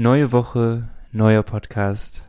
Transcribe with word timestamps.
Neue 0.00 0.30
Woche, 0.30 0.88
neuer 1.10 1.42
Podcast. 1.42 2.22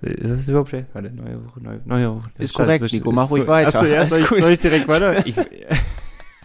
Ist 0.00 0.30
das 0.30 0.48
überhaupt 0.48 0.70
schlecht? 0.70 0.88
Warte, 0.94 1.12
neue 1.12 1.46
Woche, 1.46 1.62
neue, 1.62 1.80
neue 1.84 2.16
Woche. 2.16 2.28
Ist 2.38 2.54
korrekt, 2.54 2.92
Nico, 2.92 3.12
mach 3.12 3.30
ruhig 3.30 3.46
weiter. 3.46 3.68
Achso, 3.68 3.84
ja, 3.84 4.04
soll 4.08 4.22
ich, 4.22 4.26
soll 4.26 4.50
ich 4.50 4.58
direkt 4.58 4.88
weiter? 4.88 5.24
Ich, 5.26 5.36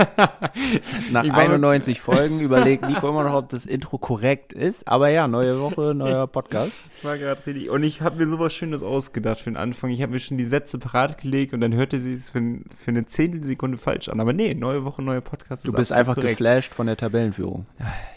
Nach 1.12 1.24
Ich 1.24 1.32
war- 1.32 1.38
91 1.40 2.02
Folgen 2.02 2.40
überlegt 2.40 2.88
Nico 2.88 3.10
immer 3.10 3.24
noch, 3.24 3.34
ob 3.34 3.50
das 3.50 3.66
Intro 3.66 3.98
korrekt 3.98 4.54
ist. 4.54 4.88
Aber 4.88 5.10
ja, 5.10 5.28
neue 5.28 5.60
Woche, 5.60 5.94
neuer 5.96 6.28
Podcast. 6.28 6.80
Ich 6.98 7.04
war 7.04 7.18
gerade 7.18 7.46
richtig. 7.46 7.70
Und 7.70 7.84
ich 7.84 8.02
habe 8.02 8.18
mir 8.18 8.28
sowas 8.30 8.54
Schönes 8.54 8.84
ausgedacht 8.84 9.40
für 9.42 9.50
den 9.52 9.58
Anfang. 9.58 9.90
Ich 9.92 10.02
habe 10.02 10.12
mir 10.14 10.20
schon 10.20 10.38
die 10.38 10.46
Sätze 10.46 10.78
parat 10.80 11.18
gelegt 11.20 11.54
und 11.54 11.62
dann 11.62 11.74
hörte 11.74 12.00
sie 12.00 12.14
es 12.14 12.30
für, 12.30 12.42
für 12.78 12.92
eine 12.92 13.06
Zehntelsekunde 13.06 13.78
falsch 13.78 14.10
an. 14.10 14.20
Aber 14.20 14.34
nee, 14.34 14.54
neue 14.54 14.86
Woche, 14.86 15.02
neuer 15.02 15.22
Podcast. 15.22 15.66
Du 15.66 15.70
ist 15.70 15.76
bist 15.76 15.94
einfach 15.94 16.16
korrekt. 16.16 16.38
geflasht 16.38 16.74
von 16.74 16.88
der 16.88 16.98
Tabellenführung. 16.98 17.66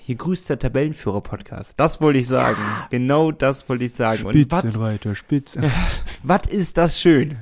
Hier 0.01 0.16
grüßt 0.16 0.48
der 0.51 0.59
Tabellenführer-Podcast. 0.59 1.79
Das 1.80 2.01
wollte 2.01 2.19
ich 2.19 2.29
sagen. 2.29 2.61
Genau 2.91 3.30
das 3.32 3.69
wollte 3.69 3.85
ich 3.85 3.95
sagen. 3.95 4.19
Spitzenreiter, 4.19 5.15
Spitze. 5.15 5.62
was 6.23 6.43
ist 6.48 6.79
das 6.79 7.01
schön? 7.01 7.37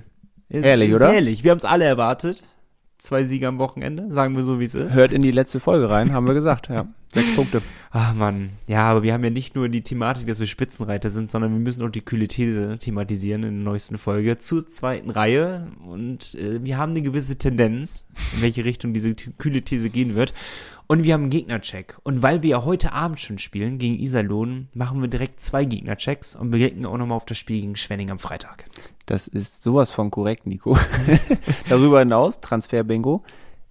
Ist, 0.48 0.64
Ehrlich, 0.64 0.90
ist 0.90 0.96
oder? 0.96 1.12
Ehrlich. 1.14 1.44
Wir 1.44 1.50
haben 1.52 1.58
es 1.58 1.64
alle 1.64 1.84
erwartet. 1.84 2.42
Zwei 3.02 3.24
Siege 3.24 3.48
am 3.48 3.58
Wochenende, 3.58 4.12
sagen 4.12 4.36
wir 4.36 4.44
so, 4.44 4.60
wie 4.60 4.64
es 4.64 4.76
ist. 4.76 4.94
Hört 4.94 5.10
in 5.10 5.22
die 5.22 5.32
letzte 5.32 5.58
Folge 5.58 5.90
rein, 5.90 6.12
haben 6.12 6.24
wir 6.24 6.34
gesagt. 6.34 6.68
Ja, 6.68 6.86
sechs 7.08 7.30
Punkte. 7.34 7.60
Ah 7.90 8.12
Mann, 8.12 8.50
ja, 8.68 8.84
aber 8.84 9.02
wir 9.02 9.12
haben 9.12 9.24
ja 9.24 9.30
nicht 9.30 9.56
nur 9.56 9.68
die 9.68 9.82
Thematik, 9.82 10.28
dass 10.28 10.38
wir 10.38 10.46
Spitzenreiter 10.46 11.10
sind, 11.10 11.28
sondern 11.28 11.50
wir 11.50 11.58
müssen 11.58 11.84
auch 11.84 11.90
die 11.90 12.02
kühle 12.02 12.28
These 12.28 12.78
thematisieren 12.78 13.42
in 13.42 13.56
der 13.56 13.64
neuesten 13.72 13.98
Folge 13.98 14.38
zur 14.38 14.68
zweiten 14.68 15.10
Reihe. 15.10 15.66
Und 15.84 16.36
äh, 16.36 16.62
wir 16.62 16.78
haben 16.78 16.90
eine 16.90 17.02
gewisse 17.02 17.34
Tendenz, 17.34 18.06
in 18.36 18.42
welche 18.42 18.64
Richtung 18.64 18.94
diese 18.94 19.16
kühle 19.16 19.62
These 19.62 19.90
gehen 19.90 20.14
wird. 20.14 20.32
Und 20.86 21.02
wir 21.02 21.14
haben 21.14 21.22
einen 21.22 21.30
Gegnercheck. 21.30 21.96
Und 22.04 22.22
weil 22.22 22.42
wir 22.42 22.50
ja 22.50 22.64
heute 22.64 22.92
Abend 22.92 23.18
schon 23.18 23.38
spielen 23.38 23.78
gegen 23.78 23.98
Iserlohn, 23.98 24.68
machen 24.74 25.00
wir 25.00 25.08
direkt 25.08 25.40
zwei 25.40 25.64
Gegnerchecks 25.64 26.36
und 26.36 26.52
blicken 26.52 26.86
auch 26.86 26.98
nochmal 26.98 27.16
auf 27.16 27.24
das 27.24 27.36
Spiel 27.36 27.62
gegen 27.62 27.74
Schwenning 27.74 28.12
am 28.12 28.20
Freitag. 28.20 28.66
Das 29.06 29.26
ist 29.28 29.62
sowas 29.62 29.90
von 29.90 30.10
korrekt, 30.10 30.46
Nico. 30.46 30.76
Darüber 31.68 32.00
hinaus, 32.00 32.40
Transfer-Bingo, 32.40 33.22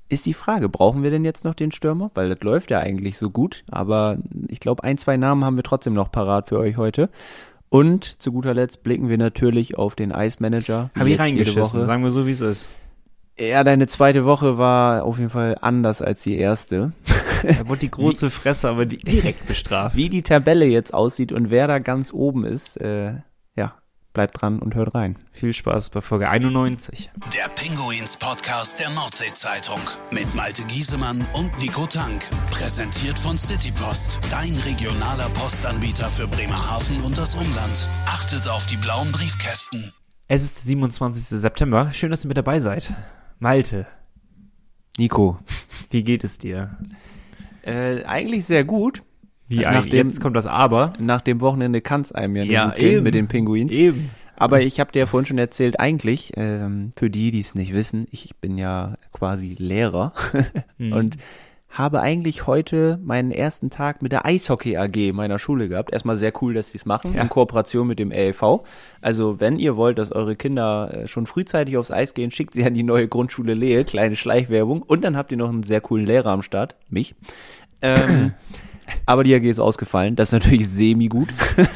ist 0.09 0.25
die 0.25 0.33
Frage, 0.33 0.67
brauchen 0.67 1.03
wir 1.03 1.09
denn 1.11 1.23
jetzt 1.23 1.45
noch 1.45 1.53
den 1.55 1.71
Stürmer? 1.71 2.11
Weil 2.15 2.29
das 2.29 2.41
läuft 2.41 2.69
ja 2.71 2.79
eigentlich 2.79 3.17
so 3.17 3.29
gut, 3.29 3.63
aber 3.71 4.17
ich 4.49 4.59
glaube, 4.59 4.83
ein, 4.83 4.97
zwei 4.97 5.15
Namen 5.17 5.45
haben 5.45 5.55
wir 5.55 5.63
trotzdem 5.63 5.93
noch 5.93 6.11
parat 6.11 6.49
für 6.49 6.59
euch 6.59 6.75
heute. 6.77 7.09
Und 7.69 8.21
zu 8.21 8.33
guter 8.33 8.53
Letzt 8.53 8.83
blicken 8.83 9.07
wir 9.07 9.17
natürlich 9.17 9.77
auf 9.77 9.95
den 9.95 10.11
Eismanager. 10.11 10.89
wie 10.93 10.99
Habe 10.99 11.09
ich 11.11 11.19
reingeschissen, 11.19 11.85
sagen 11.85 12.03
wir 12.03 12.11
so, 12.11 12.27
wie 12.27 12.31
es 12.31 12.41
ist. 12.41 12.67
Ja, 13.39 13.63
deine 13.63 13.87
zweite 13.87 14.25
Woche 14.25 14.57
war 14.57 15.05
auf 15.05 15.17
jeden 15.17 15.29
Fall 15.29 15.57
anders 15.61 16.01
als 16.01 16.21
die 16.23 16.35
erste. 16.37 16.91
Da 17.43 17.65
wurde 17.69 17.79
die 17.79 17.89
große 17.91 18.29
Fresse 18.29 18.67
aber 18.69 18.85
di- 18.85 18.97
direkt 18.97 19.47
bestraft. 19.47 19.95
Wie 19.95 20.09
die 20.09 20.21
Tabelle 20.21 20.65
jetzt 20.65 20.93
aussieht 20.93 21.31
und 21.31 21.49
wer 21.49 21.67
da 21.67 21.79
ganz 21.79 22.11
oben 22.13 22.43
ist, 22.43 22.75
äh, 22.75 23.13
bleibt 24.13 24.41
dran 24.41 24.59
und 24.59 24.75
hört 24.75 24.93
rein. 24.95 25.17
Viel 25.31 25.53
Spaß 25.53 25.89
bei 25.89 26.01
Folge 26.01 26.29
91. 26.29 27.11
Der 27.33 27.49
Pinguins 27.49 28.17
Podcast 28.17 28.79
der 28.79 28.89
Nordsee-Zeitung 28.89 29.79
mit 30.11 30.33
Malte 30.35 30.63
Giesemann 30.65 31.25
und 31.33 31.57
Nico 31.59 31.85
Tank. 31.87 32.29
Präsentiert 32.49 33.17
von 33.17 33.37
Citypost, 33.37 34.19
dein 34.29 34.55
regionaler 34.65 35.29
Postanbieter 35.29 36.09
für 36.09 36.27
Bremerhaven 36.27 37.01
und 37.01 37.17
das 37.17 37.35
Umland. 37.35 37.89
Achtet 38.05 38.47
auf 38.47 38.65
die 38.65 38.77
blauen 38.77 39.11
Briefkästen. 39.11 39.91
Es 40.27 40.43
ist 40.43 40.57
der 40.59 40.63
27. 40.65 41.39
September. 41.39 41.91
Schön, 41.91 42.11
dass 42.11 42.25
ihr 42.25 42.29
mit 42.29 42.37
dabei 42.37 42.59
seid. 42.59 42.93
Malte, 43.39 43.87
Nico. 44.97 45.39
wie 45.89 46.03
geht 46.03 46.23
es 46.23 46.37
dir? 46.37 46.77
Äh, 47.63 48.03
eigentlich 48.05 48.45
sehr 48.45 48.63
gut. 48.63 49.03
Wie 49.51 49.59
Nach 49.61 49.85
dem- 49.85 50.07
Jetzt 50.07 50.21
kommt 50.21 50.35
das 50.35 50.47
Aber. 50.47 50.93
Nach 50.99 51.21
dem 51.21 51.41
Wochenende 51.41 51.81
kann 51.81 52.01
es 52.01 52.11
einem 52.11 52.35
ja 52.35 52.45
nur 52.45 52.53
Ja, 52.53 52.75
eben. 52.75 53.03
mit 53.03 53.13
den 53.13 53.27
Pinguins. 53.27 53.71
Eben. 53.73 54.09
Aber 54.37 54.61
ich 54.61 54.79
habe 54.79 54.91
dir 54.91 54.99
ja 54.99 55.05
vorhin 55.05 55.25
schon 55.27 55.37
erzählt, 55.37 55.79
eigentlich, 55.79 56.31
ähm, 56.35 56.93
für 56.95 57.09
die, 57.11 57.29
die 57.31 57.41
es 57.41 57.53
nicht 57.53 57.73
wissen, 57.73 58.07
ich 58.11 58.35
bin 58.37 58.57
ja 58.57 58.95
quasi 59.11 59.55
Lehrer 59.59 60.13
Mhm. 60.79 60.93
und 60.93 61.17
habe 61.69 62.01
eigentlich 62.01 62.47
heute 62.47 62.99
meinen 63.01 63.31
ersten 63.31 63.69
Tag 63.69 64.01
mit 64.01 64.11
der 64.11 64.25
Eishockey 64.25 64.75
AG 64.75 65.13
meiner 65.13 65.39
Schule 65.39 65.69
gehabt. 65.69 65.93
Erstmal 65.93 66.17
sehr 66.17 66.33
cool, 66.41 66.53
dass 66.53 66.71
sie 66.71 66.77
es 66.77 66.85
machen, 66.85 67.13
Ja. 67.13 67.21
in 67.21 67.29
Kooperation 67.29 67.87
mit 67.87 67.97
dem 67.99 68.11
LV. 68.11 68.63
Also 68.99 69.39
wenn 69.39 69.57
ihr 69.57 69.77
wollt, 69.77 69.97
dass 69.97 70.11
eure 70.11 70.35
Kinder 70.35 70.91
äh, 70.93 71.07
schon 71.07 71.27
frühzeitig 71.27 71.77
aufs 71.77 71.91
Eis 71.91 72.13
gehen, 72.13 72.31
schickt 72.31 72.55
sie 72.55 72.65
an 72.65 72.73
die 72.73 72.83
neue 72.83 73.07
Grundschule 73.07 73.53
Lehe, 73.53 73.85
kleine 73.85 74.15
Schleichwerbung. 74.17 74.81
Und 74.81 75.03
dann 75.05 75.15
habt 75.15 75.31
ihr 75.31 75.37
noch 75.37 75.47
einen 75.49 75.63
sehr 75.63 75.79
coolen 75.81 76.05
Lehrer 76.05 76.31
am 76.31 76.41
Start, 76.41 76.75
mich. 76.89 77.15
Ähm, 77.81 78.33
aber 79.05 79.23
die 79.23 79.33
AG 79.35 79.43
ist 79.43 79.59
ausgefallen. 79.59 80.15
Das 80.15 80.29
ist 80.29 80.33
natürlich 80.33 80.67
semi-gut. 80.69 81.29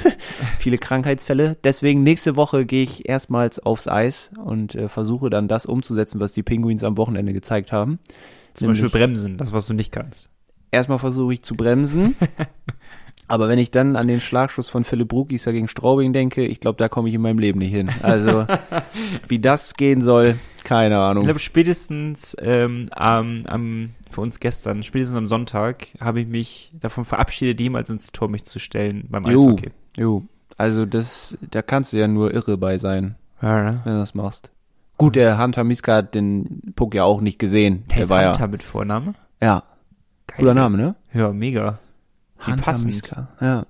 Viele 0.60 0.78
Krankheitsfälle. 0.78 1.58
Deswegen 1.64 2.04
nächste 2.04 2.36
Woche 2.36 2.66
gehe 2.66 2.84
ich 2.84 3.08
erstmals 3.08 3.60
aufs 3.60 3.88
Eis 3.88 4.32
und 4.44 4.76
äh, 4.76 4.90
versuche 4.90 5.30
dann 5.30 5.48
das 5.48 5.66
umzusetzen, 5.66 6.20
was 6.20 6.34
die 6.34 6.44
Pinguins 6.44 6.84
am 6.84 6.98
Wochenende 6.98 7.34
gezeigt 7.34 7.72
haben. 7.72 8.00
Zum 8.54 8.68
Beispiel 8.70 8.86
Nämlich- 8.86 8.92
bremsen, 8.94 9.38
das, 9.38 9.52
was 9.52 9.66
du 9.68 9.74
nicht 9.74 9.92
kannst. 9.92 10.30
Erstmal 10.72 11.00
versuche 11.00 11.34
ich 11.34 11.42
zu 11.42 11.56
bremsen. 11.56 12.16
Aber 13.28 13.50
wenn 13.50 13.58
ich 13.58 13.72
dann 13.72 13.96
an 13.96 14.08
den 14.08 14.22
Schlagschuss 14.22 14.70
von 14.70 14.84
Philipp 14.84 15.08
Brugis 15.08 15.46
gegen 15.46 15.68
Straubing 15.68 16.14
denke, 16.14 16.46
ich 16.46 16.60
glaube, 16.60 16.78
da 16.78 16.90
komme 16.90 17.10
ich 17.10 17.16
in 17.16 17.22
meinem 17.22 17.40
Leben 17.40 17.60
nicht 17.60 17.72
hin. 17.72 17.90
Also, 18.04 18.46
wie 19.28 19.40
das 19.40 19.74
gehen 19.74 20.02
soll, 20.02 20.38
keine 20.66 20.96
Ich 20.96 21.00
Ahnung. 21.02 21.24
glaube, 21.24 21.40
spätestens 21.40 22.36
ähm, 22.42 22.90
am, 22.92 23.46
am, 23.46 23.92
für 24.12 24.20
uns 24.22 24.40
gestern, 24.42 24.84
spätestens 24.84 25.16
am 25.18 25.28
Sonntag, 25.28 25.88
habe 26.02 26.20
ich 26.22 26.28
mich 26.28 26.72
davon 26.74 27.06
verabschiedet, 27.06 27.62
jemals 27.62 27.90
ins 27.90 28.12
Tor 28.12 28.28
mich 28.28 28.44
zu 28.44 28.60
stellen 28.60 29.06
beim 29.10 29.24
Jo, 29.24 29.30
Eishockey. 29.50 29.72
jo. 29.98 30.24
Also, 30.58 30.86
das, 30.86 31.38
da 31.52 31.62
kannst 31.62 31.94
du 31.94 31.98
ja 31.98 32.08
nur 32.08 32.34
irre 32.34 32.58
bei 32.58 32.78
sein, 32.78 33.16
Ja, 33.42 33.62
ne? 33.64 33.82
wenn 33.84 33.94
du 33.94 34.00
das 34.00 34.14
machst. 34.16 34.52
Gut, 34.98 35.16
der 35.18 35.38
Hunter 35.42 35.64
Miska 35.66 35.96
hat 35.96 36.16
den 36.16 36.74
Puck 36.76 36.96
ja 36.96 37.04
auch 37.04 37.20
nicht 37.20 37.40
gesehen. 37.40 37.84
Der 37.90 37.98
Der 37.98 38.10
war 38.10 38.26
Hunter 38.28 38.40
ja, 38.42 38.48
mit 38.48 38.64
Vorname. 38.64 39.14
ja, 39.42 39.64
Geil. 40.28 40.38
cooler 40.38 40.54
Name, 40.54 40.78
ne? 40.78 40.96
Ja, 41.14 41.32
mega. 41.34 41.80
Wie 42.40 42.52
Hunter 42.52 42.62
passend. 42.64 42.88
Miska, 42.88 43.28
ja. 43.42 43.66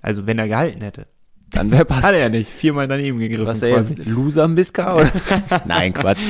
Also, 0.00 0.26
wenn 0.26 0.38
er 0.38 0.48
gehalten 0.48 0.80
hätte. 0.80 1.06
Dann 1.52 1.70
wäre 1.70 1.84
passt. 1.84 2.02
Hat 2.02 2.14
er 2.14 2.20
ja 2.20 2.28
nicht. 2.28 2.50
Viermal 2.50 2.88
daneben 2.88 3.18
gegriffen. 3.18 3.46
Was 3.46 3.62
er 3.62 3.74
quasi. 3.74 3.96
jetzt, 3.96 4.06
Loser 4.06 4.48
Miska? 4.48 4.96
Oder? 4.96 5.12
Nein, 5.66 5.92
Quatsch. 5.92 6.22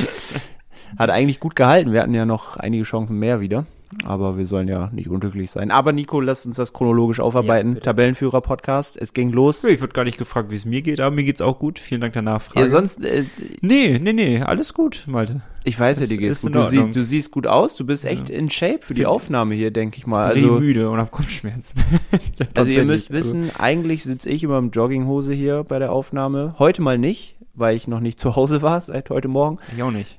Hat 0.98 1.10
eigentlich 1.10 1.40
gut 1.40 1.56
gehalten. 1.56 1.92
Wir 1.92 2.00
hatten 2.02 2.14
ja 2.14 2.24
noch 2.26 2.56
einige 2.56 2.84
Chancen 2.84 3.18
mehr 3.18 3.40
wieder. 3.40 3.66
Aber 4.06 4.38
wir 4.38 4.46
sollen 4.46 4.68
ja 4.68 4.88
nicht 4.92 5.08
unglücklich 5.10 5.50
sein. 5.50 5.70
Aber 5.70 5.92
Nico, 5.92 6.18
lass 6.20 6.46
uns 6.46 6.56
das 6.56 6.72
chronologisch 6.72 7.20
aufarbeiten. 7.20 7.74
bitte. 7.74 7.84
Tabellenführer-Podcast. 7.84 8.96
Es 9.00 9.12
ging 9.12 9.30
los. 9.32 9.62
Ja, 9.62 9.68
Ich 9.68 9.80
wurde 9.82 9.92
gar 9.92 10.04
nicht 10.04 10.16
gefragt, 10.18 10.50
wie 10.50 10.54
es 10.54 10.64
mir 10.64 10.80
geht, 10.82 10.98
aber 11.00 11.14
mir 11.14 11.24
geht's 11.24 11.42
auch 11.42 11.58
gut. 11.58 11.78
Vielen 11.78 12.00
Dank 12.00 12.14
der 12.14 12.22
Nachfrage. 12.22 12.60
Ja, 12.60 12.70
sonst, 12.70 13.04
äh, 13.04 13.24
nee, 13.60 13.98
nee, 14.02 14.12
nee, 14.14 14.40
alles 14.42 14.72
gut, 14.72 15.04
Malte. 15.06 15.42
Ich 15.64 15.78
weiß 15.78 15.98
ja, 15.98 16.02
Es 16.04 16.08
dir 16.08 16.18
geht's 16.18 16.42
gut. 16.42 16.54
Du, 16.54 16.64
siehst, 16.64 16.96
du 16.96 17.04
siehst 17.04 17.30
gut 17.30 17.46
aus. 17.46 17.76
Du 17.76 17.84
bist 17.86 18.04
echt 18.04 18.30
in 18.30 18.50
Shape 18.50 18.80
für 18.82 18.94
die 18.94 19.06
Aufnahme 19.06 19.54
hier, 19.54 19.70
denke 19.70 19.98
ich 19.98 20.06
mal. 20.06 20.26
Also, 20.26 20.46
Also, 20.54 20.60
müde 20.60 20.90
und 20.90 20.98
hab 20.98 21.10
Kopfschmerzen. 21.10 21.80
Ja, 22.38 22.46
also 22.56 22.70
ihr 22.72 22.84
müsst 22.84 23.10
wissen, 23.10 23.50
eigentlich 23.58 24.02
sitze 24.02 24.28
ich 24.30 24.42
immer 24.44 24.58
im 24.58 24.70
Jogginghose 24.70 25.32
hier 25.34 25.64
bei 25.64 25.78
der 25.78 25.92
Aufnahme. 25.92 26.54
Heute 26.58 26.82
mal 26.82 26.98
nicht, 26.98 27.36
weil 27.54 27.76
ich 27.76 27.86
noch 27.88 28.00
nicht 28.00 28.18
zu 28.18 28.36
Hause 28.36 28.62
war 28.62 28.80
seit 28.80 29.10
heute 29.10 29.28
Morgen. 29.28 29.58
Ich 29.76 29.82
auch 29.82 29.90
nicht. 29.90 30.18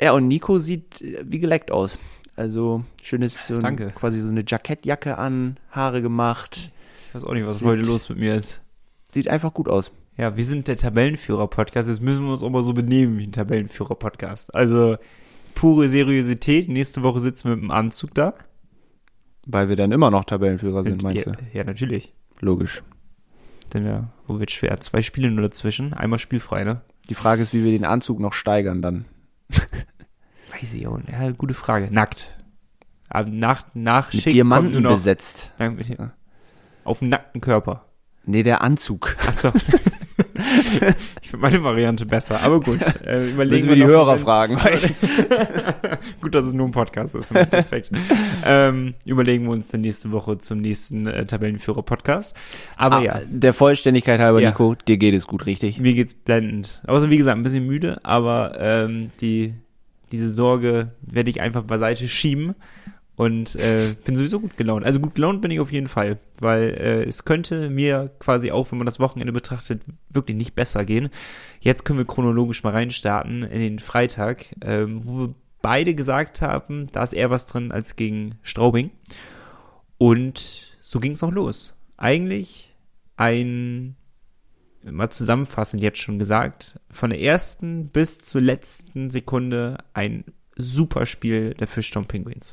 Ja, 0.00 0.12
und 0.12 0.26
Nico 0.28 0.58
sieht 0.58 1.00
äh, 1.00 1.22
wie 1.26 1.38
geleckt 1.38 1.70
aus. 1.70 1.98
Also 2.34 2.82
schönes, 3.02 3.46
so 3.46 3.56
ein, 3.58 3.76
quasi 3.94 4.18
so 4.20 4.28
eine 4.30 4.42
Jackettjacke 4.46 5.18
an, 5.18 5.58
Haare 5.70 6.00
gemacht. 6.02 6.70
Ich 7.08 7.14
weiß 7.14 7.24
auch 7.24 7.34
nicht, 7.34 7.46
was 7.46 7.58
Sieht- 7.58 7.68
heute 7.68 7.82
los 7.82 8.08
mit 8.08 8.18
mir 8.18 8.34
ist. 8.34 8.62
Sieht 9.10 9.28
einfach 9.28 9.52
gut 9.52 9.68
aus. 9.68 9.92
Ja, 10.16 10.36
wir 10.36 10.44
sind 10.44 10.68
der 10.68 10.76
Tabellenführer-Podcast. 10.76 11.88
Jetzt 11.88 12.02
müssen 12.02 12.24
wir 12.24 12.32
uns 12.32 12.42
auch 12.42 12.50
mal 12.50 12.62
so 12.62 12.74
benehmen 12.74 13.18
wie 13.18 13.26
ein 13.26 13.32
Tabellenführer-Podcast. 13.32 14.54
Also, 14.54 14.98
pure 15.54 15.88
Seriosität. 15.88 16.68
Nächste 16.68 17.02
Woche 17.02 17.20
sitzen 17.20 17.48
wir 17.48 17.56
mit 17.56 17.64
dem 17.64 17.70
Anzug 17.70 18.14
da. 18.14 18.34
Weil 19.46 19.68
wir 19.68 19.76
dann 19.76 19.90
immer 19.90 20.10
noch 20.10 20.24
Tabellenführer 20.24 20.84
sind, 20.84 21.02
meinst 21.02 21.26
ja, 21.26 21.32
du? 21.32 21.38
ja, 21.52 21.64
natürlich. 21.64 22.12
Logisch. 22.40 22.82
Denn 23.72 23.86
ja, 23.86 24.12
wo 24.26 24.38
wird 24.38 24.50
schwer? 24.50 24.78
Zwei 24.80 25.00
Spiele 25.00 25.30
nur 25.30 25.42
dazwischen. 25.42 25.94
Einmal 25.94 26.18
spielfrei, 26.18 26.64
ne? 26.64 26.82
Die 27.08 27.14
Frage 27.14 27.42
ist, 27.42 27.54
wie 27.54 27.64
wir 27.64 27.72
den 27.72 27.86
Anzug 27.86 28.20
noch 28.20 28.34
steigern 28.34 28.82
dann. 28.82 29.06
Weiß 30.52 30.74
ich 30.74 30.86
auch 30.86 30.98
nicht. 30.98 31.10
Ja, 31.10 31.30
gute 31.30 31.54
Frage. 31.54 31.88
Nackt. 31.90 32.38
Aber 33.08 33.30
nach, 33.30 33.66
nach 33.74 34.12
Mit 34.12 34.22
Schick 34.22 34.32
Diamanten 34.34 34.72
kommt 34.72 34.82
nur 34.82 34.90
noch, 34.90 34.98
besetzt. 34.98 35.50
Auf 36.84 36.98
dem 36.98 37.08
nackten 37.08 37.40
Körper. 37.40 37.86
Nee, 38.24 38.42
der 38.42 38.62
Anzug. 38.62 39.16
Ach 39.26 39.34
so. 39.34 39.52
ich 41.20 41.30
finde 41.30 41.46
meine 41.46 41.62
Variante 41.64 42.06
besser. 42.06 42.40
Aber 42.42 42.60
gut. 42.60 42.80
Äh, 43.04 43.30
überlegen 43.30 43.66
Müssen 43.66 43.68
wir 43.68 43.76
die 43.76 43.84
Hörer 43.84 44.16
fragen. 44.16 44.56
Gut, 46.20 46.34
dass 46.34 46.44
es 46.44 46.54
nur 46.54 46.66
ein 46.68 46.72
Podcast 46.72 47.14
ist. 47.14 47.34
Endeffekt. 47.34 47.90
ähm, 48.44 48.94
überlegen 49.04 49.44
wir 49.44 49.50
uns 49.52 49.68
dann 49.68 49.80
nächste 49.80 50.12
Woche 50.12 50.38
zum 50.38 50.58
nächsten 50.58 51.06
äh, 51.06 51.26
Tabellenführer-Podcast. 51.26 52.36
Aber 52.76 52.96
Ah, 52.96 53.02
ja, 53.02 53.20
Der 53.28 53.52
Vollständigkeit 53.52 54.20
halber, 54.20 54.40
Ja. 54.40 54.50
Nico, 54.50 54.76
dir 54.86 54.98
geht 54.98 55.14
es 55.14 55.26
gut, 55.26 55.46
richtig? 55.46 55.80
mir 55.80 55.94
geht's 55.94 56.14
blendend. 56.14 56.82
Außer 56.86 57.10
wie 57.10 57.16
gesagt, 57.16 57.36
ein 57.36 57.42
bisschen 57.42 57.66
müde, 57.66 57.98
aber 58.04 58.58
ähm, 58.60 59.10
die 59.20 59.54
diese 60.12 60.28
Sorge 60.28 60.92
werde 61.00 61.30
ich 61.30 61.40
einfach 61.40 61.62
beiseite 61.62 62.06
schieben 62.06 62.54
Und 63.14 63.56
äh, 63.56 63.94
bin 64.04 64.16
sowieso 64.16 64.40
gut 64.40 64.56
gelaunt. 64.56 64.86
Also 64.86 64.98
gut 64.98 65.14
gelaunt 65.14 65.42
bin 65.42 65.50
ich 65.50 65.60
auf 65.60 65.70
jeden 65.70 65.86
Fall, 65.86 66.18
weil 66.40 66.62
äh, 66.62 67.04
es 67.04 67.24
könnte 67.24 67.68
mir 67.68 68.10
quasi 68.18 68.50
auch, 68.50 68.72
wenn 68.72 68.78
man 68.78 68.86
das 68.86 69.00
Wochenende 69.00 69.32
betrachtet, 69.32 69.82
wirklich 70.08 70.36
nicht 70.36 70.54
besser 70.54 70.84
gehen. 70.84 71.10
Jetzt 71.60 71.84
können 71.84 71.98
wir 71.98 72.06
chronologisch 72.06 72.62
mal 72.62 72.70
reinstarten 72.70 73.42
in 73.42 73.60
den 73.60 73.78
Freitag, 73.78 74.46
ähm, 74.62 75.04
wo 75.04 75.18
wir 75.18 75.34
beide 75.60 75.94
gesagt 75.94 76.42
haben, 76.42 76.86
da 76.92 77.02
ist 77.02 77.12
eher 77.12 77.30
was 77.30 77.46
drin 77.46 77.70
als 77.70 77.96
gegen 77.96 78.36
Straubing. 78.42 78.90
Und 79.98 80.76
so 80.80 80.98
ging 80.98 81.12
es 81.12 81.22
noch 81.22 81.30
los. 81.30 81.76
Eigentlich 81.96 82.74
ein, 83.16 83.94
mal 84.82 85.10
zusammenfassend 85.10 85.82
jetzt 85.82 85.98
schon 85.98 86.18
gesagt, 86.18 86.80
von 86.90 87.10
der 87.10 87.20
ersten 87.20 87.88
bis 87.88 88.18
zur 88.20 88.40
letzten 88.40 89.10
Sekunde 89.10 89.78
ein 89.94 90.24
super 90.56 91.06
Spiel 91.06 91.54
der 91.54 91.68
Fischtown 91.68 92.06
Penguins. 92.06 92.52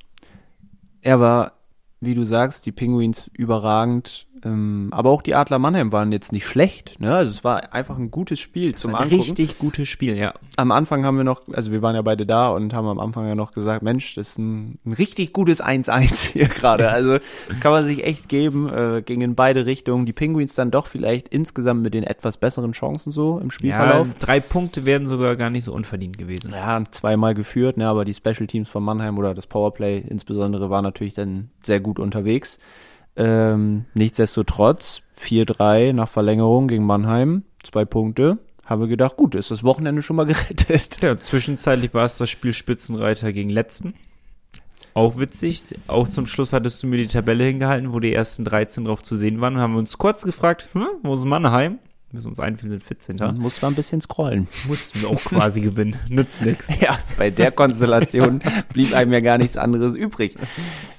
Er 1.02 1.20
war, 1.20 1.54
wie 2.00 2.14
du 2.14 2.24
sagst, 2.24 2.66
die 2.66 2.72
Penguins 2.72 3.30
überragend. 3.34 4.28
Ähm, 4.46 4.90
aber 4.92 5.10
auch 5.10 5.22
die 5.22 5.36
Adler 5.36 5.60
Mannheim 5.60 5.92
waren 5.92 6.12
jetzt 6.12 6.32
nicht 6.32 6.46
schlecht. 6.46 7.00
Ne? 7.00 7.14
Also 7.16 7.30
es 7.32 7.44
war 7.44 7.74
einfach 7.74 7.98
ein 7.98 8.12
gutes 8.12 8.40
Spiel 8.40 8.76
zum 8.76 8.96
ein 8.96 9.04
Angucken. 9.04 9.22
richtig 9.22 9.58
gutes 9.60 9.88
Spiel, 9.90 10.18
ja. 10.18 10.34
Am 10.58 10.72
Anfang 10.72 11.06
haben 11.06 11.18
wir 11.18 11.24
noch, 11.24 11.42
also 11.52 11.72
wir 11.72 11.82
waren 11.82 11.96
ja 11.96 12.02
beide 12.02 12.26
da 12.26 12.50
und 12.50 12.74
haben 12.74 12.88
am 12.88 13.00
Anfang 13.00 13.28
ja 13.28 13.36
noch 13.36 13.52
gesagt, 13.52 13.84
Mensch, 13.84 14.16
das 14.16 14.30
ist 14.30 14.38
ein, 14.40 14.80
ein 14.86 14.94
richtig 14.94 15.34
gutes 15.34 15.64
1-1 15.64 16.32
hier 16.34 16.48
gerade. 16.50 16.90
Also 16.90 17.18
kann 17.60 17.72
man 17.72 17.86
sich 17.86 18.04
echt 18.04 18.30
geben, 18.30 18.70
äh, 18.70 19.02
ging 19.06 19.22
in 19.22 19.36
beide 19.36 19.66
Richtungen. 19.66 20.06
Die 20.06 20.14
Penguins 20.14 20.56
dann 20.56 20.72
doch 20.72 20.88
vielleicht 20.88 21.30
insgesamt 21.30 21.82
mit 21.84 21.94
den 21.94 22.04
etwas 22.04 22.38
besseren 22.38 22.72
Chancen 22.72 23.12
so 23.12 23.38
im 23.40 23.46
Ja, 23.48 23.52
Spielverlauf. 23.52 24.08
drei 24.20 24.40
Punkte 24.40 24.86
wären 24.86 25.06
sogar 25.06 25.36
gar 25.36 25.50
nicht 25.50 25.64
so 25.66 25.74
unverdient 25.74 26.18
gewesen. 26.18 26.52
Ja, 26.52 26.82
zweimal 26.92 27.34
geführt, 27.34 27.78
ne, 27.78 27.88
aber 27.88 28.06
die 28.06 28.14
Special 28.14 28.48
Teams 28.48 28.70
von 28.70 28.84
Mannheim 28.84 29.18
oder 29.18 29.34
das 29.34 29.48
Powerplay 29.48 30.04
insbesondere 30.08 30.70
war 30.70 30.82
natürlich 30.82 31.14
dann 31.14 31.50
sehr 31.64 31.80
gut 31.80 32.00
unterwegs. 32.00 32.60
Ähm, 33.16 33.86
nichtsdestotrotz, 33.94 35.02
4-3 35.18 35.94
nach 35.94 36.10
Verlängerung 36.10 36.68
gegen 36.68 36.86
Mannheim, 36.86 37.44
zwei 37.64 37.86
Punkte. 37.86 38.38
Haben 38.66 38.82
wir 38.82 38.88
gedacht, 38.88 39.18
gut, 39.18 39.36
ist 39.36 39.52
das 39.52 39.64
Wochenende 39.64 40.02
schon 40.02 40.16
mal 40.16 40.26
gerettet. 40.28 41.02
Ja, 41.02 41.20
zwischenzeitlich 41.20 41.94
war 41.94 42.06
es 42.06 42.18
das 42.18 42.30
Spiel 42.30 42.54
Spitzenreiter 42.54 43.34
gegen 43.34 43.50
Letzten. 43.50 43.96
Auch 44.94 45.18
witzig. 45.18 45.64
Auch 45.88 46.08
zum 46.08 46.26
Schluss 46.26 46.54
hattest 46.54 46.84
du 46.84 46.88
mir 46.88 46.98
die 46.98 47.08
Tabelle 47.08 47.46
hingehalten, 47.46 47.94
wo 47.94 48.00
die 48.00 48.14
ersten 48.14 48.46
13 48.46 48.86
drauf 48.86 49.02
zu 49.04 49.16
sehen 49.16 49.42
waren 49.42 49.56
und 49.56 49.62
haben 49.62 49.76
uns 49.76 49.98
kurz 49.98 50.24
gefragt, 50.24 50.70
hm, 50.74 50.88
wo 51.04 51.14
ist 51.14 51.26
Mannheim? 51.26 51.80
Müssen 52.12 52.30
uns 52.30 52.40
einfinden, 52.40 52.72
sind 52.72 52.84
14. 52.84 53.18
Dann 53.18 53.38
muss 53.38 53.62
man 53.62 53.74
ein 53.74 53.76
bisschen 53.76 54.02
scrollen. 54.02 54.48
Mussten 54.68 55.02
wir 55.02 55.10
auch 55.10 55.24
quasi 55.24 55.62
gewinnen. 55.62 55.96
Nützt 56.10 56.44
nix. 56.44 56.68
Ja, 56.80 56.98
bei 57.18 57.30
der 57.30 57.52
Konstellation 57.52 58.42
blieb 58.74 58.96
einem 58.96 59.14
ja 59.14 59.20
gar 59.20 59.38
nichts 59.38 59.58
anderes 59.58 59.94
übrig. 59.94 60.36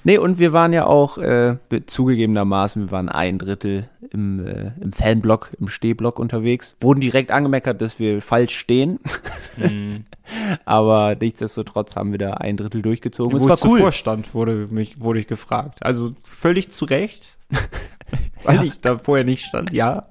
Nee, 0.05 0.19
und 0.19 0.39
wir 0.39 0.53
waren 0.53 0.73
ja 0.73 0.87
auch 0.87 1.19
äh, 1.19 1.57
zugegebenermaßen, 1.87 2.83
wir 2.83 2.91
waren 2.93 3.09
ein 3.09 3.39
Drittel 3.39 3.89
im, 4.13 4.47
äh, 4.47 4.71
im 4.81 4.93
Fanblock, 4.93 5.51
im 5.59 5.67
Stehblock 5.69 6.21
unterwegs. 6.21 6.77
Wurden 6.81 7.01
direkt 7.01 7.33
angemeckert, 7.33 7.83
dass 7.83 7.99
wir 7.99 8.23
falsch 8.23 8.57
stehen. 8.57 9.01
Mhm. 9.57 10.05
Aber 10.65 11.17
nichtsdestotrotz 11.21 11.97
haben 11.97 12.13
wir 12.13 12.19
da 12.19 12.35
ein 12.35 12.57
Drittel 12.57 12.83
durchgezogen. 12.83 13.33
Wo 13.33 13.37
es 13.37 13.43
war 13.49 13.59
cool. 13.69 13.79
zuvor 13.79 13.93
stand, 13.93 14.33
wurde, 14.33 14.69
mich, 14.71 15.01
wurde 15.01 15.19
ich 15.19 15.27
gefragt. 15.27 15.85
Also 15.85 16.13
völlig 16.23 16.71
zu 16.71 16.85
Recht, 16.85 17.37
weil 18.45 18.57
Ja. 18.57 18.63
ich 18.63 18.81
da 18.81 18.97
vorher 18.99 19.25
nicht 19.25 19.45
stand, 19.45 19.73
ja. 19.73 20.05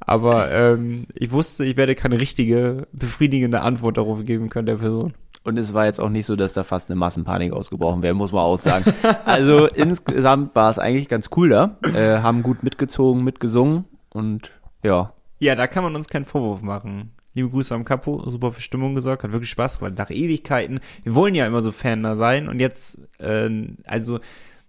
Aber 0.00 0.50
ähm, 0.50 1.06
ich 1.14 1.30
wusste, 1.30 1.64
ich 1.64 1.76
werde 1.76 1.94
keine 1.94 2.20
richtige, 2.20 2.88
befriedigende 2.92 3.60
Antwort 3.60 3.96
darauf 3.96 4.24
geben 4.24 4.48
können 4.48 4.66
der 4.66 4.76
Person. 4.76 5.14
Und 5.42 5.58
es 5.58 5.72
war 5.72 5.86
jetzt 5.86 6.00
auch 6.00 6.10
nicht 6.10 6.26
so, 6.26 6.36
dass 6.36 6.52
da 6.52 6.64
fast 6.64 6.90
eine 6.90 6.98
Massenpanik 6.98 7.52
ausgebrochen 7.52 8.02
wäre, 8.02 8.14
muss 8.14 8.32
man 8.32 8.42
auch 8.42 8.58
sagen. 8.58 8.84
Also 9.24 9.66
insgesamt 9.66 10.54
war 10.54 10.70
es 10.70 10.78
eigentlich 10.78 11.08
ganz 11.08 11.30
cool 11.36 11.48
da. 11.48 11.78
Äh, 11.82 12.20
haben 12.20 12.42
gut 12.42 12.62
mitgezogen, 12.62 13.24
mitgesungen 13.24 13.84
und 14.10 14.52
ja, 14.82 15.12
Ja, 15.38 15.54
da 15.54 15.66
kann 15.66 15.84
man 15.84 15.94
uns 15.94 16.08
keinen 16.08 16.24
Vorwurf 16.24 16.60
machen. 16.60 17.12
Liebe 17.32 17.48
Grüße 17.48 17.74
am 17.74 17.84
Capo, 17.84 18.28
super 18.28 18.52
für 18.52 18.60
Stimmung 18.60 18.94
gesorgt, 18.94 19.22
hat 19.22 19.32
wirklich 19.32 19.50
Spaß 19.50 19.78
gemacht. 19.78 19.96
Nach 19.96 20.10
Ewigkeiten, 20.10 20.80
wir 21.04 21.14
wollen 21.14 21.34
ja 21.34 21.46
immer 21.46 21.62
so 21.62 21.70
Fan 21.72 22.02
da 22.02 22.16
sein 22.16 22.48
und 22.48 22.58
jetzt, 22.58 22.98
äh, 23.18 23.48
also 23.84 24.18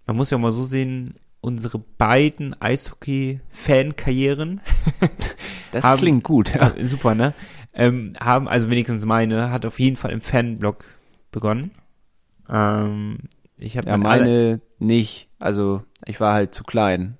man 0.06 0.16
muss 0.16 0.30
ja 0.30 0.38
mal 0.38 0.52
so 0.52 0.62
sehen, 0.62 1.16
unsere 1.42 1.78
beiden 1.78 2.58
Eishockey-Fan-Karrieren 2.60 4.60
das 5.72 5.84
Haben- 5.84 5.98
klingt 5.98 6.24
gut. 6.24 6.54
Ja. 6.54 6.72
Super, 6.82 7.14
ne? 7.14 7.34
Ähm, 7.74 8.14
haben, 8.20 8.48
also 8.48 8.70
wenigstens 8.70 9.04
meine, 9.04 9.50
hat 9.50 9.66
auf 9.66 9.78
jeden 9.78 9.96
Fall 9.96 10.12
im 10.12 10.20
Fanblog 10.22 10.84
begonnen. 11.30 11.72
Ähm, 12.48 13.18
ich 13.56 13.76
habe 13.76 13.88
Ja, 13.88 13.96
meine 13.96 14.60
nicht. 14.78 15.28
Also 15.38 15.82
ich 16.06 16.20
war 16.20 16.34
halt 16.34 16.54
zu 16.54 16.64
klein. 16.64 17.18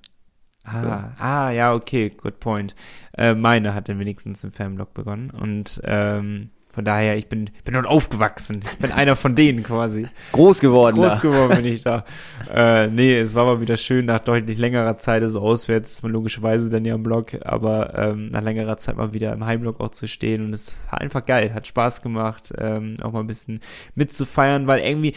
Ah, 0.63 1.11
ah, 1.19 1.49
ja, 1.51 1.73
okay, 1.73 2.09
good 2.09 2.39
point. 2.39 2.73
Äh, 3.17 3.35
meine 3.35 3.73
hat 3.73 3.89
dann 3.89 3.99
wenigstens 3.99 4.43
im 4.45 4.51
Fanblog 4.51 4.93
begonnen 4.93 5.29
und 5.31 5.81
ähm, 5.83 6.51
von 6.73 6.83
daher, 6.83 7.17
ich 7.17 7.29
bin, 7.29 7.51
bin 7.65 7.75
dort 7.75 7.85
aufgewachsen. 7.85 8.61
Ich 8.63 8.79
bin 8.79 8.91
einer 8.91 9.15
von 9.15 9.35
denen 9.35 9.61
quasi. 9.61 10.07
Groß 10.31 10.59
geworden 10.59 10.95
Groß 10.95 11.13
da. 11.13 11.17
geworden 11.19 11.55
bin 11.57 11.65
ich 11.73 11.83
da. 11.83 12.03
Äh, 12.51 12.87
nee, 12.87 13.15
es 13.15 13.35
war 13.35 13.45
mal 13.45 13.61
wieder 13.61 13.77
schön, 13.77 14.07
nach 14.07 14.19
deutlich 14.19 14.57
längerer 14.57 14.97
Zeit, 14.97 15.21
also 15.21 15.39
auswärts 15.39 15.91
ist 15.91 16.01
man 16.01 16.11
logischerweise 16.11 16.71
dann 16.71 16.83
ja 16.83 16.95
im 16.95 17.03
Blog, 17.03 17.37
aber 17.45 17.95
ähm, 17.95 18.31
nach 18.31 18.41
längerer 18.41 18.77
Zeit 18.77 18.97
mal 18.97 19.13
wieder 19.13 19.33
im 19.33 19.45
Heimblock 19.45 19.79
auch 19.81 19.91
zu 19.91 20.07
stehen 20.07 20.43
und 20.45 20.53
es 20.53 20.73
war 20.89 20.99
einfach 20.99 21.23
geil, 21.23 21.53
hat 21.53 21.67
Spaß 21.67 22.01
gemacht, 22.01 22.51
ähm, 22.57 22.95
auch 23.03 23.11
mal 23.11 23.19
ein 23.19 23.27
bisschen 23.27 23.59
mitzufeiern, 23.93 24.65
weil 24.65 24.79
irgendwie 24.79 25.13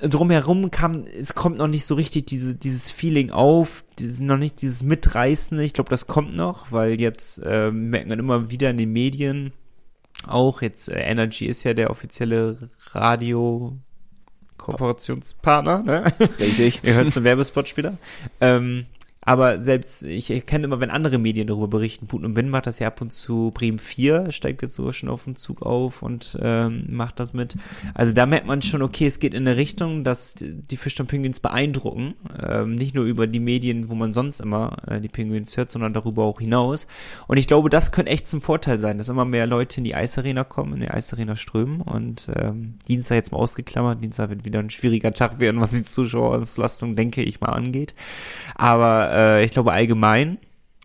drumherum 0.00 0.70
kam, 0.70 1.04
es 1.18 1.34
kommt 1.34 1.56
noch 1.56 1.68
nicht 1.68 1.86
so 1.86 1.94
richtig 1.94 2.26
diese, 2.26 2.56
dieses 2.56 2.90
Feeling 2.90 3.30
auf, 3.30 3.84
dieses, 3.98 4.20
noch 4.20 4.36
nicht 4.36 4.60
dieses 4.60 4.82
Mitreißende, 4.82 5.64
ich 5.64 5.72
glaube, 5.72 5.88
das 5.88 6.06
kommt 6.06 6.36
noch, 6.36 6.72
weil 6.72 7.00
jetzt 7.00 7.40
ähm, 7.44 7.88
merkt 7.88 8.08
man 8.08 8.18
immer 8.18 8.50
wieder 8.50 8.68
in 8.68 8.76
den 8.76 8.92
Medien, 8.92 9.52
auch 10.28 10.62
jetzt 10.62 10.88
äh, 10.88 11.00
Energy 11.00 11.46
ist 11.46 11.64
ja 11.64 11.74
der 11.74 11.90
offizielle 11.90 12.70
Radio 12.92 13.78
Kooperationspartner, 14.56 15.82
ne? 15.82 16.12
Richtig. 16.38 16.80
Ihr 16.84 16.94
hört 16.94 17.12
zum 17.12 17.24
Werbespot 17.24 17.68
später. 17.68 17.98
Ähm, 18.40 18.86
aber 19.24 19.60
selbst, 19.60 20.02
ich 20.02 20.28
kenne 20.46 20.64
immer, 20.64 20.80
wenn 20.80 20.90
andere 20.90 21.18
Medien 21.18 21.46
darüber 21.46 21.68
berichten, 21.68 22.06
Putin 22.06 22.26
und 22.26 22.36
Win 22.36 22.48
macht 22.50 22.66
das 22.66 22.78
ja 22.78 22.88
ab 22.88 23.00
und 23.00 23.12
zu, 23.12 23.50
Bremen 23.52 23.78
4 23.78 24.32
steigt 24.32 24.62
jetzt 24.62 24.74
sogar 24.74 24.92
schon 24.92 25.08
auf 25.08 25.24
den 25.24 25.36
Zug 25.36 25.62
auf 25.62 26.02
und 26.02 26.38
ähm, 26.40 26.84
macht 26.88 27.20
das 27.20 27.32
mit. 27.32 27.56
Also 27.94 28.12
da 28.12 28.26
merkt 28.26 28.46
man 28.46 28.62
schon, 28.62 28.82
okay, 28.82 29.06
es 29.06 29.18
geht 29.18 29.34
in 29.34 29.46
eine 29.46 29.56
Richtung, 29.56 30.04
dass 30.04 30.34
die 30.38 30.76
Fischtown 30.76 31.06
Penguins 31.06 31.40
beeindrucken. 31.40 32.14
Ähm, 32.46 32.74
nicht 32.74 32.94
nur 32.94 33.04
über 33.04 33.26
die 33.26 33.40
Medien, 33.40 33.88
wo 33.88 33.94
man 33.94 34.12
sonst 34.12 34.40
immer 34.40 34.76
äh, 34.86 35.00
die 35.00 35.08
Penguins 35.08 35.56
hört, 35.56 35.70
sondern 35.70 35.94
darüber 35.94 36.24
auch 36.24 36.40
hinaus. 36.40 36.86
Und 37.26 37.36
ich 37.36 37.46
glaube, 37.46 37.70
das 37.70 37.92
könnte 37.92 38.12
echt 38.12 38.28
zum 38.28 38.40
Vorteil 38.40 38.78
sein, 38.78 38.98
dass 38.98 39.08
immer 39.08 39.24
mehr 39.24 39.46
Leute 39.46 39.78
in 39.78 39.84
die 39.84 39.94
Eisarena 39.94 40.44
kommen, 40.44 40.74
in 40.74 40.80
die 40.80 40.90
Eisarena 40.90 41.36
strömen. 41.36 41.80
Und 41.80 42.28
ähm, 42.34 42.74
Dienstag 42.88 43.16
jetzt 43.16 43.32
mal 43.32 43.38
ausgeklammert, 43.38 44.02
Dienstag 44.02 44.30
wird 44.30 44.44
wieder 44.44 44.58
ein 44.58 44.70
schwieriger 44.70 45.12
Tag 45.12 45.40
werden, 45.40 45.60
was 45.60 45.72
die 45.72 45.84
Zuschauerauslastung, 45.84 46.96
denke 46.96 47.22
ich 47.22 47.40
mal, 47.40 47.50
angeht. 47.50 47.94
Aber 48.54 49.13
äh, 49.14 49.44
ich 49.44 49.52
glaube 49.52 49.72
allgemein 49.72 50.38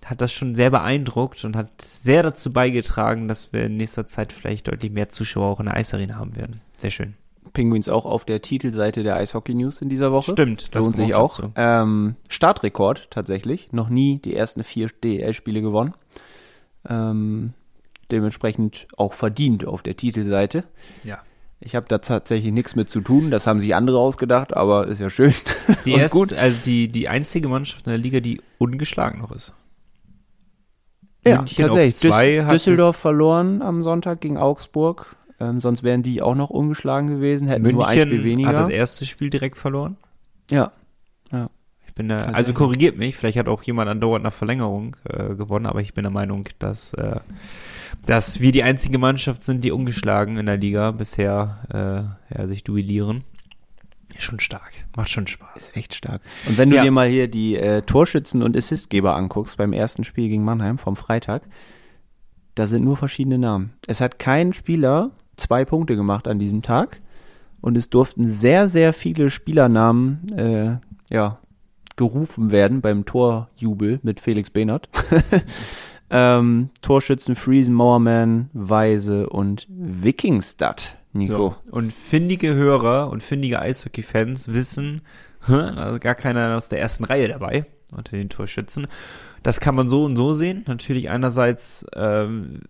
hat 0.06 0.22
das 0.22 0.32
schon 0.32 0.56
sehr 0.56 0.70
beeindruckt 0.70 1.44
und 1.44 1.56
hat 1.56 1.82
sehr 1.82 2.24
dazu 2.24 2.54
beigetragen, 2.54 3.28
dass 3.28 3.52
wir 3.54 3.66
in 3.66 3.78
nächster 3.78 4.08
Zeit 4.08 4.32
vielleicht 4.32 4.68
deutlich 4.68 4.92
mehr 4.92 5.10
Zuschauer 5.10 5.48
auch 5.48 5.60
in 5.60 5.66
der 5.66 5.76
Eisarena 5.76 6.16
haben 6.16 6.36
werden. 6.36 6.62
Sehr 6.78 6.92
schön. 6.92 7.16
Penguins 7.54 7.90
auch 7.90 8.06
auf 8.06 8.26
der 8.26 8.42
Titelseite 8.42 9.04
der 9.04 9.16
Eishockey 9.16 9.54
News 9.54 9.82
in 9.82 9.90
dieser 9.90 10.12
Woche. 10.12 10.32
Stimmt, 10.32 10.74
das 10.76 10.86
lohnt 10.86 10.96
sich 10.96 11.16
auch. 11.16 11.40
Ähm, 11.56 12.16
Startrekord 12.30 13.10
tatsächlich. 13.12 13.72
Noch 13.72 13.90
nie 13.90 14.20
die 14.20 14.36
ersten 14.36 14.64
vier 14.64 14.90
DL-Spiele 15.04 15.62
gewonnen. 15.62 15.94
Ähm, 16.88 17.54
dementsprechend 18.12 18.88
auch 18.98 19.14
verdient 19.14 19.66
auf 19.66 19.82
der 19.82 19.98
Titelseite. 19.98 20.64
Ja. 21.04 21.20
Ich 21.62 21.76
habe 21.76 21.88
da 21.90 21.98
tatsächlich 21.98 22.54
nichts 22.54 22.76
mit 22.76 22.90
zu 22.90 23.02
tun. 23.02 23.32
Das 23.32 23.46
haben 23.46 23.60
sich 23.60 23.76
andere 23.76 24.00
ausgedacht, 24.00 24.56
aber 24.56 24.88
ist 24.88 25.00
ja 25.00 25.10
schön. 25.10 25.34
Die 25.86 25.92
erste, 25.94 26.18
gut. 26.18 26.34
also 26.34 26.58
die, 26.64 26.88
die 26.88 27.10
einzige 27.10 27.50
Mannschaft 27.50 27.86
in 27.86 27.92
der 27.92 27.98
Liga, 28.00 28.22
die 28.22 28.42
ungeschlagen 28.58 29.20
noch 29.20 29.32
ist. 29.32 29.54
Ja, 31.26 31.40
München 31.40 31.66
tatsächlich. 31.66 31.96
zwei 31.96 32.40
Düs 32.40 32.50
Düsseldorf 32.50 32.96
verloren 32.96 33.62
am 33.62 33.84
Sonntag 33.84 34.22
gegen 34.22 34.38
Augsburg. 34.38 35.18
Ähm, 35.42 35.60
sonst 35.60 35.84
wären 35.84 36.02
die 36.02 36.22
auch 36.22 36.36
noch 36.36 36.50
ungeschlagen 36.50 37.10
gewesen, 37.10 37.48
hätten 37.48 37.64
nur 37.64 37.88
ein 37.88 38.00
Spiel 38.00 38.14
München 38.14 38.26
weniger. 38.26 38.50
hat 38.50 38.56
das 38.56 38.70
erste 38.70 39.06
Spiel 39.06 39.30
direkt 39.30 39.58
verloren. 39.58 39.98
ja. 41.32 41.50
Ich 41.54 41.59
bin 42.00 42.08
da, 42.08 42.18
also 42.32 42.54
korrigiert 42.54 42.98
mich, 42.98 43.18
vielleicht 43.18 43.38
hat 43.38 43.50
auch 43.50 43.62
jemand 43.64 43.90
andauernd 43.90 44.24
nach 44.24 44.32
Verlängerung 44.32 44.96
äh, 45.04 45.36
gewonnen, 45.36 45.66
aber 45.66 45.82
ich 45.82 45.94
bin 45.94 46.04
der 46.06 46.12
Meinung, 46.12 46.46
dass, 46.58 46.94
äh, 46.94 47.20
dass 48.06 48.40
wir 48.40 48.54
die 48.54 48.64
einzige 48.64 48.98
Mannschaft 48.98 49.44
sind, 49.44 49.66
die 49.66 49.72
ungeschlagen 49.74 50.38
in 50.38 50.46
der 50.46 50.56
Liga 50.56 50.92
bisher 50.92 52.16
äh, 52.32 52.38
ja, 52.40 52.48
sich 52.48 52.64
duellieren. 52.64 53.26
Schon 54.18 54.40
stark, 54.40 54.72
macht 54.96 55.12
schon 55.12 55.28
Spaß. 55.28 55.58
Ist 55.58 55.76
echt 55.78 55.94
stark. 55.94 56.22
Und 56.48 56.58
wenn 56.58 56.70
du 56.70 56.78
Ja. 56.78 56.84
dir 56.84 56.92
mal 56.92 57.08
hier 57.10 57.28
die 57.28 57.58
äh, 57.58 57.82
Torschützen 57.82 58.42
und 58.44 58.56
Assistgeber 58.56 59.18
anguckst 59.18 59.58
beim 59.58 59.74
ersten 59.74 60.06
Spiel 60.06 60.30
gegen 60.30 60.46
Mannheim 60.46 60.78
vom 60.78 60.96
Freitag, 60.96 61.44
da 62.56 62.66
sind 62.66 62.86
nur 62.86 62.96
verschiedene 62.96 63.38
Namen. 63.38 63.74
Es 63.88 64.00
hat 64.00 64.20
kein 64.20 64.54
Spieler 64.54 65.12
zwei 65.36 65.66
Punkte 65.66 65.98
gemacht 65.98 66.30
an 66.30 66.40
diesem 66.40 66.62
Tag 66.62 67.00
und 67.60 67.78
es 67.78 67.90
durften 67.90 68.26
sehr, 68.26 68.70
sehr 68.70 68.94
viele 68.94 69.30
Spielernamen 69.30 70.26
äh, 70.38 70.78
ja, 71.14 71.40
gerufen 72.00 72.50
werden 72.50 72.82
beim 72.82 73.06
Torjubel 73.06 74.00
mit 74.02 74.22
Felix 74.22 74.50
Behnert. 74.50 74.90
ähm, 76.10 76.70
Torschützen 76.82 77.36
Friesen, 77.36 77.76
Mauerman, 77.76 78.50
Weise 78.54 79.30
und 79.30 79.68
Wikingstad. 79.70 80.98
Nico. 81.12 81.56
So. 81.66 81.72
Und 81.72 81.92
findige 81.92 82.54
Hörer 82.54 83.10
und 83.10 83.22
findige 83.22 83.60
Eishockey-Fans 83.60 84.54
wissen, 84.54 85.02
also 85.42 86.00
gar 86.00 86.16
keiner 86.16 86.56
aus 86.56 86.70
der 86.70 86.80
ersten 86.80 87.04
Reihe 87.04 87.28
dabei 87.28 87.66
unter 87.92 88.16
den 88.16 88.30
Torschützen. 88.30 88.88
Das 89.44 89.60
kann 89.60 89.76
man 89.76 89.90
so 89.90 90.06
und 90.06 90.16
so 90.16 90.34
sehen. 90.34 90.64
Natürlich 90.68 91.10
einerseits 91.10 91.86
ähm, 91.96 92.62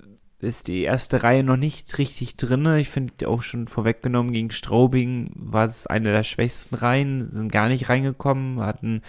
ist 0.42 0.70
die 0.70 0.84
erste 0.84 1.24
Reihe 1.24 1.44
noch 1.44 1.58
nicht 1.58 1.98
richtig 1.98 2.38
drinne. 2.38 2.80
Ich 2.80 2.90
finde 2.90 3.28
auch 3.28 3.42
schon 3.42 3.68
vorweggenommen 3.68 4.32
gegen 4.32 4.52
Straubing 4.52 5.32
war 5.36 5.66
es 5.66 5.86
eine 5.86 6.12
der 6.12 6.24
schwächsten 6.24 6.76
Reihen, 6.76 7.30
sind 7.30 7.52
gar 7.52 7.68
nicht 7.68 7.90
reingekommen, 7.90 8.62
hatten 8.62 9.02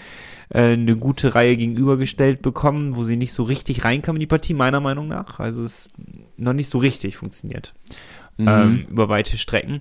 äh, 0.49 0.73
eine 0.73 0.97
gute 0.97 1.35
Reihe 1.37 1.57
gegenübergestellt 1.57 2.43
bekommen, 2.43 2.97
wo 2.97 3.05
sie 3.05 3.17
nicht 3.17 3.33
so 3.33 3.45
richtig 3.45 3.85
reinkamen 3.85 4.17
in 4.17 4.21
die 4.21 4.27
Partie, 4.27 4.55
meiner 4.55 4.81
Meinung 4.81 5.07
nach. 5.07 5.39
Also 5.39 5.63
es 5.63 5.89
noch 6.37 6.53
nicht 6.53 6.69
so 6.69 6.79
richtig 6.79 7.17
funktioniert 7.17 7.75
mhm. 8.37 8.49
ähm, 8.49 8.87
über 8.91 9.09
weite 9.09 9.39
Strecken. 9.39 9.81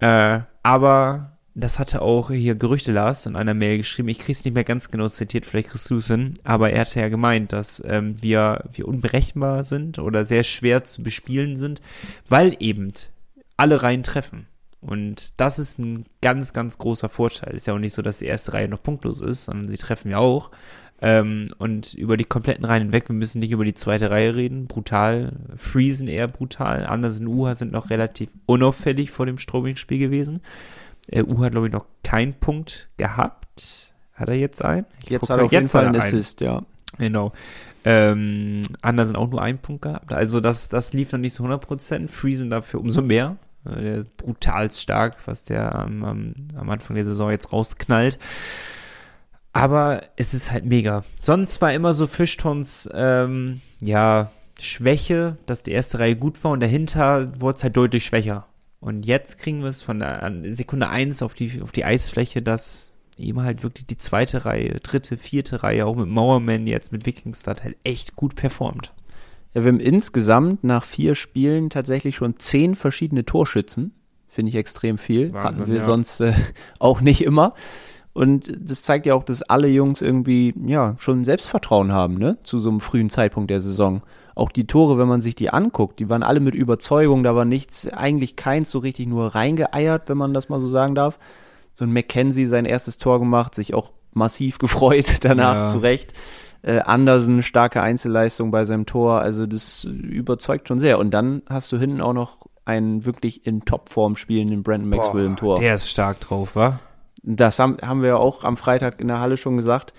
Äh, 0.00 0.40
aber 0.62 1.29
das 1.54 1.78
hatte 1.78 2.02
auch 2.02 2.30
hier 2.30 2.54
Gerüchte 2.54 2.92
Lars 2.92 3.26
in 3.26 3.36
einer 3.36 3.54
Mail 3.54 3.78
geschrieben. 3.78 4.08
Ich 4.08 4.18
krieg's 4.18 4.44
nicht 4.44 4.54
mehr 4.54 4.64
ganz 4.64 4.90
genau 4.90 5.08
zitiert, 5.08 5.46
vielleicht 5.46 5.70
kriegst 5.70 5.90
du 5.90 5.96
es 5.96 6.06
hin. 6.06 6.34
Aber 6.44 6.70
er 6.70 6.82
hatte 6.82 7.00
ja 7.00 7.08
gemeint, 7.08 7.52
dass 7.52 7.82
ähm, 7.86 8.16
wir, 8.20 8.64
wir 8.72 8.86
unberechenbar 8.86 9.64
sind 9.64 9.98
oder 9.98 10.24
sehr 10.24 10.44
schwer 10.44 10.84
zu 10.84 11.02
bespielen 11.02 11.56
sind, 11.56 11.80
weil 12.28 12.56
eben 12.60 12.92
alle 13.56 13.82
Reihen 13.82 14.02
treffen. 14.02 14.46
Und 14.80 15.38
das 15.38 15.58
ist 15.58 15.78
ein 15.78 16.06
ganz, 16.22 16.52
ganz 16.52 16.78
großer 16.78 17.08
Vorteil. 17.08 17.54
Ist 17.54 17.66
ja 17.66 17.74
auch 17.74 17.78
nicht 17.78 17.92
so, 17.92 18.00
dass 18.00 18.20
die 18.20 18.26
erste 18.26 18.54
Reihe 18.54 18.68
noch 18.68 18.82
punktlos 18.82 19.20
ist, 19.20 19.44
sondern 19.44 19.70
sie 19.70 19.76
treffen 19.76 20.10
ja 20.10 20.18
auch. 20.18 20.50
Ähm, 21.02 21.46
und 21.58 21.94
über 21.94 22.16
die 22.16 22.24
kompletten 22.24 22.64
Reihen 22.64 22.84
hinweg, 22.84 23.08
wir 23.08 23.16
müssen 23.16 23.40
nicht 23.40 23.52
über 23.52 23.64
die 23.64 23.74
zweite 23.74 24.10
Reihe 24.10 24.34
reden, 24.34 24.66
brutal, 24.66 25.32
Friesen 25.56 26.08
eher 26.08 26.28
brutal, 26.28 26.84
Andersen 26.84 27.26
Uha 27.26 27.54
sind 27.54 27.72
noch 27.72 27.88
relativ 27.88 28.30
unauffällig 28.46 29.10
vor 29.10 29.24
dem 29.26 29.38
Strobing-Spiel 29.38 29.98
gewesen. 29.98 30.40
Äh, 31.08 31.22
U 31.22 31.42
hat, 31.42 31.52
glaube 31.52 31.66
ich, 31.66 31.72
noch 31.72 31.86
keinen 32.02 32.34
Punkt 32.34 32.88
gehabt. 32.96 33.94
Hat 34.14 34.28
er 34.28 34.34
jetzt 34.34 34.62
einen? 34.64 34.86
Ich 35.04 35.10
jetzt 35.10 35.30
hat 35.30 35.38
er 35.38 35.46
auf 35.46 35.52
jeden 35.52 35.68
Fall 35.68 35.86
einen 35.86 35.96
Assist, 35.96 36.40
ja. 36.40 36.62
Genau. 36.98 37.32
Ähm, 37.84 38.60
Andersen 38.82 39.16
auch 39.16 39.28
nur 39.28 39.40
einen 39.40 39.58
Punkt 39.58 39.82
gehabt. 39.82 40.12
Also 40.12 40.40
das, 40.40 40.68
das 40.68 40.92
lief 40.92 41.12
noch 41.12 41.18
nicht 41.18 41.32
so 41.32 41.44
100%. 41.44 42.08
Friesen 42.08 42.50
dafür 42.50 42.80
umso 42.80 43.00
mehr. 43.00 43.36
Äh, 43.64 44.04
brutal 44.16 44.70
stark, 44.72 45.16
was 45.26 45.44
der 45.44 45.74
am, 45.74 46.04
am, 46.04 46.34
am 46.56 46.70
Anfang 46.70 46.96
der 46.96 47.04
Saison 47.04 47.30
jetzt 47.30 47.52
rausknallt. 47.52 48.18
Aber 49.52 50.02
es 50.16 50.34
ist 50.34 50.52
halt 50.52 50.64
mega. 50.64 51.04
Sonst 51.20 51.60
war 51.60 51.72
immer 51.72 51.92
so 51.92 52.06
Fischtons, 52.06 52.88
ähm, 52.92 53.60
ja, 53.80 54.30
Schwäche, 54.58 55.38
dass 55.46 55.62
die 55.62 55.72
erste 55.72 55.98
Reihe 55.98 56.16
gut 56.16 56.42
war 56.44 56.52
und 56.52 56.60
dahinter 56.60 57.40
wurde 57.40 57.56
es 57.56 57.62
halt 57.64 57.76
deutlich 57.76 58.04
schwächer. 58.04 58.46
Und 58.80 59.04
jetzt 59.04 59.38
kriegen 59.38 59.60
wir 59.62 59.68
es 59.68 59.82
von 59.82 59.98
der 59.98 60.32
Sekunde 60.50 60.88
eins 60.88 61.22
auf 61.22 61.34
die, 61.34 61.60
auf 61.62 61.70
die 61.70 61.84
Eisfläche, 61.84 62.40
dass 62.40 62.92
eben 63.18 63.42
halt 63.42 63.62
wirklich 63.62 63.86
die 63.86 63.98
zweite 63.98 64.46
Reihe, 64.46 64.80
dritte, 64.80 65.18
vierte 65.18 65.62
Reihe, 65.62 65.86
auch 65.86 65.96
mit 65.96 66.08
Mauerman 66.08 66.66
jetzt, 66.66 66.90
mit 66.90 67.04
Wikingstad 67.04 67.62
halt 67.62 67.76
echt 67.84 68.16
gut 68.16 68.34
performt. 68.34 68.92
Ja, 69.52 69.64
wir 69.64 69.68
haben 69.72 69.80
insgesamt 69.80 70.64
nach 70.64 70.84
vier 70.84 71.14
Spielen 71.14 71.70
tatsächlich 71.70 72.16
schon 72.16 72.38
zehn 72.38 72.74
verschiedene 72.74 73.24
Torschützen. 73.24 73.92
Finde 74.28 74.50
ich 74.50 74.56
extrem 74.56 74.96
viel. 74.96 75.32
Wahnsinn, 75.32 75.62
Hatten 75.62 75.72
wir 75.72 75.80
ja. 75.80 75.84
sonst 75.84 76.20
äh, 76.20 76.32
auch 76.78 77.00
nicht 77.00 77.22
immer. 77.22 77.54
Und 78.12 78.50
das 78.58 78.82
zeigt 78.82 79.06
ja 79.06 79.14
auch, 79.14 79.24
dass 79.24 79.42
alle 79.42 79.68
Jungs 79.68 80.02
irgendwie, 80.02 80.54
ja, 80.66 80.94
schon 80.98 81.24
Selbstvertrauen 81.24 81.92
haben, 81.92 82.14
ne? 82.18 82.38
Zu 82.42 82.58
so 82.58 82.70
einem 82.70 82.80
frühen 82.80 83.10
Zeitpunkt 83.10 83.50
der 83.50 83.60
Saison. 83.60 84.02
Auch 84.40 84.50
die 84.50 84.66
Tore, 84.66 84.96
wenn 84.96 85.06
man 85.06 85.20
sich 85.20 85.34
die 85.34 85.50
anguckt, 85.50 85.98
die 85.98 86.08
waren 86.08 86.22
alle 86.22 86.40
mit 86.40 86.54
Überzeugung, 86.54 87.22
da 87.22 87.36
war 87.36 87.44
nichts, 87.44 87.86
eigentlich 87.92 88.36
keins 88.36 88.70
so 88.70 88.78
richtig 88.78 89.06
nur 89.06 89.34
reingeeiert, 89.34 90.08
wenn 90.08 90.16
man 90.16 90.32
das 90.32 90.48
mal 90.48 90.60
so 90.60 90.66
sagen 90.68 90.94
darf. 90.94 91.18
So 91.72 91.84
ein 91.84 91.92
McKenzie 91.92 92.46
sein 92.46 92.64
erstes 92.64 92.96
Tor 92.96 93.18
gemacht, 93.18 93.54
sich 93.54 93.74
auch 93.74 93.92
massiv 94.14 94.58
gefreut 94.58 95.18
danach, 95.24 95.58
Ja. 95.60 95.66
zu 95.66 95.78
Recht. 95.80 96.14
Äh, 96.62 96.78
Andersen, 96.78 97.42
starke 97.42 97.82
Einzelleistung 97.82 98.50
bei 98.50 98.64
seinem 98.64 98.86
Tor, 98.86 99.20
also 99.20 99.46
das 99.46 99.84
überzeugt 99.84 100.68
schon 100.68 100.80
sehr. 100.80 100.98
Und 100.98 101.10
dann 101.10 101.42
hast 101.46 101.70
du 101.72 101.78
hinten 101.78 102.00
auch 102.00 102.14
noch 102.14 102.38
einen 102.64 103.04
wirklich 103.04 103.46
in 103.46 103.66
Topform 103.66 104.16
spielenden 104.16 104.62
Brandon 104.62 104.88
Maxwell 104.88 105.26
im 105.26 105.36
Tor. 105.36 105.58
Der 105.58 105.74
ist 105.74 105.90
stark 105.90 106.18
drauf, 106.20 106.56
wa? 106.56 106.80
Das 107.22 107.58
haben, 107.58 107.76
haben 107.82 108.00
wir 108.02 108.18
auch 108.18 108.44
am 108.44 108.56
Freitag 108.56 109.00
in 109.00 109.08
der 109.08 109.20
Halle 109.20 109.36
schon 109.36 109.58
gesagt. 109.58 109.92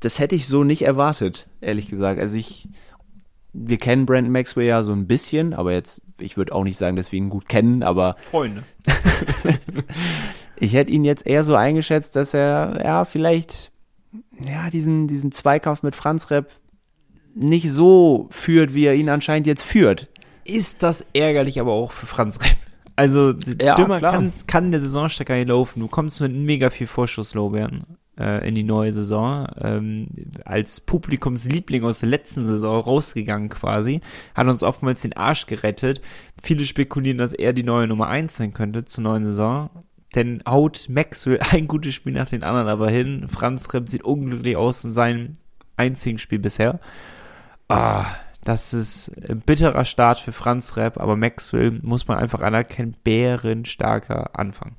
Das 0.00 0.18
hätte 0.18 0.34
ich 0.36 0.48
so 0.48 0.64
nicht 0.64 0.82
erwartet, 0.82 1.48
ehrlich 1.60 1.88
gesagt. 1.88 2.18
Also 2.20 2.36
ich, 2.38 2.68
wir 3.54 3.78
kennen 3.78 4.04
Brandon 4.04 4.32
Maxwell 4.32 4.66
ja 4.66 4.82
so 4.82 4.92
ein 4.92 5.06
bisschen, 5.06 5.54
aber 5.54 5.72
jetzt, 5.72 6.02
ich 6.20 6.36
würde 6.36 6.52
auch 6.52 6.64
nicht 6.64 6.76
sagen, 6.76 6.96
dass 6.96 7.12
wir 7.12 7.18
ihn 7.18 7.30
gut 7.30 7.48
kennen, 7.48 7.82
aber 7.82 8.16
Freunde. 8.30 8.64
ich 10.58 10.74
hätte 10.74 10.90
ihn 10.90 11.04
jetzt 11.04 11.26
eher 11.26 11.44
so 11.44 11.54
eingeschätzt, 11.54 12.16
dass 12.16 12.34
er, 12.34 12.80
ja, 12.84 13.04
vielleicht, 13.04 13.70
ja, 14.44 14.68
diesen, 14.70 15.06
diesen 15.06 15.30
Zweikampf 15.30 15.82
mit 15.84 15.94
Franz 15.94 16.30
Repp 16.30 16.50
nicht 17.34 17.70
so 17.70 18.28
führt, 18.30 18.74
wie 18.74 18.86
er 18.86 18.94
ihn 18.94 19.08
anscheinend 19.08 19.46
jetzt 19.46 19.62
führt. 19.62 20.08
Ist 20.44 20.82
das 20.82 21.06
ärgerlich 21.14 21.60
aber 21.60 21.72
auch 21.72 21.92
für 21.92 22.06
Franz 22.06 22.40
Repp. 22.40 22.56
Also, 22.96 23.34
Ja, 23.60 23.76
dümmer 23.76 23.98
klar. 23.98 24.12
kann, 24.12 24.32
kann 24.46 24.70
der 24.70 24.80
Saisonstecker 24.80 25.34
hier 25.34 25.46
laufen. 25.46 25.80
Du 25.80 25.88
kommst 25.88 26.20
mit 26.20 26.32
mega 26.32 26.70
viel 26.70 26.86
Vorschusslorbeeren 26.86 27.84
äh, 28.18 28.46
in 28.46 28.54
die 28.54 28.62
neue 28.62 28.92
Saison. 28.92 29.46
Ähm, 29.60 30.06
als 30.44 30.80
Publikumsliebling 30.80 31.84
aus 31.84 32.00
der 32.00 32.08
letzten 32.08 32.44
Saison 32.46 32.80
rausgegangen 32.80 33.48
quasi. 33.48 34.00
Hat 34.34 34.46
uns 34.46 34.62
oftmals 34.62 35.02
den 35.02 35.14
Arsch 35.14 35.46
gerettet. 35.46 36.00
Viele 36.42 36.64
spekulieren, 36.64 37.18
dass 37.18 37.32
er 37.32 37.52
die 37.52 37.62
neue 37.62 37.86
Nummer 37.86 38.08
1 38.08 38.36
sein 38.36 38.52
könnte 38.52 38.84
zur 38.84 39.04
neuen 39.04 39.24
Saison. 39.24 39.70
Denn 40.14 40.42
haut 40.48 40.86
Maxwell 40.88 41.40
ein 41.50 41.68
gutes 41.68 41.94
Spiel 41.94 42.12
nach 42.12 42.28
den 42.28 42.42
anderen 42.42 42.68
aber 42.68 42.90
hin. 42.90 43.26
Franz 43.28 43.72
Repp 43.74 43.88
sieht 43.88 44.04
unglücklich 44.04 44.56
aus 44.56 44.84
in 44.84 44.94
seinem 44.94 45.34
einzigen 45.76 46.18
Spiel 46.18 46.38
bisher. 46.38 46.80
Ah, 47.68 48.06
das 48.44 48.74
ist 48.74 49.10
ein 49.28 49.40
bitterer 49.40 49.86
Start 49.86 50.18
für 50.18 50.32
Franz 50.32 50.76
Repp, 50.76 51.00
aber 51.00 51.16
Maxwell 51.16 51.80
muss 51.82 52.06
man 52.06 52.18
einfach 52.18 52.42
anerkennen, 52.42 52.94
bärenstarker 53.02 54.38
Anfang. 54.38 54.76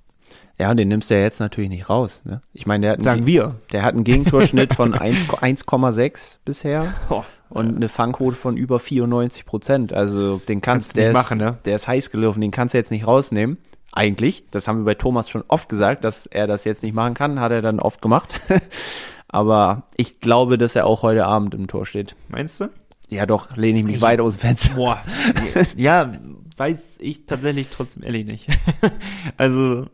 Ja, 0.57 0.71
und 0.71 0.77
den 0.77 0.87
nimmst 0.87 1.09
du 1.09 1.15
ja 1.15 1.21
jetzt 1.21 1.39
natürlich 1.39 1.69
nicht 1.69 1.89
raus. 1.89 2.23
Ne? 2.25 2.41
Ich 2.53 2.65
meine, 2.65 2.83
der 2.83 2.91
hat 2.91 2.97
einen, 2.99 3.03
Sagen 3.03 3.25
wir. 3.25 3.55
der 3.73 3.83
hat 3.83 3.93
einen 3.93 4.03
Gegentorschnitt 4.05 4.73
von 4.73 4.93
1 4.93 5.25
1,6 5.27 6.37
bisher. 6.45 6.93
Oh, 7.09 7.23
und 7.49 7.75
eine 7.75 7.89
Fangquote 7.89 8.35
von 8.37 8.55
über 8.57 8.79
94 8.79 9.45
Prozent. 9.45 9.93
Also 9.93 10.37
den 10.37 10.61
kannst, 10.61 10.95
Kannst 10.95 10.97
du 10.97 10.99
nicht 11.01 11.05
der, 11.07 11.13
machen, 11.13 11.39
ist, 11.41 11.45
ne? 11.45 11.57
der 11.65 11.75
ist 11.75 11.87
heiß 11.87 12.09
gelaufen, 12.11 12.41
den 12.41 12.51
kannst 12.51 12.73
du 12.73 12.77
jetzt 12.77 12.91
nicht 12.91 13.05
rausnehmen. 13.05 13.57
Eigentlich, 13.91 14.43
das 14.51 14.67
haben 14.67 14.79
wir 14.79 14.85
bei 14.85 14.95
Thomas 14.95 15.29
schon 15.29 15.43
oft 15.47 15.69
gesagt, 15.69 16.03
dass 16.03 16.25
er 16.25 16.47
das 16.47 16.63
jetzt 16.65 16.83
nicht 16.83 16.93
machen 16.93 17.13
kann, 17.13 17.39
hat 17.39 17.51
er 17.51 17.61
dann 17.61 17.79
oft 17.79 18.01
gemacht. 18.01 18.41
Aber 19.27 19.83
ich 19.97 20.19
glaube, 20.21 20.57
dass 20.57 20.75
er 20.75 20.85
auch 20.85 21.01
heute 21.01 21.25
Abend 21.25 21.53
im 21.53 21.67
Tor 21.67 21.85
steht. 21.85 22.15
Meinst 22.29 22.59
du? 22.61 22.69
Ja, 23.09 23.25
doch, 23.25 23.55
lehne 23.57 23.79
ich 23.79 23.85
mich 23.85 23.95
Ich- 23.97 24.01
weit 24.01 24.19
aus 24.21 24.35
dem 24.35 24.41
Fenster. 24.41 24.75
Boah. 24.75 25.03
ja, 25.75 26.11
weiß 26.57 26.97
ich 27.01 27.25
tatsächlich 27.25 27.67
trotzdem 27.69 28.03
ehrlich 28.03 28.25
nicht. 28.25 28.47
also, 29.37 29.85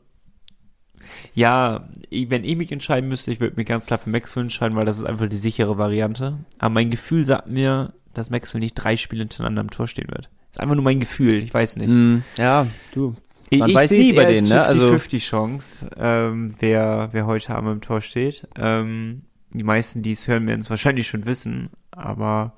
ja, 1.34 1.88
ich, 2.10 2.30
wenn 2.30 2.44
ich 2.44 2.56
mich 2.56 2.72
entscheiden 2.72 3.10
müsste, 3.10 3.32
ich 3.32 3.39
würde 3.39 3.56
mich 3.56 3.65
ganz 3.68 3.86
klar 3.86 4.00
für 4.00 4.10
Maxwell 4.10 4.44
entscheiden, 4.44 4.77
weil 4.77 4.86
das 4.86 4.98
ist 4.98 5.03
einfach 5.06 5.27
die 5.27 5.38
sichere 5.38 5.77
Variante. 5.77 6.38
Aber 6.60 6.74
mein 6.74 6.89
Gefühl 6.89 7.25
sagt 7.25 7.48
mir, 7.48 7.94
dass 8.13 8.30
Maxwell 8.30 8.60
nicht 8.60 8.74
drei 8.75 8.96
Spiele 8.98 9.22
hintereinander 9.22 9.62
am 9.62 9.70
Tor 9.70 9.88
stehen 9.88 10.10
wird. 10.10 10.30
ist 10.51 10.60
einfach 10.60 10.75
nur 10.75 10.84
mein 10.84 11.00
Gefühl, 11.00 11.41
ich 11.44 11.53
weiß 11.53 11.77
nicht. 11.77 11.91
Hm, 11.91 12.24
ja, 12.38 12.68
du. 12.94 13.15
Ich, 13.50 13.60
Man 13.60 13.70
ich 13.70 13.75
weiß 13.75 13.89
sehe 13.89 14.00
nie 14.01 14.10
es 14.12 14.15
bei 14.15 14.25
denen, 14.34 14.48
ne? 14.50 14.63
Also- 14.63 14.94
50-50 14.96 15.20
Chance, 15.20 15.89
ähm, 15.98 16.53
wer, 16.60 17.10
wer 17.12 17.25
heute 17.25 17.53
Abend 17.56 17.72
im 17.72 17.82
Tor 17.82 18.00
steht. 18.01 18.48
Ähm, 18.58 19.24
die 19.53 19.63
meisten, 19.63 20.01
die 20.03 20.13
es 20.13 20.27
hören, 20.27 20.48
werden 20.48 20.62
es 20.62 20.70
wahrscheinlich 20.70 21.08
schon 21.08 21.25
wissen, 21.25 21.70
aber 21.91 22.53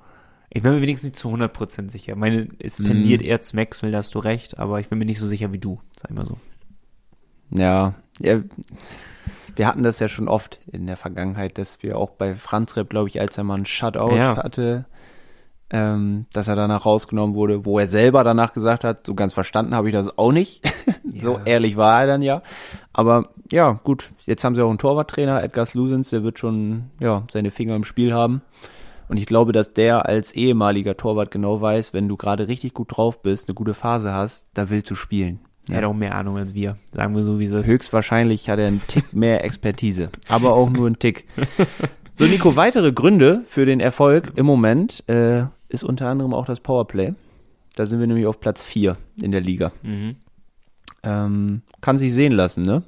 ich 0.50 0.62
bin 0.62 0.72
mir 0.72 0.80
wenigstens 0.82 1.08
nicht 1.10 1.16
zu 1.16 1.28
100% 1.30 1.90
sicher. 1.90 2.14
Meine, 2.14 2.46
es 2.60 2.78
Mhm. 2.78 2.84
tendiert 2.84 3.22
eher 3.22 3.42
zu 3.42 3.56
Maxwell, 3.56 3.90
da 3.90 3.98
hast 3.98 4.14
du 4.14 4.20
recht, 4.20 4.58
aber 4.58 4.78
ich 4.78 4.88
bin 4.88 4.98
mir 5.00 5.04
nicht 5.04 5.18
so 5.18 5.26
sicher 5.26 5.52
wie 5.52 5.58
du, 5.58 5.80
sag 5.96 6.10
ich 6.12 6.16
mal 6.16 6.26
so. 6.26 6.38
Ja, 7.50 7.94
ja, 8.20 8.40
wir 9.56 9.66
hatten 9.66 9.82
das 9.82 9.98
ja 10.00 10.08
schon 10.08 10.28
oft 10.28 10.60
in 10.70 10.86
der 10.86 10.96
Vergangenheit, 10.96 11.58
dass 11.58 11.82
wir 11.82 11.96
auch 11.98 12.10
bei 12.10 12.34
Franz 12.34 12.76
Repp, 12.76 12.90
glaube 12.90 13.08
ich, 13.08 13.20
als 13.20 13.38
er 13.38 13.44
mal 13.44 13.54
einen 13.54 13.66
Shutout 13.66 14.16
Ja. 14.16 14.36
hatte, 14.36 14.84
ähm, 15.70 16.26
dass 16.32 16.48
er 16.48 16.56
danach 16.56 16.86
rausgenommen 16.86 17.34
wurde, 17.34 17.64
wo 17.64 17.78
er 17.78 17.88
selber 17.88 18.22
danach 18.24 18.52
gesagt 18.52 18.84
hat, 18.84 19.06
so 19.06 19.14
ganz 19.14 19.32
verstanden 19.32 19.74
habe 19.74 19.88
ich 19.88 19.94
das 19.94 20.18
auch 20.18 20.32
nicht. 20.32 20.62
so 21.16 21.34
Ja. 21.34 21.42
ehrlich 21.44 21.76
war 21.76 22.00
er 22.02 22.06
dann 22.06 22.22
ja. 22.22 22.42
Aber 22.92 23.30
ja, 23.50 23.80
gut, 23.84 24.10
jetzt 24.26 24.44
haben 24.44 24.54
sie 24.54 24.62
auch 24.62 24.68
einen 24.70 24.78
Torwarttrainer, 24.78 25.42
Edgar 25.42 25.66
Slusens, 25.66 26.10
der 26.10 26.22
wird 26.22 26.38
schon 26.38 26.90
ja, 27.00 27.24
seine 27.30 27.50
Finger 27.50 27.76
im 27.76 27.84
Spiel 27.84 28.12
haben. 28.12 28.42
Und 29.08 29.18
ich 29.18 29.26
glaube, 29.26 29.52
dass 29.52 29.74
der 29.74 30.06
als 30.06 30.32
ehemaliger 30.32 30.96
Torwart 30.96 31.30
genau 31.30 31.60
weiß, 31.60 31.92
wenn 31.92 32.08
du 32.08 32.16
gerade 32.16 32.48
richtig 32.48 32.72
gut 32.74 32.96
drauf 32.96 33.20
bist, 33.22 33.48
eine 33.48 33.54
gute 33.54 33.74
Phase 33.74 34.12
hast, 34.12 34.48
da 34.54 34.70
willst 34.70 34.90
du 34.90 34.94
spielen. 34.94 35.40
Er 35.70 35.78
hat 35.78 35.84
auch 35.84 35.94
mehr 35.94 36.14
Ahnung 36.14 36.36
als 36.36 36.54
wir, 36.54 36.76
sagen 36.92 37.16
wir 37.16 37.22
so, 37.22 37.40
wie 37.40 37.46
es 37.46 37.52
ist. 37.52 37.66
Höchstwahrscheinlich 37.66 38.48
hat 38.48 38.58
er 38.58 38.66
einen 38.68 38.82
Tick 38.86 39.14
mehr 39.14 39.44
Expertise, 39.44 40.10
aber 40.28 40.52
auch 40.52 40.68
nur 40.68 40.86
einen 40.86 40.98
Tick. 40.98 41.26
So, 42.12 42.26
Nico, 42.26 42.54
weitere 42.54 42.92
Gründe 42.92 43.42
für 43.46 43.66
den 43.66 43.80
Erfolg 43.80 44.32
im 44.36 44.46
Moment 44.46 45.02
äh, 45.08 45.44
ist 45.68 45.82
unter 45.82 46.08
anderem 46.08 46.34
auch 46.34 46.44
das 46.44 46.60
Powerplay. 46.60 47.14
Da 47.74 47.86
sind 47.86 47.98
wir 47.98 48.06
nämlich 48.06 48.26
auf 48.26 48.38
Platz 48.38 48.62
4 48.62 48.96
in 49.20 49.32
der 49.32 49.40
Liga. 49.40 49.72
Mhm. 49.82 50.16
Ähm, 51.02 51.62
kann 51.80 51.98
sich 51.98 52.14
sehen 52.14 52.32
lassen, 52.32 52.64
ne? 52.64 52.82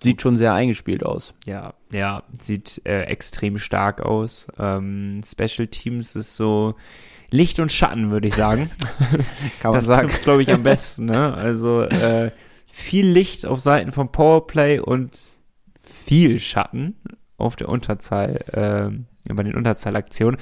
Sieht 0.00 0.22
schon 0.22 0.36
sehr 0.36 0.54
eingespielt 0.54 1.04
aus. 1.04 1.34
Ja, 1.46 1.74
ja, 1.92 2.22
sieht 2.40 2.80
äh, 2.84 3.02
extrem 3.02 3.58
stark 3.58 4.00
aus. 4.00 4.46
Ähm, 4.58 5.20
Special 5.24 5.68
Teams 5.68 6.16
ist 6.16 6.36
so 6.36 6.74
Licht 7.32 7.60
und 7.60 7.72
Schatten, 7.72 8.10
würde 8.10 8.28
ich 8.28 8.34
sagen. 8.34 8.70
Kann 9.60 9.72
das 9.72 9.86
trifft 9.86 10.22
glaube 10.22 10.42
ich, 10.42 10.52
am 10.52 10.62
besten. 10.62 11.06
Ne? 11.06 11.34
Also 11.34 11.82
äh, 11.82 12.30
viel 12.70 13.06
Licht 13.06 13.46
auf 13.46 13.60
Seiten 13.60 13.92
vom 13.92 14.12
Powerplay 14.12 14.78
und 14.78 15.18
viel 15.82 16.38
Schatten 16.38 16.96
auf 17.38 17.56
der 17.56 17.68
Unterzahl, 17.68 19.02
äh, 19.26 19.32
bei 19.32 19.42
den 19.42 19.54
Unterzahlaktionen. 19.54 20.38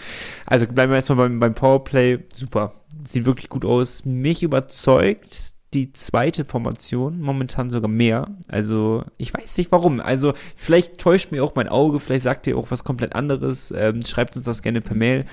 Also 0.47 0.67
bleiben 0.67 0.91
wir 0.93 0.97
erstmal 0.97 1.29
beim, 1.29 1.39
beim 1.39 1.55
Powerplay. 1.55 2.19
Super. 2.35 2.75
Sieht 3.07 3.25
wirklich 3.25 3.49
gut 3.49 3.65
aus. 3.65 4.05
Mich 4.05 4.43
überzeugt 4.43 5.53
die 5.75 5.93
zweite 5.93 6.45
Formation, 6.45 7.21
momentan 7.21 7.71
sogar 7.71 7.89
mehr. 7.89 8.29
Also 8.49 9.05
ich 9.19 9.33
weiß 9.33 9.57
nicht 9.59 9.71
warum. 9.71 10.01
Also 10.01 10.35
vielleicht 10.57 10.99
täuscht 10.99 11.31
mir 11.31 11.45
auch 11.45 11.55
mein 11.55 11.69
Auge, 11.69 12.01
vielleicht 12.01 12.25
sagt 12.25 12.47
ihr 12.47 12.57
auch 12.57 12.71
was 12.71 12.85
komplett 12.85 13.15
anderes. 13.15 13.73
Ähm, 13.77 14.05
schreibt 14.05 14.37
uns 14.37 14.45
das 14.45 14.63
gerne 14.63 14.81
per 14.81 14.97
Mail. 14.97 15.25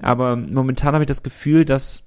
Aber 0.00 0.36
momentan 0.36 0.92
habe 0.94 1.04
ich 1.04 1.08
das 1.08 1.22
Gefühl, 1.22 1.64
dass 1.64 2.02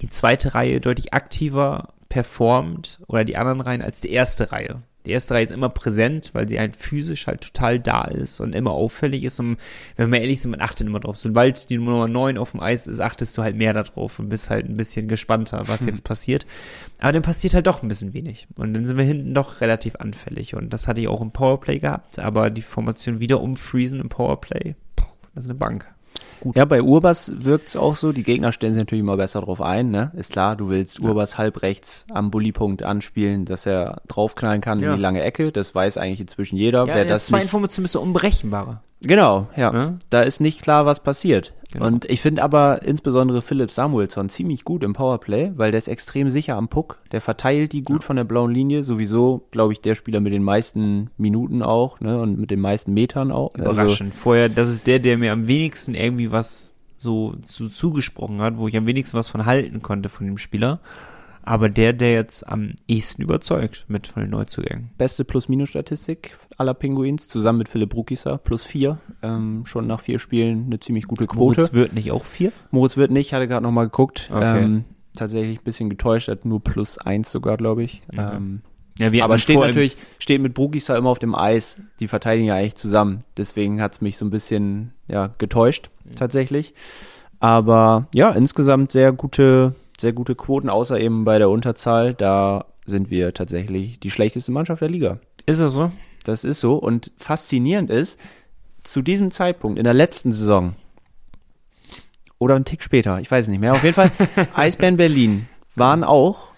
die 0.00 0.10
zweite 0.10 0.54
Reihe 0.54 0.80
deutlich 0.80 1.12
aktiver 1.14 1.94
performt 2.08 3.00
oder 3.06 3.24
die 3.24 3.36
anderen 3.36 3.60
Reihen 3.60 3.82
als 3.82 4.00
die 4.00 4.10
erste 4.10 4.52
Reihe. 4.52 4.82
Die 5.04 5.10
erste 5.10 5.34
Reihe 5.34 5.42
ist 5.42 5.50
immer 5.50 5.68
präsent, 5.68 6.30
weil 6.32 6.48
sie 6.48 6.60
halt 6.60 6.76
physisch 6.76 7.26
halt 7.26 7.40
total 7.40 7.80
da 7.80 8.04
ist 8.04 8.40
und 8.40 8.54
immer 8.54 8.70
auffällig 8.70 9.24
ist. 9.24 9.40
Und 9.40 9.56
wenn 9.96 10.12
wir 10.12 10.20
ehrlich 10.20 10.40
sind, 10.40 10.52
man 10.52 10.60
achtet 10.60 10.86
immer 10.86 11.00
drauf. 11.00 11.16
Sobald 11.16 11.70
die 11.70 11.78
Nummer 11.78 12.06
9 12.06 12.38
auf 12.38 12.52
dem 12.52 12.60
Eis 12.60 12.86
ist, 12.86 13.00
achtest 13.00 13.36
du 13.36 13.42
halt 13.42 13.56
mehr 13.56 13.72
darauf 13.72 14.18
und 14.18 14.28
bist 14.28 14.50
halt 14.50 14.68
ein 14.68 14.76
bisschen 14.76 15.08
gespannter, 15.08 15.64
was 15.66 15.84
jetzt 15.84 16.04
passiert. 16.04 16.46
Aber 16.98 17.12
dann 17.12 17.22
passiert 17.22 17.54
halt 17.54 17.66
doch 17.66 17.82
ein 17.82 17.88
bisschen 17.88 18.14
wenig. 18.14 18.46
Und 18.56 18.74
dann 18.74 18.86
sind 18.86 18.96
wir 18.96 19.04
hinten 19.04 19.34
doch 19.34 19.60
relativ 19.60 19.96
anfällig. 19.96 20.54
Und 20.54 20.72
das 20.72 20.86
hatte 20.86 21.00
ich 21.00 21.08
auch 21.08 21.20
im 21.20 21.32
Powerplay 21.32 21.78
gehabt. 21.78 22.18
Aber 22.18 22.50
die 22.50 22.62
Formation 22.62 23.18
wieder 23.18 23.40
umfreezen 23.40 24.00
im 24.00 24.08
Powerplay, 24.08 24.74
das 25.34 25.44
ist 25.44 25.50
eine 25.50 25.58
Bank. 25.58 25.92
Gut. 26.42 26.56
Ja, 26.56 26.64
bei 26.64 26.82
Urbas 26.82 27.44
wirkt 27.44 27.68
es 27.68 27.76
auch 27.76 27.94
so. 27.94 28.10
Die 28.10 28.24
Gegner 28.24 28.50
stellen 28.50 28.72
sich 28.72 28.80
natürlich 28.80 29.02
immer 29.02 29.16
besser 29.16 29.42
drauf 29.42 29.60
ein. 29.60 29.92
Ne? 29.92 30.10
Ist 30.16 30.32
klar, 30.32 30.56
du 30.56 30.68
willst 30.70 30.98
ja. 30.98 31.08
Urbas 31.08 31.38
halb 31.38 31.62
rechts 31.62 32.04
am 32.10 32.32
Bullypunkt 32.32 32.82
anspielen, 32.82 33.44
dass 33.44 33.64
er 33.64 34.02
draufknallen 34.08 34.60
kann 34.60 34.80
ja. 34.80 34.90
in 34.90 34.96
die 34.96 35.00
lange 35.00 35.22
Ecke. 35.22 35.52
Das 35.52 35.72
weiß 35.72 35.98
eigentlich 35.98 36.20
inzwischen 36.20 36.56
jeder. 36.56 36.84
Ja, 36.88 36.96
Wer 36.96 37.04
das 37.04 37.26
zwei 37.26 37.42
Informationen 37.42 37.84
bist 37.84 37.94
du 37.94 38.00
unberechenbarer. 38.00 38.82
Genau, 39.02 39.48
ja. 39.56 39.72
ja. 39.74 39.94
Da 40.10 40.22
ist 40.22 40.40
nicht 40.40 40.62
klar, 40.62 40.86
was 40.86 41.00
passiert. 41.00 41.52
Genau. 41.72 41.86
Und 41.86 42.04
ich 42.04 42.20
finde 42.20 42.42
aber 42.42 42.82
insbesondere 42.82 43.40
Philipp 43.40 43.72
Samuelsson 43.72 44.28
ziemlich 44.28 44.64
gut 44.64 44.84
im 44.84 44.92
Powerplay, 44.92 45.52
weil 45.56 45.70
der 45.70 45.78
ist 45.78 45.88
extrem 45.88 46.28
sicher 46.28 46.56
am 46.56 46.68
Puck. 46.68 46.98
Der 47.12 47.22
verteilt 47.22 47.72
die 47.72 47.82
gut 47.82 48.02
ja. 48.02 48.06
von 48.06 48.16
der 48.16 48.24
blauen 48.24 48.52
Linie. 48.52 48.84
Sowieso, 48.84 49.46
glaube 49.50 49.72
ich, 49.72 49.80
der 49.80 49.94
Spieler 49.94 50.20
mit 50.20 50.34
den 50.34 50.42
meisten 50.42 51.10
Minuten 51.16 51.62
auch 51.62 52.00
ne, 52.00 52.20
und 52.20 52.38
mit 52.38 52.50
den 52.50 52.60
meisten 52.60 52.92
Metern 52.92 53.32
auch. 53.32 53.54
Also 53.54 53.70
Überraschend. 53.70 54.10
Also, 54.12 54.22
Vorher, 54.22 54.48
das 54.50 54.68
ist 54.68 54.86
der, 54.86 54.98
der 54.98 55.16
mir 55.16 55.32
am 55.32 55.46
wenigsten 55.46 55.94
irgendwie 55.94 56.30
was 56.30 56.72
so 56.98 57.34
zu, 57.46 57.68
zugesprochen 57.68 58.40
hat, 58.42 58.58
wo 58.58 58.68
ich 58.68 58.76
am 58.76 58.86
wenigsten 58.86 59.16
was 59.16 59.30
von 59.30 59.46
halten 59.46 59.80
konnte 59.80 60.10
von 60.10 60.26
dem 60.26 60.38
Spieler. 60.38 60.78
Aber 61.44 61.68
der, 61.68 61.92
der 61.92 62.12
jetzt 62.12 62.46
am 62.46 62.74
ehesten 62.86 63.22
überzeugt 63.22 63.86
mit 63.88 64.06
von 64.06 64.22
den 64.22 64.30
Neuzugängen. 64.30 64.90
Beste 64.96 65.24
Plus-Minus-Statistik 65.24 66.36
aller 66.58 66.74
Pinguins, 66.74 67.28
zusammen 67.28 67.58
mit 67.58 67.68
Philipp 67.68 67.94
Rukisa, 67.94 68.36
plus 68.38 68.64
vier. 68.64 68.98
Ähm, 69.22 69.64
schon 69.66 69.86
nach 69.86 70.00
vier 70.00 70.18
Spielen 70.18 70.66
eine 70.66 70.80
ziemlich 70.80 71.06
gute 71.06 71.26
Quote. 71.26 71.60
Moritz 71.60 71.72
wird 71.72 71.92
nicht 71.94 72.12
auch 72.12 72.24
vier? 72.24 72.52
Moritz 72.70 72.96
wird 72.96 73.10
nicht, 73.10 73.32
hatte 73.32 73.48
gerade 73.48 73.62
nochmal 73.62 73.86
geguckt. 73.86 74.30
Okay. 74.32 74.64
Ähm, 74.64 74.84
tatsächlich 75.14 75.58
ein 75.58 75.64
bisschen 75.64 75.90
getäuscht, 75.90 76.28
hat 76.28 76.44
nur 76.44 76.62
plus 76.62 76.98
eins 76.98 77.30
sogar, 77.30 77.56
glaube 77.56 77.82
ich. 77.82 78.02
Mhm. 78.12 78.18
Ähm, 78.18 78.62
ja, 78.98 79.24
aber 79.24 79.38
steht 79.38 79.58
natürlich, 79.58 79.96
steht 80.18 80.42
mit 80.42 80.54
Brugisa 80.54 80.96
immer 80.96 81.10
auf 81.10 81.18
dem 81.18 81.34
Eis. 81.34 81.80
Die 82.00 82.08
verteidigen 82.08 82.46
ja 82.46 82.54
eigentlich 82.54 82.74
zusammen. 82.74 83.24
Deswegen 83.36 83.80
hat 83.80 83.94
es 83.94 84.00
mich 84.00 84.18
so 84.18 84.24
ein 84.24 84.30
bisschen 84.30 84.92
ja, 85.08 85.30
getäuscht, 85.38 85.90
mhm. 86.04 86.12
tatsächlich. 86.12 86.74
Aber 87.40 88.06
ja, 88.14 88.30
insgesamt 88.30 88.92
sehr 88.92 89.12
gute, 89.12 89.74
sehr 90.02 90.12
gute 90.12 90.34
Quoten, 90.34 90.68
außer 90.68 91.00
eben 91.00 91.24
bei 91.24 91.38
der 91.38 91.48
Unterzahl. 91.48 92.12
Da 92.12 92.66
sind 92.84 93.08
wir 93.08 93.32
tatsächlich 93.32 93.98
die 94.00 94.10
schlechteste 94.10 94.52
Mannschaft 94.52 94.82
der 94.82 94.90
Liga. 94.90 95.18
Ist 95.46 95.60
das 95.60 95.72
so? 95.72 95.90
Das 96.24 96.44
ist 96.44 96.60
so. 96.60 96.74
Und 96.74 97.10
faszinierend 97.16 97.88
ist, 97.88 98.20
zu 98.82 99.00
diesem 99.00 99.30
Zeitpunkt, 99.30 99.78
in 99.78 99.84
der 99.84 99.94
letzten 99.94 100.32
Saison, 100.32 100.74
oder 102.38 102.56
einen 102.56 102.64
Tick 102.64 102.82
später, 102.82 103.20
ich 103.20 103.30
weiß 103.30 103.44
es 103.46 103.48
nicht 103.48 103.60
mehr, 103.60 103.72
auf 103.72 103.84
jeden 103.84 103.94
Fall, 103.94 104.10
Eisbären 104.54 104.96
Berlin 104.96 105.48
waren 105.76 106.04
auch 106.04 106.52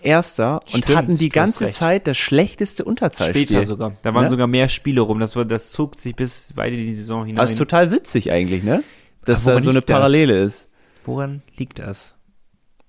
Erster 0.00 0.60
und 0.72 0.84
Stimmt, 0.84 0.96
hatten 0.96 1.14
die 1.16 1.30
ganze 1.30 1.70
Zeit 1.70 2.06
das 2.06 2.18
schlechteste 2.18 2.84
Unterzahlspiel. 2.84 3.48
Später 3.48 3.64
sogar. 3.64 3.96
Da 4.02 4.14
waren 4.14 4.24
ne? 4.24 4.30
sogar 4.30 4.46
mehr 4.46 4.68
Spiele 4.68 5.00
rum. 5.00 5.18
Das, 5.18 5.34
war, 5.34 5.46
das 5.46 5.70
zog 5.70 5.98
sich 5.98 6.14
bis 6.14 6.54
weit 6.56 6.74
in 6.74 6.84
die 6.84 6.94
Saison 6.94 7.24
hinein. 7.24 7.36
Das 7.36 7.52
ist 7.52 7.58
total 7.58 7.90
witzig 7.90 8.30
eigentlich, 8.30 8.62
ne? 8.62 8.84
Dass 9.24 9.44
da 9.44 9.60
so 9.62 9.70
eine 9.70 9.80
Parallele 9.80 10.44
das? 10.44 10.54
ist. 10.54 10.70
Woran 11.06 11.42
liegt 11.56 11.78
das? 11.78 12.13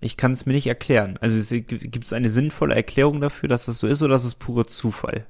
Ich 0.06 0.18
kann 0.18 0.34
es 0.34 0.46
mir 0.46 0.54
nicht 0.54 0.68
erklären. 0.68 1.18
Also 1.20 1.56
gibt 1.56 2.06
es 2.06 2.14
eine 2.14 2.30
sinnvolle 2.30 2.76
Erklärung 2.76 3.22
dafür, 3.22 3.50
dass 3.50 3.66
das 3.66 3.80
so 3.80 3.88
ist, 3.88 4.04
oder 4.04 4.16
ist 4.16 4.24
es 4.24 4.36
pure 4.36 4.68
Zufall? 4.68 5.26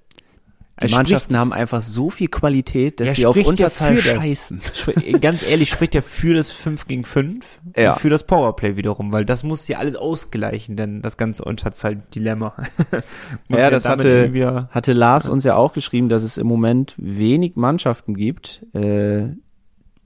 Die 0.84 0.94
Mannschaften 0.94 1.38
haben 1.38 1.54
einfach 1.54 1.82
so 1.82 2.10
viel 2.10 2.28
Qualität, 2.28 3.00
dass 3.00 3.16
sie 3.16 3.26
auf 3.26 3.38
Unterzahl 3.38 3.96
ja 3.96 4.02
scheißen. 4.02 4.62
Das, 4.86 5.22
ganz 5.22 5.48
ehrlich, 5.48 5.70
spricht 5.70 5.96
ja 5.96 6.02
für 6.02 6.34
das 6.34 6.52
5 6.52 6.88
gegen 6.88 7.06
5 7.06 7.46
ja. 7.78 7.94
und 7.94 8.00
für 8.02 8.10
das 8.10 8.26
Powerplay 8.26 8.76
wiederum, 8.76 9.14
weil 9.14 9.24
das 9.24 9.44
muss 9.44 9.66
ja 9.70 9.78
alles 9.78 9.96
ausgleichen, 9.96 10.76
denn 10.76 11.02
das 11.02 11.16
ganze 11.16 11.46
Unterzahl-Dilemma. 11.46 12.56
ja, 13.48 13.70
das 13.70 13.88
hatte, 13.88 14.68
hatte 14.70 14.92
Lars 14.92 15.30
uns 15.30 15.46
ja 15.46 15.56
auch 15.56 15.72
geschrieben, 15.72 16.10
dass 16.10 16.24
es 16.24 16.38
im 16.38 16.48
Moment 16.48 16.94
wenig 16.98 17.56
Mannschaften 17.56 18.14
gibt, 18.14 18.66
äh, 18.74 19.30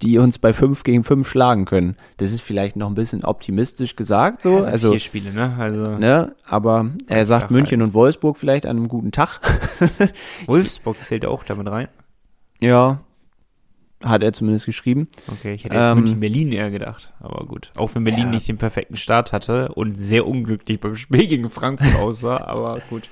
die 0.02 0.18
uns 0.18 0.40
bei 0.40 0.54
5 0.54 0.84
gegen 0.84 1.04
5 1.04 1.28
schlagen 1.28 1.66
können. 1.66 1.96
Das 2.18 2.32
ist 2.32 2.42
vielleicht 2.42 2.76
noch 2.76 2.88
ein 2.88 2.96
bisschen 2.96 3.24
optimistisch 3.24 3.96
gesagt, 3.96 4.42
so. 4.42 4.60
Ja, 4.60 4.66
also 4.66 4.92
vier 4.92 5.00
Spiele, 5.00 5.34
ne? 5.34 5.56
Also, 5.60 5.98
ne? 5.98 6.36
Aber 6.46 6.90
er 7.08 7.26
sagt 7.26 7.52
München 7.52 7.82
halt. 7.82 7.90
und 7.90 7.94
Wolfsburg 7.94 8.38
vielleicht 8.38 8.66
an 8.66 8.78
einem 8.78 8.88
guten 8.88 9.12
Tag. 9.12 9.42
Wolfsburg 10.46 11.02
zählt 11.02 11.26
auch 11.26 11.44
damit 11.44 11.70
rein. 11.70 11.88
Ja. 12.60 13.02
Hat 14.02 14.24
er 14.24 14.32
zumindest 14.32 14.66
geschrieben. 14.66 15.10
Okay, 15.28 15.54
ich 15.54 15.66
hätte 15.66 15.76
jetzt 15.76 15.90
ähm, 15.90 15.98
München 15.98 16.20
Berlin 16.22 16.54
eher 16.54 16.72
gedacht. 16.72 17.14
Aber 17.20 17.46
gut. 17.46 17.72
Auch 17.76 17.96
wenn 17.96 18.06
Berlin 18.06 18.28
ja. 18.28 18.32
nicht 18.32 18.48
den 18.48 18.58
perfekten 18.58 18.96
Start 18.96 19.34
hatte 19.34 19.74
und 19.74 20.00
sehr 20.00 20.26
unglücklich 20.26 20.80
beim 20.80 20.96
Spiel 20.96 21.28
gegen 21.28 21.50
Frankfurt 21.50 21.96
aussah, 21.96 22.38
aber 22.38 22.82
gut. 22.90 23.10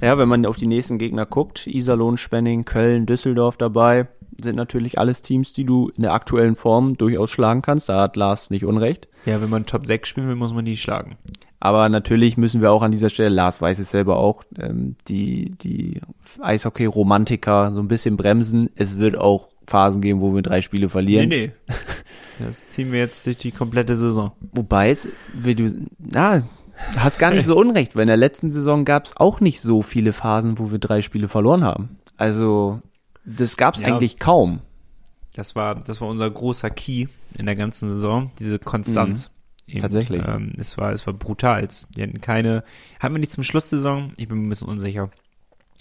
Ja, 0.00 0.18
wenn 0.18 0.28
man 0.28 0.46
auf 0.46 0.56
die 0.56 0.66
nächsten 0.66 0.98
Gegner 0.98 1.26
guckt, 1.26 1.66
Iserlohn, 1.66 2.16
Spenning, 2.16 2.64
Köln, 2.64 3.06
Düsseldorf 3.06 3.56
dabei, 3.56 4.08
sind 4.42 4.56
natürlich 4.56 4.98
alles 4.98 5.22
Teams, 5.22 5.52
die 5.52 5.64
du 5.64 5.90
in 5.96 6.02
der 6.02 6.12
aktuellen 6.12 6.56
Form 6.56 6.96
durchaus 6.96 7.30
schlagen 7.30 7.62
kannst. 7.62 7.88
Da 7.88 8.00
hat 8.00 8.16
Lars 8.16 8.50
nicht 8.50 8.64
unrecht. 8.64 9.08
Ja, 9.24 9.40
wenn 9.40 9.50
man 9.50 9.66
Top 9.66 9.86
6 9.86 10.08
spielen 10.08 10.28
will, 10.28 10.34
muss 10.34 10.52
man 10.52 10.64
die 10.64 10.76
schlagen. 10.76 11.16
Aber 11.60 11.88
natürlich 11.88 12.36
müssen 12.36 12.60
wir 12.60 12.72
auch 12.72 12.82
an 12.82 12.92
dieser 12.92 13.08
Stelle, 13.08 13.30
Lars 13.30 13.60
weiß 13.60 13.78
es 13.78 13.90
selber 13.90 14.18
auch, 14.18 14.44
ähm, 14.58 14.96
die, 15.08 15.52
die 15.62 16.00
Eishockey-Romantiker 16.40 17.72
so 17.72 17.80
ein 17.80 17.88
bisschen 17.88 18.18
bremsen. 18.18 18.68
Es 18.74 18.98
wird 18.98 19.16
auch 19.16 19.48
Phasen 19.66 20.02
geben, 20.02 20.20
wo 20.20 20.34
wir 20.34 20.42
drei 20.42 20.60
Spiele 20.60 20.88
verlieren. 20.88 21.28
Nee, 21.28 21.52
nee. 21.68 21.74
Das 22.44 22.66
ziehen 22.66 22.92
wir 22.92 22.98
jetzt 22.98 23.24
durch 23.26 23.36
die 23.36 23.52
komplette 23.52 23.96
Saison. 23.96 24.32
Wobei 24.52 24.90
es, 24.90 25.08
wie 25.32 25.54
du, 25.54 25.70
na, 25.98 26.42
hast 26.96 27.18
gar 27.18 27.30
nicht 27.30 27.44
so 27.44 27.56
unrecht, 27.58 27.94
weil 27.94 28.02
in 28.02 28.08
der 28.08 28.16
letzten 28.16 28.50
Saison 28.50 28.84
gab 28.84 29.06
es 29.06 29.16
auch 29.16 29.40
nicht 29.40 29.60
so 29.60 29.82
viele 29.82 30.12
Phasen, 30.12 30.58
wo 30.58 30.70
wir 30.70 30.78
drei 30.78 31.02
Spiele 31.02 31.28
verloren 31.28 31.64
haben. 31.64 31.98
Also 32.16 32.80
das 33.24 33.56
gab 33.56 33.74
es 33.74 33.80
ja, 33.80 33.88
eigentlich 33.88 34.18
kaum. 34.18 34.60
Das 35.34 35.56
war, 35.56 35.74
das 35.74 36.00
war 36.00 36.08
unser 36.08 36.30
großer 36.30 36.70
Key 36.70 37.06
in 37.36 37.46
der 37.46 37.56
ganzen 37.56 37.88
Saison, 37.88 38.30
diese 38.38 38.58
Konstanz. 38.58 39.30
Mhm. 39.66 39.78
Tatsächlich. 39.78 40.22
Ähm, 40.26 40.52
es 40.58 40.76
war, 40.76 40.92
es 40.92 41.06
war 41.06 41.14
brutal. 41.14 41.66
Wir 41.94 42.06
hatten 42.06 42.20
keine, 42.20 42.64
hatten 43.00 43.14
wir 43.14 43.18
nicht 43.18 43.32
zum 43.32 43.42
Schluss 43.42 43.70
der 43.70 43.78
Saison? 43.78 44.12
Ich 44.16 44.28
bin 44.28 44.46
ein 44.46 44.48
bisschen 44.48 44.68
unsicher. 44.68 45.10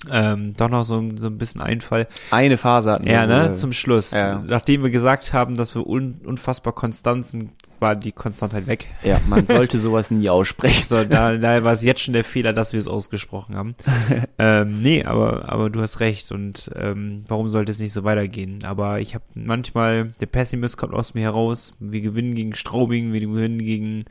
Ähm, 0.10 0.54
doch 0.54 0.70
noch 0.70 0.84
so, 0.84 1.04
so 1.16 1.28
ein 1.28 1.38
bisschen 1.38 1.62
Einfall. 1.62 2.08
Eine 2.32 2.58
Phase 2.58 2.92
hatten 2.92 3.06
wir. 3.06 3.14
Ja, 3.14 3.28
ne, 3.28 3.54
zum 3.54 3.74
Schluss. 3.74 4.12
Ja. 4.12 4.44
Nachdem 4.46 4.84
wir 4.84 4.90
gesagt 4.90 5.34
haben, 5.34 5.56
dass 5.56 5.76
wir 5.76 5.86
un, 5.86 6.22
unfassbar 6.26 6.74
konstant 6.74 7.26
sind, 7.26 7.52
war 7.84 7.96
die 7.96 8.14
Konstantheit 8.14 8.66
weg. 8.66 8.88
Ja, 9.04 9.20
man 9.28 9.46
sollte 9.48 9.78
sowas 9.78 10.10
nie 10.10 10.30
aussprechen. 10.30 10.88
So, 10.88 11.04
da, 11.04 11.38
da 11.38 11.64
war 11.64 11.74
es 11.74 11.84
jetzt 11.84 12.02
schon 12.02 12.14
der 12.14 12.24
Fehler, 12.24 12.54
dass 12.54 12.74
wir 12.74 12.80
es 12.80 12.88
ausgesprochen 12.88 13.56
haben. 13.56 13.76
ähm, 14.40 14.80
nee, 14.80 15.04
aber, 15.04 15.50
aber 15.50 15.70
du 15.70 15.82
hast 15.82 16.00
recht 16.00 16.32
und 16.32 16.72
ähm, 16.76 17.26
warum 17.28 17.50
sollte 17.50 17.72
es 17.72 17.80
nicht 17.80 17.94
so 17.94 18.04
weitergehen? 18.04 18.64
Aber 18.64 19.02
ich 19.02 19.14
habe 19.14 19.26
manchmal, 19.36 20.14
der 20.20 20.26
Pessimist 20.26 20.78
kommt 20.78 20.94
aus 20.94 21.14
mir 21.14 21.22
heraus, 21.22 21.74
wir 21.80 22.02
gewinnen 22.02 22.34
gegen 22.34 22.56
Straubing, 22.56 23.14
wir 23.14 23.20
gewinnen 23.20 23.60
gegen 23.60 24.06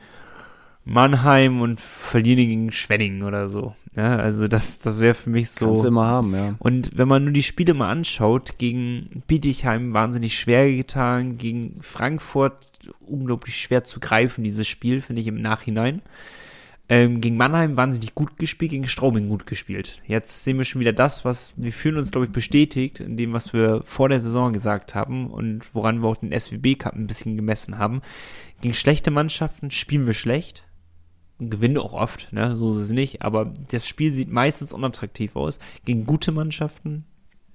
Mannheim 0.85 1.61
und 1.61 1.79
verlieren 1.79 2.37
gegen 2.37 2.71
Schwenningen 2.71 3.23
oder 3.23 3.47
so. 3.47 3.73
Ja, 3.95 4.17
also 4.17 4.47
das, 4.47 4.79
das 4.79 4.99
wäre 4.99 5.13
für 5.13 5.29
mich 5.29 5.51
so. 5.51 5.67
Kannst 5.67 5.83
du 5.83 5.87
immer 5.87 6.05
haben, 6.05 6.33
ja. 6.35 6.55
Und 6.59 6.91
wenn 6.95 7.07
man 7.07 7.23
nur 7.23 7.33
die 7.33 7.43
Spiele 7.43 7.73
mal 7.73 7.89
anschaut, 7.89 8.57
gegen 8.57 9.23
Bietigheim 9.27 9.93
wahnsinnig 9.93 10.37
schwer 10.37 10.69
getan, 10.71 11.37
gegen 11.37 11.77
Frankfurt 11.81 12.71
unglaublich 12.99 13.55
schwer 13.57 13.83
zu 13.83 13.99
greifen, 13.99 14.43
dieses 14.43 14.67
Spiel, 14.67 14.99
finde 14.99 15.21
ich 15.21 15.27
im 15.27 15.41
Nachhinein. 15.41 16.01
Ähm, 16.89 17.21
gegen 17.21 17.37
Mannheim 17.37 17.77
wahnsinnig 17.77 18.13
gut 18.13 18.37
gespielt, 18.37 18.71
gegen 18.71 18.87
Straubing 18.87 19.29
gut 19.29 19.45
gespielt. 19.45 20.01
Jetzt 20.05 20.43
sehen 20.43 20.57
wir 20.57 20.65
schon 20.65 20.81
wieder 20.81 20.91
das, 20.91 21.23
was 21.23 21.53
wir 21.55 21.71
fühlen 21.71 21.95
uns, 21.95 22.11
glaube 22.11 22.25
ich, 22.25 22.31
bestätigt 22.33 22.99
in 22.99 23.15
dem, 23.15 23.31
was 23.31 23.53
wir 23.53 23.83
vor 23.85 24.09
der 24.09 24.19
Saison 24.19 24.51
gesagt 24.51 24.93
haben 24.93 25.27
und 25.27 25.73
woran 25.73 26.01
wir 26.01 26.09
auch 26.09 26.17
den 26.17 26.37
SWB 26.37 26.75
Cup 26.75 26.93
ein 26.93 27.07
bisschen 27.07 27.37
gemessen 27.37 27.77
haben. 27.77 28.01
Gegen 28.59 28.73
schlechte 28.73 29.11
Mannschaften 29.11 29.71
spielen 29.71 30.05
wir 30.05 30.13
schlecht 30.13 30.65
und 31.39 31.49
gewinnen 31.49 31.77
auch 31.77 31.93
oft, 31.93 32.31
ne? 32.31 32.55
so 32.57 32.73
ist 32.73 32.79
es 32.79 32.91
nicht, 32.91 33.21
aber 33.21 33.51
das 33.69 33.87
Spiel 33.87 34.11
sieht 34.11 34.31
meistens 34.31 34.73
unattraktiv 34.73 35.35
aus. 35.35 35.59
Gegen 35.85 36.05
gute 36.05 36.31
Mannschaften 36.31 37.05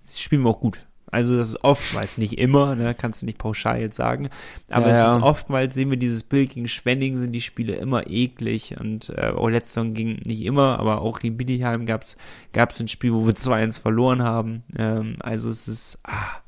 spielen 0.05 0.43
wir 0.43 0.51
auch 0.51 0.61
gut. 0.61 0.87
Also 1.11 1.37
das 1.37 1.51
ist 1.51 1.65
oftmals, 1.65 2.19
nicht 2.19 2.39
immer, 2.39 2.75
ne, 2.75 2.95
kannst 2.95 3.23
du 3.23 3.27
nicht 3.27 3.39
pauschal 3.39 3.81
jetzt 3.81 3.97
sagen, 3.97 4.29
aber 4.69 4.89
Ja, 4.89 5.09
es 5.09 5.17
ist 5.17 5.23
oftmals, 5.23 5.75
sehen 5.75 5.91
wir 5.91 5.97
dieses 5.97 6.23
Bild 6.23 6.51
gegen 6.51 6.69
Schwenning, 6.69 7.17
sind 7.17 7.33
die 7.33 7.41
Spiele 7.41 7.77
immer 7.77 8.09
eklig 8.09 8.77
und 8.79 9.11
äh, 9.17 9.33
auch 9.35 9.49
letzte 9.49 9.75
Saison 9.75 9.95
ging 9.95 10.21
nicht 10.27 10.43
immer, 10.43 10.79
aber 10.79 11.01
auch 11.01 11.21
gegen 11.21 11.39
Bietigheim 11.39 11.87
gab's 11.87 12.17
gab's 12.53 12.79
ein 12.81 12.89
Spiel, 12.89 13.15
wo 13.15 13.27
wir 13.27 13.35
2-1 13.35 13.81
verloren 13.81 14.23
haben. 14.23 14.65
Ähm, 14.77 15.17
also 15.21 15.49
es 15.49 15.67
ist, 15.67 15.99
ah, 16.05 16.43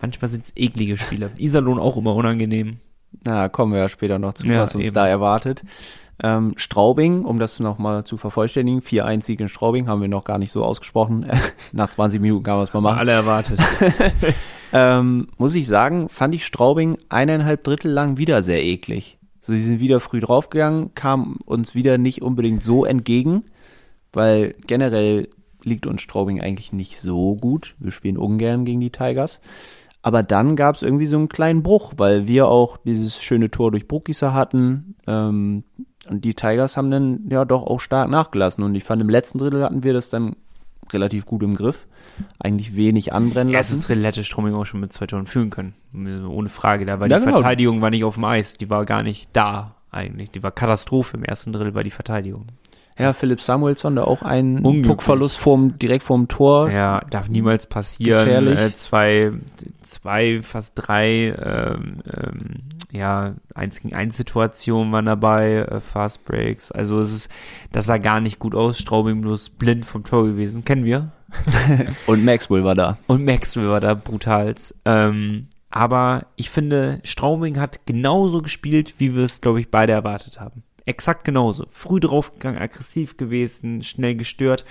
manchmal 0.00 0.28
sind's 0.28 0.52
eklige 0.54 0.98
Spiele. 0.98 1.30
Iserlohn 1.38 1.78
auch 1.78 1.96
immer 1.96 2.14
unangenehm. 2.14 2.80
Na, 3.24 3.48
kommen 3.48 3.72
wir 3.72 3.80
ja 3.80 3.88
später 3.88 4.18
noch 4.18 4.34
zu, 4.34 4.46
Ja, 4.46 4.60
was 4.60 4.74
uns 4.74 4.86
eben. 4.86 4.94
da 4.94 5.06
erwartet. 5.06 5.62
Ähm, 6.22 6.54
Straubing, 6.56 7.24
um 7.24 7.38
das 7.40 7.58
nochmal 7.58 8.04
zu 8.04 8.16
vervollständigen, 8.16 8.80
4-1 8.80 9.24
Sieg 9.24 9.40
in 9.40 9.48
Straubing, 9.48 9.88
haben 9.88 10.00
wir 10.00 10.08
noch 10.08 10.24
gar 10.24 10.38
nicht 10.38 10.52
so 10.52 10.64
ausgesprochen. 10.64 11.26
Nach 11.72 11.90
20 11.90 12.20
Minuten 12.20 12.44
kann 12.44 12.54
man 12.56 12.64
es 12.64 12.72
mal 12.72 12.80
machen. 12.80 12.98
Alle 12.98 13.12
erwartet. 13.12 13.58
Ähm, 14.76 15.28
muss 15.38 15.54
ich 15.54 15.68
sagen, 15.68 16.08
fand 16.08 16.34
ich 16.34 16.44
Straubing 16.44 16.98
eineinhalb 17.08 17.62
Drittel 17.62 17.92
lang 17.92 18.18
wieder 18.18 18.42
sehr 18.42 18.60
eklig. 18.64 19.18
So, 19.40 19.52
die 19.52 19.60
sind 19.60 19.78
wieder 19.78 20.00
früh 20.00 20.18
draufgegangen, 20.18 20.92
kam 20.96 21.36
uns 21.44 21.76
wieder 21.76 21.96
nicht 21.96 22.22
unbedingt 22.22 22.60
so 22.60 22.84
entgegen, 22.84 23.44
weil 24.12 24.56
generell 24.66 25.28
liegt 25.62 25.86
uns 25.86 26.02
Straubing 26.02 26.40
eigentlich 26.40 26.72
nicht 26.72 27.00
so 27.00 27.36
gut. 27.36 27.76
Wir 27.78 27.92
spielen 27.92 28.18
ungern 28.18 28.64
gegen 28.64 28.80
die 28.80 28.90
Tigers. 28.90 29.40
Aber 30.04 30.22
dann 30.22 30.54
gab 30.54 30.76
es 30.76 30.82
irgendwie 30.82 31.06
so 31.06 31.16
einen 31.16 31.30
kleinen 31.30 31.62
Bruch, 31.62 31.94
weil 31.96 32.26
wir 32.26 32.46
auch 32.46 32.76
dieses 32.76 33.22
schöne 33.22 33.50
Tor 33.50 33.70
durch 33.70 33.88
Bruckisser 33.88 34.34
hatten. 34.34 34.96
Ähm, 35.06 35.64
und 36.10 36.26
die 36.26 36.34
Tigers 36.34 36.76
haben 36.76 36.90
dann 36.90 37.20
ja 37.30 37.46
doch 37.46 37.62
auch 37.62 37.80
stark 37.80 38.10
nachgelassen. 38.10 38.62
Und 38.62 38.74
ich 38.74 38.84
fand, 38.84 39.00
im 39.00 39.08
letzten 39.08 39.38
Drittel 39.38 39.64
hatten 39.64 39.82
wir 39.82 39.94
das 39.94 40.10
dann 40.10 40.36
relativ 40.92 41.24
gut 41.24 41.42
im 41.42 41.54
Griff. 41.54 41.86
Eigentlich 42.38 42.76
wenig 42.76 43.14
anbrennen 43.14 43.50
lassen. 43.54 43.72
Erstes 43.72 43.86
Drittel 43.86 44.04
hätte 44.04 44.24
Stroming 44.24 44.52
auch 44.52 44.66
schon 44.66 44.80
mit 44.80 44.92
zwei 44.92 45.06
Toren 45.06 45.26
führen 45.26 45.48
können. 45.48 45.72
Ohne 46.28 46.50
Frage. 46.50 46.84
Da 46.84 47.00
war 47.00 47.08
Ja, 47.08 47.18
die 47.18 47.24
genau. 47.24 47.38
Verteidigung 47.38 47.80
war 47.80 47.88
nicht 47.88 48.04
auf 48.04 48.16
dem 48.16 48.24
Eis. 48.24 48.58
Die 48.58 48.68
war 48.68 48.84
gar 48.84 49.02
nicht 49.02 49.30
da 49.32 49.74
eigentlich. 49.90 50.30
Die 50.32 50.42
war 50.42 50.50
Katastrophe 50.50 51.16
im 51.16 51.24
ersten 51.24 51.54
Drittel 51.54 51.74
war 51.74 51.82
die 51.82 51.90
Verteidigung. 51.90 52.48
Ja, 52.98 53.12
Philipp 53.12 53.42
Samuelsson, 53.42 53.96
da 53.96 54.04
auch 54.04 54.22
ein. 54.22 54.62
Puckverlust 54.82 55.36
vorm, 55.36 55.78
direkt 55.78 56.04
vorm 56.04 56.28
Tor. 56.28 56.70
Ja, 56.70 57.00
darf 57.10 57.28
niemals 57.28 57.66
passieren. 57.66 58.24
Gefährlich. 58.24 58.58
Äh, 58.58 58.74
zwei, 58.74 59.32
zwei, 59.82 60.42
fast 60.42 60.74
drei, 60.76 61.34
ähm, 61.36 62.02
ähm, 62.06 62.54
ja, 62.92 63.34
eins 63.54 63.80
gegen 63.80 63.94
eins 63.94 64.16
Situationen 64.16 64.92
waren 64.92 65.06
dabei, 65.06 65.56
äh, 65.56 65.80
Fast 65.80 66.24
Breaks. 66.24 66.70
Also 66.70 67.00
es 67.00 67.12
ist, 67.12 67.30
das 67.72 67.86
sah 67.86 67.98
gar 67.98 68.20
nicht 68.20 68.38
gut 68.38 68.54
aus. 68.54 68.78
Straubing 68.78 69.22
bloß 69.22 69.50
blind 69.50 69.84
vom 69.84 70.04
Tor 70.04 70.24
gewesen. 70.24 70.64
Kennen 70.64 70.84
wir. 70.84 71.10
Und 72.06 72.24
Maxwell 72.24 72.62
war 72.62 72.76
da. 72.76 72.98
Und 73.08 73.24
Maxwell 73.24 73.68
war 73.68 73.80
da 73.80 73.94
brutals. 73.94 74.72
Ähm, 74.84 75.46
aber 75.68 76.26
ich 76.36 76.50
finde, 76.50 77.00
Straubing 77.02 77.58
hat 77.58 77.84
genauso 77.86 78.40
gespielt, 78.42 78.94
wie 78.98 79.16
wir 79.16 79.24
es, 79.24 79.40
glaube 79.40 79.58
ich, 79.58 79.72
beide 79.72 79.92
erwartet 79.92 80.40
haben. 80.40 80.62
Exakt 80.86 81.24
genauso. 81.24 81.66
Früh 81.70 82.00
draufgegangen, 82.00 82.60
aggressiv 82.60 83.16
gewesen, 83.16 83.82
schnell 83.82 84.16
gestört. 84.16 84.64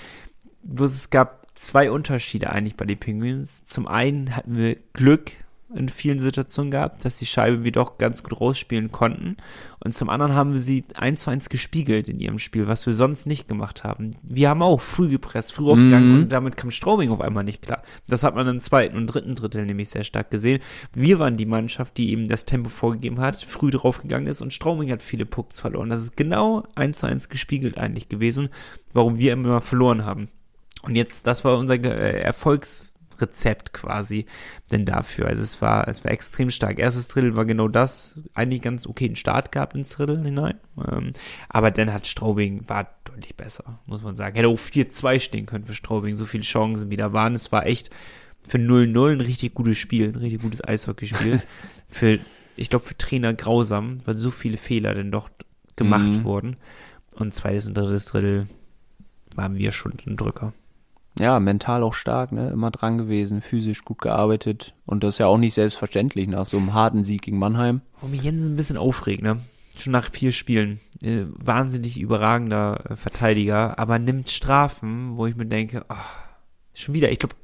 Es 0.80 1.10
gab 1.10 1.47
zwei 1.56 1.91
Unterschiede 1.91 2.52
eigentlich 2.52 2.78
bei 2.78 2.86
den 2.86 2.99
Penguins. 2.99 3.65
Zum 3.65 3.88
einen 3.88 4.36
hatten 4.36 4.58
wir 4.58 4.78
Glück 4.93 5.32
in 5.76 5.90
vielen 5.90 6.20
Situationen 6.20 6.72
gehabt, 6.72 7.04
dass 7.06 7.20
die 7.20 7.26
Scheibe 7.26 7.64
wir 7.64 7.72
doch 7.72 7.98
ganz 7.98 8.24
gut 8.24 8.40
rausspielen 8.40 8.92
konnten. 8.92 9.38
Und 9.84 9.94
zum 9.94 10.10
anderen 10.10 10.34
haben 10.34 10.54
wir 10.54 10.60
sie 10.60 10.86
eins 10.94 11.24
zu 11.24 11.30
eins 11.30 11.50
gespiegelt 11.50 12.08
in 12.08 12.20
ihrem 12.20 12.40
Spiel, 12.40 12.68
was 12.68 12.86
wir 12.86 12.94
sonst 12.94 13.26
nicht 13.26 13.48
gemacht 13.48 13.84
haben. 13.84 14.12
Wir 14.24 14.50
haben 14.50 14.62
auch 14.62 14.82
früh 14.82 15.10
gepresst, 15.10 15.54
früh 15.54 15.70
aufgegangen 15.70 16.16
und 16.16 16.30
damit 16.32 16.56
kam 16.56 16.72
Straubing 16.72 17.12
auf 17.12 17.22
einmal 17.22 17.44
nicht 17.44 17.62
klar. 17.62 17.84
Das 18.08 18.24
hat 18.24 18.36
man 18.36 18.48
im 18.48 18.60
zweiten 18.60 18.96
und 18.96 19.08
dritten 19.08 19.36
Drittel 19.36 19.66
nämlich 19.66 19.90
sehr 19.90 20.04
stark 20.04 20.32
gesehen. 20.32 20.62
Wir 20.94 21.20
waren 21.20 21.38
die 21.38 21.46
Mannschaft, 21.46 21.98
die 21.98 22.12
eben 22.12 22.26
das 22.26 22.46
Tempo 22.46 22.70
vorgegeben 22.70 23.20
hat, 23.20 23.42
früh 23.42 23.72
draufgegangen 23.72 24.28
ist 24.28 24.42
und 24.42 24.54
Straubing 24.54 24.92
hat 24.92 25.02
viele 25.02 25.26
Pucks 25.26 25.60
verloren. 25.60 25.90
Das 25.90 26.02
ist 26.02 26.16
genau 26.16 26.64
eins 26.76 27.00
zu 27.00 27.08
eins 27.08 27.28
gespiegelt 27.28 27.78
eigentlich 27.78 28.08
gewesen, 28.08 28.50
warum 28.94 29.18
wir 29.18 29.34
immer 29.34 29.60
verloren 29.60 30.06
haben. 30.06 30.30
Und 30.84 30.96
jetzt, 30.96 31.28
das 31.28 31.46
war 31.46 31.58
unser 31.58 31.76
äh, 31.76 32.32
Erfolgsrezept 33.13 33.73
quasi 33.73 34.26
denn 34.71 34.86
dafür. 34.86 35.28
Also 35.28 35.41
es 35.41 35.62
war, 35.62 35.88
es 35.88 36.04
war 36.04 36.12
extrem 36.12 36.49
stark. 36.49 36.80
Erstes 36.80 37.08
Drittel 37.08 37.36
war 37.36 37.45
genau 37.45 37.67
das, 37.67 38.19
eigentlich 38.34 38.62
ganz 38.62 38.88
okay 38.88 39.06
einen 39.06 39.15
Start 39.15 39.52
gehabt 39.52 39.76
ins 39.76 39.91
Drittel 39.91 40.23
hinein. 40.23 40.56
Ähm, 40.78 41.12
aber 41.49 41.71
dann 41.71 41.93
hat 41.93 42.08
Straubing, 42.08 42.67
war 42.67 42.88
deutlich 43.06 43.36
besser, 43.36 43.80
muss 43.86 44.02
man 44.02 44.15
sagen. 44.15 44.36
Hätte 44.36 44.47
auch 44.47 44.60
4-2 44.60 45.19
stehen 45.19 45.45
können 45.45 45.65
für 45.65 45.73
Straubing, 45.73 46.15
so 46.15 46.26
viele 46.26 46.43
Chancen 46.43 46.89
wieder 46.89 47.13
waren. 47.13 47.34
Es 47.36 47.52
war 47.52 47.65
echt 47.65 47.89
für 48.47 48.58
0-0 48.58 49.13
ein 49.13 49.21
richtig 49.21 49.54
gutes 49.54 49.78
Spiel, 49.78 50.10
ein 50.10 50.15
richtig 50.15 50.41
gutes 50.41 50.63
Eishockeyspiel. 50.63 51.41
für, 51.88 52.19
ich 52.56 52.69
glaube, 52.69 52.86
für 52.86 52.97
Trainer 52.97 53.34
grausam, 53.34 53.99
weil 54.06 54.17
so 54.17 54.32
viele 54.32 54.58
Fehler 54.58 54.93
denn 54.93 55.12
doch 55.12 55.30
gemacht 55.76 56.10
Mhm. 56.10 56.23
wurden. 56.23 56.58
Und 57.15 57.34
zweites 57.34 57.67
und 57.67 57.76
drittes 57.76 58.06
Drittel 58.06 58.47
waren 59.36 59.58
wir 59.58 59.71
schon 59.71 59.93
ein 60.06 60.17
Drücker. 60.17 60.54
Ja, 61.19 61.39
mental 61.39 61.84
auch 61.84 61.93
stark, 61.93 62.32
ne? 62.32 62.49
Immer 62.49 62.71
dran 62.71 62.97
gewesen, 62.97 63.41
physisch 63.41 63.86
gut 63.86 63.99
gearbeitet. 63.99 64.73
Und 64.86 65.04
das 65.04 65.15
ist 65.15 65.19
ja 65.19 65.28
auch 65.28 65.38
nicht 65.38 65.54
selbstverständlich 65.54 66.28
nach 66.28 66.45
so 66.45 66.58
einem 66.58 66.73
harten 66.73 67.04
Sieg 67.04 67.21
gegen 67.21 67.38
Mannheim. 67.38 67.82
Wo 68.02 68.08
mich 68.08 68.23
Jensen 68.23 68.54
ein 68.54 68.56
bisschen 68.56 68.78
aufregt, 68.78 69.21
ne? 69.21 69.39
Schon 69.78 69.93
nach 69.93 70.12
vier 70.12 70.32
Spielen. 70.32 70.80
Äh, 71.02 71.26
wahnsinnig 71.28 71.99
überragender 71.99 72.91
äh, 72.91 72.95
Verteidiger, 72.95 73.78
aber 73.78 73.99
nimmt 73.99 74.30
Strafen, 74.30 75.17
wo 75.17 75.28
ich 75.28 75.36
mir 75.36 75.45
denke, 75.45 75.86
ach, 75.88 76.23
schon 76.76 76.96
wieder, 76.96 77.12
ich 77.12 77.20
glaube, 77.20 77.36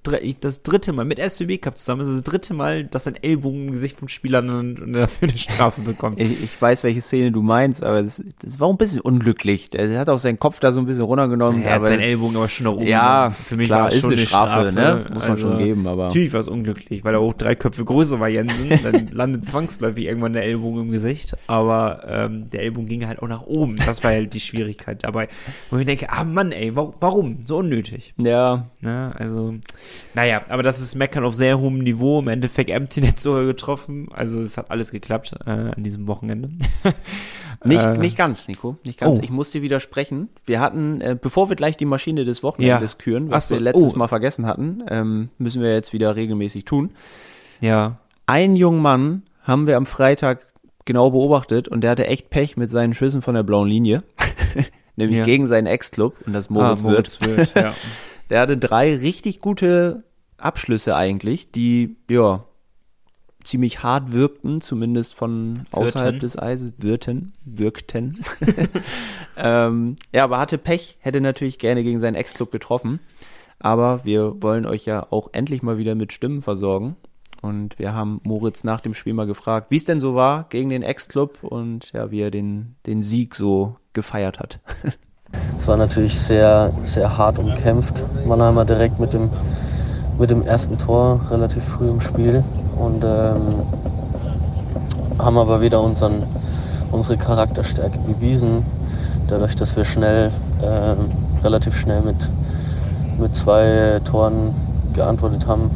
das 0.41 0.63
dritte 0.63 0.91
Mal 0.91 1.05
mit 1.05 1.19
SWB 1.19 1.59
Cup 1.59 1.77
zusammen 1.77 2.01
ist 2.01 2.11
das 2.11 2.23
dritte 2.23 2.55
Mal, 2.55 2.85
dass 2.85 3.05
ein 3.05 3.15
Ellbogen 3.15 3.67
im 3.67 3.71
Gesicht 3.73 3.99
vom 3.99 4.07
Spieler 4.07 4.39
und, 4.39 4.79
und 4.81 4.93
dafür 4.93 5.27
eine 5.29 5.37
Strafe 5.37 5.81
bekommt. 5.81 6.19
Ich, 6.19 6.43
ich 6.43 6.59
weiß, 6.61 6.83
welche 6.83 6.99
Szene 7.01 7.31
du 7.31 7.43
meinst, 7.43 7.83
aber 7.83 8.01
das, 8.01 8.23
das 8.41 8.59
war 8.59 8.69
ein 8.69 8.77
bisschen 8.77 9.01
unglücklich. 9.01 9.69
Der 9.69 9.99
hat 9.99 10.09
auch 10.09 10.17
seinen 10.17 10.39
Kopf 10.39 10.59
da 10.59 10.71
so 10.71 10.79
ein 10.79 10.87
bisschen 10.87 11.03
runtergenommen. 11.03 11.61
er 11.61 11.75
hat 11.75 11.83
seinen 11.83 11.99
Ellbogen 11.99 12.37
aber 12.37 12.49
schon 12.49 12.63
nach 12.65 12.73
oben. 12.73 12.87
Ja, 12.87 13.29
für 13.45 13.55
mich 13.55 13.67
klar, 13.67 13.81
war 13.81 13.87
es 13.89 13.95
ist 13.95 14.01
schon 14.01 14.13
eine 14.13 14.21
Strafe, 14.25 14.71
Strafe, 14.71 14.75
ne? 14.75 15.05
Muss 15.13 15.27
man 15.27 15.37
schon 15.37 15.57
geben, 15.59 15.85
aber- 15.87 16.05
Natürlich 16.05 16.33
war 16.33 16.39
es 16.39 16.47
unglücklich, 16.47 17.03
weil 17.03 17.13
er 17.13 17.19
auch 17.19 17.33
drei 17.33 17.53
Köpfe 17.53 17.85
größer 17.85 18.19
war, 18.19 18.29
Jensen. 18.29 18.69
Dann 18.83 19.07
landet 19.11 19.45
zwangsläufig 19.45 20.05
irgendwann 20.05 20.33
der 20.33 20.43
Ellbogen 20.43 20.81
im 20.81 20.91
Gesicht. 20.91 21.37
Aber 21.45 22.01
ähm, 22.07 22.49
der 22.49 22.63
Ellbogen 22.63 22.87
ging 22.87 23.05
halt 23.07 23.21
auch 23.21 23.27
nach 23.27 23.43
oben. 23.43 23.75
Das 23.85 24.03
war 24.03 24.09
halt 24.09 24.33
die 24.33 24.39
Schwierigkeit 24.39 25.03
dabei. 25.03 25.27
Wo 25.69 25.77
ich 25.77 25.85
denke, 25.85 26.09
ah 26.11 26.23
Mann, 26.23 26.51
ey, 26.51 26.75
wa- 26.75 26.93
warum? 26.99 27.39
So 27.45 27.57
unnötig. 27.57 28.15
ja, 28.17 28.65
Ne? 28.81 29.13
Also, 29.19 29.53
naja, 30.13 30.41
aber 30.49 30.63
das 30.63 30.79
ist 30.81 30.95
Meckern 30.95 31.23
auf 31.25 31.35
sehr 31.35 31.59
hohem 31.59 31.79
Niveau. 31.79 32.19
Im 32.19 32.29
Endeffekt 32.29 32.69
Empty 32.69 33.01
Net 33.01 33.19
sogar 33.19 33.43
getroffen. 33.45 34.07
Also 34.13 34.41
es 34.41 34.57
hat 34.57 34.71
alles 34.71 34.91
geklappt 34.91 35.35
äh, 35.45 35.49
an 35.51 35.83
diesem 35.83 36.07
Wochenende. 36.07 36.49
Nicht, 37.65 37.83
Äh, 37.83 37.97
nicht 37.97 38.17
ganz, 38.17 38.47
Nico. 38.47 38.77
Nicht 38.85 38.97
ganz. 39.01 39.19
oh. 39.19 39.21
Ich 39.21 39.31
muss 39.31 39.51
dir 39.51 39.61
widersprechen. 39.61 40.29
Wir 40.45 40.61
hatten, 40.61 41.01
äh, 41.01 41.17
bevor 41.21 41.49
wir 41.49 41.57
gleich 41.57 41.75
die 41.75 41.83
Maschine 41.83 42.23
des 42.23 42.41
Wochenendes 42.41 42.93
Ja. 42.93 42.97
küren, 42.97 43.29
was 43.29 43.49
so, 43.49 43.55
wir 43.55 43.59
letztes 43.61 43.95
oh. 43.95 43.97
Mal 43.97 44.07
vergessen 44.07 44.45
hatten, 44.45 44.81
ähm, 44.89 45.27
müssen 45.37 45.61
wir 45.61 45.73
jetzt 45.73 45.91
wieder 45.91 46.15
regelmäßig 46.15 46.63
tun. 46.65 46.91
ja. 47.59 47.97
Einen 48.27 48.55
jungen 48.55 48.81
Mann 48.81 49.23
haben 49.43 49.65
wir 49.67 49.75
am 49.75 49.85
Freitag 49.87 50.45
genau 50.85 51.09
beobachtet 51.11 51.67
und 51.67 51.81
der 51.81 51.89
hatte 51.91 52.05
echt 52.07 52.29
Pech 52.29 52.55
mit 52.57 52.69
seinen 52.69 52.93
Schüssen 52.93 53.21
von 53.23 53.33
der 53.35 53.43
blauen 53.43 53.67
Linie. 53.67 54.03
Nämlich 54.95 55.17
Ja. 55.17 55.25
gegen 55.25 55.47
seinen 55.47 55.65
Ex-Club 55.65 56.15
und 56.27 56.33
das 56.33 56.49
Moritz, 56.49 56.79
ah, 56.81 56.83
Moritz 56.83 57.19
wird. 57.21 57.37
Wirth, 57.37 57.55
ja. 57.55 57.73
Der 58.29 58.41
hatte 58.41 58.57
drei 58.57 58.95
richtig 58.95 59.39
gute 59.39 60.03
Abschlüsse 60.37 60.95
eigentlich, 60.95 61.51
die, 61.51 61.97
ja, 62.09 62.45
ziemlich 63.43 63.83
hart 63.83 64.11
wirkten, 64.11 64.61
zumindest 64.61 65.15
von 65.15 65.65
außerhalb 65.71 66.13
Wirkten. 66.13 66.19
des 66.19 66.37
Eises, 66.37 66.73
wirkten, 66.77 67.33
wirkten. 67.45 68.23
ähm, 69.37 69.95
ja, 70.13 70.23
aber 70.23 70.39
hatte 70.39 70.57
Pech, 70.57 70.97
hätte 70.99 71.21
natürlich 71.21 71.57
gerne 71.57 71.83
gegen 71.83 71.99
seinen 71.99 72.15
Ex-Club 72.15 72.51
getroffen. 72.51 72.99
Aber 73.59 74.05
wir 74.05 74.41
wollen 74.41 74.65
euch 74.65 74.85
ja 74.85 75.07
auch 75.09 75.29
endlich 75.33 75.63
mal 75.63 75.77
wieder 75.77 75.95
mit 75.95 76.13
Stimmen 76.13 76.41
versorgen. 76.41 76.95
Und 77.41 77.79
wir 77.79 77.93
haben 77.93 78.19
Moritz 78.23 78.63
nach 78.63 78.81
dem 78.81 78.93
Spiel 78.93 79.13
mal 79.13 79.27
gefragt, 79.27 79.67
wie 79.69 79.77
es 79.77 79.85
denn 79.85 79.99
so 79.99 80.13
war 80.13 80.47
gegen 80.49 80.69
den 80.69 80.83
Ex-Club 80.83 81.43
und 81.43 81.91
ja, 81.93 82.11
wie 82.11 82.21
er 82.21 82.31
den, 82.31 82.75
den 82.85 83.01
Sieg 83.01 83.35
so 83.35 83.77
gefeiert 83.93 84.39
hat. 84.39 84.59
Es 85.59 85.67
war 85.67 85.75
natürlich 85.75 86.17
sehr, 86.17 86.71
sehr 86.83 87.17
hart 87.17 87.37
umkämpft. 87.37 88.05
Mannheimer 88.25 88.63
direkt 88.63 88.97
mit 88.97 89.13
dem, 89.13 89.29
mit 90.17 90.29
dem 90.29 90.43
ersten 90.43 90.77
Tor 90.77 91.21
relativ 91.29 91.65
früh 91.65 91.89
im 91.89 91.99
Spiel 91.99 92.43
und 92.79 93.03
ähm, 93.03 93.61
haben 95.19 95.37
aber 95.37 95.61
wieder 95.61 95.81
unseren, 95.81 96.23
unsere 96.91 97.17
Charakterstärke 97.17 97.99
bewiesen, 97.99 98.63
dadurch, 99.27 99.55
dass 99.57 99.75
wir 99.75 99.83
schnell, 99.83 100.31
ähm, 100.63 101.11
relativ 101.43 101.75
schnell 101.77 102.03
mit, 102.03 102.31
mit 103.19 103.35
zwei 103.35 103.99
Toren 104.05 104.53
geantwortet 104.93 105.45
haben, 105.45 105.71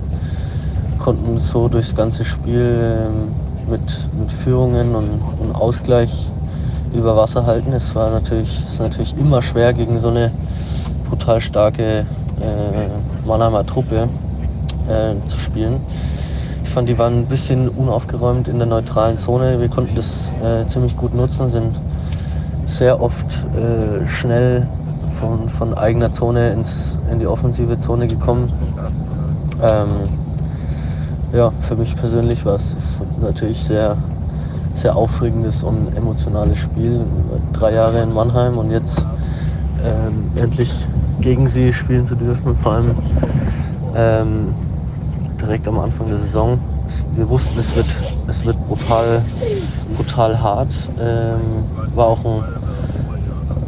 konnten 0.97 1.37
so 1.37 1.67
durchs 1.67 1.93
ganze 1.93 2.23
Spiel 2.23 3.09
ähm, 3.09 3.33
mit, 3.69 4.09
mit 4.17 4.31
Führungen 4.31 4.95
und, 4.95 5.21
und 5.39 5.53
Ausgleich 5.53 6.31
über 6.93 7.15
Wasser 7.15 7.45
halten. 7.45 7.73
Es 7.73 7.95
war 7.95 8.11
natürlich, 8.11 8.63
ist 8.63 8.79
natürlich 8.79 9.17
immer 9.17 9.41
schwer 9.41 9.73
gegen 9.73 9.99
so 9.99 10.09
eine 10.09 10.31
brutal 11.09 11.41
starke 11.41 12.05
äh, 12.41 13.25
Mannheimer 13.27 13.65
Truppe 13.65 14.07
äh, 14.87 15.27
zu 15.27 15.37
spielen. 15.37 15.81
Ich 16.63 16.69
fand, 16.69 16.89
die 16.89 16.97
waren 16.97 17.19
ein 17.19 17.27
bisschen 17.27 17.69
unaufgeräumt 17.69 18.47
in 18.47 18.57
der 18.57 18.67
neutralen 18.67 19.17
Zone. 19.17 19.59
Wir 19.59 19.69
konnten 19.69 19.95
das 19.95 20.33
äh, 20.43 20.65
ziemlich 20.67 20.97
gut 20.97 21.13
nutzen, 21.13 21.47
sind 21.47 21.79
sehr 22.65 23.01
oft 23.01 23.27
äh, 23.55 24.07
schnell 24.07 24.67
von, 25.19 25.49
von 25.49 25.73
eigener 25.73 26.11
Zone 26.11 26.49
ins, 26.51 26.99
in 27.11 27.19
die 27.19 27.27
offensive 27.27 27.77
Zone 27.79 28.07
gekommen. 28.07 28.51
Ähm, 29.61 29.87
ja, 31.33 31.51
für 31.61 31.75
mich 31.75 31.95
persönlich 31.95 32.45
war 32.45 32.55
es 32.55 33.01
natürlich 33.21 33.63
sehr 33.63 33.97
sehr 34.73 34.95
aufregendes 34.95 35.63
und 35.63 35.95
emotionales 35.95 36.57
Spiel. 36.57 37.05
Drei 37.53 37.73
Jahre 37.73 38.01
in 38.01 38.13
Mannheim 38.13 38.57
und 38.57 38.71
jetzt 38.71 39.05
ähm, 39.83 40.31
endlich 40.35 40.87
gegen 41.21 41.47
sie 41.47 41.73
spielen 41.73 42.05
zu 42.05 42.15
dürfen, 42.15 42.55
vor 42.55 42.73
allem 42.73 42.95
ähm, 43.95 44.53
direkt 45.39 45.67
am 45.67 45.79
Anfang 45.79 46.09
der 46.09 46.17
Saison. 46.17 46.59
Wir 47.15 47.29
wussten, 47.29 47.59
es 47.59 47.75
wird, 47.75 48.03
es 48.27 48.45
wird 48.45 48.57
brutal, 48.67 49.21
brutal 49.95 50.41
hart. 50.41 50.73
Ähm, 50.99 51.65
war, 51.95 52.07
auch 52.07 52.25
ein, 52.25 52.43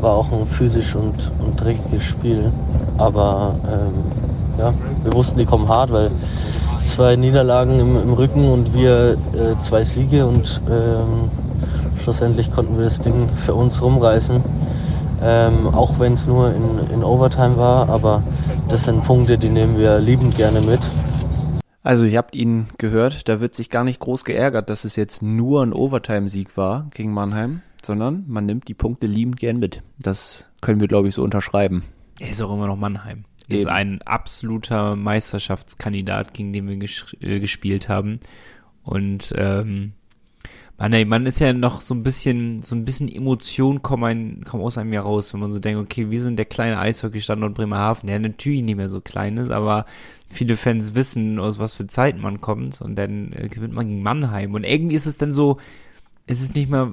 war 0.02 0.12
auch 0.12 0.32
ein 0.32 0.46
physisch 0.46 0.96
und, 0.96 1.32
und 1.40 1.62
dreckiges 1.62 2.04
Spiel. 2.04 2.52
Aber 2.98 3.56
ähm, 3.68 3.94
ja, 4.58 4.74
wir 5.04 5.14
wussten, 5.14 5.38
die 5.38 5.46
kommen 5.46 5.68
hart, 5.68 5.92
weil 5.92 6.12
zwei 6.86 7.16
Niederlagen 7.16 7.80
im, 7.80 7.98
im 7.98 8.14
Rücken 8.14 8.48
und 8.48 8.74
wir 8.74 9.18
äh, 9.34 9.60
zwei 9.60 9.84
Siege 9.84 10.26
und 10.26 10.62
ähm, 10.70 11.30
schlussendlich 12.02 12.52
konnten 12.52 12.78
wir 12.78 12.86
das 12.86 13.00
Ding 13.00 13.28
für 13.36 13.54
uns 13.54 13.82
rumreißen. 13.82 14.42
Ähm, 15.22 15.68
auch 15.68 16.00
wenn 16.00 16.14
es 16.14 16.28
nur 16.28 16.54
in, 16.54 16.80
in 16.94 17.04
Overtime 17.04 17.58
war, 17.58 17.90
aber 17.90 18.22
das 18.70 18.84
sind 18.84 19.04
Punkte, 19.04 19.38
die 19.38 19.50
nehmen 19.50 19.78
wir 19.78 20.00
liebend 20.00 20.36
gerne 20.36 20.62
mit. 20.62 20.80
Also 21.84 22.06
ihr 22.06 22.18
habt 22.18 22.36
ihn 22.36 22.68
gehört, 22.78 23.30
da 23.30 23.40
wird 23.40 23.54
sich 23.54 23.70
gar 23.70 23.84
nicht 23.84 24.00
groß 24.00 24.26
geärgert, 24.26 24.70
dass 24.70 24.86
es 24.86 24.96
jetzt 24.96 25.22
nur 25.22 25.64
ein 25.64 25.72
Overtime-Sieg 25.72 26.58
war 26.58 26.88
gegen 26.92 27.14
Mannheim, 27.14 27.62
sondern 27.84 28.26
man 28.28 28.46
nimmt 28.46 28.68
die 28.68 28.74
Punkte 28.74 29.08
liebend 29.08 29.38
gern 29.38 29.58
mit. 29.58 29.84
Das 30.00 30.50
können 30.62 30.80
wir, 30.80 30.88
glaube 30.88 31.08
ich, 31.08 31.16
so 31.16 31.24
unterschreiben. 31.24 31.84
Er 32.20 32.30
ist 32.30 32.42
auch 32.42 32.54
immer 32.54 32.68
noch 32.68 32.78
Mannheim. 32.78 33.26
Eben. 33.48 33.60
Ist 33.60 33.68
ein 33.68 34.02
absoluter 34.02 34.96
Meisterschaftskandidat, 34.96 36.34
gegen 36.34 36.52
den 36.54 36.68
wir 36.68 36.78
ges 36.78 37.16
äh, 37.22 37.40
gespielt 37.40 37.90
haben. 37.90 38.20
Und 38.84 39.34
ähm, 39.38 39.94
man, 40.78 41.08
man 41.08 41.26
ist 41.26 41.40
ja 41.40 41.54
noch 41.54 41.82
so 41.82 41.94
ein 41.94 42.04
bisschen, 42.04 42.62
so 42.64 42.76
ein 42.76 42.86
bisschen 42.86 43.08
Emotion 43.08 43.82
kommen, 43.82 44.44
kommen 44.46 44.64
aus 44.64 44.78
einem 44.78 44.94
Jahr 44.94 45.06
raus, 45.06 45.34
wenn 45.34 45.40
man 45.40 45.52
so 45.52 45.60
denkt, 45.60 45.82
okay, 45.82 46.10
wir 46.10 46.22
sind 46.22 46.38
der 46.38 46.46
kleine 46.46 46.80
Eishockey-Standort 46.80 47.54
Bremerhaven, 47.54 48.08
der 48.08 48.20
natürlich 48.20 48.62
nicht 48.62 48.76
mehr 48.76 48.90
so 48.90 49.00
klein 49.00 49.38
ist, 49.38 49.52
aber 49.52 49.86
viele 50.30 50.58
Fans 50.58 50.94
wissen, 50.94 51.40
aus 51.40 51.60
was 51.60 51.76
für 51.76 51.88
Zeiten 51.88 52.20
man 52.20 52.42
kommt 52.42 52.82
und 52.82 52.96
dann 52.96 53.32
äh, 53.34 53.48
gewinnt 53.48 53.74
man 53.74 53.88
gegen 53.88 54.04
Mannheim. 54.04 54.54
Und 54.54 54.66
irgendwie 54.66 54.96
ist 54.96 55.06
es 55.06 55.18
dann 55.18 55.34
so, 55.34 55.58
es 56.28 56.42
ist 56.42 56.56
nicht 56.56 56.70
mehr, 56.70 56.92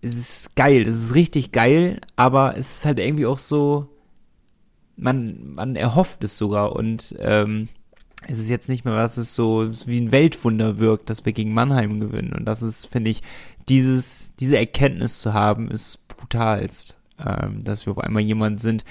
es 0.00 0.16
ist 0.16 0.56
geil, 0.56 0.82
es 0.82 1.02
ist 1.02 1.14
richtig 1.14 1.52
geil, 1.52 2.00
aber 2.16 2.56
es 2.56 2.76
ist 2.76 2.84
halt 2.84 2.98
irgendwie 2.98 3.26
auch 3.26 3.38
so, 3.38 3.88
man, 4.96 5.52
man 5.54 5.76
erhofft 5.76 6.24
es 6.24 6.36
sogar 6.38 6.76
und 6.76 7.14
ähm, 7.18 7.68
es 8.28 8.38
ist 8.38 8.48
jetzt 8.48 8.68
nicht 8.68 8.84
mehr, 8.84 8.94
dass 8.94 9.16
es 9.16 9.34
so 9.34 9.70
wie 9.86 10.00
ein 10.00 10.12
Weltwunder 10.12 10.78
wirkt, 10.78 11.10
dass 11.10 11.24
wir 11.24 11.32
gegen 11.32 11.54
Mannheim 11.54 11.98
gewinnen. 11.98 12.32
Und 12.32 12.44
das 12.44 12.62
ist, 12.62 12.86
finde 12.86 13.10
ich, 13.10 13.22
dieses, 13.68 14.32
diese 14.36 14.58
Erkenntnis 14.58 15.20
zu 15.20 15.34
haben, 15.34 15.70
ist 15.70 16.06
brutalst. 16.08 16.98
Ähm, 17.24 17.62
dass 17.62 17.86
wir 17.86 17.92
auf 17.92 17.98
einmal 17.98 18.22
jemand 18.22 18.60
sind, 18.60 18.84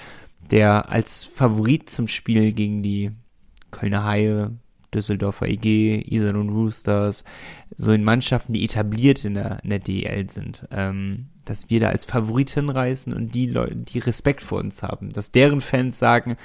der 0.52 0.90
als 0.90 1.24
Favorit 1.24 1.90
zum 1.90 2.08
Spiel 2.08 2.54
gegen 2.54 2.84
die 2.84 3.12
Kölner 3.72 4.04
Haie, 4.04 4.52
Düsseldorfer 4.94 5.48
EG, 5.48 6.04
Iserlohn 6.06 6.50
Roosters, 6.50 7.24
so 7.76 7.92
in 7.92 8.04
Mannschaften, 8.04 8.54
die 8.54 8.64
etabliert 8.64 9.26
in 9.26 9.34
der, 9.34 9.60
in 9.64 9.70
der 9.70 9.80
DL 9.80 10.30
sind, 10.30 10.68
ähm, 10.72 11.28
dass 11.46 11.70
wir 11.70 11.80
da 11.80 11.88
als 11.90 12.06
Favorit 12.06 12.50
hinreißen 12.52 13.14
und 13.14 13.34
die 13.34 13.48
Leute, 13.48 13.76
die 13.76 14.00
Respekt 14.00 14.42
vor 14.42 14.60
uns 14.60 14.84
haben, 14.84 15.10
dass 15.10 15.32
deren 15.32 15.62
Fans 15.62 16.00
sagen, 16.00 16.38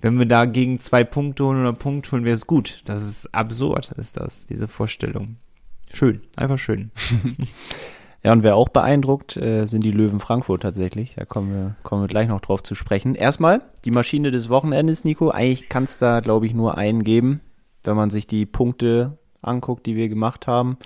wenn 0.00 0.18
wir 0.18 0.26
da 0.26 0.44
gegen 0.44 0.80
zwei 0.80 1.04
Punkte 1.04 1.44
holen 1.44 1.60
oder 1.60 1.72
Punkt 1.72 2.10
holen, 2.12 2.24
wäre 2.24 2.34
es 2.34 2.46
gut. 2.46 2.82
Das 2.84 3.02
ist 3.02 3.34
absurd, 3.34 3.92
ist 3.92 4.16
das, 4.16 4.46
diese 4.46 4.68
Vorstellung. 4.68 5.36
Schön, 5.92 6.22
einfach 6.36 6.58
schön. 6.58 6.90
Ja, 8.26 8.32
und 8.32 8.42
wer 8.42 8.56
auch 8.56 8.70
beeindruckt, 8.70 9.36
äh, 9.36 9.66
sind 9.66 9.84
die 9.84 9.90
Löwen 9.90 10.18
Frankfurt 10.18 10.62
tatsächlich. 10.62 11.14
Da 11.14 11.26
kommen 11.26 11.52
wir, 11.52 11.76
kommen 11.82 12.00
wir 12.00 12.08
gleich 12.08 12.26
noch 12.26 12.40
drauf 12.40 12.62
zu 12.62 12.74
sprechen. 12.74 13.14
Erstmal 13.14 13.60
die 13.84 13.90
Maschine 13.90 14.30
des 14.30 14.48
Wochenendes, 14.48 15.04
Nico. 15.04 15.28
Eigentlich 15.28 15.68
kann 15.68 15.84
es 15.84 15.98
da, 15.98 16.20
glaube 16.20 16.46
ich, 16.46 16.54
nur 16.54 16.78
einen 16.78 17.04
geben 17.04 17.42
wenn 17.86 17.96
man 17.96 18.10
sich 18.10 18.26
die 18.26 18.46
Punkte 18.46 19.18
anguckt, 19.42 19.86
die 19.86 19.96
wir 19.96 20.08
gemacht 20.08 20.46
haben. 20.46 20.78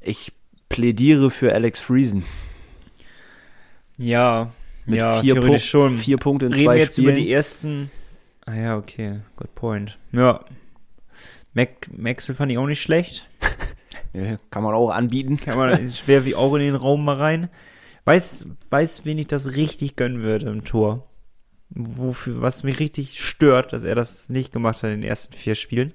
Ich 0.00 0.32
plädiere 0.68 1.30
für 1.30 1.52
Alex 1.52 1.78
Friesen. 1.80 2.24
Ja, 3.98 4.52
Mit 4.84 4.98
ja, 4.98 5.20
vier, 5.20 5.34
theoretisch 5.34 5.62
Pu 5.62 5.68
schon. 5.68 5.96
vier 5.96 6.18
Punkte 6.18 6.46
in 6.46 6.52
Reden 6.52 6.64
zwei 6.64 6.74
wir 6.74 6.80
jetzt 6.82 6.92
Spielen. 6.92 7.08
über 7.08 7.16
die 7.16 7.32
ersten. 7.32 7.90
Ah 8.44 8.54
ja, 8.54 8.76
okay, 8.76 9.20
good 9.36 9.54
point. 9.54 9.98
Ja. 10.12 10.44
Mac, 11.54 11.88
Maxwell 11.96 12.36
fand 12.36 12.52
ich 12.52 12.58
auch 12.58 12.66
nicht 12.66 12.82
schlecht. 12.82 13.28
Ja, 14.12 14.38
kann 14.50 14.62
man 14.62 14.74
auch 14.74 14.88
anbieten. 14.90 15.36
Kann 15.36 15.58
man, 15.58 15.90
schwer 15.92 16.24
wie 16.24 16.34
auch 16.34 16.54
in 16.54 16.62
den 16.62 16.74
Raum 16.74 17.04
mal 17.04 17.16
rein. 17.16 17.50
Weiß, 18.06 18.46
weiß, 18.70 19.04
wen 19.04 19.18
ich 19.18 19.26
das 19.26 19.56
richtig 19.56 19.94
gönnen 19.94 20.22
würde 20.22 20.48
im 20.48 20.64
Tor. 20.64 21.06
Wofür, 21.68 22.40
was 22.40 22.62
mich 22.62 22.78
richtig 22.78 23.22
stört, 23.22 23.74
dass 23.74 23.82
er 23.82 23.94
das 23.94 24.30
nicht 24.30 24.54
gemacht 24.54 24.76
hat 24.82 24.84
in 24.90 25.02
den 25.02 25.10
ersten 25.10 25.34
vier 25.34 25.54
Spielen. 25.54 25.92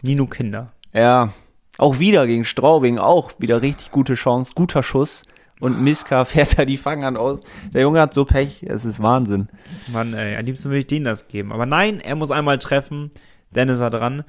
Nino 0.00 0.26
Kinder. 0.26 0.72
Ja, 0.94 1.34
auch 1.78 1.98
wieder 1.98 2.26
gegen 2.26 2.44
Straubing, 2.44 2.98
auch 2.98 3.32
wieder 3.38 3.62
richtig 3.62 3.90
gute 3.90 4.14
Chance, 4.14 4.52
guter 4.54 4.82
Schuss. 4.82 5.24
Und 5.60 5.82
Miska 5.82 6.24
fährt 6.24 6.58
da 6.58 6.64
die 6.64 6.76
Fangern 6.76 7.16
aus. 7.16 7.40
Der 7.72 7.82
Junge 7.82 8.00
hat 8.00 8.12
so 8.12 8.24
Pech, 8.24 8.62
es 8.62 8.84
ist 8.84 9.02
Wahnsinn. 9.02 9.48
Mann, 9.88 10.14
ey, 10.14 10.36
am 10.36 10.44
liebsten 10.44 10.68
würde 10.68 10.80
ich 10.80 10.86
denen 10.86 11.04
das 11.04 11.28
geben. 11.28 11.52
Aber 11.52 11.66
nein, 11.66 12.00
er 12.00 12.16
muss 12.16 12.30
einmal 12.30 12.58
treffen. 12.58 13.10
Dann 13.52 13.68
ist 13.68 13.80
er 13.80 13.90
dran. 13.90 14.24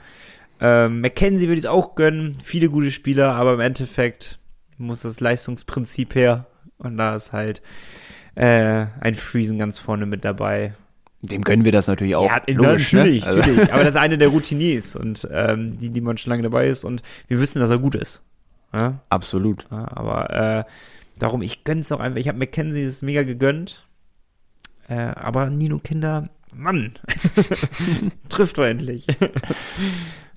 Ähm, 0.60 1.02
McKenzie 1.02 1.48
würde 1.48 1.60
ich 1.60 1.66
es 1.66 1.70
auch 1.70 1.96
gönnen. 1.96 2.38
Viele 2.44 2.70
gute 2.70 2.92
Spieler, 2.92 3.36
aber 3.36 3.54
im 3.54 3.60
Endeffekt 3.60 4.40
muss 4.78 5.02
das 5.02 5.20
Leistungsprinzip 5.20 6.16
her. 6.16 6.46
Und 6.78 6.98
da 6.98 7.16
ist 7.16 7.34
halt 7.34 7.62
äh, 8.36 8.86
ein 9.00 9.16
Friesen 9.16 9.58
ganz 9.58 9.80
vorne 9.80 10.06
mit 10.06 10.24
dabei. 10.24 10.76
Dem 11.22 11.44
gönnen 11.44 11.66
wir 11.66 11.72
das 11.72 11.88
natürlich 11.88 12.16
auch. 12.16 12.30
Ja, 12.30 12.42
Logisch, 12.48 12.94
natürlich, 12.94 13.22
ne? 13.24 13.28
Also- 13.28 13.40
natürlich. 13.40 13.74
Aber 13.74 13.84
das 13.84 13.96
ist 13.96 14.02
eine 14.02 14.18
der 14.18 14.28
Routiniers 14.30 14.96
und 14.96 15.28
ähm, 15.32 15.80
die, 15.80 15.90
die 15.90 16.02
man 16.02 16.18
schon 16.18 16.30
lange 16.30 16.44
dabei 16.44 16.68
ist 16.68 16.84
und 16.84 17.02
wir 17.28 17.40
wissen, 17.40 17.60
dass 17.60 17.70
er 17.70 17.80
gut 17.80 17.96
ist. 17.96 18.22
Ja? 18.74 19.00
Absolut. 19.10 19.66
Ja, 19.72 19.88
aber 19.92 20.30
äh, 20.30 20.64
darum, 21.18 21.42
ich 21.42 21.64
gönn's 21.64 21.92
auch 21.92 22.00
einfach. 22.00 22.20
Ich 22.20 22.28
habe 22.28 22.38
McKenzie 22.38 22.86
das 22.86 23.02
mega 23.02 23.24
gegönnt. 23.24 23.86
Äh, 24.90 24.96
aber 24.96 25.50
Nino 25.50 25.80
Kinder, 25.80 26.30
Mann, 26.54 26.94
trifft 28.30 28.58
doch 28.58 28.66
endlich. 28.66 29.08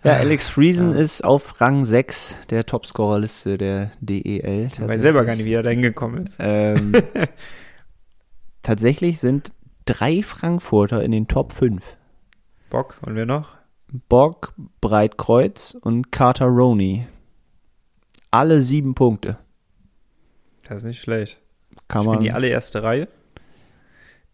Ja, 0.03 0.15
Alex 0.15 0.49
Friesen 0.49 0.95
ist 0.95 1.23
auf 1.23 1.61
Rang 1.61 1.85
6 1.85 2.39
der 2.49 2.65
Topscorerliste 2.65 3.59
der 3.59 3.91
DEL. 4.01 4.71
Weiß 4.79 4.99
selber 4.99 5.27
gar 5.27 5.37
nicht, 5.37 5.45
wie 5.45 5.53
er 5.53 5.63
da 5.63 5.69
hingekommen 5.69 6.25
ist. 6.25 6.37
Ähm, 6.39 6.95
tatsächlich 8.63 9.21
sind 9.21 9.53
drei 9.91 10.23
Frankfurter 10.23 11.03
in 11.03 11.11
den 11.11 11.27
Top 11.27 11.53
5. 11.53 11.83
Bock, 12.71 12.97
und 13.03 13.17
wer 13.17 13.27
noch? 13.27 13.57
Bock, 14.09 14.55
Breitkreuz 14.81 15.77
und 15.81 16.13
Carter 16.13 16.47
Roney. 16.47 17.07
Alle 18.31 18.63
sieben 18.63 18.95
Punkte. 18.95 19.39
Das 20.69 20.79
ist 20.79 20.85
nicht 20.85 21.01
schlecht. 21.01 21.41
Kann 21.89 22.03
Spielen 22.03 22.15
man. 22.15 22.25
die 22.25 22.31
alle 22.31 22.47
erste 22.47 22.85
Reihe? 22.85 23.09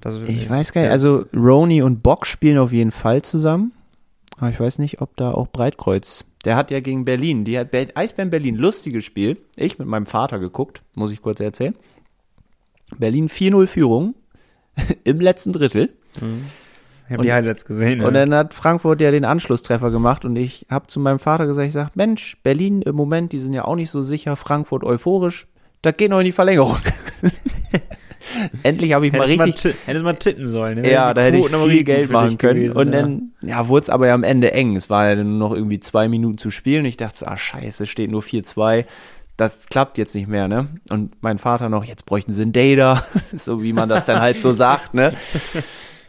Das, 0.01 0.17
Ich 0.17 0.51
weiß 0.51 0.75
gar 0.75 0.83
nicht, 0.83 0.91
also 0.91 1.25
Roney 1.35 1.81
und 1.81 2.03
Bock 2.03 2.27
spielen 2.27 2.59
auf 2.59 2.73
jeden 2.73 2.93
Fall 2.93 3.23
zusammen. 3.23 3.73
Aber 4.37 4.51
ich 4.51 4.61
weiß 4.61 4.79
nicht, 4.79 5.01
ob 5.01 5.17
da 5.17 5.31
auch 5.31 5.49
Breitkreuz. 5.49 6.27
Der 6.45 6.57
hat 6.57 6.71
ja 6.71 6.81
gegen 6.81 7.07
Berlin, 7.07 7.47
die 7.47 7.59
hat 7.59 7.71
Be 7.71 7.89
Eisbären 7.95 8.29
Berlin, 8.29 8.57
lustiges 8.57 9.07
Spiel. 9.07 9.39
Ich 9.57 9.79
mit 9.79 9.89
meinem 9.89 10.05
Vater 10.05 10.39
geguckt, 10.39 10.83
muss 10.95 11.13
ich 11.13 11.23
kurz 11.23 11.41
erzählen. 11.41 11.75
Berlin 12.99 13.31
4-0 13.31 13.67
Führung 13.67 14.15
im 15.05 15.21
letzten 15.21 15.53
Drittel. 15.53 15.91
Ich 17.09 17.13
habe 17.13 17.23
die 17.23 17.33
Highlights 17.33 17.65
gesehen. 17.65 18.01
Und 18.01 18.15
dann 18.15 18.35
hat 18.35 18.55
Frankfurt 18.55 19.01
ja 19.01 19.11
den 19.11 19.25
Anschlusstreffer 19.25 19.91
gemacht 19.91 20.25
und 20.25 20.37
ich 20.37 20.67
habe 20.71 20.87
zu 20.89 20.99
meinem 21.01 21.19
Vater 21.19 21.47
gesagt, 21.47 21.69
ich 21.69 21.73
sag, 21.73 21.95
Mensch, 21.95 22.37
Berlin 22.43 22.83
im 22.83 22.97
Moment, 22.97 23.33
die 23.33 23.39
sind 23.39 23.53
ja 23.53 23.65
auch 23.65 23.77
nicht 23.77 23.91
so 23.91 24.03
sicher, 24.03 24.35
Frankfurt 24.37 24.83
euphorisch, 24.85 25.47
das 25.83 25.97
geht 25.97 26.11
noch 26.11 26.19
in 26.19 26.25
die 26.25 26.33
Verlängerung. 26.33 26.77
Endlich 28.63 28.93
habe 28.93 29.07
ich 29.07 29.13
mal 29.13 29.21
Hättest 29.23 29.39
mal, 29.39 29.45
richtig, 29.45 29.73
ti- 29.73 29.79
hättest 29.87 30.05
mal 30.05 30.15
tippen 30.15 30.47
sollen. 30.47 30.81
ne? 30.81 30.91
ja, 30.91 31.15
da 31.15 31.23
hätte 31.23 31.39
ich 31.39 31.47
viel 31.47 31.85
Geld 31.85 32.11
machen 32.11 32.37
können. 32.39 32.61
gewesen, 32.61 32.77
und 32.77 32.93
ja. 32.93 33.01
dann, 33.03 33.31
ja, 33.41 33.69
wurde 33.69 33.85
es 33.85 33.91
aber 33.91 34.09
ja 34.09 34.15
am 34.15 34.25
Ende 34.25 34.53
eng. 34.53 34.75
Es 34.77 34.91
war 34.91 35.09
ja 35.09 35.15
nur 35.23 35.39
noch 35.49 35.55
irgendwie 35.55 35.79
zwei 35.79 36.09
Minuten 36.09 36.37
zu 36.37 36.51
spielen. 36.51 36.85
Ich 36.85 36.97
dachte 36.97 37.19
so, 37.19 37.27
ah, 37.27 37.37
scheiße, 37.37 37.87
steht 37.87 38.11
nur 38.11 38.23
4-2. 38.23 38.85
Das 39.37 39.67
klappt 39.67 39.99
jetzt 39.99 40.15
nicht 40.15 40.29
mehr, 40.29 40.49
ne? 40.49 40.69
Und 40.91 41.23
mein 41.23 41.39
Vater 41.39 41.69
noch, 41.69 41.85
jetzt 41.85 42.07
bräuchten 42.07 42.33
sie 42.33 42.43
einen 42.43 42.53
Data, 42.53 43.05
so 43.37 43.63
wie 43.63 43.73
man 43.73 43.89
das 43.89 44.07
dann 44.07 44.21
halt 44.21 44.41
so 44.41 44.53
sagt, 44.53 44.95
ne? 44.95 45.15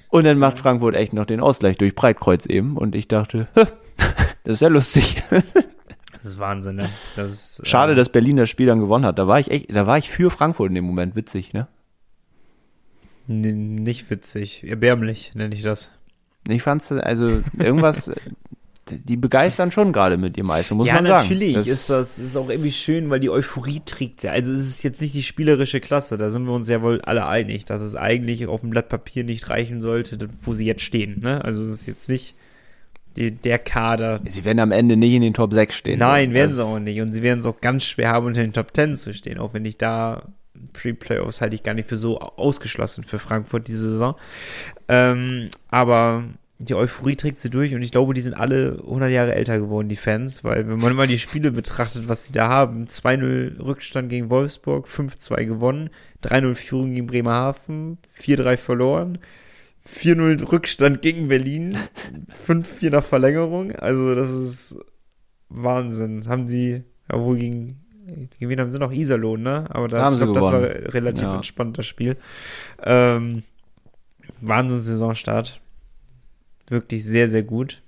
Und 0.10 0.24
dann 0.24 0.40
macht 0.40 0.60
Frankfurt 0.60 0.96
echt 0.96 1.13
noch 1.13 1.26
den 1.26 1.42
Ausgleich 1.42 1.78
durch 1.78 1.94
Breitkreuz 1.94 2.46
eben. 2.46 2.78
Und 2.78 2.96
ich 2.96 3.08
dachte, 3.08 3.48
das 4.44 4.54
ist 4.54 4.62
ja 4.62 4.70
lustig. 4.70 5.22
Das 6.13 6.26
ist 6.26 6.40
Wahnsinn, 6.40 6.78
ne? 6.78 6.90
Das 7.16 7.32
ist, 7.32 7.68
Schade, 7.68 7.92
äh, 7.92 7.96
dass 7.96 8.10
Berlin 8.10 8.38
das 8.38 8.50
Spiel 8.50 8.66
dann 8.66 8.80
gewonnen 8.80 9.06
hat. 9.06 9.20
Da 9.20 9.28
war 9.28 9.40
ich 9.40 9.52
echt, 9.52 9.76
da 9.76 9.86
war 9.86 9.98
ich 9.98 10.10
für 10.10 10.32
Frankfurt 10.32 10.70
in 10.70 10.76
dem 10.76 10.86
Moment. 10.86 11.16
Witzig, 11.16 11.54
ne? 11.54 11.68
nicht 13.28 14.10
witzig. 14.10 14.63
Erbärmlich 14.68 15.36
nenne 15.36 15.54
ich 15.54 15.62
das. 15.62 15.92
Ich 16.48 16.63
fand's, 16.63 16.92
also 16.92 17.42
irgendwas, 17.60 18.12
die 18.91 19.17
begeistern 19.17 19.71
schon 19.71 19.93
gerade 19.93 20.17
mit 20.17 20.38
ihrem 20.38 20.50
Eis, 20.52 20.69
muss 20.71 20.88
ja, 20.88 20.95
man 20.95 21.06
sagen. 21.06 21.23
natürlich 21.30 21.54
Das- 21.56 21.67
ist 21.67 21.89
das 21.89 22.19
ist 22.19 22.36
auch 22.38 22.50
irgendwie 22.50 22.71
schön, 22.71 23.10
weil 23.10 23.19
die 23.19 23.30
Euphorie 23.30 23.82
trägt 23.86 24.23
ja. 24.23 24.32
Also 24.32 24.54
es 24.54 24.67
ist 24.67 24.84
jetzt 24.84 25.02
nicht 25.02 25.13
die 25.13 25.23
spielerische 25.23 25.80
Klasse, 25.80 26.17
da 26.17 26.30
sind 26.30 26.45
wir 26.45 26.54
uns 26.54 26.69
ja 26.69 26.82
wohl 26.82 27.02
alle 27.02 27.28
einig, 27.28 27.65
dass 27.65 27.82
es 27.82 27.95
eigentlich 27.95 28.47
auf 28.47 28.62
dem 28.62 28.69
Blatt 28.69 28.89
Papier 28.89 29.23
nicht 29.23 29.50
reichen 29.50 29.82
sollte, 29.82 30.17
wo 30.43 30.54
sie 30.54 30.65
jetzt 30.65 30.82
stehen. 30.84 31.19
Ne? 31.21 31.43
Also 31.43 31.63
es 31.63 31.71
ist 31.73 31.86
jetzt 31.88 32.10
nicht 32.10 32.36
die, 33.15 33.32
der 33.32 33.60
Kader. 33.60 34.19
Sie 34.28 34.45
werden 34.45 34.60
am 34.60 34.71
Ende 34.71 34.95
nicht 34.95 35.13
in 35.13 35.21
den 35.21 35.34
Top 35.34 35.54
6 35.54 35.76
stehen. 35.76 36.00
Nein, 36.00 36.34
werden 36.34 36.52
sie 36.52 36.63
auch 36.63 36.80
nicht. 36.80 37.02
Und 37.02 37.13
sie 37.13 37.23
werden 37.23 37.39
es 37.39 37.45
auch 37.45 37.60
ganz 37.62 37.84
schwer 37.84 38.10
haben, 38.12 38.28
unter 38.28 38.41
den 38.41 38.54
Top 38.54 38.76
10 38.76 38.95
zu 38.95 39.13
stehen, 39.13 39.39
auch 39.39 39.54
wenn 39.54 39.65
ich 39.65 39.78
da 39.78 40.21
Pre-Playoffs 40.73 41.41
halte 41.41 41.56
ich 41.56 41.63
gar 41.63 41.73
nicht 41.73 41.88
für 41.88 41.97
so 41.97 42.19
ausgeschlossen 42.19 43.04
für 43.04 43.19
Frankfurt 43.19 43.67
diese 43.67 43.89
Saison. 43.91 44.15
Ähm, 44.88 45.50
aber 45.69 46.23
die 46.60 46.74
Euphorie 46.76 47.15
trägt 47.15 47.38
sie 47.39 47.50
durch 47.52 47.76
und 47.76 47.82
ich 47.84 47.91
glaube, 47.91 48.13
die 48.13 48.22
sind 48.22 48.34
alle 48.34 48.80
100 48.84 49.12
Jahre 49.12 49.36
älter 49.36 49.60
geworden, 49.60 49.89
die 49.89 49.96
Fans, 49.96 50.43
weil 50.43 50.67
wenn 50.67 50.80
man 50.80 50.96
mal 50.96 51.08
die 51.08 51.20
Spiele 51.20 51.52
betrachtet, 51.52 52.08
was 52.08 52.26
sie 52.26 52.32
da 52.34 52.50
haben, 52.50 52.86
2-0 52.86 53.60
Rückstand 53.63 54.10
gegen 54.10 54.30
Wolfsburg, 54.30 54.88
5-2 54.88 55.46
gewonnen, 55.46 55.89
3-0 56.24 56.56
Führung 56.56 56.93
gegen 56.96 57.06
Bremerhaven, 57.08 58.00
4-3 58.20 58.58
verloren, 58.58 59.20
4-0 59.88 60.52
Rückstand 60.52 61.02
gegen 61.04 61.28
Berlin, 61.28 61.78
5-4 62.48 62.89
nach 62.89 63.04
Verlängerung, 63.04 63.72
also 63.74 64.15
das 64.15 64.30
ist 64.32 64.76
Wahnsinn. 65.50 66.28
Haben 66.28 66.48
sie, 66.48 66.84
ja 67.12 67.20
wohl 67.20 67.38
gegen, 67.38 67.86
gegen 68.39 68.50
wen 68.50 68.60
haben 68.60 68.72
sie 68.72 68.80
noch? 68.80 68.91
Iserlohn, 68.91 69.43
ne? 69.43 69.65
Aber 69.70 69.88
da, 69.88 70.02
Haben 70.02 70.15
sie 70.15 70.24
glaub, 70.24 70.36
das 70.36 70.46
war 70.46 70.62
relativ 70.62 71.24
Ja. 71.24 71.36
entspannt, 71.36 71.78
das 71.78 71.86
Spiel. 71.86 72.17
Ähm, 72.84 73.43
Wahnsinns-Saisonstart. 74.41 75.62
Wirklich 76.67 77.03
sehr, 77.06 77.30
sehr 77.30 77.43
gut. 77.43 77.82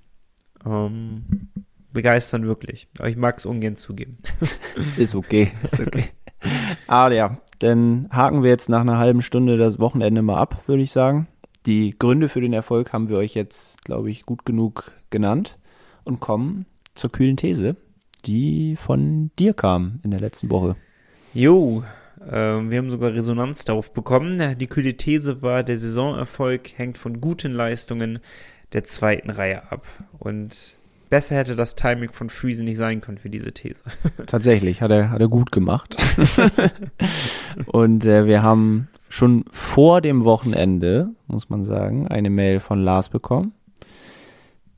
Ähm, 0.65 1.49
begeistern 1.91 2.45
wirklich. 2.45 2.87
Aber 2.97 3.09
ich 3.09 3.17
mag 3.17 3.37
es 3.37 3.45
ungern 3.45 3.75
zugeben. 3.75 4.17
Ist 4.97 5.15
okay, 5.15 5.51
ist 5.63 5.79
okay. 5.79 6.05
ah 6.87 7.09
ja, 7.11 7.37
dann 7.59 8.07
haken 8.11 8.43
wir 8.43 8.49
jetzt 8.49 8.69
nach 8.69 8.81
einer 8.81 8.97
halben 8.97 9.21
Stunde 9.21 9.57
das 9.57 9.79
Wochenende 9.79 10.21
mal 10.21 10.37
ab, 10.37 10.63
würde 10.67 10.83
ich 10.83 10.91
sagen. 10.91 11.27
Die 11.65 11.95
Gründe 11.97 12.29
für 12.29 12.41
den 12.41 12.53
Erfolg 12.53 12.93
haben 12.93 13.09
wir 13.09 13.17
euch 13.17 13.35
jetzt, 13.35 13.83
glaube 13.83 14.09
ich, 14.09 14.25
gut 14.25 14.45
genug 14.45 14.91
genannt 15.09 15.57
und 16.05 16.21
kommen 16.21 16.65
zur 16.95 17.11
kühlen 17.11 17.35
These, 17.35 17.75
die 18.25 18.75
von 18.77 19.31
dir 19.37 19.53
kam 19.53 19.99
in 20.03 20.11
der 20.11 20.21
letzten 20.21 20.49
Woche. 20.49 20.77
Jo, 21.33 21.83
ähm, 22.29 22.71
wir 22.71 22.77
haben 22.77 22.89
sogar 22.89 23.13
Resonanz 23.13 23.65
darauf 23.65 23.93
bekommen. 23.93 24.57
Die 24.57 24.67
kühle 24.67 24.95
These 24.95 25.41
war, 25.41 25.63
der 25.63 25.77
Saisonerfolg 25.77 26.77
hängt 26.77 26.97
von 26.97 27.19
guten 27.19 27.51
Leistungen 27.51 28.19
der 28.73 28.83
zweiten 28.83 29.29
Reihe 29.29 29.71
ab. 29.71 29.85
Und 30.19 30.75
besser 31.09 31.35
hätte 31.35 31.55
das 31.55 31.75
Timing 31.75 32.11
von 32.11 32.29
Friesen 32.29 32.65
nicht 32.65 32.77
sein 32.77 33.01
können 33.01 33.17
für 33.17 33.29
diese 33.29 33.51
These. 33.51 33.83
Tatsächlich, 34.25 34.81
hat 34.81 34.91
er, 34.91 35.09
hat 35.09 35.21
er 35.21 35.27
gut 35.27 35.51
gemacht. 35.51 35.97
und 37.65 38.05
äh, 38.05 38.25
wir 38.25 38.43
haben 38.43 38.87
schon 39.09 39.45
vor 39.51 40.01
dem 40.01 40.23
Wochenende, 40.23 41.09
muss 41.27 41.49
man 41.49 41.65
sagen, 41.65 42.07
eine 42.07 42.29
Mail 42.29 42.59
von 42.59 42.79
Lars 42.79 43.09
bekommen, 43.09 43.53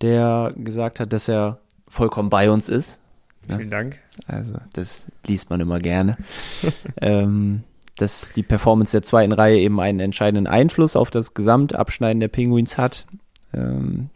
der 0.01 0.53
gesagt 0.55 0.99
hat, 0.99 1.13
dass 1.13 1.27
er 1.27 1.59
vollkommen 1.87 2.29
bei 2.29 2.49
uns 2.49 2.69
ist. 2.69 3.01
Ja. 3.49 3.57
Vielen 3.57 3.71
Dank. 3.71 3.99
Also, 4.27 4.55
das 4.73 5.07
liest 5.25 5.49
man 5.49 5.59
immer 5.59 5.79
gerne. 5.79 6.17
ähm, 7.01 7.63
dass 7.97 8.31
die 8.31 8.43
Performance 8.43 8.93
der 8.93 9.03
zweiten 9.03 9.31
Reihe 9.31 9.59
eben 9.59 9.79
einen 9.79 9.99
entscheidenden 9.99 10.47
Einfluss 10.47 10.95
auf 10.95 11.11
das 11.11 11.33
Gesamtabschneiden 11.33 12.19
der 12.19 12.29
Penguins 12.29 12.77
hat. 12.77 13.05
Ähm, 13.53 14.09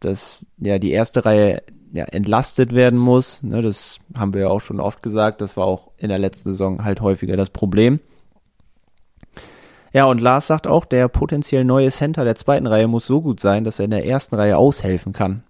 dass 0.00 0.46
ja 0.58 0.78
die 0.78 0.90
erste 0.90 1.24
Reihe 1.24 1.62
ja, 1.92 2.04
entlastet 2.04 2.74
werden 2.74 2.98
muss. 2.98 3.42
Ne, 3.42 3.60
das 3.60 4.00
haben 4.16 4.34
wir 4.34 4.42
ja 4.42 4.48
auch 4.48 4.60
schon 4.60 4.80
oft 4.80 5.02
gesagt. 5.02 5.40
Das 5.40 5.56
war 5.56 5.66
auch 5.66 5.90
in 5.98 6.08
der 6.08 6.18
letzten 6.18 6.50
Saison 6.50 6.84
halt 6.84 7.00
häufiger 7.00 7.36
das 7.36 7.50
Problem. 7.50 8.00
Ja, 9.92 10.06
und 10.06 10.20
Lars 10.20 10.46
sagt 10.46 10.66
auch, 10.66 10.86
der 10.86 11.08
potenziell 11.08 11.64
neue 11.64 11.90
Center 11.90 12.24
der 12.24 12.34
zweiten 12.34 12.66
Reihe 12.66 12.88
muss 12.88 13.06
so 13.06 13.20
gut 13.20 13.40
sein, 13.40 13.64
dass 13.64 13.78
er 13.78 13.84
in 13.84 13.90
der 13.90 14.06
ersten 14.06 14.36
Reihe 14.36 14.56
aushelfen 14.56 15.12
kann. 15.12 15.42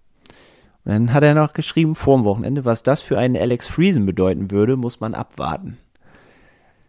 Und 0.84 0.92
dann 0.92 1.14
hat 1.14 1.22
er 1.22 1.34
noch 1.34 1.52
geschrieben 1.52 1.94
vor 1.94 2.18
dem 2.18 2.24
Wochenende, 2.24 2.64
was 2.64 2.82
das 2.82 3.02
für 3.02 3.16
einen 3.16 3.36
Alex 3.36 3.68
Friesen 3.68 4.04
bedeuten 4.04 4.50
würde, 4.50 4.76
muss 4.76 4.98
man 4.98 5.14
abwarten. 5.14 5.78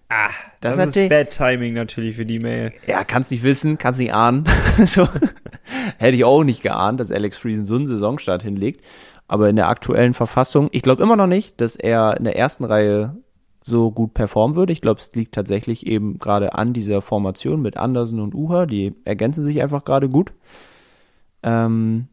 Ah, 0.09 0.31
Das 0.61 0.77
das, 0.77 0.95
ist 0.95 1.09
Bad 1.09 1.29
Timing 1.29 1.75
natürlich 1.75 2.15
für 2.15 2.25
die 2.25 2.39
Mail. 2.39 2.71
Ja, 2.87 3.03
kannst 3.03 3.29
nicht 3.29 3.43
wissen, 3.43 3.77
kannst 3.77 3.99
nicht 3.99 4.13
ahnen. 4.13 4.45
so. 4.85 5.07
Hätte 5.97 6.15
ich 6.15 6.25
auch 6.25 6.43
nicht 6.43 6.61
geahnt, 6.61 6.99
dass 6.99 7.11
Alex 7.11 7.37
Friesen 7.37 7.65
so 7.65 7.75
einen 7.75 7.87
Saisonstart 7.87 8.43
hinlegt. 8.43 8.83
Aber 9.27 9.49
in 9.49 9.55
der 9.55 9.69
aktuellen 9.69 10.13
Verfassung, 10.13 10.69
ich 10.71 10.81
glaube 10.81 11.01
immer 11.01 11.15
noch 11.15 11.27
nicht, 11.27 11.59
dass 11.61 11.75
er 11.75 12.17
in 12.17 12.25
der 12.25 12.37
ersten 12.37 12.65
Reihe 12.65 13.15
so 13.61 13.91
gut 13.91 14.13
performen 14.13 14.55
würde. 14.55 14.73
Ich 14.73 14.81
glaube, 14.81 14.99
es 14.99 15.13
liegt 15.13 15.33
tatsächlich 15.33 15.87
eben 15.87 16.19
gerade 16.19 16.53
an 16.53 16.73
dieser 16.73 17.01
Formation 17.01 17.61
mit 17.61 17.77
Andersen 17.77 18.19
und 18.19 18.35
Uha. 18.35 18.65
Die 18.65 18.93
ergänzen 19.05 19.43
sich 19.43 19.61
einfach 19.61 19.85
gerade 19.85 20.09
gut. 20.09 20.33
Ähm, 21.41 22.07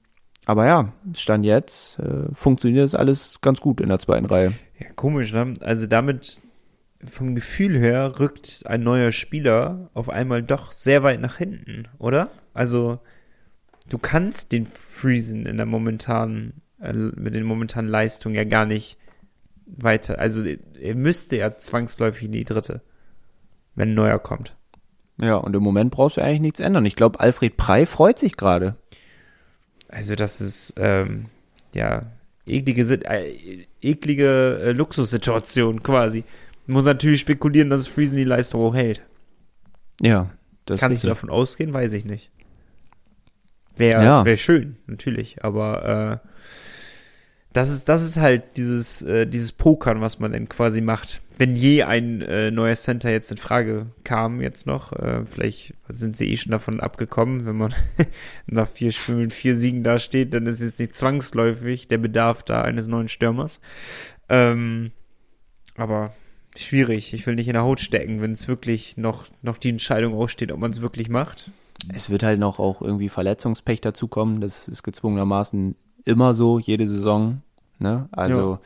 aber 0.47 0.67
ja, 0.67 0.93
Stand 1.15 1.45
jetzt 1.45 1.99
äh, 1.99 2.33
funktioniert 2.33 2.85
das 2.85 2.95
alles 2.95 3.41
ganz 3.41 3.61
gut 3.61 3.81
in 3.81 3.89
der 3.89 3.99
zweiten 3.99 4.27
Reihe. 4.27 4.53
Ja, 4.79 4.91
komisch, 4.95 5.33
ne? 5.33 5.55
Also 5.61 5.87
damit 5.87 6.41
vom 7.05 7.35
Gefühl 7.35 7.79
her 7.79 8.19
rückt 8.19 8.63
ein 8.67 8.83
neuer 8.83 9.13
Spieler 9.13 9.91
auf 9.95 10.09
einmal 10.09 10.43
doch 10.43 10.73
sehr 10.73 11.03
weit 11.03 11.21
nach 11.21 11.37
hinten, 11.39 11.89
oder? 11.99 12.31
Also 12.53 13.01
du 13.91 13.99
kannst 13.99 14.53
den 14.53 14.67
Friesen 14.67 15.45
in 15.45 15.59
der 15.59 15.67
momentanen 15.67 16.63
äh, 16.81 16.93
mit 16.93 17.35
den 17.35 17.45
momentanen 17.45 17.91
Leistungen 17.91 18.35
ja 18.35 18.45
gar 18.45 18.65
nicht 18.65 18.97
weiter. 19.67 20.19
Also 20.19 20.43
er 20.43 20.95
müsste 20.95 21.37
ja 21.37 21.59
zwangsläufig 21.59 22.25
in 22.25 22.33
die 22.33 22.45
dritte, 22.45 22.81
wenn 23.75 23.91
ein 23.91 23.95
neuer 23.95 24.19
kommt. 24.19 24.57
Ja, 25.19 25.37
und 25.37 25.55
im 25.55 25.63
Moment 25.63 25.91
brauchst 25.91 26.17
du 26.17 26.23
eigentlich 26.23 26.41
nichts 26.41 26.61
ändern. 26.61 26.87
Ich 26.87 26.97
glaube, 26.97 27.21
Alfred 27.21 27.57
Prey 27.57 27.85
freut 27.85 28.19
sich 28.19 28.37
gerade. 28.37 28.77
Also 29.89 30.15
das 30.15 30.41
ist 30.41 30.75
ähm, 30.77 31.27
ja 31.75 32.07
eklige, 32.47 32.83
äh, 33.05 33.67
eklige 33.83 34.61
äh, 34.63 34.73
Luxussituation 34.73 35.83
quasi. 35.83 36.25
Muss 36.67 36.85
natürlich 36.85 37.21
spekulieren, 37.21 37.69
dass 37.69 37.87
Friesen 37.87 38.17
die 38.17 38.25
Leistung 38.25 38.63
auch 38.63 38.75
hält. 38.75 39.03
Ja, 40.01 40.31
das 40.65 40.77
ist 40.77 40.81
Kannst 40.81 41.05
du 41.05 41.09
davon 41.09 41.29
ausgehen? 41.29 41.73
Weiß 41.73 41.93
ich 41.93 42.05
nicht. 42.05 42.31
Wäre 43.81 44.05
Ja. 44.05 44.25
wär 44.25 44.37
schön, 44.37 44.77
natürlich, 44.87 45.43
aber 45.45 46.21
äh, 46.23 46.29
das 47.53 47.69
ist, 47.71 47.89
das 47.89 48.07
ist 48.07 48.17
halt 48.17 48.57
dieses, 48.57 49.03
äh, 49.03 49.27
dieses 49.27 49.51
Pokern, 49.51 50.01
was 50.01 50.21
man 50.21 50.33
dann 50.33 50.49
quasi 50.49 50.81
macht. 50.81 51.21
Wenn 51.37 51.57
je 51.57 51.83
ein 51.83 52.21
äh, 52.23 52.51
neuer 52.53 52.77
Center 52.77 53.11
jetzt 53.11 53.33
in 53.33 53.39
Frage 53.39 53.87
kam, 54.05 54.41
jetzt 54.41 54.67
noch, 54.67 54.93
äh, 54.93 55.25
vielleicht 55.27 55.75
sind 55.89 56.17
sie 56.17 56.31
eh 56.31 56.37
schon 56.37 56.53
davon 56.53 56.79
abgekommen, 56.79 57.47
wenn 57.47 57.57
man 57.57 57.75
nach 58.47 58.69
vier 58.69 58.93
Spielen 58.93 59.19
mit 59.19 59.33
vier 59.33 59.57
Siegen 59.57 59.83
da 59.83 59.99
steht, 59.99 60.33
dann 60.33 60.47
ist 60.47 60.61
jetzt 60.61 60.79
nicht 60.79 60.97
zwangsläufig 60.97 61.89
der 61.89 61.99
Bedarf 61.99 62.45
da 62.45 62.63
eines 62.63 62.87
neuen 62.87 63.09
Stürmers. 63.09 63.61
Ähm, 64.29 64.93
aber 65.77 66.13
schwierig. 66.57 67.15
Ich 67.15 67.27
will 67.27 67.35
nicht 67.35 67.49
in 67.49 67.55
der 67.55 67.63
Haut 67.63 67.81
stecken, 67.81 68.21
wenn 68.21 68.33
es 68.33 68.47
wirklich 68.47 68.97
noch, 68.97 69.27
noch 69.43 69.57
die 69.57 69.71
Entscheidung 69.71 70.15
aussteht, 70.15 70.53
ob 70.53 70.61
man 70.61 70.71
es 70.71 70.83
wirklich 70.83 71.09
macht. 71.09 71.51
Es 71.95 72.11
wird 72.11 72.23
halt 72.23 72.39
noch 72.39 72.59
auch 72.59 72.83
irgendwie 72.83 73.09
Verletzungspech 73.09 73.81
dazukommen. 73.81 74.41
Das 74.41 74.69
ist 74.69 74.83
gezwungenermaßen 74.83 75.77
immer 76.05 76.35
so, 76.35 76.59
jede 76.59 76.87
Saison. 76.87 77.43
Ne? 77.79 78.09
Also 78.13 78.53
ja. 78.53 78.61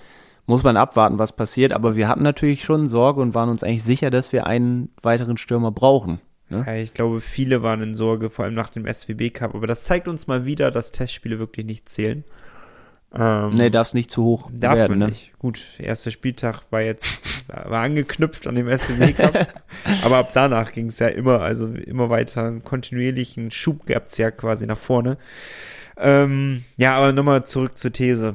muss 0.46 0.62
man 0.62 0.76
abwarten, 0.76 1.18
was 1.18 1.32
passiert. 1.32 1.72
Aber 1.72 1.96
wir 1.96 2.08
hatten 2.08 2.22
natürlich 2.22 2.64
schon 2.64 2.86
Sorge 2.86 3.20
und 3.20 3.34
waren 3.34 3.48
uns 3.48 3.62
eigentlich 3.62 3.84
sicher, 3.84 4.10
dass 4.10 4.32
wir 4.32 4.46
einen 4.46 4.90
weiteren 5.02 5.36
Stürmer 5.36 5.70
brauchen. 5.70 6.20
Ne? 6.48 6.64
Ja, 6.66 6.74
ich 6.74 6.94
glaube, 6.94 7.20
viele 7.20 7.62
waren 7.62 7.82
in 7.82 7.94
Sorge, 7.94 8.30
vor 8.30 8.44
allem 8.44 8.54
nach 8.54 8.70
dem 8.70 8.86
SWB 8.92 9.30
Cup. 9.30 9.54
Aber 9.54 9.66
das 9.66 9.84
zeigt 9.84 10.08
uns 10.08 10.26
mal 10.26 10.44
wieder, 10.44 10.70
dass 10.70 10.92
Testspiele 10.92 11.38
wirklich 11.38 11.66
nicht 11.66 11.88
zählen. 11.88 12.24
Ähm, 13.16 13.52
nee, 13.52 13.70
darf 13.70 13.88
es 13.88 13.94
nicht 13.94 14.10
zu 14.10 14.24
hoch 14.24 14.50
darf 14.52 14.74
werden. 14.74 14.98
Man 14.98 14.98
ne? 14.98 15.08
nicht. 15.10 15.38
Gut, 15.38 15.60
erster 15.78 16.10
Spieltag 16.10 16.62
war 16.70 16.80
jetzt 16.80 17.24
war 17.46 17.82
angeknüpft 17.82 18.46
an 18.46 18.56
dem 18.56 18.76
SWB 18.76 19.12
Cup, 19.12 19.62
aber 20.02 20.18
ab 20.18 20.30
danach 20.34 20.72
ging 20.72 20.88
es 20.88 20.98
ja 20.98 21.08
immer, 21.08 21.40
also 21.40 21.68
immer 21.68 22.10
weiter 22.10 22.44
einen 22.44 22.64
kontinuierlichen 22.64 23.50
Schub 23.50 23.86
gab 23.86 24.06
es 24.06 24.16
ja 24.16 24.30
quasi 24.30 24.66
nach 24.66 24.78
vorne. 24.78 25.18
Ähm, 25.96 26.64
ja, 26.76 26.96
aber 26.96 27.12
nochmal 27.12 27.44
zurück 27.46 27.78
zur 27.78 27.92
These. 27.92 28.34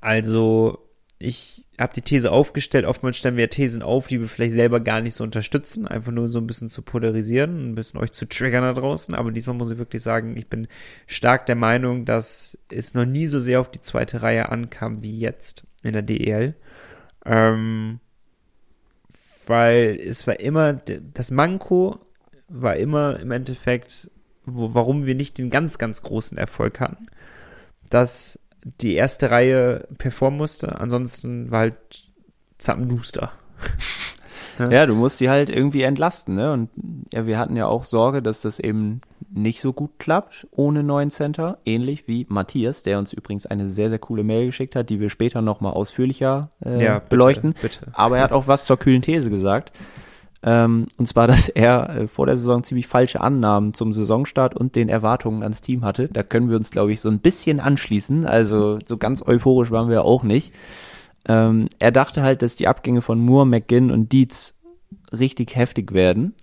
Also 0.00 0.78
ich 1.18 1.64
habe 1.78 1.92
die 1.94 2.02
These 2.02 2.32
aufgestellt. 2.32 2.84
Oftmals 2.84 3.16
stellen 3.16 3.36
wir 3.36 3.50
Thesen 3.50 3.82
auf, 3.82 4.08
die 4.08 4.20
wir 4.20 4.28
vielleicht 4.28 4.54
selber 4.54 4.80
gar 4.80 5.00
nicht 5.00 5.14
so 5.14 5.22
unterstützen, 5.24 5.86
einfach 5.86 6.10
nur 6.10 6.28
so 6.28 6.38
ein 6.38 6.46
bisschen 6.46 6.70
zu 6.70 6.82
polarisieren, 6.82 7.70
ein 7.70 7.74
bisschen 7.74 8.00
euch 8.00 8.12
zu 8.12 8.26
triggern 8.28 8.62
da 8.62 8.72
draußen. 8.72 9.14
Aber 9.14 9.30
diesmal 9.30 9.56
muss 9.56 9.70
ich 9.70 9.78
wirklich 9.78 10.02
sagen, 10.02 10.36
ich 10.36 10.48
bin 10.48 10.66
stark 11.06 11.46
der 11.46 11.54
Meinung, 11.54 12.04
dass 12.04 12.58
es 12.68 12.94
noch 12.94 13.04
nie 13.04 13.26
so 13.26 13.38
sehr 13.38 13.60
auf 13.60 13.70
die 13.70 13.80
zweite 13.80 14.22
Reihe 14.22 14.48
ankam 14.48 15.02
wie 15.02 15.18
jetzt 15.18 15.64
in 15.82 15.92
der 15.92 16.02
DEL. 16.02 16.54
Ähm, 17.24 18.00
weil 19.46 19.98
es 20.04 20.26
war 20.26 20.40
immer, 20.40 20.74
das 20.74 21.30
Manko 21.30 22.00
war 22.48 22.76
immer 22.76 23.20
im 23.20 23.30
Endeffekt, 23.30 24.10
wo, 24.44 24.74
warum 24.74 25.06
wir 25.06 25.14
nicht 25.14 25.38
den 25.38 25.50
ganz, 25.50 25.78
ganz 25.78 26.02
großen 26.02 26.36
Erfolg 26.36 26.80
hatten, 26.80 27.06
dass 27.88 28.38
die 28.80 28.94
erste 28.94 29.30
Reihe 29.30 29.86
performen 29.98 30.38
musste. 30.38 30.80
Ansonsten 30.80 31.50
war 31.50 31.60
halt 31.60 31.76
Zappenduster. 32.58 33.32
ja. 34.58 34.68
ja, 34.70 34.86
du 34.86 34.94
musst 34.94 35.18
sie 35.18 35.30
halt 35.30 35.50
irgendwie 35.50 35.82
entlasten, 35.82 36.34
ne? 36.34 36.52
Und 36.52 36.70
ja, 37.12 37.26
wir 37.26 37.38
hatten 37.38 37.56
ja 37.56 37.66
auch 37.66 37.84
Sorge, 37.84 38.22
dass 38.22 38.42
das 38.42 38.58
eben 38.58 39.00
nicht 39.30 39.60
so 39.60 39.72
gut 39.72 39.98
klappt 39.98 40.46
ohne 40.50 40.82
neuen 40.82 41.10
Center. 41.10 41.58
Ähnlich 41.64 42.08
wie 42.08 42.26
Matthias, 42.28 42.82
der 42.82 42.98
uns 42.98 43.12
übrigens 43.12 43.46
eine 43.46 43.68
sehr, 43.68 43.90
sehr 43.90 43.98
coole 43.98 44.24
Mail 44.24 44.46
geschickt 44.46 44.74
hat, 44.74 44.90
die 44.90 45.00
wir 45.00 45.10
später 45.10 45.42
nochmal 45.42 45.74
ausführlicher 45.74 46.50
äh, 46.64 46.82
ja, 46.82 46.94
bitte, 46.94 47.10
beleuchten. 47.10 47.54
Bitte. 47.60 47.86
Aber 47.92 48.18
er 48.18 48.24
hat 48.24 48.32
auch 48.32 48.48
was 48.48 48.66
zur 48.66 48.78
kühlen 48.78 49.02
These 49.02 49.30
gesagt. 49.30 49.72
Ähm, 50.42 50.86
und 50.96 51.06
zwar, 51.06 51.26
dass 51.28 51.48
er 51.48 51.88
äh, 51.88 52.08
vor 52.08 52.26
der 52.26 52.36
Saison 52.36 52.62
ziemlich 52.62 52.86
falsche 52.86 53.20
Annahmen 53.20 53.74
zum 53.74 53.92
Saisonstart 53.92 54.56
und 54.56 54.76
den 54.76 54.88
Erwartungen 54.88 55.42
ans 55.42 55.60
Team 55.60 55.84
hatte. 55.84 56.08
Da 56.08 56.22
können 56.22 56.48
wir 56.48 56.56
uns, 56.56 56.70
glaube 56.70 56.92
ich, 56.92 57.00
so 57.00 57.08
ein 57.08 57.20
bisschen 57.20 57.60
anschließen. 57.60 58.26
Also 58.26 58.78
so 58.84 58.96
ganz 58.96 59.22
euphorisch 59.26 59.70
waren 59.70 59.90
wir 59.90 60.04
auch 60.04 60.22
nicht. 60.22 60.52
Ähm, 61.26 61.68
er 61.78 61.90
dachte 61.90 62.22
halt, 62.22 62.42
dass 62.42 62.56
die 62.56 62.68
Abgänge 62.68 63.02
von 63.02 63.18
Moore, 63.18 63.46
McGinn 63.46 63.90
und 63.90 64.12
Dietz 64.12 64.58
richtig 65.12 65.56
heftig 65.56 65.92
werden. 65.92 66.34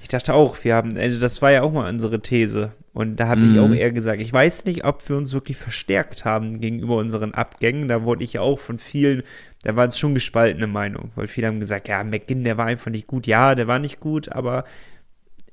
Ich 0.00 0.08
dachte 0.08 0.34
auch, 0.34 0.56
wir 0.64 0.74
haben, 0.74 0.96
also 0.96 1.20
das 1.20 1.42
war 1.42 1.52
ja 1.52 1.62
auch 1.62 1.72
mal 1.72 1.88
unsere 1.88 2.20
These. 2.20 2.72
Und 2.92 3.16
da 3.16 3.28
habe 3.28 3.40
mhm. 3.40 3.54
ich 3.54 3.60
auch 3.60 3.70
eher 3.70 3.92
gesagt, 3.92 4.20
ich 4.20 4.32
weiß 4.32 4.66
nicht, 4.66 4.84
ob 4.84 5.08
wir 5.08 5.16
uns 5.16 5.32
wirklich 5.32 5.56
verstärkt 5.56 6.24
haben 6.24 6.60
gegenüber 6.60 6.96
unseren 6.96 7.32
Abgängen. 7.32 7.88
Da 7.88 8.04
wurde 8.04 8.22
ich 8.22 8.34
ja 8.34 8.42
auch 8.42 8.58
von 8.58 8.78
vielen 8.78 9.22
da 9.62 9.76
war 9.76 9.86
es 9.86 9.98
schon 9.98 10.14
gespaltene 10.14 10.66
Meinung, 10.66 11.12
weil 11.14 11.28
viele 11.28 11.46
haben 11.46 11.60
gesagt, 11.60 11.88
ja, 11.88 12.02
McGinn, 12.02 12.44
der 12.44 12.58
war 12.58 12.66
einfach 12.66 12.90
nicht 12.90 13.06
gut. 13.06 13.26
Ja, 13.26 13.54
der 13.54 13.68
war 13.68 13.78
nicht 13.78 14.00
gut, 14.00 14.30
aber 14.30 14.64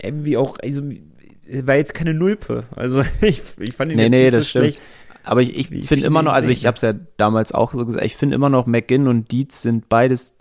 irgendwie 0.02 0.38
auch, 0.38 0.58
also, 0.62 0.82
war 1.48 1.76
jetzt 1.76 1.94
keine 1.94 2.14
Nulpe. 2.14 2.64
Also, 2.76 3.04
ich, 3.22 3.44
ich 3.60 3.76
fand 3.76 3.92
ihn 3.92 3.98
nee, 3.98 4.10
nee, 4.10 4.26
nicht 4.26 4.34
so 4.34 4.42
schlecht. 4.42 4.80
Stimmt. 4.80 4.90
Aber 5.24 5.42
ich, 5.42 5.72
ich 5.72 5.88
finde 5.88 6.08
immer 6.08 6.24
noch, 6.24 6.32
also 6.32 6.50
ich 6.50 6.66
habe 6.66 6.76
es 6.76 6.82
ja 6.82 6.94
damals 7.18 7.52
auch 7.52 7.74
so 7.74 7.86
gesagt, 7.86 8.06
ich 8.06 8.16
finde 8.16 8.36
immer 8.36 8.50
noch, 8.50 8.66
McGinn 8.66 9.08
und 9.08 9.32
Dietz 9.32 9.62
sind 9.62 9.90
beides 9.90 10.34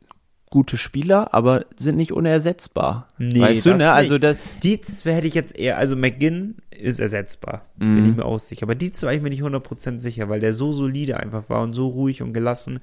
gute 0.51 0.77
Spieler, 0.77 1.35
aber 1.35 1.67
sind 1.77 1.97
nicht 1.97 2.13
unersetzbar. 2.13 3.09
Nee, 3.19 3.41
weißt 3.41 3.67
du, 3.67 3.75
ne? 3.75 3.93
Also 3.93 4.19
das, 4.19 4.37
Dietz 4.63 5.05
hätte 5.05 5.27
ich 5.27 5.35
jetzt 5.35 5.59
eher, 5.59 5.79
also 5.79 5.97
McGinn 5.97 6.57
ist 6.71 7.01
ersetzbar, 7.01 7.67
mm. 7.77 7.95
bin 7.97 8.11
ich 8.11 8.17
mir 8.17 8.25
auch 8.25 8.39
sicher. 8.39 8.63
Aber 8.63 8.75
Dietz 8.75 9.03
war 9.03 9.13
ich 9.13 9.21
mir 9.21 9.31
nicht 9.31 9.43
100% 9.43 10.01
sicher, 10.01 10.29
weil 10.29 10.41
der 10.41 10.55
so 10.55 10.73
solide 10.73 11.19
einfach 11.19 11.49
war 11.49 11.63
und 11.63 11.73
so 11.75 11.89
ruhig 11.89 12.23
und 12.23 12.33
gelassen 12.33 12.81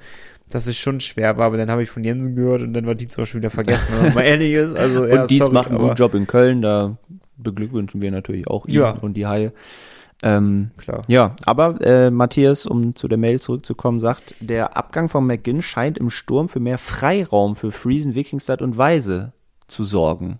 dass 0.49 0.67
es 0.67 0.77
schon 0.77 0.99
schwer 0.99 1.37
war, 1.37 1.47
aber 1.47 1.57
dann 1.57 1.71
habe 1.71 1.83
ich 1.83 1.89
von 1.89 2.03
Jensen 2.03 2.35
gehört 2.35 2.61
und 2.61 2.73
dann 2.73 2.85
war 2.85 2.95
Dietz 2.95 3.17
auch 3.17 3.25
schon 3.25 3.41
wieder 3.41 3.49
vergessen, 3.49 3.93
wenn 3.95 4.05
man 4.05 4.13
mal 4.13 4.21
ehrlich 4.25 4.53
ist. 4.53 4.75
Also, 4.75 5.05
ja, 5.05 5.21
und 5.21 5.31
Dietz 5.31 5.45
sorry, 5.45 5.53
macht 5.53 5.69
einen 5.69 5.79
guten 5.79 5.95
Job 5.95 6.13
in 6.13 6.27
Köln, 6.27 6.61
da 6.61 6.97
beglückwünschen 7.37 8.01
wir 8.01 8.11
natürlich 8.11 8.47
auch 8.47 8.65
ihn 8.65 8.75
ja. 8.75 8.91
und 8.91 9.15
die 9.15 9.25
Haie. 9.25 9.53
Ähm, 10.25 10.71
Klar. 10.77 11.03
Ja, 11.07 11.35
aber 11.45 11.79
äh, 11.81 12.09
Matthias, 12.09 12.65
um 12.65 12.95
zu 12.95 13.07
der 13.07 13.19
Mail 13.19 13.39
zurückzukommen, 13.39 13.99
sagt, 13.99 14.33
der 14.39 14.75
Abgang 14.75 15.07
von 15.07 15.25
McGinn 15.25 15.61
scheint 15.61 15.99
im 15.99 16.09
Sturm 16.09 16.49
für 16.49 16.59
mehr 16.59 16.79
Freiraum 16.79 17.55
für 17.55 17.71
Friesen, 17.71 18.15
Wikingstad 18.15 18.63
und 18.63 18.75
Weise 18.75 19.33
zu 19.67 19.83
sorgen. 19.83 20.39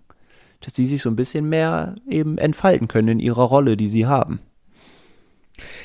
Dass 0.61 0.73
die 0.73 0.85
sich 0.85 1.03
so 1.03 1.09
ein 1.09 1.15
bisschen 1.15 1.47
mehr 1.47 1.95
eben 2.09 2.39
entfalten 2.39 2.87
können 2.87 3.09
in 3.09 3.19
ihrer 3.19 3.43
Rolle, 3.43 3.77
die 3.77 3.87
sie 3.87 4.07
haben. 4.07 4.39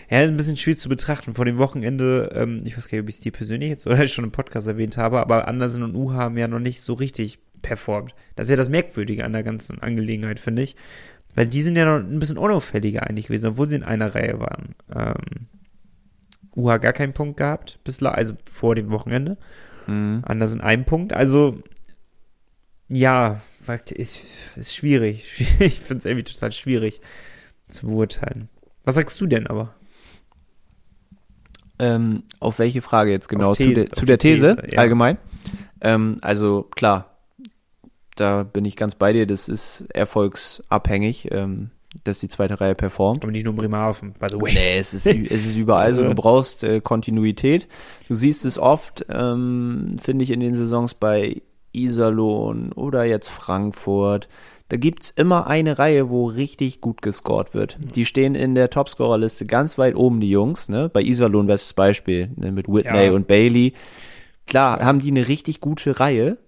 Ja, 0.08 0.22
ist 0.22 0.30
ein 0.30 0.36
bisschen 0.38 0.56
schwierig 0.56 0.80
zu 0.80 0.88
betrachten. 0.88 1.34
Vor 1.34 1.44
dem 1.44 1.58
Wochenende, 1.58 2.30
ähm, 2.34 2.62
ich 2.64 2.78
weiß 2.78 2.88
gar 2.88 2.96
nicht, 2.96 3.04
ob 3.04 3.08
ich 3.10 3.16
es 3.16 3.20
dir 3.20 3.32
persönlich 3.32 3.68
jetzt 3.68 3.86
oder 3.86 4.06
schon 4.08 4.24
im 4.24 4.32
Podcast 4.32 4.66
erwähnt 4.66 4.96
habe, 4.96 5.20
aber 5.20 5.46
Andersen 5.46 5.82
und 5.82 5.94
Uha 5.94 6.14
haben 6.14 6.38
ja 6.38 6.48
noch 6.48 6.58
nicht 6.58 6.80
so 6.80 6.94
richtig 6.94 7.38
performt. 7.60 8.14
Das 8.34 8.46
ist 8.46 8.50
ja 8.50 8.56
das 8.56 8.70
Merkwürdige 8.70 9.26
an 9.26 9.34
der 9.34 9.42
ganzen 9.42 9.78
Angelegenheit, 9.80 10.40
finde 10.40 10.62
ich. 10.62 10.74
Weil 11.34 11.46
die 11.46 11.62
sind 11.62 11.76
ja 11.76 11.84
noch 11.84 12.04
ein 12.04 12.18
bisschen 12.18 12.38
unauffälliger 12.38 13.04
eigentlich 13.04 13.26
gewesen, 13.26 13.50
obwohl 13.50 13.68
sie 13.68 13.76
in 13.76 13.84
einer 13.84 14.14
Reihe 14.14 14.40
waren. 14.40 14.74
Ähm, 14.94 15.46
Uha 16.56 16.78
gar 16.78 16.92
keinen 16.92 17.12
Punkt 17.12 17.36
gehabt, 17.36 17.78
bislang, 17.84 18.14
also 18.14 18.34
vor 18.50 18.74
dem 18.74 18.90
Wochenende. 18.90 19.38
Mhm. 19.86 20.22
Andersen 20.24 20.60
einen 20.60 20.84
Punkt. 20.84 21.12
Also, 21.12 21.62
ja, 22.88 23.40
ist, 23.94 24.20
ist 24.56 24.74
schwierig. 24.74 25.46
Ich 25.60 25.80
finde 25.80 25.98
es 25.98 26.04
irgendwie 26.06 26.24
total 26.24 26.52
schwierig 26.52 27.00
zu 27.68 27.86
beurteilen. 27.86 28.48
Was 28.84 28.96
sagst 28.96 29.20
du 29.20 29.26
denn 29.26 29.46
aber? 29.46 29.74
Ähm, 31.78 32.24
auf 32.40 32.58
welche 32.58 32.82
Frage 32.82 33.10
jetzt 33.10 33.28
genau? 33.28 33.54
These, 33.54 33.68
zu, 33.68 33.74
de, 33.74 33.88
zu 33.90 34.04
der 34.04 34.18
These, 34.18 34.56
These 34.56 34.74
ja. 34.74 34.80
allgemein? 34.80 35.18
Ähm, 35.80 36.16
also 36.20 36.64
klar, 36.64 37.09
da 38.20 38.42
bin 38.42 38.64
ich 38.64 38.76
ganz 38.76 38.94
bei 38.94 39.12
dir, 39.12 39.26
das 39.26 39.48
ist 39.48 39.86
erfolgsabhängig, 39.92 41.28
ähm, 41.30 41.70
dass 42.04 42.20
die 42.20 42.28
zweite 42.28 42.60
Reihe 42.60 42.74
performt. 42.74 43.24
Aber 43.24 43.32
nicht 43.32 43.44
nur 43.44 43.54
Bremerhaven, 43.54 44.12
by 44.18 44.26
the 44.28 44.40
way. 44.40 44.52
Nee, 44.52 44.78
es 44.78 44.94
ist, 44.94 45.06
es 45.06 45.46
ist 45.46 45.56
überall 45.56 45.94
so, 45.94 46.02
du 46.02 46.14
brauchst 46.14 46.62
äh, 46.62 46.80
Kontinuität. 46.80 47.66
Du 48.08 48.14
siehst 48.14 48.44
es 48.44 48.58
oft, 48.58 49.04
ähm, 49.08 49.96
finde 50.00 50.22
ich, 50.24 50.30
in 50.30 50.40
den 50.40 50.54
Saisons 50.54 50.94
bei 50.94 51.42
Iserlohn 51.72 52.72
oder 52.72 53.04
jetzt 53.04 53.28
Frankfurt, 53.28 54.28
da 54.70 54.76
gibt 54.76 55.02
es 55.02 55.10
immer 55.10 55.48
eine 55.48 55.80
Reihe, 55.80 56.10
wo 56.10 56.26
richtig 56.26 56.80
gut 56.80 57.02
gescored 57.02 57.54
wird. 57.54 57.76
Die 57.96 58.06
stehen 58.06 58.36
in 58.36 58.54
der 58.54 58.70
Topscorerliste 58.70 59.44
ganz 59.44 59.78
weit 59.78 59.96
oben, 59.96 60.20
die 60.20 60.30
Jungs. 60.30 60.68
Ne? 60.68 60.88
Bei 60.88 61.02
Iserlohn 61.02 61.48
wäre 61.48 61.58
das 61.58 61.72
Beispiel 61.72 62.30
ne? 62.36 62.52
mit 62.52 62.68
Whitney 62.68 63.06
ja. 63.06 63.12
und 63.12 63.26
Bailey. 63.26 63.74
Klar, 64.46 64.78
haben 64.78 65.00
die 65.00 65.10
eine 65.10 65.26
richtig 65.26 65.60
gute 65.60 65.98
Reihe, 65.98 66.38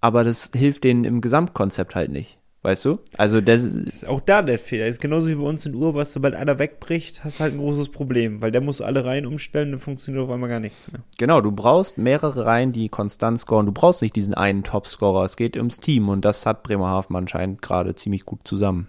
aber 0.00 0.24
das 0.24 0.50
hilft 0.54 0.84
denen 0.84 1.04
im 1.04 1.20
Gesamtkonzept 1.20 1.94
halt 1.94 2.10
nicht. 2.10 2.38
Weißt 2.66 2.84
du? 2.84 2.98
Also 3.16 3.40
das 3.40 3.62
ist 3.62 4.08
auch 4.08 4.20
da 4.20 4.42
der 4.42 4.58
Fehler. 4.58 4.86
Ist 4.86 5.00
genauso 5.00 5.28
wie 5.28 5.36
bei 5.36 5.44
uns 5.44 5.64
in 5.66 5.74
Uhr, 5.76 5.94
was 5.94 6.12
sobald 6.12 6.34
einer 6.34 6.58
wegbricht, 6.58 7.22
hast 7.22 7.38
halt 7.38 7.54
ein 7.54 7.60
großes 7.60 7.90
Problem, 7.90 8.40
weil 8.40 8.50
der 8.50 8.60
muss 8.60 8.80
alle 8.80 9.04
Reihen 9.04 9.24
umstellen, 9.24 9.70
dann 9.70 9.78
funktioniert 9.78 10.24
auf 10.24 10.30
einmal 10.30 10.48
gar 10.48 10.58
nichts 10.58 10.90
mehr. 10.90 11.00
Genau, 11.16 11.40
du 11.40 11.52
brauchst 11.52 11.96
mehrere 11.96 12.44
Reihen, 12.44 12.72
die 12.72 12.88
konstant 12.88 13.38
scoren. 13.38 13.66
Du 13.66 13.72
brauchst 13.72 14.02
nicht 14.02 14.16
diesen 14.16 14.34
einen 14.34 14.64
Topscorer. 14.64 15.24
Es 15.24 15.36
geht 15.36 15.56
ums 15.56 15.78
Team 15.78 16.08
und 16.08 16.24
das 16.24 16.44
hat 16.44 16.64
Bremerhaven 16.64 17.14
anscheinend 17.14 17.62
gerade 17.62 17.94
ziemlich 17.94 18.24
gut 18.24 18.40
zusammen. 18.42 18.88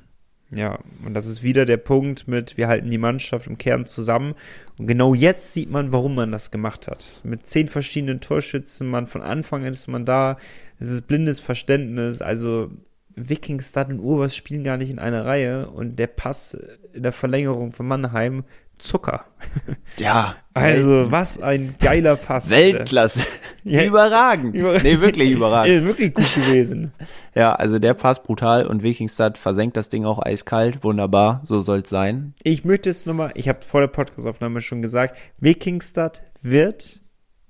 Ja, 0.49 0.79
und 1.05 1.13
das 1.13 1.25
ist 1.25 1.43
wieder 1.43 1.65
der 1.65 1.77
Punkt 1.77 2.27
mit, 2.27 2.55
wir 2.55 2.69
halten 2.69 2.89
die 2.89 2.97
Mannschaft 2.97 3.47
im 3.47 3.57
Kern 3.57 3.85
zusammen. 3.85 4.33
Und 4.79 4.87
genau 4.87 5.13
jetzt 5.13 5.53
sieht 5.53 5.69
man, 5.69 5.91
warum 5.91 6.15
man 6.15 6.31
das 6.31 6.51
gemacht 6.51 6.87
hat. 6.87 7.21
Mit 7.23 7.45
zehn 7.45 7.67
verschiedenen 7.67 8.21
Torschützen, 8.21 8.89
man 8.89 9.07
von 9.07 9.21
Anfang 9.21 9.65
an 9.65 9.73
ist 9.73 9.87
man 9.87 10.05
da. 10.05 10.37
Es 10.80 10.91
ist 10.91 11.07
blindes 11.07 11.39
Verständnis. 11.39 12.21
Also 12.21 12.69
Wikingstad 13.15 13.89
und 13.89 13.99
Urbas 13.99 14.36
spielen 14.36 14.63
gar 14.63 14.78
nicht 14.78 14.91
in 14.91 14.99
einer 14.99 15.25
Reihe 15.25 15.69
und 15.69 15.97
der 15.97 16.07
Pass 16.07 16.57
in 16.93 17.03
der 17.03 17.11
Verlängerung 17.11 17.71
von 17.71 17.88
Mannheim 17.88 18.43
Zucker. 18.78 19.25
Ja. 19.99 20.36
Also, 20.53 21.11
was 21.11 21.41
ein 21.41 21.73
geiler 21.80 22.15
Pass. 22.15 22.51
Weltklasse. 22.51 23.25
Ja, 23.63 23.84
überragend. 23.84 24.55
Über 24.55 24.80
nee, 24.80 25.01
wirklich 25.01 25.32
überragend. 25.32 25.86
wirklich 25.86 26.13
gut 26.13 26.34
gewesen. 26.36 26.93
ja, 27.36 27.53
also 27.53 27.80
der 27.80 27.95
Pass 27.95 28.23
brutal 28.23 28.65
und 28.65 28.82
Wikingstad 28.82 29.38
versenkt 29.38 29.75
das 29.75 29.89
Ding 29.89 30.05
auch 30.05 30.19
eiskalt. 30.19 30.86
Wunderbar, 30.86 31.41
so 31.43 31.59
soll 31.61 31.80
es 31.80 31.89
sein. 31.89 32.34
Ich 32.43 32.63
möchte 32.63 32.89
es 32.89 33.05
nochmal, 33.05 33.32
ich 33.34 33.49
habe 33.49 33.59
vor 33.65 33.82
der 33.82 33.88
Podcastaufnahme 33.88 34.61
schon 34.61 34.82
gesagt, 34.82 35.17
Wikingstad 35.39 36.21
wird 36.41 37.01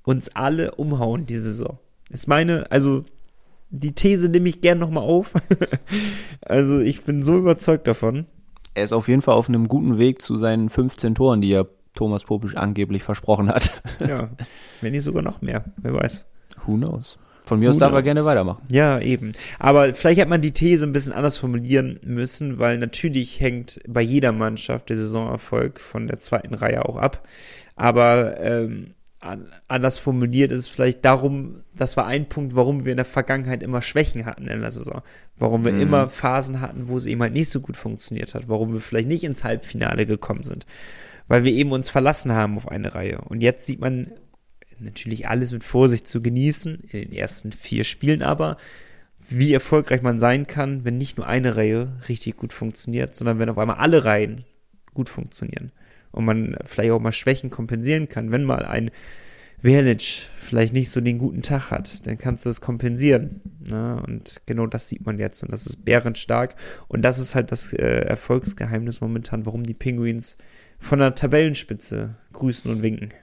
uns 0.03 0.29
alle 0.29 0.71
umhauen 0.71 1.27
diese 1.27 1.51
Saison. 1.51 1.77
Ist 2.09 2.27
meine, 2.27 2.71
also 2.71 3.03
die 3.69 3.93
These 3.93 4.29
nehme 4.29 4.49
ich 4.49 4.61
gern 4.61 4.79
nochmal 4.79 5.03
auf. 5.03 5.33
also 6.41 6.79
ich 6.79 7.03
bin 7.03 7.23
so 7.23 7.37
überzeugt 7.37 7.87
davon. 7.87 8.25
Er 8.73 8.83
ist 8.83 8.93
auf 8.93 9.07
jeden 9.07 9.21
Fall 9.21 9.35
auf 9.35 9.49
einem 9.49 9.67
guten 9.67 9.97
Weg 9.97 10.21
zu 10.21 10.37
seinen 10.37 10.69
15 10.69 11.15
Toren, 11.15 11.41
die 11.41 11.51
er 11.51 11.67
Thomas 11.95 12.23
Popisch 12.23 12.55
angeblich 12.55 13.03
versprochen 13.03 13.49
hat. 13.49 13.81
Ja, 14.07 14.29
wenn 14.81 14.91
nicht 14.91 15.03
sogar 15.03 15.23
noch 15.23 15.41
mehr, 15.41 15.65
wer 15.77 15.93
weiß. 15.93 16.25
Who 16.65 16.75
knows? 16.75 17.17
Von 17.45 17.59
mir 17.59 17.69
aus 17.69 17.77
Who 17.77 17.79
darf 17.79 17.91
er 17.91 18.01
knows? 18.01 18.03
gerne 18.03 18.25
weitermachen. 18.25 18.61
Ja, 18.69 18.99
eben. 18.99 19.31
Aber 19.57 19.93
vielleicht 19.95 20.21
hat 20.21 20.29
man 20.29 20.41
die 20.41 20.51
These 20.51 20.85
ein 20.85 20.93
bisschen 20.93 21.13
anders 21.13 21.37
formulieren 21.37 21.99
müssen, 22.03 22.59
weil 22.59 22.77
natürlich 22.77 23.39
hängt 23.39 23.79
bei 23.87 24.01
jeder 24.01 24.31
Mannschaft 24.31 24.89
der 24.89 24.97
Saisonerfolg 24.97 25.79
von 25.79 26.07
der 26.07 26.19
zweiten 26.19 26.53
Reihe 26.53 26.85
auch 26.85 26.97
ab. 26.97 27.23
Aber 27.75 28.39
ähm, 28.39 28.93
anders 29.19 29.97
formuliert 29.97 30.51
ist 30.51 30.69
vielleicht 30.69 31.03
darum, 31.03 31.63
das 31.75 31.97
war 31.97 32.05
ein 32.05 32.29
Punkt, 32.29 32.55
warum 32.55 32.85
wir 32.85 32.91
in 32.91 32.97
der 32.97 33.05
Vergangenheit 33.05 33.63
immer 33.63 33.81
Schwächen 33.81 34.25
hatten 34.25 34.47
in 34.47 34.61
der 34.61 34.71
Saison. 34.71 35.01
Warum 35.37 35.65
wir 35.65 35.71
Mhm. 35.71 35.81
immer 35.81 36.07
Phasen 36.07 36.61
hatten, 36.61 36.87
wo 36.87 36.97
es 36.97 37.05
eben 37.07 37.21
halt 37.21 37.33
nicht 37.33 37.49
so 37.49 37.59
gut 37.59 37.77
funktioniert 37.77 38.35
hat. 38.35 38.47
Warum 38.47 38.73
wir 38.73 38.79
vielleicht 38.79 39.07
nicht 39.07 39.23
ins 39.23 39.43
Halbfinale 39.43 40.05
gekommen 40.05 40.43
sind. 40.43 40.65
Weil 41.27 41.43
wir 41.43 41.51
eben 41.51 41.71
uns 41.71 41.89
verlassen 41.89 42.31
haben 42.31 42.57
auf 42.57 42.67
eine 42.67 42.95
Reihe. 42.95 43.19
Und 43.21 43.41
jetzt 43.41 43.65
sieht 43.65 43.81
man 43.81 44.11
natürlich 44.79 45.27
alles 45.27 45.51
mit 45.51 45.63
Vorsicht 45.63 46.07
zu 46.07 46.21
genießen, 46.21 46.83
in 46.91 47.09
den 47.09 47.13
ersten 47.13 47.51
vier 47.51 47.83
Spielen 47.83 48.21
aber, 48.21 48.57
wie 49.27 49.51
erfolgreich 49.51 50.03
man 50.03 50.19
sein 50.19 50.47
kann, 50.47 50.85
wenn 50.85 50.97
nicht 50.97 51.17
nur 51.17 51.27
eine 51.27 51.55
Reihe 51.57 51.97
richtig 52.07 52.37
gut 52.37 52.53
funktioniert, 52.53 53.15
sondern 53.15 53.39
wenn 53.39 53.49
auf 53.49 53.57
einmal 53.57 53.77
alle 53.77 54.05
Reihen 54.05 54.45
gut 54.93 55.09
funktionieren. 55.09 55.71
Und 56.17 56.25
man 56.25 56.57
vielleicht 56.65 56.91
auch 56.91 56.99
mal 56.99 57.11
Schwächen 57.11 57.49
kompensieren 57.49 58.09
kann. 58.09 58.31
Wenn 58.31 58.43
mal 58.43 58.65
ein 58.65 58.89
Verlic 59.61 60.29
vielleicht 60.35 60.73
nicht 60.73 60.89
so 60.89 61.01
den 61.01 61.17
guten 61.17 61.41
Tag 61.41 61.71
hat, 61.71 62.05
dann 62.07 62.17
kannst 62.17 62.45
du 62.45 62.49
das 62.49 62.61
kompensieren. 62.61 63.41
Ne? 63.67 64.01
Und 64.05 64.41
genau 64.45 64.65
das 64.65 64.89
sieht 64.89 65.05
man 65.05 65.19
jetzt. 65.19 65.43
Und 65.43 65.53
das 65.53 65.67
ist 65.67 65.85
bärenstark. 65.85 66.55
Und 66.87 67.03
das 67.03 67.19
ist 67.19 67.35
halt 67.35 67.51
das 67.51 67.73
äh, 67.73 68.05
Erfolgsgeheimnis 68.05 69.01
momentan, 69.01 69.45
warum 69.45 69.63
die 69.63 69.73
Penguins 69.73 70.37
von 70.79 70.99
der 70.99 71.15
Tabellenspitze 71.15 72.15
grüßen 72.33 72.69
und 72.69 72.81
winken. 72.81 73.13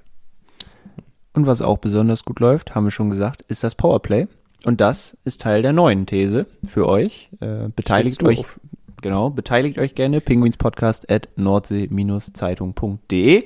Und 1.32 1.46
was 1.46 1.62
auch 1.62 1.78
besonders 1.78 2.24
gut 2.24 2.40
läuft, 2.40 2.74
haben 2.74 2.84
wir 2.84 2.90
schon 2.92 3.10
gesagt, 3.10 3.42
ist 3.48 3.64
das 3.64 3.74
Powerplay. 3.74 4.28
Und 4.64 4.80
das 4.80 5.16
ist 5.24 5.40
Teil 5.42 5.62
der 5.62 5.72
neuen 5.72 6.06
These 6.06 6.46
für 6.68 6.86
euch. 6.86 7.28
Äh, 7.40 7.68
beteiligt 7.74 8.22
euch, 8.22 8.40
auf? 8.40 8.60
Genau, 9.04 9.30
beteiligt 9.30 9.78
euch 9.78 9.94
gerne, 9.94 10.20
penguinspodcast 10.20 11.08
at 11.08 11.28
nordsee-zeitung.de. 11.36 13.44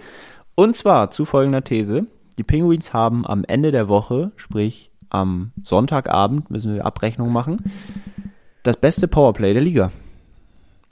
Und 0.55 0.77
zwar 0.77 1.11
zu 1.11 1.27
folgender 1.27 1.65
These. 1.65 2.07
Die 2.39 2.45
Penguins 2.45 2.95
haben 2.95 3.27
am 3.27 3.45
Ende 3.45 3.73
der 3.73 3.89
Woche, 3.89 4.31
sprich 4.37 4.93
am 5.11 5.51
Sonntagabend, 5.63 6.51
müssen 6.51 6.75
wir 6.75 6.87
Abrechnung 6.87 7.33
machen, 7.33 7.59
das 8.63 8.77
beste 8.77 9.09
Powerplay 9.09 9.53
der 9.53 9.63
Liga. 9.63 9.91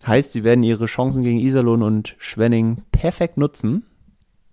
Heißt, 0.04 0.32
sie 0.32 0.42
werden 0.42 0.64
ihre 0.64 0.86
Chancen 0.86 1.22
gegen 1.22 1.38
Iserlohn 1.38 1.82
und 1.82 2.16
Schwenning 2.18 2.82
perfekt 2.90 3.36
nutzen 3.38 3.84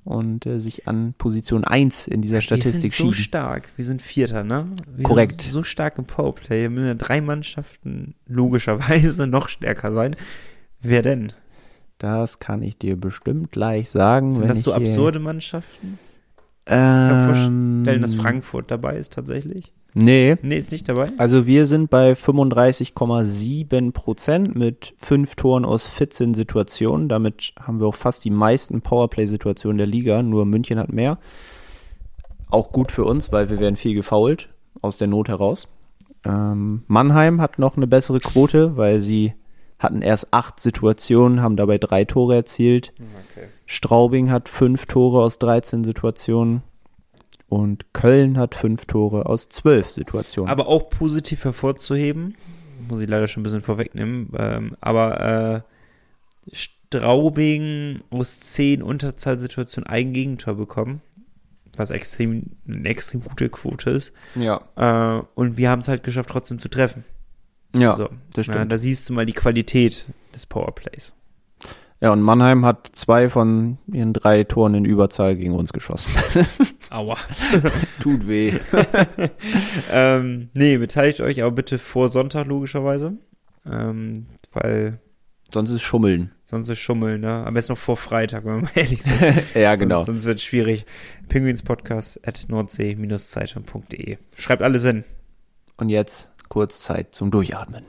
und 0.05 0.45
äh, 0.45 0.59
sich 0.59 0.87
an 0.87 1.13
Position 1.17 1.63
1 1.63 2.07
in 2.07 2.21
dieser 2.21 2.41
Statistik 2.41 2.83
wir 2.83 2.91
sind 2.91 3.05
so 3.07 3.11
schieben. 3.13 3.23
stark. 3.23 3.69
Wir 3.77 3.85
sind 3.85 4.01
Vierter, 4.01 4.43
ne? 4.43 4.67
Wir 4.95 5.03
Korrekt. 5.03 5.41
Sind 5.41 5.53
so 5.53 5.63
stark 5.63 5.97
im 5.97 6.05
Powerplay. 6.05 6.63
Wir 6.63 6.69
müssen 6.69 6.87
ja 6.87 6.93
drei 6.95 7.21
Mannschaften 7.21 8.15
logischerweise 8.27 9.27
noch 9.27 9.47
stärker 9.49 9.91
sein. 9.93 10.15
Wer 10.81 11.01
denn? 11.01 11.31
Das 11.99 12.39
kann 12.39 12.61
ich 12.61 12.77
dir 12.77 12.95
bestimmt 12.99 13.51
gleich 13.51 13.89
sagen. 13.89 14.31
Sind 14.33 14.49
das 14.49 14.63
so 14.63 14.75
hier- 14.75 14.89
absurde 14.89 15.19
Mannschaften? 15.19 15.97
Ich 16.65 16.69
kann 16.71 17.07
mir 17.07 17.19
Ähm, 17.21 17.25
vorstellen, 17.83 18.01
dass 18.01 18.15
Frankfurt 18.15 18.71
dabei 18.71 18.97
ist 18.97 19.13
tatsächlich. 19.13 19.73
Nee, 19.93 20.35
Nee, 20.41 20.57
ist 20.57 20.71
nicht 20.71 20.89
dabei. 20.89 21.09
also 21.17 21.45
wir 21.45 21.65
sind 21.65 21.89
bei 21.89 22.13
35,7 22.13 23.91
Prozent 23.91 24.55
mit 24.55 24.93
fünf 24.97 25.35
Toren 25.35 25.65
aus 25.65 25.87
14 25.87 26.33
Situationen. 26.33 27.09
Damit 27.09 27.53
haben 27.59 27.79
wir 27.79 27.87
auch 27.87 27.95
fast 27.95 28.25
die 28.25 28.29
meisten 28.31 28.81
Powerplay-Situationen 28.81 29.77
der 29.77 29.87
Liga. 29.87 30.23
Nur 30.23 30.45
München 30.45 30.79
hat 30.79 30.91
mehr. 30.91 31.17
Auch 32.49 32.71
gut 32.71 32.91
für 32.91 33.03
uns, 33.03 33.31
weil 33.31 33.49
wir 33.49 33.59
werden 33.59 33.75
viel 33.75 33.93
gefoult 33.95 34.49
aus 34.81 34.97
der 34.97 35.07
Not 35.07 35.29
heraus. 35.29 35.67
Ähm, 36.25 36.83
Mannheim 36.87 37.41
hat 37.41 37.59
noch 37.59 37.77
eine 37.77 37.87
bessere 37.87 38.19
Quote, 38.19 38.77
weil 38.77 38.99
sie 38.99 39.33
hatten 39.79 40.01
erst 40.01 40.33
acht 40.33 40.59
Situationen, 40.59 41.41
haben 41.41 41.57
dabei 41.57 41.77
drei 41.77 42.05
Tore 42.05 42.35
erzielt. 42.35 42.93
Okay. 43.31 43.47
Straubing 43.65 44.31
hat 44.31 44.47
fünf 44.49 44.85
Tore 44.85 45.21
aus 45.23 45.39
13 45.39 45.83
Situationen 45.83 46.63
und 47.53 47.93
Köln 47.93 48.37
hat 48.37 48.55
fünf 48.55 48.85
Tore 48.85 49.25
aus 49.27 49.49
zwölf 49.49 49.89
Situationen. 49.91 50.49
Aber 50.51 50.67
auch 50.67 50.89
positiv 50.89 51.43
hervorzuheben, 51.43 52.35
muss 52.89 52.99
ich 53.01 53.07
leider 53.09 53.27
schon 53.27 53.41
ein 53.41 53.43
bisschen 53.43 53.61
vorwegnehmen, 53.61 54.29
ähm, 54.37 54.75
aber 54.81 55.63
äh, 56.51 56.55
Straubing 56.55 58.01
aus 58.09 58.39
zehn 58.39 58.83
Unterzahlsituationen 58.83 59.87
ein 59.87 60.13
Gegentor 60.13 60.55
bekommen, 60.55 61.01
was 61.75 61.91
extrem, 61.91 62.51
eine 62.67 62.87
extrem 62.89 63.21
gute 63.21 63.49
Quote 63.49 63.89
ist. 63.91 64.13
ja, 64.35 64.61
Äh, 64.75 65.23
und 65.35 65.57
wir 65.57 65.69
haben 65.69 65.79
es 65.79 65.87
halt 65.87 66.03
geschafft, 66.03 66.29
trotzdem 66.29 66.59
zu 66.59 66.69
treffen. 66.69 67.03
ja, 67.75 67.95
so. 67.95 68.09
das 68.33 68.47
Ja, 68.47 68.53
stimmt. 68.53 68.71
da 68.71 68.77
siehst 68.77 69.09
du 69.09 69.13
mal 69.13 69.25
die 69.25 69.33
Qualität 69.33 70.05
des 70.33 70.45
Powerplays. 70.45 71.13
Ja, 72.03 72.11
und 72.11 72.21
Mannheim 72.21 72.65
hat 72.65 72.89
zwei 72.91 73.29
von 73.29 73.77
ihren 73.87 74.11
drei 74.11 74.43
Toren 74.43 74.73
in 74.73 74.83
Überzahl 74.83 75.37
gegen 75.37 75.53
uns 75.53 75.71
geschossen. 75.71 76.11
Aua. 76.89 77.15
Tut 78.01 78.27
weh. 78.27 78.59
ähm, 79.89 80.49
nee, 80.53 80.77
beteiligt 80.77 81.21
euch 81.21 81.41
aber 81.41 81.51
bitte 81.51 81.79
vor 81.79 82.09
Sonntag 82.09 82.47
logischerweise. 82.47 83.13
Ähm, 83.65 84.25
weil 84.51 84.99
Sonst 85.53 85.71
ist 85.71 85.81
Schummeln. 85.81 86.33
sonst 86.43 86.67
ist 86.67 86.79
Schummeln, 86.79 87.21
ne? 87.21 87.45
Am 87.45 87.53
besten 87.53 87.71
noch 87.71 87.79
vor 87.79 87.95
Freitag, 87.95 88.43
wenn 88.43 88.55
wir 88.55 88.61
mal 88.63 88.71
ehrlich 88.75 89.01
sind. 89.01 89.21
ja, 89.53 89.69
sonst, 89.69 89.79
genau. 89.79 90.03
Sonst 90.03 90.25
wird 90.25 90.39
es 90.39 90.43
schwierig. 90.43 90.85
Penguinspodcast 91.29 92.27
at 92.27 92.47
nordsee-zeitung.de. 92.49 94.17
Schreibt 94.37 94.61
alles 94.61 94.83
hin. 94.83 95.05
Und 95.77 95.87
jetzt 95.87 96.31
kurz 96.49 96.81
Zeit 96.81 97.15
zum 97.15 97.31
Durchatmen. 97.31 97.85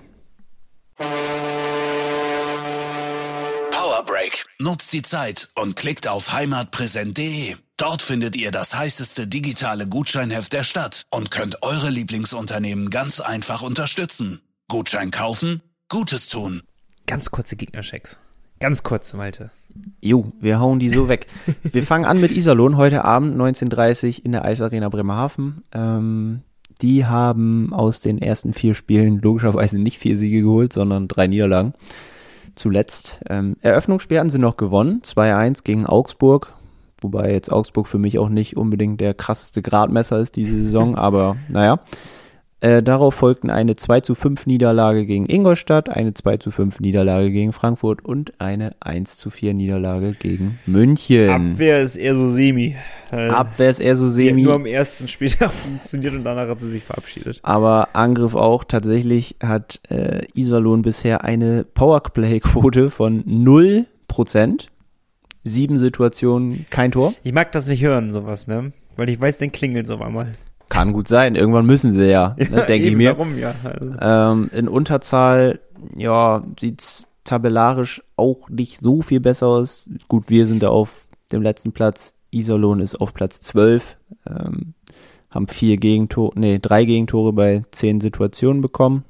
Break. 4.15 4.47
Nutzt 4.61 4.93
die 4.93 5.03
Zeit 5.03 5.51
und 5.57 5.75
klickt 5.75 6.07
auf 6.07 6.33
heimatpräsent.de. 6.33 7.57
Dort 7.77 8.01
findet 8.01 8.37
ihr 8.37 8.53
das 8.53 8.79
heißeste 8.79 9.27
digitale 9.27 9.89
Gutscheinheft 9.89 10.53
der 10.53 10.63
Stadt 10.63 11.03
und 11.11 11.33
könnt 11.33 11.65
eure 11.65 11.91
Lieblingsunternehmen 11.91 12.91
ganz 12.91 13.19
einfach 13.19 13.63
unterstützen. 13.63 14.41
Gutschein 14.69 15.11
kaufen, 15.11 15.63
Gutes 15.89 16.29
tun. 16.29 16.63
Ganz 17.09 17.33
kurze 17.33 17.57
Gegnerchecks. 17.57 18.21
Ganz 18.61 18.85
kurze, 18.85 19.17
Malte. 19.17 19.51
Jo, 20.01 20.31
wir 20.39 20.61
hauen 20.61 20.79
die 20.79 20.91
so 20.91 21.09
weg. 21.09 21.27
Wir 21.65 21.83
fangen 21.83 22.05
an 22.05 22.21
mit 22.21 22.31
Iserlohn 22.31 22.77
heute 22.77 23.05
Abend 23.05 23.37
19.30 23.37 24.23
in 24.23 24.31
der 24.31 24.45
Eisarena 24.45 24.91
Bremerhaven. 24.91 25.65
Ähm, 25.73 26.43
die 26.81 27.05
haben 27.05 27.75
aus 27.75 28.01
den 28.01 28.23
ersten 28.23 28.55
vier 28.55 28.75
Spielen 28.75 29.21
logischerweise 29.21 29.81
nicht 29.81 29.99
vier 29.99 30.17
Siege 30.17 30.43
geholt, 30.43 30.73
sondern 30.73 31.09
drei 31.09 31.27
Niederlagen. 31.27 31.75
Zuletzt. 32.55 33.21
Ähm, 33.29 33.57
Eröffnungsspiel 33.61 34.19
hatten 34.19 34.31
sie 34.31 34.39
noch 34.39 34.57
gewonnen, 34.57 35.01
2-1 35.03 35.65
gegen 35.65 35.87
Augsburg. 35.87 36.53
Wobei 37.01 37.33
jetzt 37.33 37.53
Augsburg 37.53 37.87
für 37.87 37.99
mich 37.99 38.19
auch 38.19 38.29
nicht 38.29 38.57
unbedingt 38.57 39.01
der 39.01 39.13
krasseste 39.13 39.61
Gradmesser 39.61 40.19
ist 40.21 40.37
diese 40.37 40.63
Saison, 40.63 40.97
aber 40.97 41.37
naja. 41.49 41.81
Äh, 42.65 42.83
darauf 42.83 43.15
folgten 43.15 43.51
eine 43.51 43.77
2 43.77 44.01
zu 44.01 44.15
5 44.15 44.47
Niederlage 44.47 45.05
gegen 45.05 45.29
Ingolstadt, 45.29 45.91
eine 45.91 46.15
2 46.15 46.39
zu 46.39 46.51
5 46.51 46.81
Niederlage 46.81 47.31
gegen 47.31 47.53
Frankfurt 47.53 48.03
und 48.03 48.33
eine 48.41 48.75
1 48.81 49.19
zu 49.19 49.29
4 49.29 49.53
Niederlage 49.53 50.13
gegen 50.13 50.59
München. 50.65 51.29
Abwehr 51.29 51.83
ist 51.83 51.97
eher 51.97 52.15
so 52.15 52.27
semi. 52.31 52.75
Äh, 53.13 53.29
Abwehr 53.29 53.69
ist 53.69 53.81
eher 53.81 53.97
so 53.97 54.09
semi, 54.09 54.45
nur 54.45 54.55
am 54.55 54.65
ersten 54.65 55.09
Spieltag 55.09 55.53
funktioniert 55.63 56.15
und 56.15 56.25
danach 56.25 56.49
hat 56.49 56.63
sie 56.63 56.71
sich 56.71 56.85
verabschiedet. 56.85 57.39
aber 57.43 57.91
Angriff 57.93 58.35
auch. 58.35 58.65
Tatsächlich 58.65 59.37
hat 59.43 59.81
äh, 59.91 60.23
Iserlohn 60.33 60.81
bisher 60.81 61.23
eine 61.23 61.65
Powerplay-Quote 61.65 62.89
von 62.89 63.25
0%. 63.25 64.69
Sieben 65.47 65.77
Situationen, 65.77 66.65
kein 66.71 66.93
Tor. 66.93 67.13
Ich 67.25 67.35
mag 67.35 67.53
das 67.53 67.69
nicht 67.69 67.83
hören, 67.83 68.15
sowas, 68.15 68.47
ne? 68.47 68.73
Weil 68.97 69.11
ich 69.11 69.21
weiß, 69.21 69.37
dann 69.37 69.53
klingelt 69.53 69.91
auf 69.91 70.01
einmal. 70.01 70.33
Kann 70.75 70.93
gut 70.93 71.07
sein. 71.07 71.37
Irgendwann 71.37 71.67
müssen 71.67 71.93
sie 71.93 72.11
ja, 72.11 72.35
ne, 72.37 72.65
denke 72.67 72.89
ich 72.89 72.97
mir. 72.97 73.13
Warum 73.13 73.39
ja? 73.39 73.55
Also, 73.63 73.95
Ähm, 74.01 74.51
in 74.53 74.69
Unterzahl, 74.69 75.61
ja, 75.97 76.43
sieht's 76.59 77.09
tabellarisch 77.23 78.03
auch 78.17 78.49
nicht 78.49 78.79
so 78.79 79.01
viel 79.01 79.21
besser 79.21 79.47
aus. 79.47 79.89
Gut, 80.09 80.25
wir 80.29 80.47
sind 80.47 80.65
da 80.65 80.71
auf 80.71 81.07
dem 81.31 81.43
letzten 81.43 81.71
Platz. 81.71 82.17
Iserlohn 82.33 82.81
ist 82.81 83.01
auf 83.01 83.15
Platz 83.15 83.41
12. 83.41 83.97
Ähm, 84.29 84.75
haben 85.31 85.47
vier 85.47 85.77
Gegentore, 85.77 86.33
nee, 86.35 86.59
drei 86.61 86.85
Gegentore 86.85 87.33
bei 87.33 87.63
zehn 87.71 88.01
Situationen 88.01 88.61
bekommen. 88.61 89.05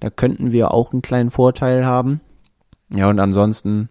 Da 0.00 0.10
könnten 0.10 0.50
wir 0.50 0.74
auch 0.74 0.92
einen 0.92 1.02
kleinen 1.02 1.30
Vorteil 1.30 1.86
haben. 1.86 2.20
Ja, 2.92 3.08
und 3.08 3.20
ansonsten 3.20 3.88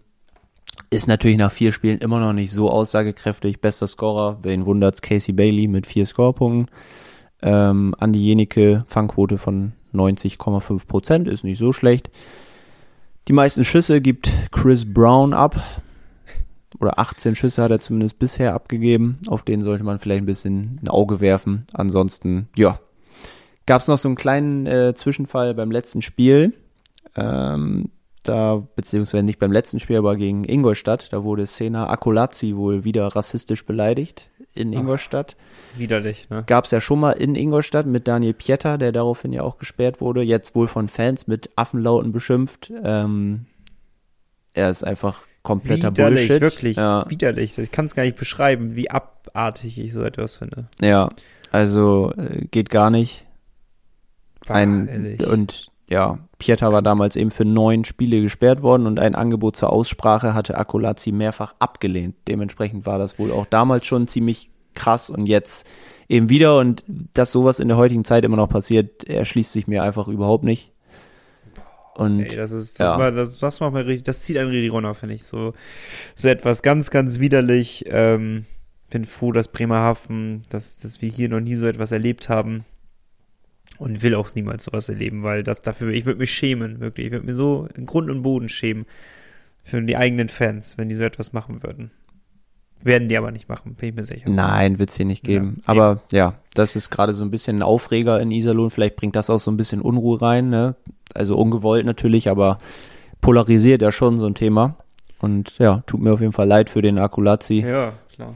ist 0.90 1.06
natürlich 1.06 1.36
nach 1.36 1.52
vier 1.52 1.72
Spielen 1.72 1.98
immer 1.98 2.18
noch 2.18 2.32
nicht 2.32 2.50
so 2.50 2.68
aussagekräftig. 2.68 3.60
Bester 3.60 3.86
Scorer, 3.86 4.38
wen 4.42 4.66
wundert's, 4.66 5.00
Casey 5.00 5.32
Bailey 5.32 5.68
mit 5.68 5.86
vier 5.86 6.04
Scorepunkten. 6.04 6.74
Ähm, 7.42 7.94
Andi 7.98 8.18
Jenike, 8.18 8.84
Fangquote 8.88 9.38
von 9.38 9.72
90,5 9.94 10.86
Prozent, 10.86 11.28
ist 11.28 11.44
nicht 11.44 11.58
so 11.58 11.72
schlecht. 11.72 12.10
Die 13.28 13.32
meisten 13.32 13.64
Schüsse 13.64 14.00
gibt 14.00 14.30
Chris 14.50 14.92
Brown 14.92 15.32
ab. 15.32 15.56
oder 16.80 16.98
18 16.98 17.36
Schüsse 17.36 17.62
hat 17.62 17.70
er 17.70 17.80
zumindest 17.80 18.18
bisher 18.18 18.54
abgegeben. 18.54 19.18
Auf 19.28 19.42
den 19.42 19.62
sollte 19.62 19.84
man 19.84 20.00
vielleicht 20.00 20.22
ein 20.22 20.26
bisschen 20.26 20.80
ein 20.82 20.88
Auge 20.88 21.20
werfen. 21.20 21.66
Ansonsten, 21.72 22.48
ja. 22.58 22.80
Gab 23.66 23.82
es 23.82 23.88
noch 23.88 23.98
so 23.98 24.08
einen 24.08 24.16
kleinen 24.16 24.66
äh, 24.66 24.94
Zwischenfall 24.94 25.54
beim 25.54 25.70
letzten 25.70 26.02
Spiel. 26.02 26.54
Ähm, 27.14 27.90
da, 28.22 28.66
beziehungsweise 28.76 29.24
nicht 29.24 29.38
beim 29.38 29.52
letzten 29.52 29.80
Spiel, 29.80 29.96
aber 29.96 30.16
gegen 30.16 30.44
Ingolstadt. 30.44 31.12
Da 31.12 31.24
wurde 31.24 31.46
Sena 31.46 31.88
Akolazzi 31.88 32.56
wohl 32.56 32.84
wieder 32.84 33.06
rassistisch 33.08 33.64
beleidigt 33.64 34.30
in 34.52 34.72
Ingolstadt. 34.72 35.36
Widerlich, 35.76 36.28
ne? 36.28 36.42
Gab 36.46 36.64
es 36.64 36.70
ja 36.72 36.80
schon 36.80 37.00
mal 37.00 37.12
in 37.12 37.34
Ingolstadt 37.34 37.86
mit 37.86 38.08
Daniel 38.08 38.34
Pieter, 38.34 38.78
der 38.78 38.92
daraufhin 38.92 39.32
ja 39.32 39.42
auch 39.42 39.58
gesperrt 39.58 40.00
wurde. 40.00 40.22
Jetzt 40.22 40.54
wohl 40.54 40.68
von 40.68 40.88
Fans 40.88 41.26
mit 41.26 41.50
Affenlauten 41.56 42.12
beschimpft. 42.12 42.72
Ähm, 42.82 43.46
er 44.52 44.70
ist 44.70 44.82
einfach 44.82 45.24
kompletter 45.42 45.90
Widerlich, 45.90 46.28
Bullshit. 46.28 46.42
wirklich 46.42 46.76
Ja, 46.76 47.08
widerlich. 47.08 47.56
Ich 47.56 47.70
kann 47.70 47.84
es 47.84 47.94
gar 47.94 48.02
nicht 48.02 48.16
beschreiben, 48.16 48.74
wie 48.74 48.90
abartig 48.90 49.78
ich 49.78 49.92
so 49.92 50.02
etwas 50.02 50.36
finde. 50.36 50.68
ja 50.80 51.08
also 51.52 52.12
äh, 52.16 52.46
geht 52.50 52.70
gar 52.70 52.90
nicht. 52.90 53.26
Ein, 54.46 55.18
und 55.28 55.69
ja, 55.90 56.18
Pieter 56.38 56.72
war 56.72 56.82
damals 56.82 57.16
eben 57.16 57.30
für 57.30 57.44
neun 57.44 57.84
Spiele 57.84 58.22
gesperrt 58.22 58.62
worden 58.62 58.86
und 58.86 59.00
ein 59.00 59.14
Angebot 59.14 59.56
zur 59.56 59.72
Aussprache 59.72 60.34
hatte 60.34 60.56
Akolazzi 60.56 61.10
mehrfach 61.10 61.54
abgelehnt. 61.58 62.14
Dementsprechend 62.28 62.86
war 62.86 62.98
das 62.98 63.18
wohl 63.18 63.32
auch 63.32 63.46
damals 63.46 63.86
schon 63.86 64.06
ziemlich 64.06 64.50
krass 64.74 65.10
und 65.10 65.26
jetzt 65.26 65.66
eben 66.08 66.28
wieder 66.28 66.58
und 66.58 66.84
dass 67.14 67.32
sowas 67.32 67.58
in 67.58 67.68
der 67.68 67.76
heutigen 67.76 68.04
Zeit 68.04 68.24
immer 68.24 68.36
noch 68.36 68.48
passiert, 68.48 69.04
erschließt 69.04 69.52
sich 69.52 69.66
mir 69.66 69.82
einfach 69.82 70.06
überhaupt 70.06 70.44
nicht. 70.44 70.72
Und 71.94 72.20
Ey, 72.20 72.36
das 72.36 72.52
ist, 72.52 72.78
das, 72.78 72.90
ja. 72.90 72.98
war, 72.98 73.10
das, 73.10 73.38
das 73.40 73.60
macht 73.60 73.72
mir 73.72 73.84
richtig, 73.84 74.04
das 74.04 74.22
zieht 74.22 74.38
einen 74.38 74.50
richtig 74.50 74.72
runter, 74.72 74.94
finde 74.94 75.16
ich. 75.16 75.24
So, 75.24 75.54
so 76.14 76.28
etwas 76.28 76.62
ganz, 76.62 76.90
ganz 76.90 77.18
widerlich. 77.18 77.84
Ähm, 77.88 78.46
bin 78.90 79.04
froh, 79.04 79.32
dass 79.32 79.48
Bremerhaven, 79.48 80.44
dass, 80.50 80.78
dass 80.78 81.02
wir 81.02 81.10
hier 81.10 81.28
noch 81.28 81.40
nie 81.40 81.54
so 81.56 81.66
etwas 81.66 81.92
erlebt 81.92 82.28
haben. 82.28 82.64
Und 83.80 84.02
will 84.02 84.14
auch 84.14 84.28
niemals 84.34 84.66
sowas 84.66 84.90
erleben, 84.90 85.22
weil 85.22 85.42
das 85.42 85.62
dafür, 85.62 85.88
ich 85.88 86.04
würde 86.04 86.18
mich 86.18 86.30
schämen, 86.30 86.80
wirklich. 86.80 87.06
Ich 87.06 87.12
würde 87.12 87.24
mir 87.24 87.34
so 87.34 87.66
in 87.74 87.86
Grund 87.86 88.10
und 88.10 88.22
Boden 88.22 88.50
schämen 88.50 88.84
für 89.64 89.80
die 89.80 89.96
eigenen 89.96 90.28
Fans, 90.28 90.76
wenn 90.76 90.90
die 90.90 90.94
so 90.96 91.02
etwas 91.02 91.32
machen 91.32 91.62
würden. 91.62 91.90
Werden 92.82 93.08
die 93.08 93.16
aber 93.16 93.30
nicht 93.30 93.48
machen, 93.48 93.74
bin 93.76 93.88
ich 93.88 93.94
mir 93.94 94.04
sicher. 94.04 94.28
Nein, 94.28 94.78
wird's 94.78 94.96
hier 94.96 95.06
nicht 95.06 95.24
geben. 95.24 95.56
Ja, 95.58 95.62
Aber 95.66 96.02
ja, 96.12 96.34
das 96.52 96.76
ist 96.76 96.90
gerade 96.90 97.14
so 97.14 97.24
ein 97.24 97.30
bisschen 97.30 97.58
ein 97.58 97.62
Aufreger 97.62 98.20
in 98.20 98.30
Iserlohn. 98.30 98.68
Vielleicht 98.68 98.96
bringt 98.96 99.16
das 99.16 99.30
auch 99.30 99.40
so 99.40 99.50
ein 99.50 99.56
bisschen 99.56 99.80
Unruhe 99.80 100.20
rein. 100.20 100.50
Ne? 100.50 100.76
Also 101.14 101.38
ungewollt 101.38 101.86
natürlich, 101.86 102.28
aber 102.28 102.58
polarisiert 103.22 103.80
ja 103.80 103.92
schon 103.92 104.18
so 104.18 104.26
ein 104.26 104.34
Thema. 104.34 104.76
Und 105.20 105.58
ja, 105.58 105.82
tut 105.86 106.00
mir 106.02 106.12
auf 106.12 106.20
jeden 106.20 106.32
Fall 106.32 106.48
leid 106.48 106.68
für 106.68 106.82
den 106.82 106.98
Akulazzi 106.98 107.60
Ja, 107.66 107.94
klar. 108.14 108.34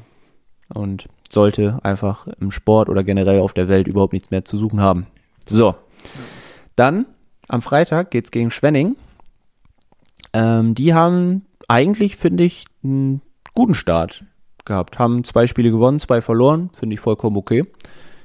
und 0.72 1.06
sollte 1.30 1.80
einfach 1.82 2.26
im 2.40 2.50
Sport 2.50 2.88
oder 2.88 3.04
generell 3.04 3.40
auf 3.40 3.52
der 3.52 3.68
Welt 3.68 3.88
überhaupt 3.88 4.12
nichts 4.14 4.30
mehr 4.30 4.44
zu 4.44 4.56
suchen 4.56 4.80
haben. 4.80 5.06
So, 5.46 5.74
dann 6.76 7.06
am 7.48 7.62
Freitag 7.62 8.10
geht's 8.10 8.30
gegen 8.30 8.50
Schwenning. 8.50 8.96
Ähm, 10.32 10.74
die 10.74 10.94
haben 10.94 11.44
eigentlich, 11.68 12.16
finde 12.16 12.44
ich, 12.44 12.64
einen 12.82 13.20
guten 13.54 13.74
Start 13.74 14.24
gehabt. 14.64 14.98
Haben 14.98 15.24
zwei 15.24 15.46
Spiele 15.46 15.70
gewonnen, 15.70 16.00
zwei 16.00 16.20
verloren. 16.20 16.70
Finde 16.72 16.94
ich 16.94 17.00
vollkommen 17.00 17.36
okay. 17.36 17.64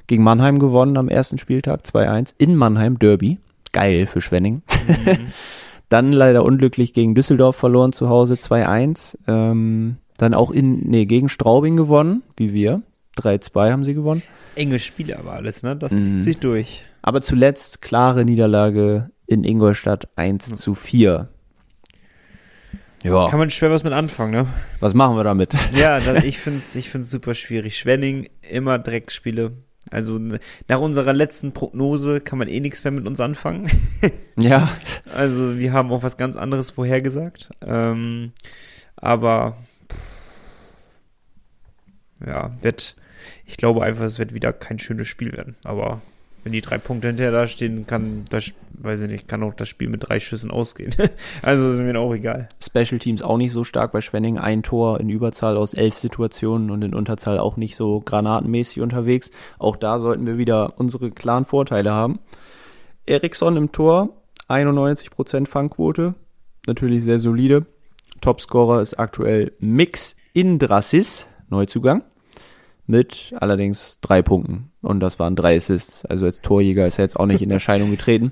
Gegen 0.08 0.24
Mannheim 0.24 0.58
gewonnen 0.60 0.98
am 0.98 1.08
ersten 1.10 1.38
Spieltag 1.38 1.82
2-1 1.86 2.34
in 2.38 2.56
Mannheim 2.56 2.98
Derby. 2.98 3.38
Geil 3.74 4.08
für 4.08 4.22
Schwenning. 4.22 4.64
Dann 5.90 6.12
leider 6.14 6.44
unglücklich 6.44 6.94
gegen 6.94 7.14
Düsseldorf 7.16 7.56
verloren 7.56 7.92
zu 7.94 8.10
Hause 8.10 8.36
2-1. 8.36 9.18
Ähm, 9.28 9.98
dann 10.18 10.34
auch 10.34 10.52
in, 10.52 10.82
nee, 10.82 11.06
gegen 11.06 11.30
Straubing 11.30 11.78
gewonnen, 11.78 12.24
wie 12.38 12.54
wir. 12.54 12.82
3-2 13.18 13.72
haben 13.72 13.84
sie 13.86 13.94
gewonnen. 13.94 14.22
Enge 14.56 14.78
Spiele 14.80 15.18
aber 15.18 15.34
alles, 15.34 15.64
ne? 15.64 15.76
Das 15.76 15.92
Mhm. 15.94 16.02
zieht 16.02 16.24
sich 16.24 16.38
durch. 16.40 16.86
Aber 17.02 17.22
zuletzt 17.22 17.82
klare 17.82 18.26
Niederlage 18.26 19.12
in 19.26 19.44
Ingolstadt 19.44 20.10
1 20.16 20.56
zu 20.56 20.76
4. 20.76 21.30
Ja, 23.04 23.30
Kann 23.30 23.40
man 23.40 23.50
schwer 23.50 23.72
was 23.72 23.84
mit 23.84 23.94
anfangen, 23.94 24.34
ne? 24.34 24.46
was 24.82 24.94
machen 24.94 25.16
wir 25.16 25.24
damit? 25.24 25.54
Ja, 25.74 26.02
das, 26.02 26.24
ich 26.26 26.40
finde 26.40 26.60
es 26.60 26.76
ich 26.76 26.90
find's 26.90 27.10
super 27.10 27.34
schwierig. 27.34 27.78
Schwenning, 27.78 28.30
immer 28.42 28.78
Drecksspiele. 28.78 29.54
Also 29.90 30.20
nach 30.68 30.82
unserer 30.82 31.14
letzten 31.14 31.54
Prognose 31.54 32.20
kann 32.20 32.38
man 32.38 32.50
eh 32.50 32.60
nichts 32.60 32.84
mehr 32.84 32.92
mit 32.92 33.08
uns 33.08 33.22
anfangen. 33.22 33.72
ja, 34.38 34.70
Also 35.16 35.58
wir 35.58 35.72
haben 35.72 35.94
auch 35.94 36.04
was 36.04 36.18
ganz 36.18 36.36
anderes 36.36 36.72
vorhergesagt. 36.72 37.52
Ähm, 37.66 38.34
aber 38.98 39.56
pff, 39.90 39.98
ja, 42.28 42.52
wird, 42.62 42.98
ich 43.46 43.56
glaube 43.56 43.84
einfach, 43.84 44.04
es 44.04 44.20
wird 44.20 44.34
wieder 44.34 44.52
kein 44.52 44.78
schönes 44.78 45.08
Spiel 45.08 45.32
werden. 45.32 45.56
Aber 45.64 46.02
wenn 46.44 46.54
die 46.54 46.62
drei 46.62 46.78
Punkte 46.78 47.08
hinterher 47.08 47.32
da 47.32 47.48
stehen, 47.48 47.86
kann 47.86 48.26
das, 48.30 48.52
weiß 48.74 49.02
ich 49.02 49.10
nicht, 49.10 49.28
kann 49.28 49.44
auch 49.44 49.54
das 49.54 49.68
Spiel 49.68 49.90
mit 49.90 50.08
drei 50.08 50.20
Schüssen 50.20 50.52
ausgehen. 50.52 50.96
also 51.42 51.70
ist 51.70 51.78
mir 51.78 52.00
auch 52.00 52.14
egal. 52.14 52.50
Special 52.62 53.00
Teams 53.00 53.22
auch 53.22 53.38
nicht 53.38 53.52
so 53.52 53.64
stark 53.64 53.92
bei 53.92 54.02
Schwenning. 54.02 54.38
Ein 54.38 54.64
Tor 54.64 55.00
in 55.00 55.10
Überzahl 55.10 55.58
aus 55.58 55.74
elf 55.74 55.98
Situationen 55.98 56.72
und 56.72 56.82
in 56.82 56.96
Unterzahl 56.96 57.40
auch 57.40 57.58
nicht 57.58 57.76
so 57.76 58.00
granatenmäßig 58.00 58.82
unterwegs. 58.82 59.32
Auch 59.58 59.76
da 59.76 60.00
sollten 60.00 60.28
wir 60.28 60.38
wieder 60.38 60.80
unsere 60.80 61.12
klaren 61.12 61.46
Vorteile 61.46 61.92
haben. 61.92 62.20
Eriksson 63.06 63.58
im 63.58 63.72
Tor, 63.72 64.10
91% 64.48 65.48
Fangquote. 65.48 66.16
Natürlich 66.68 67.04
sehr 67.04 67.20
solide. 67.20 67.66
Topscorer 68.22 68.82
ist 68.82 69.00
aktuell 69.00 69.54
Mix 69.60 70.16
Indrasis, 70.34 71.28
Neuzugang. 71.50 72.04
Mit 72.90 73.36
allerdings 73.40 74.00
drei 74.02 74.24
Punkten. 74.24 74.72
Und 74.82 75.00
das 75.00 75.20
waren 75.20 75.36
drei 75.36 75.56
Assists. 75.58 76.06
Also 76.06 76.26
als 76.26 76.42
Torjäger 76.42 76.88
ist 76.88 76.98
er 76.98 77.06
jetzt 77.06 77.20
auch 77.20 77.28
nicht 77.28 77.44
in 77.44 77.52
Erscheinung 77.60 77.92
getreten. 77.92 78.32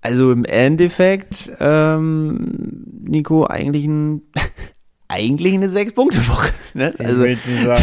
Also 0.00 0.32
im 0.32 0.44
Endeffekt, 0.44 1.52
ähm, 1.60 2.86
Nico, 3.04 3.46
eigentlich 3.46 3.84
ein, 3.84 4.22
eigentlich 5.08 5.54
eine 5.54 5.68
Sechs-Punkte-Woche. 5.68 6.52
Ne? 6.72 6.94
Ich 6.98 7.04
Also, 7.04 7.22
nicht 7.24 7.42
sagen. 7.64 7.82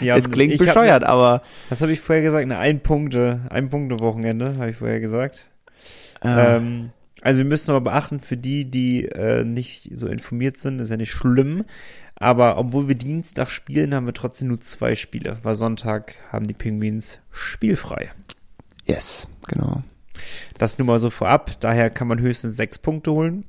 Ja, 0.00 0.16
es 0.16 0.30
klingt 0.30 0.52
ich 0.54 0.60
hab- 0.60 0.66
bescheuert, 0.66 1.02
aber 1.02 1.42
Was 1.70 1.80
habe 1.82 1.92
ich 1.92 2.00
vorher 2.00 2.22
gesagt? 2.22 2.42
Eine 2.44 2.56
ein 2.58 2.80
Punkte, 2.80 3.40
ein 3.50 3.68
Punkte 3.68 3.98
Wochenende, 3.98 4.56
habe 4.58 4.70
ich 4.70 4.76
vorher 4.76 5.00
gesagt. 5.00 5.48
äh, 6.22 6.56
Ähm, 6.56 6.90
also 7.20 7.38
wir 7.38 7.44
müssen 7.44 7.70
aber 7.72 7.80
beachten, 7.80 8.20
für 8.20 8.36
die, 8.36 8.64
die 8.70 9.06
äh, 9.06 9.42
nicht 9.44 9.90
so 9.96 10.06
informiert 10.06 10.56
sind, 10.56 10.78
ist 10.80 10.90
ja 10.90 10.96
nicht 10.96 11.10
schlimm. 11.10 11.64
Aber 12.22 12.56
obwohl 12.56 12.86
wir 12.86 12.94
Dienstag 12.94 13.50
spielen, 13.50 13.92
haben 13.92 14.06
wir 14.06 14.14
trotzdem 14.14 14.46
nur 14.46 14.60
zwei 14.60 14.94
Spiele. 14.94 15.38
Weil 15.42 15.56
Sonntag 15.56 16.14
haben 16.30 16.46
die 16.46 16.54
Penguins 16.54 17.18
spielfrei. 17.32 18.12
yes, 18.86 19.26
genau. 19.48 19.82
Das 20.56 20.78
nur 20.78 20.86
mal 20.86 21.00
so 21.00 21.10
vorab. 21.10 21.58
Daher 21.58 21.90
kann 21.90 22.06
man 22.06 22.20
höchstens 22.20 22.56
sechs 22.56 22.78
Punkte 22.78 23.10
holen. 23.10 23.44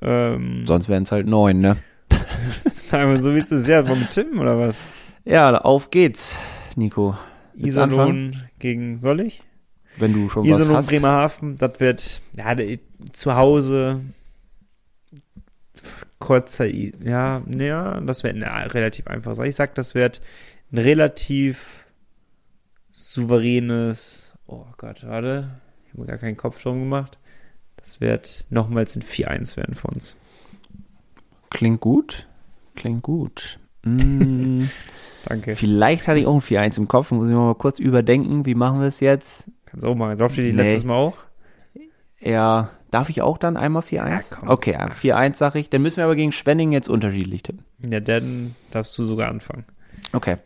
Ähm, 0.00 0.66
Sonst 0.66 0.88
wären 0.88 1.02
es 1.02 1.12
halt 1.12 1.26
neun, 1.26 1.60
ne? 1.60 1.76
sagen 2.80 3.10
wir 3.10 3.20
so, 3.20 3.34
wie 3.34 3.40
es 3.40 3.52
ist. 3.52 3.66
Ja, 3.66 3.86
wir 3.86 4.08
tippen 4.08 4.38
oder 4.38 4.58
was? 4.58 4.80
Ja, 5.26 5.54
auf 5.58 5.90
geht's, 5.90 6.38
Nico. 6.74 7.18
Willst 7.52 7.76
anfangen? 7.76 8.30
Iserlohn 8.30 8.48
gegen 8.58 8.98
Sollig? 8.98 9.42
Wenn 9.98 10.14
du 10.14 10.30
schon 10.30 10.44
was 10.44 10.60
Iserlohn, 10.60 10.76
hast. 10.76 10.88
Bremerhaven, 10.88 11.56
das 11.56 11.80
wird 11.80 12.22
ja, 12.34 12.56
zu 13.12 13.34
Hause 13.34 14.00
kurzer, 16.18 16.66
I- 16.66 16.94
ja, 17.02 17.42
ja, 17.48 18.00
das 18.00 18.22
wird 18.24 18.36
na, 18.36 18.62
relativ 18.64 19.06
einfach. 19.06 19.38
Ich 19.40 19.56
sag, 19.56 19.74
das 19.74 19.94
wird 19.94 20.20
ein 20.72 20.78
relativ 20.78 21.86
souveränes, 22.90 24.34
oh 24.46 24.64
Gott, 24.76 25.04
warte, 25.06 25.50
ich 25.84 25.92
habe 25.92 26.00
mir 26.02 26.06
gar 26.06 26.18
keinen 26.18 26.36
Kopf 26.36 26.62
drum 26.62 26.80
gemacht. 26.80 27.18
Das 27.76 28.00
wird 28.00 28.46
nochmals 28.50 28.96
ein 28.96 29.02
4-1 29.02 29.56
werden 29.56 29.74
für 29.74 29.86
uns. 29.88 30.16
Klingt 31.50 31.80
gut. 31.80 32.26
Klingt 32.74 33.02
gut. 33.02 33.60
Mm, 33.84 34.64
Danke. 35.26 35.54
vielleicht 35.54 36.08
hatte 36.08 36.18
ich 36.18 36.26
auch 36.26 36.34
ein 36.34 36.40
4-1 36.40 36.78
im 36.78 36.88
Kopf. 36.88 37.12
Muss 37.12 37.28
ich 37.28 37.34
mal 37.34 37.54
kurz 37.54 37.78
überdenken. 37.78 38.44
Wie 38.44 38.54
machen 38.56 38.80
wir 38.80 38.88
es 38.88 39.00
jetzt? 39.00 39.50
Kannst 39.66 39.86
auch 39.86 39.94
machen. 39.94 40.18
Durfte 40.18 40.42
die 40.42 40.52
Nee. 40.52 40.62
letztes 40.62 40.84
Mal 40.84 40.94
auch? 40.96 41.16
Ja, 42.18 42.70
darf 42.96 43.10
ich 43.10 43.20
auch 43.20 43.36
dann 43.36 43.58
einmal 43.58 43.82
4-1? 43.82 44.30
Ja, 44.30 44.48
okay, 44.48 44.72
ja, 44.72 44.86
4-1 44.88 45.34
sag 45.34 45.54
ich. 45.54 45.68
Dann 45.68 45.82
müssen 45.82 45.98
wir 45.98 46.04
aber 46.04 46.16
gegen 46.16 46.32
Schwenning 46.32 46.72
jetzt 46.72 46.88
unterschiedlich 46.88 47.42
tippen. 47.42 47.62
Ja, 47.86 48.00
dann 48.00 48.56
darfst 48.70 48.96
du 48.96 49.04
sogar 49.04 49.28
anfangen. 49.28 49.66
Okay. 50.14 50.38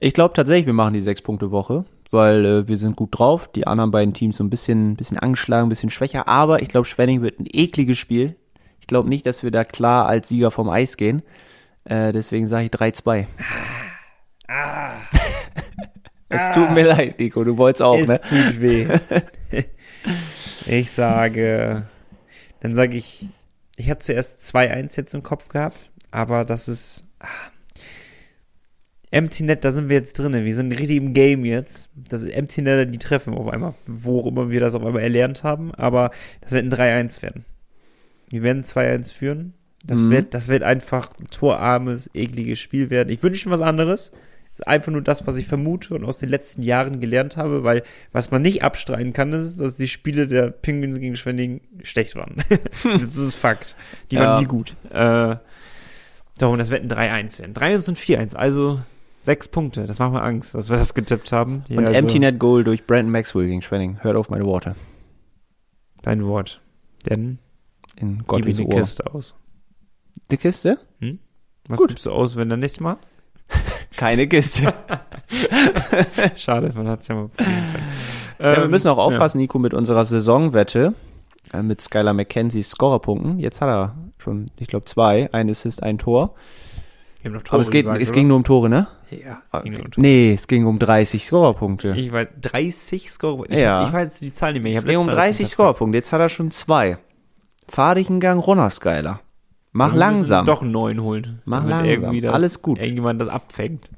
Ich 0.00 0.14
glaube 0.14 0.32
tatsächlich, 0.32 0.64
wir 0.64 0.72
machen 0.72 0.94
die 0.94 1.02
6-Punkte-Woche, 1.02 1.84
weil 2.10 2.46
äh, 2.46 2.66
wir 2.66 2.78
sind 2.78 2.96
gut 2.96 3.10
drauf. 3.12 3.52
Die 3.54 3.66
anderen 3.66 3.90
beiden 3.90 4.14
Teams 4.14 4.38
so 4.38 4.44
ein 4.44 4.48
bisschen, 4.48 4.96
bisschen 4.96 5.18
angeschlagen, 5.18 5.66
ein 5.66 5.68
bisschen 5.68 5.90
schwächer. 5.90 6.28
Aber 6.28 6.62
ich 6.62 6.70
glaube, 6.70 6.86
Schwenning 6.86 7.20
wird 7.20 7.38
ein 7.40 7.46
ekliges 7.52 7.98
Spiel. 7.98 8.36
Ich 8.80 8.86
glaube 8.86 9.10
nicht, 9.10 9.26
dass 9.26 9.42
wir 9.42 9.50
da 9.50 9.64
klar 9.64 10.06
als 10.06 10.28
Sieger 10.28 10.50
vom 10.50 10.70
Eis 10.70 10.96
gehen. 10.96 11.22
Äh, 11.84 12.12
deswegen 12.12 12.46
sage 12.46 12.64
ich 12.64 12.70
3-2. 12.70 13.26
es 16.30 16.50
tut 16.52 16.70
mir 16.70 16.86
leid, 16.86 17.18
Nico. 17.18 17.44
Du 17.44 17.58
wolltest 17.58 17.82
auch, 17.82 17.98
es 17.98 18.08
ne? 18.08 18.18
tut 18.22 18.62
weh. 18.62 18.88
ich 20.66 20.90
sage, 20.90 21.84
dann 22.60 22.74
sage 22.74 22.96
ich, 22.96 23.28
ich 23.76 23.88
hatte 23.90 24.00
zuerst 24.00 24.40
2-1 24.40 24.96
jetzt 24.96 25.14
im 25.14 25.22
Kopf 25.22 25.48
gehabt, 25.48 25.78
aber 26.10 26.44
das 26.44 26.68
ist 26.68 27.04
Empty 29.10 29.44
Net, 29.44 29.64
da 29.64 29.72
sind 29.72 29.88
wir 29.88 29.96
jetzt 29.96 30.18
drin. 30.18 30.32
Wir 30.44 30.54
sind 30.54 30.70
richtig 30.72 30.98
im 30.98 31.14
Game 31.14 31.44
jetzt. 31.46 31.88
Das 31.94 32.24
Empty 32.24 32.60
Net, 32.60 32.92
die 32.92 32.98
treffen 32.98 33.32
auf 33.34 33.48
einmal. 33.48 33.74
Wo 33.86 34.20
auch 34.20 34.26
immer 34.26 34.50
wir 34.50 34.60
das 34.60 34.74
auf 34.74 34.84
einmal 34.84 35.02
erlernt 35.02 35.42
haben. 35.44 35.74
Aber 35.74 36.10
das 36.42 36.52
wird 36.52 36.64
ein 36.64 36.72
3-1 36.72 37.22
werden. 37.22 37.46
Wir 38.28 38.42
werden 38.42 38.64
2-1 38.64 39.14
führen. 39.14 39.54
Das, 39.84 40.00
Mhm. 40.00 40.10
wird, 40.10 40.34
das 40.34 40.48
wird 40.48 40.62
einfach 40.62 41.10
ein 41.18 41.28
torarmes, 41.30 42.10
ekliges 42.12 42.58
Spiel 42.58 42.90
werden. 42.90 43.08
Ich 43.08 43.22
wünsche 43.22 43.48
mir 43.48 43.54
was 43.54 43.62
anderes. 43.62 44.12
Einfach 44.66 44.90
nur 44.92 45.02
das, 45.02 45.26
was 45.26 45.36
ich 45.36 45.46
vermute 45.46 45.94
und 45.94 46.04
aus 46.04 46.18
den 46.18 46.28
letzten 46.28 46.62
Jahren 46.62 47.00
gelernt 47.00 47.36
habe, 47.36 47.62
weil 47.64 47.82
was 48.12 48.30
man 48.30 48.42
nicht 48.42 48.62
abstreiten 48.62 49.12
kann, 49.12 49.32
ist, 49.32 49.58
dass 49.60 49.76
die 49.76 49.88
Spiele 49.88 50.26
der 50.26 50.50
Penguins 50.50 50.98
gegen 50.98 51.16
Schwenning 51.16 51.60
schlecht 51.82 52.16
waren. 52.16 52.36
das 52.82 53.16
ist 53.16 53.34
Fakt. 53.34 53.76
Die 54.10 54.16
Ja. 54.16 54.22
waren 54.22 54.42
nie 54.42 54.48
gut. 54.48 54.74
Äh, 54.90 55.36
darum, 56.38 56.58
das 56.58 56.70
wird 56.70 56.82
ein 56.82 56.90
3-1 56.90 57.38
werden. 57.38 57.54
3-1 57.54 57.88
und 57.90 57.98
4-1, 57.98 58.34
also 58.36 58.80
sechs 59.20 59.48
Punkte. 59.48 59.86
Das 59.86 59.98
macht 59.98 60.12
mir 60.12 60.22
Angst, 60.22 60.54
dass 60.54 60.70
wir 60.70 60.76
das 60.76 60.94
getippt 60.94 61.32
haben. 61.32 61.62
Ja, 61.68 61.78
Und 61.78 61.86
also, 61.86 61.98
Empty 61.98 62.18
Net 62.18 62.38
Goal 62.38 62.64
durch 62.64 62.86
Brandon 62.86 63.10
Maxwell 63.12 63.46
gegen 63.46 63.62
Schwenning. 63.62 63.98
Hört 64.02 64.16
auf 64.16 64.28
meine 64.30 64.44
Worte. 64.44 64.74
Dein 66.02 66.24
Wort. 66.24 66.60
Denn 67.08 67.38
In 67.96 68.24
Gottes 68.26 68.56
die 68.56 68.64
Ohr. 68.64 68.70
Kiste 68.70 69.12
aus. 69.14 69.34
Eine 70.28 70.38
Kiste? 70.38 70.78
Was 71.68 71.78
Gut. 71.80 71.88
gibst 71.88 72.06
du 72.06 72.12
aus, 72.12 72.36
wenn 72.36 72.48
dann 72.48 72.60
nächstes 72.60 72.80
Mal? 72.80 72.96
Keine 73.96 74.26
Kiste. 74.28 74.72
Schade, 76.36 76.70
man 76.74 76.88
hat 76.88 77.00
es 77.02 77.08
ja 77.08 77.14
mal 77.14 77.30
ja, 78.38 78.56
wir 78.56 78.64
Ähm, 78.64 78.70
müssen 78.70 78.88
auch 78.88 78.98
aufpassen, 78.98 79.38
Nico, 79.38 79.58
mit 79.58 79.74
unserer 79.74 80.04
Saisonwette 80.04 80.94
äh, 81.52 81.62
mit 81.62 81.80
Skylar 81.80 82.14
McKenzies 82.14 82.70
Scorerpunkten. 82.70 83.38
Jetzt 83.40 83.60
hat 83.60 83.68
er 83.68 83.94
schon, 84.18 84.50
ich 84.58 84.68
glaube, 84.68 84.84
zwei. 84.84 85.28
Ein 85.32 85.50
Assist, 85.50 85.82
ein 85.82 85.98
Tor. 85.98 86.34
Wir 87.22 87.30
haben 87.30 87.36
noch 87.36 87.42
Tore 87.42 87.54
Aber 87.56 87.62
es, 87.62 87.70
geht, 87.70 87.84
gesagt, 87.86 88.02
es 88.02 88.12
ging 88.12 88.28
nur 88.28 88.36
um 88.36 88.44
Tore, 88.44 88.68
ne? 88.68 88.86
Ja, 89.10 89.42
es 89.52 89.62
ging 89.64 89.72
nur 89.72 89.84
um 89.84 89.90
Tore. 89.90 90.00
Nee, 90.00 90.34
es 90.34 90.46
ging 90.46 90.66
um 90.66 90.78
30 90.78 91.24
Scorerpunkte. 91.24 91.94
Ich 91.96 92.12
weiß, 92.12 92.28
30 92.40 93.10
Score. 93.10 93.46
Ich, 93.48 93.58
Ja. 93.58 93.86
ich 93.86 93.92
weiß 93.92 94.20
die 94.20 94.32
Zahl 94.32 94.52
nicht 94.52 94.62
mehr. 94.62 94.72
Ich 94.72 94.78
Es 94.78 94.84
ging 94.84 94.98
um 94.98 95.06
letztes 95.06 95.06
Mal 95.06 95.16
das 95.16 95.24
30 95.24 95.36
hinterfragt. 95.38 95.52
Scorerpunkte. 95.54 95.98
Jetzt 95.98 96.12
hat 96.12 96.20
er 96.20 96.28
schon 96.28 96.50
zwei. 96.52 96.98
Fahr 97.66 97.96
dich 97.96 98.08
einen 98.08 98.20
Gang 98.20 98.46
runter, 98.46 98.70
Skylar. 98.70 99.20
Mach 99.72 99.92
wir 99.92 99.98
langsam. 99.98 100.46
Doch 100.46 100.62
einen 100.62 100.72
neuen 100.72 101.02
holen. 101.02 101.42
Mach 101.44 101.64
langsam. 101.64 102.20
Das, 102.20 102.34
Alles 102.34 102.62
gut. 102.62 102.78
Irgendjemand 102.78 103.20
das 103.20 103.28
abfängt. 103.28 103.90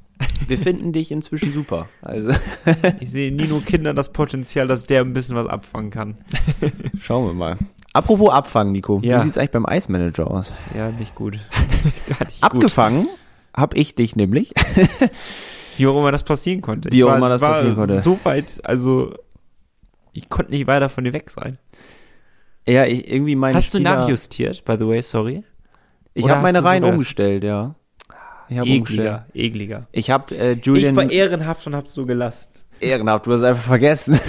Wir 0.46 0.58
finden 0.58 0.92
dich 0.92 1.10
inzwischen 1.10 1.52
super. 1.52 1.88
Also 2.02 2.32
Ich 3.00 3.10
sehe 3.10 3.28
in 3.28 3.36
Nino 3.36 3.60
Kinder 3.60 3.94
das 3.94 4.12
Potenzial, 4.12 4.68
dass 4.68 4.84
der 4.84 5.00
ein 5.00 5.12
bisschen 5.12 5.36
was 5.36 5.46
abfangen 5.46 5.90
kann. 5.90 6.18
schauen 7.00 7.26
wir 7.26 7.34
mal. 7.34 7.56
Apropos 7.92 8.30
Abfangen, 8.30 8.72
Nico. 8.72 9.00
Ja. 9.02 9.18
Wie 9.18 9.24
sieht's 9.24 9.38
eigentlich 9.38 9.50
beim 9.52 9.66
Eismanager 9.66 10.30
aus? 10.30 10.54
Ja, 10.76 10.90
nicht 10.90 11.14
gut. 11.14 11.38
Gar 12.08 12.26
nicht 12.26 12.42
Abgefangen 12.42 13.08
hab 13.54 13.74
ich 13.74 13.94
dich 13.94 14.16
nämlich. 14.16 14.52
Wie 15.76 15.86
auch 15.86 15.98
immer 15.98 16.12
das 16.12 16.22
passieren 16.22 16.60
konnte. 16.60 16.90
Wie 16.92 17.04
auch 17.04 17.16
immer 17.16 17.28
das 17.28 17.40
passieren 17.40 17.74
konnte. 17.74 17.96
So 18.00 18.18
weit, 18.24 18.60
also 18.64 19.14
ich 20.12 20.28
konnte 20.28 20.52
nicht 20.52 20.66
weiter 20.66 20.88
von 20.88 21.04
dir 21.04 21.12
weg 21.12 21.30
sein. 21.30 21.58
ja, 22.68 22.84
ich, 22.84 23.10
irgendwie 23.10 23.36
meine 23.36 23.56
Hast 23.56 23.74
du 23.74 23.78
Spieler, 23.78 24.00
nachjustiert, 24.00 24.64
by 24.64 24.76
the 24.78 24.86
way, 24.86 25.02
sorry? 25.02 25.44
Ich 26.14 26.28
habe 26.28 26.42
meine 26.42 26.64
Reihen 26.64 26.84
umgestellt, 26.84 27.44
ja. 27.44 27.74
Ich 28.48 28.58
habe 28.58 28.68
umgestellt. 28.70 29.22
Ekliger. 29.32 29.86
Ich 29.92 30.10
habe 30.10 30.36
äh, 30.36 30.52
Ich 30.52 30.66
Julian 30.66 30.96
war 30.96 31.10
ehrenhaft 31.10 31.66
und 31.66 31.76
hab's 31.76 31.94
so 31.94 32.04
gelassen. 32.04 32.50
ehrenhaft, 32.80 33.26
du 33.26 33.32
hast 33.32 33.42
einfach 33.42 33.62
vergessen. 33.64 34.18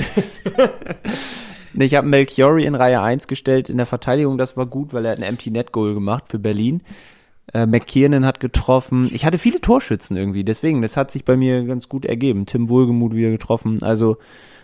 Nee, 1.74 1.86
ich 1.86 1.96
habe 1.96 2.08
Melchiori 2.08 2.66
in 2.66 2.76
Reihe 2.76 3.02
1 3.02 3.28
gestellt 3.28 3.70
in 3.70 3.78
der 3.78 3.86
Verteidigung, 3.86 4.38
das 4.38 4.58
war 4.58 4.66
gut, 4.66 4.94
weil 4.94 5.06
er 5.06 5.12
hat 5.12 5.20
ein 5.20 5.24
Empty 5.24 5.52
Net 5.52 5.72
Goal 5.72 5.94
gemacht 5.94 6.26
für 6.28 6.40
Berlin. 6.40 6.82
Äh, 7.54 7.66
McKiernan 7.66 8.26
hat 8.26 8.40
getroffen. 8.40 9.10
Ich 9.14 9.26
hatte 9.26 9.38
viele 9.38 9.62
Torschützen 9.62 10.18
irgendwie, 10.18 10.44
deswegen, 10.44 10.82
das 10.82 10.98
hat 10.98 11.12
sich 11.12 11.26
bei 11.26 11.38
mir 11.38 11.64
ganz 11.64 11.88
gut 11.90 12.06
ergeben. 12.06 12.46
Tim 12.46 12.70
Wohlgemuth 12.70 13.16
wieder 13.16 13.32
getroffen, 13.32 13.82
also 13.84 14.18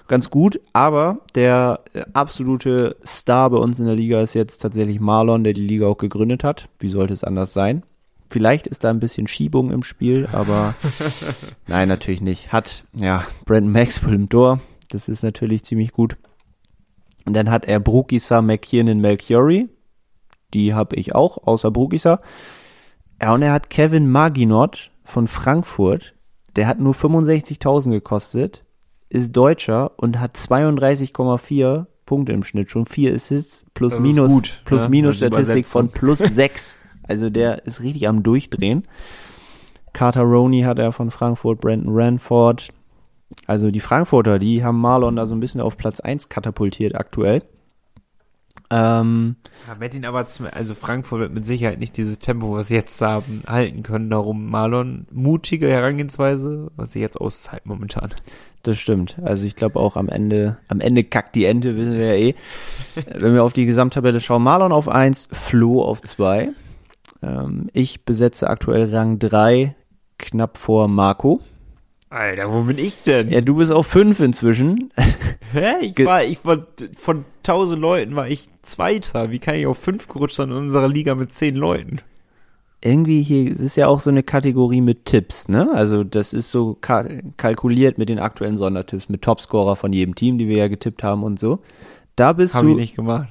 ganz 0.08 0.30
gut. 0.30 0.60
Aber 0.74 1.20
der 1.36 1.82
äh, 1.94 2.04
absolute 2.14 2.96
Star 3.06 3.50
bei 3.50 3.58
uns 3.58 3.80
in 3.80 3.86
der 3.86 3.96
Liga 3.96 4.22
ist 4.22 4.34
jetzt 4.34 4.60
tatsächlich 4.60 5.00
Marlon, 5.00 5.44
der 5.44 5.54
die 5.54 5.66
Liga 5.66 5.88
auch 5.88 5.98
gegründet 5.98 6.44
hat. 6.44 6.70
Wie 6.80 6.90
sollte 6.90 7.14
es 7.14 7.24
anders 7.24 7.54
sein? 7.54 7.84
Vielleicht 8.30 8.68
ist 8.68 8.84
da 8.84 8.90
ein 8.90 9.00
bisschen 9.00 9.28
Schiebung 9.28 9.72
im 9.72 9.84
Spiel, 9.84 10.28
aber 10.32 10.76
nein, 11.68 11.88
natürlich 11.88 12.22
nicht. 12.22 12.52
Hat, 12.52 12.84
ja, 12.94 13.24
Brandon 13.46 13.72
Maxwell 13.72 14.14
im 14.14 14.30
Tor. 14.30 14.60
Das 14.90 15.08
ist 15.08 15.24
natürlich 15.24 15.64
ziemlich 15.64 15.94
gut. 15.94 16.18
Und 17.26 17.34
dann 17.34 17.50
hat 17.50 17.66
er 17.66 17.80
Brukisa, 17.80 18.42
McKiernan, 18.42 19.00
Melchiori. 19.00 19.70
Die 20.54 20.74
habe 20.74 20.96
ich 20.96 21.16
auch, 21.16 21.46
außer 21.46 21.72
Brukisa. 21.72 22.22
Ja, 23.22 23.34
und 23.34 23.42
er 23.42 23.52
hat 23.52 23.70
Kevin 23.70 24.10
Maginot 24.10 24.92
von 25.04 25.28
Frankfurt. 25.28 26.14
Der 26.56 26.68
hat 26.68 26.80
nur 26.80 26.94
65.000 26.94 27.92
gekostet, 27.92 28.64
ist 29.10 29.36
Deutscher 29.36 29.92
und 29.98 30.20
hat 30.20 30.36
32,4 30.36 31.86
Punkte 32.06 32.34
im 32.34 32.44
Schnitt. 32.44 32.72
Schon 32.72 32.86
vier 32.86 33.14
Assists 33.14 33.66
plus 33.74 33.94
Das 33.94 34.02
minus, 34.02 34.30
gut, 34.30 34.62
plus 34.66 34.84
ja, 34.84 34.90
minus 34.90 35.18
Statistik 35.18 35.66
von 35.68 35.90
plus 35.90 36.20
sechs. 36.20 36.78
Also 37.04 37.30
der 37.30 37.66
ist 37.66 37.82
richtig 37.82 38.08
am 38.08 38.24
Durchdrehen. 38.24 38.84
Carter 39.94 40.22
Roney 40.22 40.62
hat 40.62 40.80
er 40.80 40.92
von 40.92 41.12
Frankfurt, 41.12 41.62
Brandon 41.62 41.94
Ranford. 41.96 42.70
Also 43.46 43.72
die 43.72 43.80
Frankfurter, 43.80 44.40
die 44.40 44.64
haben 44.64 44.80
Marlon 44.80 45.16
da 45.16 45.26
so 45.26 45.36
ein 45.36 45.40
bisschen 45.40 45.62
auf 45.62 45.78
Platz 45.78 46.00
1 46.00 46.30
katapultiert 46.30 46.96
aktuell. 46.96 47.44
Ähm, 48.70 49.38
Ja, 49.68 49.80
wird 49.80 49.96
ihn 49.96 50.06
aber, 50.06 50.28
zum, 50.28 50.48
also 50.52 50.76
Frankfurt 50.76 51.20
wird 51.22 51.34
mit 51.34 51.46
Sicherheit 51.46 51.80
nicht 51.80 51.96
dieses 51.96 52.20
Tempo, 52.20 52.54
was 52.54 52.68
sie 52.68 52.76
jetzt 52.76 53.00
haben, 53.02 53.44
halten 53.48 53.84
können. 53.84 54.10
Darum 54.10 54.50
Marlon, 54.50 55.08
mutige 55.12 55.70
Herangehensweise, 55.70 56.70
was 56.76 56.92
sie 56.92 57.00
jetzt 57.00 57.20
auszahlt 57.20 57.66
momentan. 57.66 58.10
das 58.64 58.78
stimmt. 58.78 59.18
Also 59.24 59.48
ich 59.48 59.56
glaube 59.56 59.80
auch 59.80 59.96
am 59.96 60.10
Ende, 60.10 60.58
am 60.68 60.82
Ende 60.82 61.04
kackt 61.06 61.36
die 61.36 61.46
Ente, 61.46 61.78
wissen 61.78 61.98
wir 61.98 62.08
ja 62.08 62.30
eh. 62.30 62.36
Wenn 63.16 63.34
wir 63.34 63.44
auf 63.44 63.54
die 63.54 63.66
Gesamttabelle 63.66 64.20
schauen, 64.20 64.44
Marlon 64.44 64.74
auf 64.74 64.90
1, 64.90 65.30
Flo 65.32 65.84
auf 65.84 66.02
2. 66.02 66.50
Ähm, 67.24 67.70
ich 67.74 68.04
besetze 68.04 68.50
aktuell 68.50 68.94
Rang 68.94 69.20
3, 69.20 69.76
knapp 70.18 70.58
vor 70.58 70.88
Marco. 70.90 71.40
Alter, 72.10 72.52
wo 72.52 72.62
bin 72.62 72.78
ich 72.78 73.02
denn? 73.04 73.30
Ja, 73.30 73.42
du 73.42 73.56
bist 73.56 73.72
auf 73.72 73.88
5 73.88 74.20
inzwischen. 74.22 74.92
Hä? 75.52 75.74
Ich 75.82 76.06
war, 76.06 76.24
ich 76.24 76.44
war, 76.46 76.66
von 76.96 77.26
1000 77.40 77.82
Leuten 77.82 78.16
war 78.16 78.28
ich 78.30 78.48
Zweiter. 78.62 79.32
Wie 79.32 79.40
kann 79.40 79.56
ich 79.56 79.68
auf 79.68 79.78
5 79.78 80.08
gerutscht 80.08 80.36
sein 80.36 80.50
in 80.50 80.56
unserer 80.56 80.88
Liga 80.88 81.16
mit 81.16 81.34
10 81.34 81.56
Leuten? 81.56 82.02
irgendwie 82.82 83.22
hier, 83.22 83.52
es 83.52 83.60
ist 83.60 83.76
ja 83.76 83.88
auch 83.88 84.00
so 84.00 84.10
eine 84.10 84.24
Kategorie 84.24 84.82
mit 84.82 85.06
Tipps, 85.06 85.50
ne? 85.50 85.70
Also 85.74 86.04
das 86.04 86.34
ist 86.34 86.52
so 86.52 86.78
ka 86.80 87.06
kalkuliert 87.36 87.98
mit 87.98 88.10
den 88.10 88.20
aktuellen 88.20 88.58
Sondertipps, 88.58 89.10
mit 89.10 89.22
Topscorer 89.22 89.76
von 89.76 89.94
jedem 89.94 90.16
Team, 90.16 90.38
die 90.38 90.48
wir 90.48 90.58
ja 90.58 90.68
getippt 90.68 91.04
haben 91.04 91.24
und 91.24 91.40
so. 91.40 91.60
Da 92.16 92.34
bist 92.34 92.56
Habe 92.56 92.68
du. 92.68 92.72
ich 92.74 92.78
nicht 92.78 92.96
gemacht. 92.96 93.30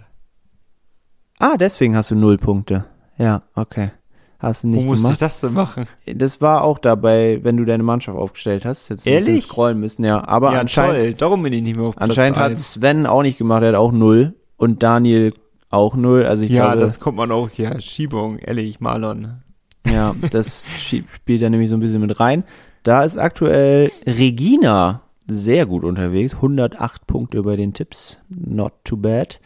Ah, 1.39 1.57
deswegen 1.57 1.97
hast 1.97 2.11
du 2.11 2.15
null 2.15 2.39
Punkte. 2.39 2.87
Ja, 3.19 3.43
okay. 3.55 3.91
Hast 4.39 4.65
du 4.65 4.69
Wo 4.69 4.73
nicht 4.77 4.85
musste 4.87 5.01
ich 5.01 5.03
gemacht. 5.19 5.23
das 5.23 5.41
denn 5.41 5.53
machen? 5.55 5.87
Das 6.07 6.41
war 6.41 6.63
auch 6.63 6.79
dabei, 6.79 7.41
wenn 7.43 7.57
du 7.57 7.65
deine 7.65 7.83
Mannschaft 7.83 8.19
aufgestellt 8.19 8.65
hast. 8.67 8.89
Jetzt 8.91 9.07
ein 9.07 9.13
bisschen 9.15 9.29
Ehrlich? 9.29 9.45
scrollen 9.45 9.81
müssen, 9.81 10.05
ja. 10.05 10.27
Aber 10.27 10.53
ja, 10.53 10.61
anscheinend, 10.61 10.97
toll. 11.01 11.15
Darum 11.15 11.43
bin 11.43 11.53
ich 11.55 11.63
nicht 11.63 11.77
mehr 11.77 11.87
auf 11.87 11.97
Platz 11.97 12.11
anscheinend 12.11 12.39
hat. 12.39 12.59
Sven 12.59 13.07
auch 13.07 13.23
nicht 13.23 13.39
gemacht, 13.39 13.63
er 13.63 13.69
hat 13.71 13.75
auch 13.77 13.93
null. 13.93 14.35
Und 14.59 14.83
Daniel 14.83 15.33
auch 15.71 15.97
null. 15.97 16.25
Also 16.27 16.45
ich 16.45 16.51
Ja, 16.51 16.67
glaube, 16.67 16.81
das 16.81 17.01
kommt 17.01 17.17
man 17.19 17.31
auch, 17.33 17.51
ja, 17.53 17.81
Schiebung, 17.81 18.39
ehrlich, 18.39 18.81
Marlon. 18.81 19.43
Ja, 19.87 20.15
das 20.31 20.67
spielt 20.79 21.43
da 21.43 21.49
nämlich 21.51 21.71
so 21.71 21.77
ein 21.77 21.81
bisschen 21.81 22.01
mit 22.01 22.19
rein. 22.21 22.45
Da 22.83 23.03
ist 23.05 23.19
aktuell 23.19 23.91
Regina 24.07 25.03
sehr 25.27 25.67
gut 25.67 25.83
unterwegs. 25.85 26.35
108 26.35 27.07
Punkte 27.07 27.43
bei 27.43 27.57
den 27.57 27.73
Tipps. 27.73 28.21
Not 28.29 28.73
too 28.85 28.97
bad. 28.97 29.41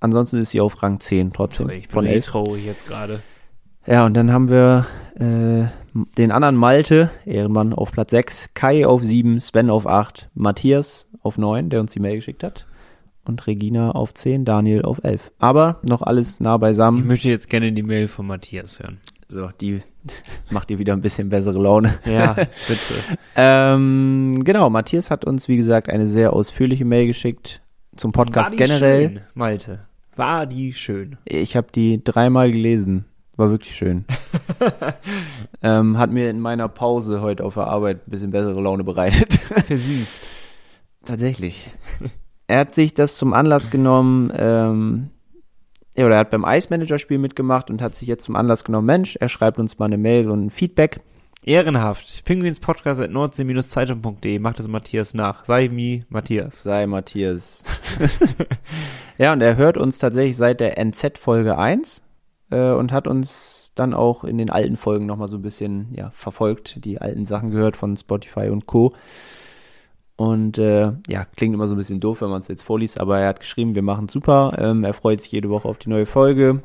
Ansonsten 0.00 0.38
ist 0.40 0.50
sie 0.50 0.60
auf 0.60 0.82
Rang 0.82 0.98
10 1.00 1.32
trotzdem 1.32 1.68
Ich 1.70 1.84
bin 1.88 1.92
von 1.92 2.06
eh 2.06 2.14
11. 2.14 2.26
traurig 2.26 2.64
jetzt 2.66 2.86
gerade. 2.88 3.20
Ja, 3.86 4.06
und 4.06 4.14
dann 4.14 4.32
haben 4.32 4.48
wir 4.48 4.86
äh, 5.16 5.66
den 6.16 6.30
anderen 6.30 6.56
Malte, 6.56 7.10
Ehrenmann, 7.26 7.72
auf 7.72 7.92
Platz 7.92 8.10
6, 8.12 8.50
Kai 8.54 8.86
auf 8.86 9.02
7, 9.02 9.40
Sven 9.40 9.70
auf 9.70 9.86
8, 9.86 10.30
Matthias 10.34 11.08
auf 11.22 11.38
9, 11.38 11.70
der 11.70 11.80
uns 11.80 11.92
die 11.92 12.00
Mail 12.00 12.16
geschickt 12.16 12.44
hat. 12.44 12.66
Und 13.24 13.46
Regina 13.46 13.92
auf 13.92 14.14
10, 14.14 14.44
Daniel 14.44 14.82
auf 14.82 15.00
11. 15.04 15.30
Aber 15.38 15.78
noch 15.82 16.02
alles 16.02 16.40
nah 16.40 16.56
Ich 16.56 16.60
beisammen. 16.60 17.06
möchte 17.06 17.28
jetzt 17.28 17.48
gerne 17.48 17.72
die 17.72 17.82
Mail 17.84 18.08
von 18.08 18.26
Matthias 18.26 18.80
hören. 18.80 18.98
So, 19.28 19.50
die 19.60 19.80
macht 20.50 20.70
dir 20.70 20.78
wieder 20.78 20.92
ein 20.92 21.02
bisschen 21.02 21.28
bessere 21.28 21.60
Laune. 21.60 21.98
Ja, 22.04 22.34
bitte. 22.68 22.94
Ähm, 23.36 24.40
genau, 24.44 24.70
Matthias 24.70 25.10
hat 25.10 25.24
uns, 25.24 25.46
wie 25.48 25.56
gesagt, 25.56 25.88
eine 25.88 26.06
sehr 26.06 26.32
ausführliche 26.32 26.84
Mail 26.84 27.06
geschickt 27.06 27.62
zum 27.96 28.10
Podcast 28.12 28.50
War 28.50 28.56
die 28.56 28.64
generell. 28.64 29.08
Schön, 29.08 29.20
Malte. 29.34 29.78
War 30.16 30.46
die 30.46 30.72
schön. 30.72 31.16
Ich 31.24 31.56
habe 31.56 31.68
die 31.74 32.02
dreimal 32.02 32.50
gelesen. 32.50 33.04
War 33.42 33.50
wirklich 33.50 33.74
schön. 33.74 34.04
ähm, 35.62 35.98
hat 35.98 36.12
mir 36.12 36.30
in 36.30 36.38
meiner 36.38 36.68
Pause 36.68 37.22
heute 37.22 37.42
auf 37.42 37.54
der 37.54 37.66
Arbeit 37.66 38.06
ein 38.06 38.10
bisschen 38.12 38.30
bessere 38.30 38.60
Laune 38.60 38.84
bereitet. 38.84 39.34
Versüßt. 39.66 40.22
Tatsächlich. 41.04 41.68
Er 42.46 42.60
hat 42.60 42.72
sich 42.72 42.94
das 42.94 43.16
zum 43.16 43.32
Anlass 43.32 43.68
genommen, 43.68 44.30
ähm, 44.36 45.10
ja, 45.96 46.06
oder 46.06 46.14
er 46.14 46.20
hat 46.20 46.30
beim 46.30 46.44
Ice 46.46 46.68
Manager 46.70 47.00
Spiel 47.00 47.18
mitgemacht 47.18 47.68
und 47.68 47.82
hat 47.82 47.96
sich 47.96 48.06
jetzt 48.06 48.22
zum 48.22 48.36
Anlass 48.36 48.62
genommen, 48.62 48.86
Mensch, 48.86 49.16
er 49.16 49.28
schreibt 49.28 49.58
uns 49.58 49.76
mal 49.76 49.86
eine 49.86 49.98
Mail 49.98 50.30
und 50.30 50.46
ein 50.46 50.50
Feedback. 50.50 51.00
Ehrenhaft. 51.44 52.24
Pinguinspodcast 52.24 53.00
at 53.00 53.10
nordsee-zeitung.de. 53.10 54.38
Macht 54.38 54.60
das 54.60 54.68
Matthias 54.68 55.14
nach. 55.14 55.44
Sei 55.44 55.68
mi 55.68 56.04
Matthias. 56.10 56.62
Sei 56.62 56.86
Matthias. 56.86 57.64
ja, 59.18 59.32
und 59.32 59.40
er 59.40 59.56
hört 59.56 59.78
uns 59.78 59.98
tatsächlich 59.98 60.36
seit 60.36 60.60
der 60.60 60.78
NZ 60.78 61.18
Folge 61.18 61.58
1 61.58 62.02
äh, 62.52 62.72
und 62.72 62.92
hat 62.92 63.06
uns 63.06 63.72
dann 63.74 63.94
auch 63.94 64.24
in 64.24 64.38
den 64.38 64.50
alten 64.50 64.76
Folgen 64.76 65.06
nochmal 65.06 65.28
so 65.28 65.38
ein 65.38 65.42
bisschen 65.42 65.88
ja, 65.96 66.10
verfolgt, 66.10 66.84
die 66.84 67.00
alten 67.00 67.24
Sachen 67.24 67.50
gehört 67.50 67.76
von 67.76 67.96
Spotify 67.96 68.48
und 68.50 68.66
Co. 68.66 68.92
Und 70.16 70.58
äh, 70.58 70.92
ja, 71.08 71.24
klingt 71.36 71.54
immer 71.54 71.68
so 71.68 71.74
ein 71.74 71.78
bisschen 71.78 72.00
doof, 72.00 72.20
wenn 72.20 72.30
man 72.30 72.42
es 72.42 72.48
jetzt 72.48 72.62
vorliest, 72.62 73.00
aber 73.00 73.18
er 73.18 73.28
hat 73.28 73.40
geschrieben, 73.40 73.74
wir 73.74 73.82
machen 73.82 74.08
super. 74.08 74.56
Ähm, 74.58 74.84
er 74.84 74.94
freut 74.94 75.20
sich 75.20 75.32
jede 75.32 75.48
Woche 75.48 75.68
auf 75.68 75.78
die 75.78 75.88
neue 75.88 76.06
Folge. 76.06 76.62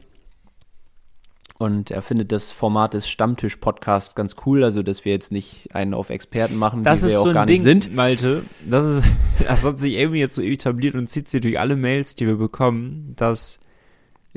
Und 1.60 1.90
er 1.90 2.04
findet 2.04 2.32
das 2.32 2.52
Format 2.52 2.94
des 2.94 3.10
Stammtisch-Podcasts 3.10 4.14
ganz 4.14 4.36
cool, 4.46 4.64
also 4.64 4.84
dass 4.84 5.06
wir 5.06 5.12
jetzt 5.12 5.32
nicht 5.32 5.74
einen 5.74 5.96
auf 5.96 6.12
Experten 6.12 6.56
machen, 6.56 6.84
Das 6.84 7.00
die 7.02 7.08
wir 7.08 7.16
so 7.16 7.22
auch 7.30 7.34
gar 7.34 7.44
ein 7.44 7.48
nicht 7.48 7.66
Ding, 7.66 7.82
sind. 7.82 7.96
Malte. 7.96 8.44
Das 8.70 8.86
ist, 8.86 9.04
das 9.48 9.66
hat 9.66 9.80
sich 9.80 9.94
irgendwie 9.94 10.20
jetzt 10.20 10.36
so 10.36 10.44
etabliert 10.44 10.94
und 10.94 11.10
zieht 11.10 11.30
sich 11.30 11.42
durch 11.42 11.60
alle 11.60 11.76
Mails, 11.76 12.16
die 12.16 12.28
wir 12.28 12.36
bekommen, 12.36 13.14
dass 13.16 13.60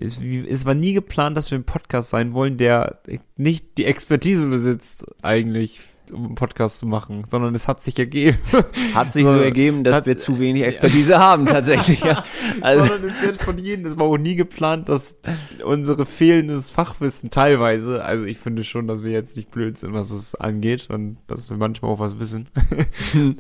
es, 0.01 0.21
es 0.49 0.65
war 0.67 0.75
nie 0.75 0.93
geplant, 0.93 1.37
dass 1.37 1.51
wir 1.51 1.59
ein 1.59 1.65
Podcast 1.65 2.11
sein 2.11 2.33
wollen, 2.33 2.57
der 2.57 3.01
nicht 3.37 3.79
die 3.79 3.85
Expertise 3.85 4.47
besitzt, 4.47 5.05
eigentlich, 5.23 5.81
um 6.13 6.25
einen 6.27 6.35
Podcast 6.35 6.79
zu 6.81 6.87
machen, 6.87 7.23
sondern 7.29 7.55
es 7.55 7.69
hat 7.69 7.83
sich 7.85 7.97
ergeben. 7.97 8.37
Hat 8.95 9.13
sich 9.13 9.25
so, 9.25 9.33
So, 9.35 9.39
ergeben, 9.39 9.85
dass 9.85 9.95
hat- 9.95 10.07
wir 10.07 10.17
zu 10.17 10.41
wenig 10.41 10.63
Expertise 10.67 11.19
haben, 11.21 11.47
tatsächlich. 11.47 12.03
Ja. 12.03 12.25
Also, 12.63 12.85
sondern 12.87 13.11
es 13.11 13.23
wird 13.23 13.41
von 13.41 13.57
jedem, 13.59 13.87
es 13.87 13.97
war 13.97 14.07
auch 14.07 14.19
nie 14.19 14.35
geplant, 14.35 14.89
dass 14.89 15.21
unsere 15.65 16.05
fehlendes 16.05 16.71
Fachwissen 16.71 17.31
teilweise, 17.31 18.05
also 18.05 18.25
ich 18.25 18.39
finde 18.39 18.65
schon, 18.65 18.89
dass 18.89 19.05
wir 19.05 19.13
jetzt 19.13 19.37
nicht 19.37 19.51
blöd 19.53 19.79
sind, 19.79 19.93
was 19.93 20.11
es 20.11 20.35
angeht 20.35 20.89
und 20.91 21.19
dass 21.29 21.49
wir 21.49 21.57
manchmal 21.57 21.93
auch 21.93 22.01
was 22.01 22.19
wissen, 22.19 22.49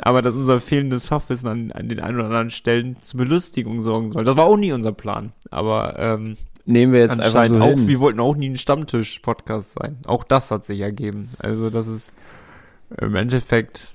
aber 0.01 0.23
dass 0.23 0.37
unser 0.37 0.61
fehlendes 0.61 1.07
Fachwissen 1.07 1.49
an, 1.49 1.73
an 1.73 1.89
den 1.89 1.99
ein 2.01 2.15
oder 2.15 2.27
anderen 2.27 2.51
Stellen 2.51 2.97
zu 3.03 3.17
Belustigung 3.17 3.83
sorgen 3.83 4.13
soll. 4.13 4.23
Das 4.25 4.37
war 4.37 4.45
auch 4.45 4.57
nie 4.57 4.73
unser 4.73 4.93
Plan, 4.93 5.33
aber 5.51 5.99
ähm, 5.99 6.37
nehmen 6.65 6.93
wir 6.93 7.01
jetzt 7.01 7.21
einfach 7.21 7.47
so 7.47 7.61
auch, 7.61 7.69
hin. 7.71 7.89
wir 7.89 8.01
wollten 8.01 8.21
auch 8.21 8.37
nie 8.37 8.51
ein 8.51 8.59
Stammtisch-Podcast 8.59 9.79
sein. 9.79 9.99
Auch 10.07 10.25
das 10.25 10.51
hat 10.51 10.65
sich 10.65 10.81
ergeben. 10.81 11.31
Also 11.39 11.71
das 11.71 11.87
ist 11.87 12.13
im 12.99 13.15
Endeffekt, 13.15 13.95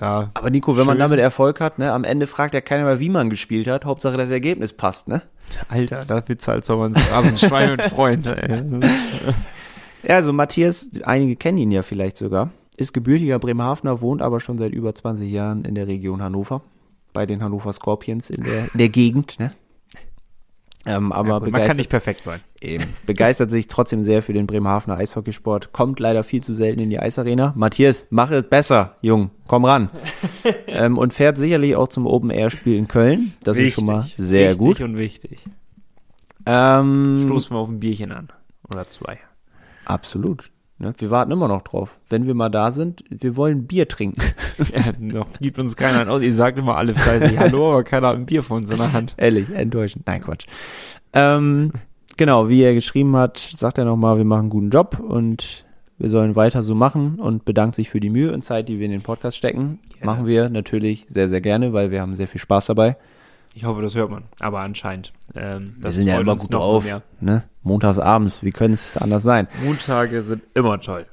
ja, 0.00 0.30
Aber 0.34 0.50
Nico, 0.50 0.76
wenn 0.76 0.86
man 0.86 0.98
damit 0.98 1.18
Erfolg 1.18 1.60
hat, 1.60 1.78
ne, 1.78 1.92
am 1.92 2.04
Ende 2.04 2.26
fragt 2.26 2.54
ja 2.54 2.60
keiner 2.60 2.84
mehr, 2.84 3.00
wie 3.00 3.08
man 3.08 3.30
gespielt 3.30 3.66
hat. 3.66 3.84
Hauptsache 3.84 4.16
das 4.16 4.30
Ergebnis 4.30 4.72
passt, 4.72 5.08
ne? 5.08 5.22
Alter, 5.68 6.04
dafür 6.04 6.38
zahlt 6.38 6.64
so 6.64 6.76
man 6.76 6.92
so 6.92 7.00
Rasenschwein 7.10 7.72
und 7.72 7.82
Freund, 7.82 8.26
ey. 8.26 8.62
Ja, 10.04 10.14
also 10.14 10.32
Matthias, 10.32 10.90
einige 11.02 11.34
kennen 11.34 11.58
ihn 11.58 11.72
ja 11.72 11.82
vielleicht 11.82 12.18
sogar, 12.18 12.50
ist 12.76 12.92
gebürtiger 12.92 13.40
Bremerhavener, 13.40 14.00
wohnt 14.00 14.22
aber 14.22 14.38
schon 14.38 14.56
seit 14.56 14.72
über 14.72 14.94
20 14.94 15.28
Jahren 15.28 15.64
in 15.64 15.74
der 15.74 15.88
Region 15.88 16.22
Hannover, 16.22 16.62
bei 17.12 17.26
den 17.26 17.42
Hannover 17.42 17.72
Scorpions 17.72 18.30
in 18.30 18.44
der, 18.44 18.72
in 18.72 18.78
der 18.78 18.88
Gegend, 18.90 19.40
ne? 19.40 19.52
Ähm, 20.86 21.12
aber 21.12 21.28
Ja, 21.28 21.38
gut, 21.40 21.50
man 21.50 21.64
kann 21.64 21.76
nicht 21.76 21.90
perfekt 21.90 22.24
sein. 22.24 22.40
eben, 22.60 22.84
begeistert 23.04 23.50
sich 23.50 23.66
trotzdem 23.66 24.02
sehr 24.02 24.22
für 24.22 24.32
den 24.32 24.46
Bremerhavener 24.46 24.96
Eishockeysport, 24.96 25.72
kommt 25.72 26.00
leider 26.00 26.24
viel 26.24 26.42
zu 26.42 26.54
selten 26.54 26.80
in 26.80 26.88
die 26.90 26.98
Eisarena. 26.98 27.52
Matthias, 27.56 28.06
mach 28.10 28.30
es 28.30 28.48
besser, 28.48 28.96
Jung, 29.02 29.30
komm 29.46 29.64
ran. 29.64 29.90
ähm, 30.66 30.96
und 30.96 31.12
fährt 31.12 31.36
sicherlich 31.36 31.76
auch 31.76 31.88
zum 31.88 32.06
Open-Air-Spiel 32.06 32.76
in 32.76 32.88
Köln. 32.88 33.32
Das 33.44 33.58
ist 33.58 33.74
schon 33.74 33.86
mal 33.86 34.06
sehr 34.16 34.50
wichtig 34.50 34.58
gut. 34.58 34.80
und 34.80 34.96
wichtig. 34.96 35.44
Ähm, 36.46 37.22
Stoßen 37.24 37.54
wir 37.54 37.60
auf 37.60 37.68
ein 37.68 37.80
Bierchen 37.80 38.12
an. 38.12 38.28
Oder 38.70 38.86
zwei. 38.86 39.18
Absolut. 39.84 40.50
Ne? 40.78 40.94
Wir 40.96 41.10
warten 41.10 41.32
immer 41.32 41.48
noch 41.48 41.62
drauf. 41.62 41.96
Wenn 42.08 42.26
wir 42.26 42.34
mal 42.34 42.48
da 42.48 42.70
sind, 42.70 43.04
wir 43.10 43.36
wollen 43.36 43.66
Bier 43.66 43.88
trinken. 43.88 44.22
Ja, 44.74 44.92
noch 44.98 45.28
gibt 45.40 45.56
uns 45.60 45.76
keiner 45.76 46.00
ein 46.00 46.08
aus. 46.08 46.20
Ihr 46.20 46.34
sagt 46.34 46.58
immer 46.58 46.76
alle 46.76 46.92
fleißig 46.92 47.38
Hallo, 47.38 47.70
aber 47.74 47.84
keiner 47.84 48.08
hat 48.08 48.16
ein 48.16 48.26
Bier 48.26 48.42
von 48.42 48.58
uns 48.58 48.70
in 48.72 48.78
der 48.78 48.92
Hand. 48.92 49.14
Ehrlich, 49.16 49.50
enttäuschend. 49.50 50.04
Nein, 50.08 50.20
Quatsch. 50.20 50.46
Ähm, 51.12 51.72
genau, 52.16 52.48
wie 52.48 52.62
er 52.62 52.74
geschrieben 52.74 53.14
hat, 53.14 53.38
sagt 53.38 53.78
er 53.78 53.84
nochmal, 53.84 54.16
wir 54.16 54.24
machen 54.24 54.40
einen 54.40 54.50
guten 54.50 54.70
Job 54.70 54.98
und 54.98 55.64
wir 55.98 56.08
sollen 56.08 56.34
weiter 56.34 56.64
so 56.64 56.74
machen 56.74 57.20
und 57.20 57.44
bedankt 57.44 57.76
sich 57.76 57.88
für 57.88 58.00
die 58.00 58.10
Mühe 58.10 58.32
und 58.32 58.42
Zeit, 58.42 58.68
die 58.68 58.80
wir 58.80 58.86
in 58.86 58.92
den 58.92 59.02
Podcast 59.02 59.36
stecken. 59.36 59.78
Gerne. 59.90 60.06
Machen 60.06 60.26
wir 60.26 60.48
natürlich 60.48 61.06
sehr, 61.08 61.28
sehr 61.28 61.40
gerne, 61.40 61.72
weil 61.72 61.92
wir 61.92 62.00
haben 62.00 62.16
sehr 62.16 62.28
viel 62.28 62.40
Spaß 62.40 62.66
dabei. 62.66 62.96
Ich 63.54 63.64
hoffe, 63.64 63.82
das 63.82 63.94
hört 63.94 64.10
man. 64.10 64.24
Aber 64.40 64.60
anscheinend. 64.60 65.12
Ähm, 65.34 65.74
Wir 65.76 65.82
das 65.82 65.94
sind 65.96 66.08
ja 66.08 66.20
immer 66.20 66.36
gut 66.36 66.52
drauf. 66.52 66.84
Ne? 67.20 67.44
Montags 67.62 67.98
abends, 67.98 68.42
wie 68.42 68.50
könnte 68.52 68.74
es 68.74 68.96
anders 68.96 69.22
sein? 69.22 69.48
Montage 69.64 70.22
sind 70.22 70.42
immer 70.54 70.80
toll. 70.80 71.06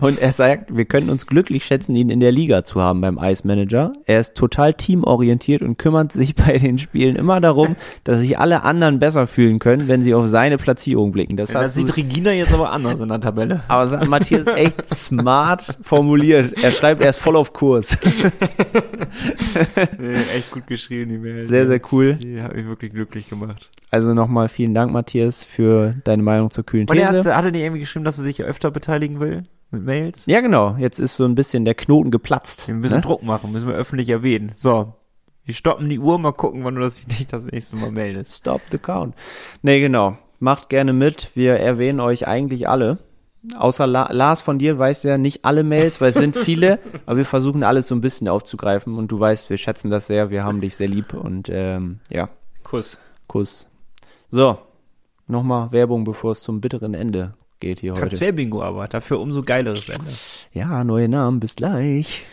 Und 0.00 0.18
er 0.18 0.32
sagt, 0.32 0.76
wir 0.76 0.84
können 0.84 1.08
uns 1.08 1.26
glücklich 1.26 1.64
schätzen, 1.64 1.94
ihn 1.94 2.10
in 2.10 2.20
der 2.20 2.32
Liga 2.32 2.64
zu 2.64 2.80
haben 2.80 3.00
beim 3.00 3.18
Ice 3.22 3.46
Manager. 3.46 3.92
Er 4.06 4.20
ist 4.20 4.34
total 4.34 4.74
teamorientiert 4.74 5.62
und 5.62 5.78
kümmert 5.78 6.12
sich 6.12 6.34
bei 6.34 6.58
den 6.58 6.78
Spielen 6.78 7.16
immer 7.16 7.40
darum, 7.40 7.76
dass 8.02 8.18
sich 8.20 8.38
alle 8.38 8.62
anderen 8.62 8.98
besser 8.98 9.26
fühlen 9.26 9.58
können, 9.58 9.88
wenn 9.88 10.02
sie 10.02 10.14
auf 10.14 10.26
seine 10.26 10.58
Platzierung 10.58 11.12
blicken. 11.12 11.36
Das, 11.36 11.50
Das 11.50 11.68
hast 11.68 11.76
du, 11.76 11.80
sieht 11.80 11.96
Regina 11.96 12.32
jetzt 12.32 12.52
aber 12.52 12.72
anders 12.72 13.00
in 13.00 13.08
der 13.08 13.20
Tabelle. 13.20 13.62
aber 13.68 14.04
Matthias 14.06 14.46
echt 14.46 14.84
smart 14.86 15.78
formuliert. 15.82 16.54
Er 16.62 16.72
schreibt, 16.72 17.00
er 17.02 17.10
ist 17.10 17.18
voll 17.18 17.36
auf 17.36 17.52
Kurs. 17.52 17.96
Nee, 19.98 20.14
echt 20.36 20.50
gut 20.50 20.66
geschrieben, 20.66 21.10
die 21.12 21.18
Mail. 21.18 21.44
Sehr, 21.44 21.66
sehr 21.66 21.80
cool. 21.92 22.14
Die 22.14 22.42
hat 22.42 22.54
mich 22.54 22.66
wirklich 22.66 22.92
glücklich 22.92 23.28
gemacht. 23.28 23.70
Also 23.90 24.12
nochmal 24.12 24.48
vielen 24.48 24.74
Dank, 24.74 24.92
Matthias, 24.92 25.44
für 25.44 25.94
deine 26.04 26.22
Meinung 26.22 26.50
zur 26.50 26.64
kühlen 26.64 26.88
Und 26.88 26.96
er 26.96 27.12
These. 27.12 27.30
hat, 27.30 27.36
hat 27.36 27.44
er 27.44 27.50
nicht 27.52 27.62
irgendwie 27.62 27.80
geschrieben, 27.80 28.04
dass 28.04 28.18
er 28.18 28.24
sich 28.24 28.42
öfter 28.42 28.70
beteiligen 28.70 29.20
will? 29.20 29.44
Mit 29.74 29.84
Mails? 29.84 30.26
Ja, 30.26 30.40
genau. 30.40 30.76
Jetzt 30.78 30.98
ist 30.98 31.16
so 31.16 31.24
ein 31.24 31.34
bisschen 31.34 31.64
der 31.64 31.74
Knoten 31.74 32.10
geplatzt. 32.10 32.68
Wir 32.68 32.74
müssen 32.74 32.96
ne? 32.96 33.00
Druck 33.00 33.22
machen, 33.22 33.52
müssen 33.52 33.68
wir 33.68 33.74
öffentlich 33.74 34.08
erwähnen. 34.08 34.52
So. 34.54 34.94
Wir 35.44 35.54
stoppen 35.54 35.88
die 35.88 35.98
Uhr, 35.98 36.18
mal 36.18 36.32
gucken, 36.32 36.64
wann 36.64 36.76
du 36.76 36.80
das, 36.80 37.04
dich 37.06 37.26
das 37.26 37.46
nächste 37.46 37.76
Mal 37.76 37.90
meldest. 37.90 38.32
Stop 38.32 38.62
the 38.70 38.78
count. 38.78 39.14
Nee, 39.62 39.80
genau. 39.80 40.16
Macht 40.38 40.68
gerne 40.68 40.92
mit. 40.92 41.30
Wir 41.34 41.54
erwähnen 41.54 42.00
euch 42.00 42.26
eigentlich 42.26 42.68
alle. 42.68 42.98
Außer 43.58 43.86
La 43.86 44.10
Lars 44.10 44.40
von 44.40 44.58
dir 44.58 44.78
weiß 44.78 45.02
ja 45.02 45.18
nicht 45.18 45.44
alle 45.44 45.64
Mails, 45.64 46.00
weil 46.00 46.10
es 46.10 46.16
sind 46.16 46.34
viele, 46.34 46.78
aber 47.06 47.18
wir 47.18 47.24
versuchen 47.26 47.62
alles 47.62 47.88
so 47.88 47.94
ein 47.94 48.00
bisschen 48.00 48.26
aufzugreifen 48.26 48.96
und 48.96 49.12
du 49.12 49.20
weißt, 49.20 49.50
wir 49.50 49.58
schätzen 49.58 49.90
das 49.90 50.06
sehr, 50.06 50.30
wir 50.30 50.44
haben 50.44 50.62
dich 50.62 50.76
sehr 50.76 50.88
lieb 50.88 51.12
und 51.12 51.50
ähm, 51.52 52.00
ja, 52.08 52.30
Kuss. 52.62 52.96
Kuss. 53.26 53.68
So, 54.30 54.58
nochmal 55.26 55.72
Werbung, 55.72 56.04
bevor 56.04 56.32
es 56.32 56.42
zum 56.42 56.62
bitteren 56.62 56.94
Ende 56.94 57.34
geht 57.64 57.80
hier 57.80 57.92
heute. 57.92 58.02
Transferbingo 58.02 58.62
aber, 58.62 58.86
dafür 58.88 59.20
umso 59.20 59.42
geileres 59.42 59.88
Ende. 59.88 60.12
Ja, 60.52 60.84
neue 60.84 61.08
Namen, 61.08 61.40
bis 61.40 61.56
gleich. 61.56 62.24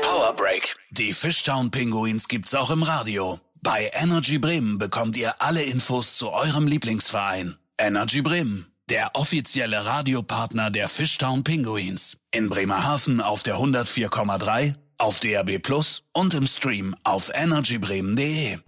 Power 0.00 0.34
Break. 0.36 0.76
Die 0.90 1.12
Fishtown 1.12 1.70
Pinguins 1.70 2.28
gibt's 2.28 2.54
auch 2.54 2.70
im 2.70 2.82
Radio. 2.82 3.38
Bei 3.60 3.90
Energy 3.92 4.38
Bremen 4.38 4.78
bekommt 4.78 5.16
ihr 5.16 5.42
alle 5.42 5.62
Infos 5.62 6.16
zu 6.16 6.30
eurem 6.30 6.66
Lieblingsverein. 6.66 7.56
Energy 7.76 8.22
Bremen, 8.22 8.66
der 8.88 9.10
offizielle 9.14 9.84
Radiopartner 9.84 10.70
der 10.70 10.88
Fishtown 10.88 11.44
Pinguins. 11.44 12.18
In 12.30 12.48
Bremerhaven 12.48 13.20
auf 13.20 13.42
der 13.42 13.56
104,3, 13.56 14.74
auf 14.96 15.20
DAB 15.20 15.58
Plus 15.58 16.04
und 16.12 16.34
im 16.34 16.46
Stream 16.46 16.96
auf 17.04 17.30
energybremen.de. 17.34 18.58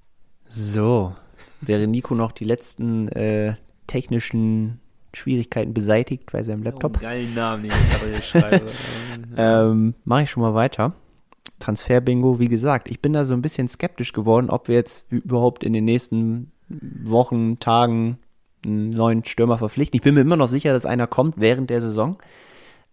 So, 0.48 1.14
wäre 1.60 1.86
Nico 1.86 2.14
noch 2.14 2.32
die 2.32 2.44
letzten 2.44 3.08
äh, 3.08 3.54
technischen 3.86 4.80
Schwierigkeiten 5.12 5.74
beseitigt 5.74 6.30
bei 6.30 6.42
seinem 6.42 6.62
Laptop? 6.62 7.00
geilen 7.00 7.34
Namen, 7.34 7.64
den 7.64 7.72
ich 7.72 8.00
gerade 8.00 8.22
schreibe. 8.22 8.70
Ähm, 9.36 9.94
Mache 10.04 10.24
ich 10.24 10.30
schon 10.30 10.42
mal 10.42 10.54
weiter. 10.54 10.92
Transfer-Bingo, 11.60 12.40
wie 12.40 12.48
gesagt, 12.48 12.90
ich 12.90 13.00
bin 13.00 13.12
da 13.12 13.24
so 13.24 13.34
ein 13.34 13.42
bisschen 13.42 13.68
skeptisch 13.68 14.12
geworden, 14.12 14.50
ob 14.50 14.66
wir 14.66 14.74
jetzt 14.74 15.04
überhaupt 15.08 15.62
in 15.62 15.72
den 15.72 15.84
nächsten 15.84 16.50
Wochen, 16.68 17.60
Tagen 17.60 18.18
einen 18.64 18.90
neuen 18.90 19.24
Stürmer 19.24 19.58
verpflichten. 19.58 19.96
Ich 19.96 20.02
bin 20.02 20.14
mir 20.14 20.22
immer 20.22 20.36
noch 20.36 20.48
sicher, 20.48 20.72
dass 20.72 20.86
einer 20.86 21.06
kommt 21.06 21.38
während 21.38 21.70
der 21.70 21.80
Saison. 21.80 22.16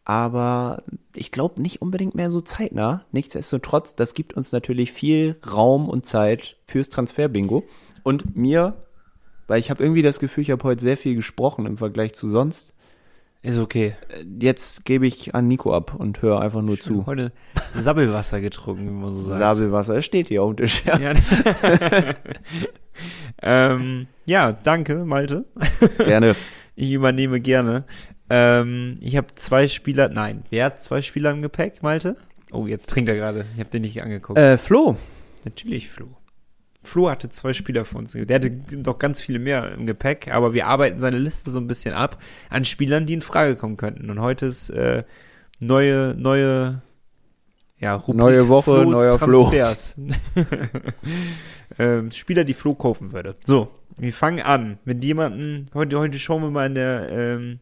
Aber 0.06 0.84
ich 1.16 1.32
glaube 1.32 1.62
nicht 1.62 1.82
unbedingt 1.82 2.16
mehr 2.16 2.32
so 2.32 2.40
zeitnah. 2.40 3.04
Nichtsdestotrotz, 3.12 3.96
das 3.96 4.14
gibt 4.14 4.34
uns 4.34 4.52
natürlich 4.52 4.94
viel 4.94 5.36
Raum 5.52 5.90
und 5.90 6.06
Zeit 6.06 6.58
fürs 6.66 6.90
Transfer-Bingo. 6.90 7.64
Und 8.04 8.36
mir, 8.36 8.76
weil 9.48 9.60
ich 9.60 9.70
habe 9.70 9.84
irgendwie 9.84 10.02
das 10.02 10.20
Gefühl, 10.20 10.44
ich 10.44 10.52
habe 10.52 10.64
heute 10.64 10.82
sehr 10.82 10.98
viel 10.98 11.16
gesprochen 11.16 11.66
im 11.66 11.78
Vergleich 11.78 12.14
zu 12.14 12.30
sonst. 12.30 12.74
Ist 13.44 13.60
okay. 13.60 13.96
Jetzt 14.40 14.84
gebe 14.84 15.06
ich 15.08 15.36
an 15.36 15.48
Nico 15.48 15.74
ab 15.74 15.94
und 15.98 16.22
höre 16.22 16.42
einfach 16.42 16.62
nur 16.62 16.80
zu. 16.80 17.06
Heute 17.06 17.32
Sabbelwasser 17.76 18.42
getrunken, 18.42 18.88
wie 18.88 18.92
man 18.92 19.14
so 19.14 19.22
sagt. 19.22 19.40
Sabelwasser, 19.40 19.96
es 19.96 20.06
steht 20.06 20.28
hier 20.28 20.44
auf 20.44 20.56
dem 20.56 20.58
Tisch. 20.58 20.84
Ja. 20.86 21.00
Ja. 21.00 21.14
ähm, 23.42 24.08
ja, 24.26 24.52
danke, 24.52 25.06
Malte. 25.06 25.46
Gerne. 25.98 26.36
Ich 26.80 26.92
übernehme 26.92 27.42
gerne. 27.42 27.86
Ähm, 28.30 29.00
ich 29.02 29.18
habe 29.18 29.34
zwei 29.34 29.68
Spieler, 29.68 30.10
nein, 30.10 30.44
wer 30.52 30.66
hat 30.66 30.80
zwei 30.80 31.02
Spieler 31.02 31.32
im 31.32 31.42
Gepäck, 31.42 31.82
Malte? 31.82 32.18
Oh, 32.52 32.68
jetzt 32.68 32.88
trinkt 32.92 33.10
er 33.10 33.16
gerade. 33.16 33.46
Ich 33.56 33.60
habe 33.60 33.72
den 33.72 33.82
nicht 33.82 34.00
angeguckt. 34.04 34.38
Äh, 34.38 34.60
Flo, 34.60 34.96
Natürlich 35.44 35.90
Flo. 35.90 36.17
Flo 36.80 37.10
hatte 37.10 37.30
zwei 37.30 37.54
Spieler 37.54 37.86
für 37.86 37.98
uns. 37.98 38.14
Der 38.14 38.36
hatte 38.36 38.52
doch 38.52 39.00
ganz 39.00 39.20
viele 39.20 39.40
mehr 39.40 39.74
im 39.74 39.86
Gepäck, 39.86 40.34
aber 40.34 40.54
wir 40.54 40.68
arbeiten 40.68 41.00
seine 41.00 41.18
Liste 41.18 41.52
so 41.52 41.60
ein 41.60 41.68
bisschen 41.68 41.94
ab 41.94 42.22
an 42.50 42.66
Spielern, 42.66 43.06
die 43.06 43.14
in 43.14 43.22
Frage 43.22 43.56
kommen 43.56 43.78
könnten. 43.78 44.10
Und 44.10 44.22
heute 44.22 44.46
ist 44.46 44.70
äh, 44.70 45.04
neue, 45.60 46.16
neue, 46.18 46.82
ja, 47.80 47.96
Rubrik 47.96 48.18
Neue 48.18 48.48
Woche, 48.48 48.82
Flo's 48.82 48.92
neuer 48.92 49.20
Flo. 49.20 49.44
Transfers. 49.44 49.98
ähm, 51.80 52.12
Spieler, 52.12 52.44
die 52.44 52.54
Flo 52.54 52.76
kaufen 52.76 53.12
würde. 53.12 53.36
So, 53.46 53.70
wir 53.98 54.14
fangen 54.14 54.42
an 54.42 54.80
mit 54.86 55.04
jemandem, 55.04 55.68
heute, 55.74 56.00
heute 56.00 56.20
schauen 56.20 56.44
wir 56.44 56.52
mal 56.52 56.68
in 56.68 56.76
der, 56.76 57.10
ähm, 57.10 57.60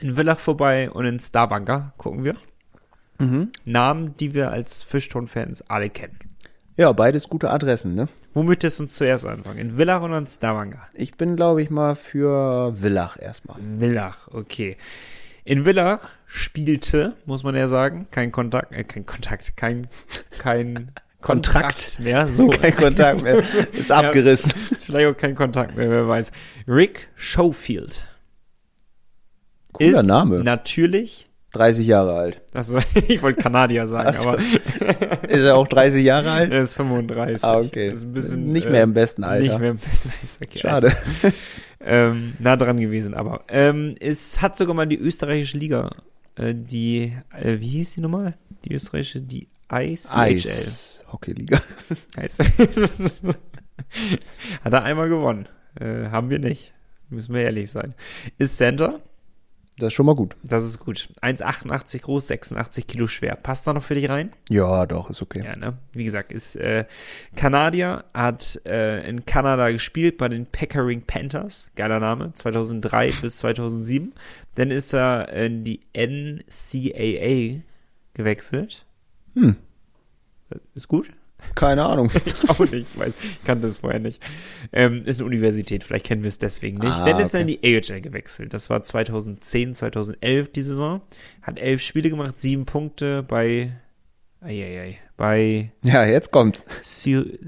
in 0.00 0.16
Villach 0.16 0.38
vorbei 0.38 0.90
und 0.90 1.04
in 1.04 1.18
Starbunker 1.18 1.92
gucken 1.98 2.24
wir. 2.24 2.36
Mhm. 3.18 3.50
Namen, 3.64 4.16
die 4.16 4.34
wir 4.34 4.50
als 4.50 4.82
Fischton-Fans 4.82 5.62
alle 5.68 5.90
kennen. 5.90 6.18
Ja, 6.76 6.90
beides 6.92 7.28
gute 7.28 7.50
Adressen, 7.50 7.94
ne? 7.94 8.08
Wo 8.32 8.42
möchtest 8.42 8.78
du 8.78 8.84
uns 8.84 8.94
zuerst 8.96 9.24
anfangen? 9.24 9.58
In 9.58 9.76
Villach 9.76 10.02
oder 10.02 10.18
in 10.18 10.26
Stavanger? 10.26 10.88
Ich 10.92 11.14
bin, 11.16 11.36
glaube 11.36 11.62
ich, 11.62 11.70
mal 11.70 11.94
für 11.94 12.74
Villach 12.76 13.16
erstmal. 13.20 13.58
Villach, 13.78 14.28
okay. 14.32 14.76
In 15.44 15.64
Villach 15.64 16.00
spielte, 16.26 17.14
muss 17.26 17.44
man 17.44 17.54
ja 17.54 17.68
sagen, 17.68 18.08
kein 18.10 18.32
Kontakt, 18.32 18.72
äh, 18.72 18.82
kein 18.82 19.06
Kontakt, 19.06 19.56
kein, 19.56 19.88
kein 20.38 20.90
Kontrakt. 21.20 22.00
mehr. 22.00 22.28
So, 22.28 22.48
Kein 22.48 22.74
Kontakt 22.76 23.22
mehr. 23.22 23.42
Ist 23.72 23.90
abgerissen. 23.92 24.52
vielleicht 24.80 25.06
auch 25.06 25.16
kein 25.16 25.34
Kontakt 25.34 25.76
mehr, 25.76 25.88
wer 25.88 26.08
weiß. 26.08 26.32
Rick 26.66 27.08
Schofield. 27.14 28.04
Cooler 29.72 30.00
ist 30.00 30.06
Name. 30.06 30.42
Natürlich, 30.44 31.28
30 31.54 31.86
Jahre 31.86 32.12
alt. 32.14 32.40
also 32.52 32.78
ich 33.08 33.22
wollte 33.22 33.40
Kanadier 33.42 33.88
sagen, 33.88 34.08
Ach 34.10 34.14
so. 34.14 34.28
aber 34.30 34.38
Ist 35.28 35.42
er 35.42 35.56
auch 35.56 35.66
30 35.66 36.04
Jahre 36.04 36.30
alt? 36.30 36.52
er 36.52 36.62
ist 36.62 36.74
35. 36.74 37.42
Ah, 37.44 37.58
okay. 37.58 37.90
Ist 37.90 38.12
bisschen, 38.12 38.52
Nicht 38.52 38.66
äh, 38.66 38.70
mehr 38.70 38.82
im 38.82 38.92
besten 38.94 39.24
Alter. 39.24 39.42
Nicht 39.42 39.58
mehr 39.58 39.70
im 39.70 39.78
besten 39.78 40.10
Alter. 40.10 40.58
Schade. 40.58 40.96
ähm, 41.80 42.34
nah 42.38 42.56
dran 42.56 42.78
gewesen, 42.78 43.14
aber 43.14 43.42
ähm, 43.48 43.94
es 44.00 44.42
hat 44.42 44.56
sogar 44.56 44.74
mal 44.74 44.86
die 44.86 44.98
österreichische 44.98 45.56
Liga, 45.58 45.90
äh, 46.36 46.54
die, 46.54 47.12
äh, 47.38 47.58
wie 47.60 47.68
hieß 47.68 47.94
die 47.94 48.00
nochmal? 48.00 48.34
Die 48.64 48.74
österreichische, 48.74 49.20
die 49.20 49.48
ICHL. 49.70 50.18
Eis. 50.18 51.02
Hockeyliga. 51.10 51.60
Heißt. 52.16 52.42
hat 54.64 54.72
er 54.72 54.82
einmal 54.82 55.08
gewonnen. 55.08 55.48
Äh, 55.80 56.10
haben 56.10 56.30
wir 56.30 56.38
nicht. 56.38 56.72
Müssen 57.10 57.34
wir 57.34 57.42
ehrlich 57.42 57.70
sein. 57.70 57.94
Ist 58.38 58.56
Center, 58.56 59.00
Das 59.78 59.88
ist 59.88 59.94
schon 59.94 60.06
mal 60.06 60.14
gut. 60.14 60.36
das 60.44 60.64
ist 60.64 60.78
gut. 60.78 61.08
1,88 61.20 62.02
groß, 62.02 62.28
86 62.28 62.86
Kilo 62.86 63.08
schwer. 63.08 63.34
Passt 63.34 63.66
da 63.66 63.72
noch 63.72 63.82
für 63.82 63.94
dich 63.94 64.08
rein? 64.08 64.32
Ja, 64.48 64.86
doch, 64.86 65.10
ist 65.10 65.20
okay. 65.20 65.42
Ja, 65.44 65.56
ne? 65.56 65.76
Wie 65.92 66.04
gesagt, 66.04 66.30
ist 66.30 66.54
äh, 66.54 66.84
Kanadier, 67.34 68.04
hat 68.14 68.60
äh, 68.66 69.08
in 69.08 69.24
Kanada 69.26 69.70
gespielt 69.70 70.16
bei 70.16 70.28
den 70.28 70.46
Peckering 70.46 71.02
Panthers, 71.02 71.70
geiler 71.74 71.98
Name, 71.98 72.32
2003 72.34 73.12
bis 73.22 73.38
2007. 73.38 74.12
Dann 74.54 74.70
ist 74.70 74.94
er 74.94 75.32
in 75.32 75.64
die 75.64 75.80
NCAA 75.92 77.62
gewechselt. 78.14 78.86
Hm. 79.34 79.56
Ist 80.74 80.86
gut? 80.86 81.10
Keine 81.54 81.84
Ahnung. 81.84 82.10
Ich 82.24 82.48
auch 82.50 82.58
nicht, 82.60 82.74
ich 82.92 82.98
weiß, 82.98 83.12
ich 83.22 83.44
kannte 83.44 83.66
es 83.68 83.78
vorher 83.78 84.00
nicht. 84.00 84.20
Ähm, 84.72 85.02
ist 85.04 85.20
eine 85.20 85.26
Universität, 85.26 85.84
vielleicht 85.84 86.06
kennen 86.06 86.22
wir 86.22 86.28
es 86.28 86.38
deswegen 86.38 86.78
nicht. 86.78 86.92
Ah, 86.92 87.04
Dann 87.04 87.20
ist 87.20 87.32
er 87.34 87.40
in 87.40 87.48
okay. 87.48 87.58
die 87.62 87.92
AHL 87.92 88.00
gewechselt. 88.00 88.52
Das 88.54 88.70
war 88.70 88.82
2010, 88.82 89.74
2011 89.74 90.52
die 90.52 90.62
Saison. 90.62 91.00
Hat 91.42 91.58
elf 91.58 91.80
Spiele 91.82 92.10
gemacht, 92.10 92.38
sieben 92.40 92.66
Punkte 92.66 93.22
bei, 93.22 93.72
eieiei, 94.40 94.98
bei 95.16 95.72
Ja, 95.84 96.04
jetzt 96.04 96.30
kommt's. 96.32 96.64
Sy 96.82 97.38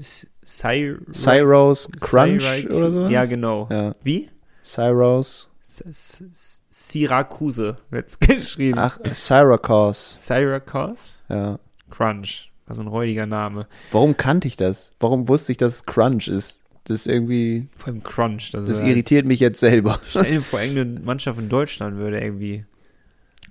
Sy 0.43 0.95
Cyrus 1.11 1.89
Crunch 1.99 2.41
Syrac- 2.43 2.71
oder 2.71 2.91
so? 2.91 3.07
Ja, 3.07 3.25
genau. 3.25 3.67
Ja. 3.69 3.91
Wie? 4.03 4.29
Cyrus. 4.63 5.51
S- 5.61 6.21
S- 6.31 6.61
Syracuse 6.69 7.77
wird's 7.89 8.17
geschrieben. 8.19 8.79
Ach, 8.79 8.97
Syracuse. 9.11 10.17
Syracuse? 10.21 11.15
Ja. 11.29 11.59
Crunch. 11.89 12.51
Was 12.67 12.79
ein 12.79 12.87
räudiger 12.87 13.25
Name. 13.25 13.67
Warum 13.91 14.17
kannte 14.17 14.47
ich 14.47 14.57
das? 14.57 14.91
Warum 14.99 15.27
wusste 15.27 15.53
ich, 15.53 15.57
dass 15.57 15.75
es 15.75 15.85
Crunch 15.85 16.27
ist? 16.27 16.61
Das 16.83 17.01
ist 17.01 17.07
irgendwie, 17.07 17.67
Vor 17.75 17.87
allem 17.87 18.03
Crunch. 18.03 18.51
Das, 18.51 18.65
das 18.65 18.79
irritiert 18.79 19.25
mich 19.25 19.39
jetzt 19.39 19.59
selber. 19.59 19.99
Stell 20.09 20.23
dir 20.23 20.41
vor, 20.41 20.61
irgendeine 20.61 20.99
Mannschaft 21.01 21.39
in 21.39 21.49
Deutschland 21.49 21.97
würde 21.97 22.19
irgendwie 22.19 22.65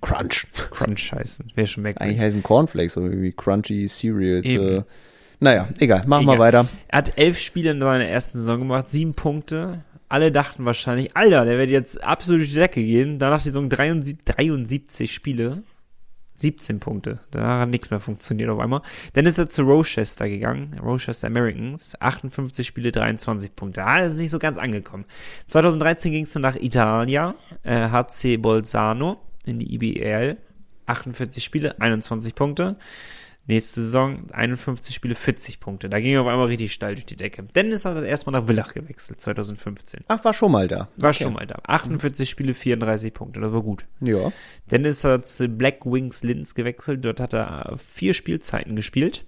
Crunch. 0.01 0.47
Crunch 0.71 1.13
heißen. 1.13 1.53
Wäre 1.55 1.67
schon 1.67 1.85
Eigentlich 1.85 1.97
merkwürdig. 1.99 2.21
heißen 2.21 2.43
Cornflakes 2.43 2.95
so 2.95 3.03
irgendwie 3.03 3.33
Crunchy 3.33 3.89
Cereals. 3.89 4.47
Eben. 4.47 4.79
Äh, 4.79 4.83
naja, 5.41 5.69
egal. 5.79 6.03
Machen 6.07 6.27
wir 6.27 6.39
weiter. 6.39 6.67
Er 6.89 6.99
hat 6.99 7.13
elf 7.17 7.39
Spiele 7.39 7.71
in 7.73 7.81
seiner 7.81 8.05
ersten 8.07 8.39
Saison 8.39 8.61
gemacht, 8.61 8.91
sieben 8.91 9.15
Punkte. 9.15 9.85
Alle 10.09 10.31
dachten 10.31 10.65
wahrscheinlich, 10.65 11.17
Alter, 11.17 11.45
der 11.45 11.59
wird 11.59 11.71
jetzt 11.71 12.03
absolut 12.03 12.41
durch 12.41 12.51
die 12.51 12.57
Decke 12.59 12.83
gehen. 12.83 13.19
Danach 13.19 13.43
die 13.43 13.49
Saison 13.49 13.69
73, 13.69 14.25
73 14.25 15.13
Spiele. 15.13 15.63
17 16.37 16.81
Punkte. 16.81 17.21
Da 17.31 17.61
hat 17.61 17.71
nichts 17.71 17.91
mehr 17.91 18.01
funktioniert 18.01 18.51
auf 18.51 18.59
einmal. 18.59 18.83
Dann 19.15 19.27
ist 19.27 19.39
er 19.39 19.49
zu 19.49 19.63
Rochester 19.63 20.29
gegangen. 20.29 20.79
Rochester 20.83 21.27
Americans. 21.27 22.01
58 22.01 22.67
Spiele, 22.67 22.93
23 22.93 23.55
Punkte. 23.57 23.85
Ah, 23.85 24.01
ist 24.01 24.19
nicht 24.19 24.31
so 24.31 24.39
ganz 24.39 24.59
angekommen. 24.59 25.05
2013 25.47 26.13
ging 26.13 26.25
es 26.25 26.33
dann 26.33 26.43
nach 26.43 26.57
Italia. 26.57 27.35
Äh, 27.63 27.89
HC 27.89 28.37
Bolzano 28.37 29.21
in 29.45 29.59
die 29.59 29.75
IBL. 29.75 30.37
48 30.87 31.43
Spiele, 31.43 31.81
21 31.81 32.35
Punkte. 32.35 32.77
Nächste 33.49 33.81
Saison 33.83 34.29
51 34.33 34.93
Spiele, 34.95 35.15
40 35.15 35.61
Punkte. 35.61 35.89
Da 35.89 36.01
ging 36.01 36.15
er 36.15 36.23
auf 36.23 36.27
einmal 36.27 36.47
richtig 36.49 36.73
steil 36.73 36.95
durch 36.97 37.07
die 37.07 37.15
Decke. 37.15 37.45
Dann 37.53 37.71
ist 37.71 37.85
er 37.85 37.95
das 37.95 38.03
erste 38.03 38.29
Mal 38.31 38.41
nach 38.41 38.47
Villach 38.49 38.75
gewechselt, 38.75 39.21
2015. 39.21 40.05
Ach, 40.09 40.25
war 40.25 40.33
schon 40.33 40.51
mal 40.51 40.67
da. 40.67 40.89
War 40.97 41.11
Okay. 41.11 41.23
schon 41.25 41.33
mal 41.35 41.47
da. 41.47 41.61
48 41.65 42.29
Spiele, 42.29 42.55
34 42.55 43.15
Punkte. 43.15 43.39
Das 43.41 43.53
war 43.53 43.63
gut. 43.63 43.87
Ja. 44.01 44.33
Dann 44.69 44.85
ist 44.85 45.05
er 45.05 45.23
zu 45.23 45.49
Black 45.49 45.87
Wings 45.87 46.25
Linz 46.25 46.55
gewechselt. 46.57 47.05
Dort 47.05 47.21
hat 47.21 47.35
er 47.35 47.77
vier 47.95 48.15
Spielzeiten 48.15 48.75
gespielt. 48.75 49.25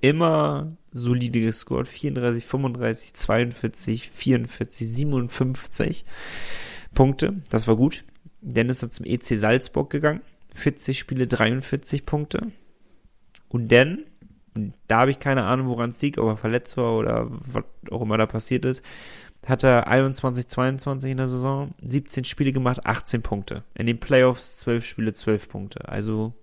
Immer 0.00 0.76
solide 0.92 1.40
gescored. 1.40 1.88
34, 1.88 2.44
35, 2.46 3.14
42, 3.14 4.10
44, 4.10 4.88
57 4.88 6.04
Punkte. 6.94 7.34
Das 7.50 7.66
war 7.66 7.76
gut. 7.76 8.04
Dann 8.42 8.68
ist 8.68 8.82
er 8.82 8.90
zum 8.90 9.06
EC 9.06 9.36
Salzburg 9.38 9.90
gegangen. 9.90 10.20
40 10.54 10.98
Spiele, 10.98 11.26
43 11.26 12.06
Punkte. 12.06 12.52
Und 13.50 13.70
dann, 13.70 14.04
da 14.88 15.00
habe 15.00 15.10
ich 15.10 15.18
keine 15.20 15.44
Ahnung, 15.44 15.68
woran 15.68 15.90
es 15.90 16.00
liegt, 16.00 16.18
ob 16.18 16.28
er 16.28 16.36
verletzt 16.36 16.76
war 16.78 16.96
oder 16.96 17.26
was 17.28 17.64
auch 17.90 18.00
immer 18.02 18.16
da 18.16 18.26
passiert 18.26 18.64
ist, 18.64 18.82
hat 19.46 19.64
er 19.64 19.86
21, 19.86 20.48
22 20.48 21.10
in 21.10 21.16
der 21.16 21.28
Saison, 21.28 21.70
17 21.82 22.24
Spiele 22.24 22.52
gemacht, 22.52 22.84
18 22.86 23.22
Punkte. 23.22 23.64
In 23.74 23.86
den 23.86 23.98
Playoffs 24.00 24.58
12 24.58 24.84
Spiele, 24.84 25.12
12 25.12 25.48
Punkte. 25.48 25.88
Also 25.88 26.34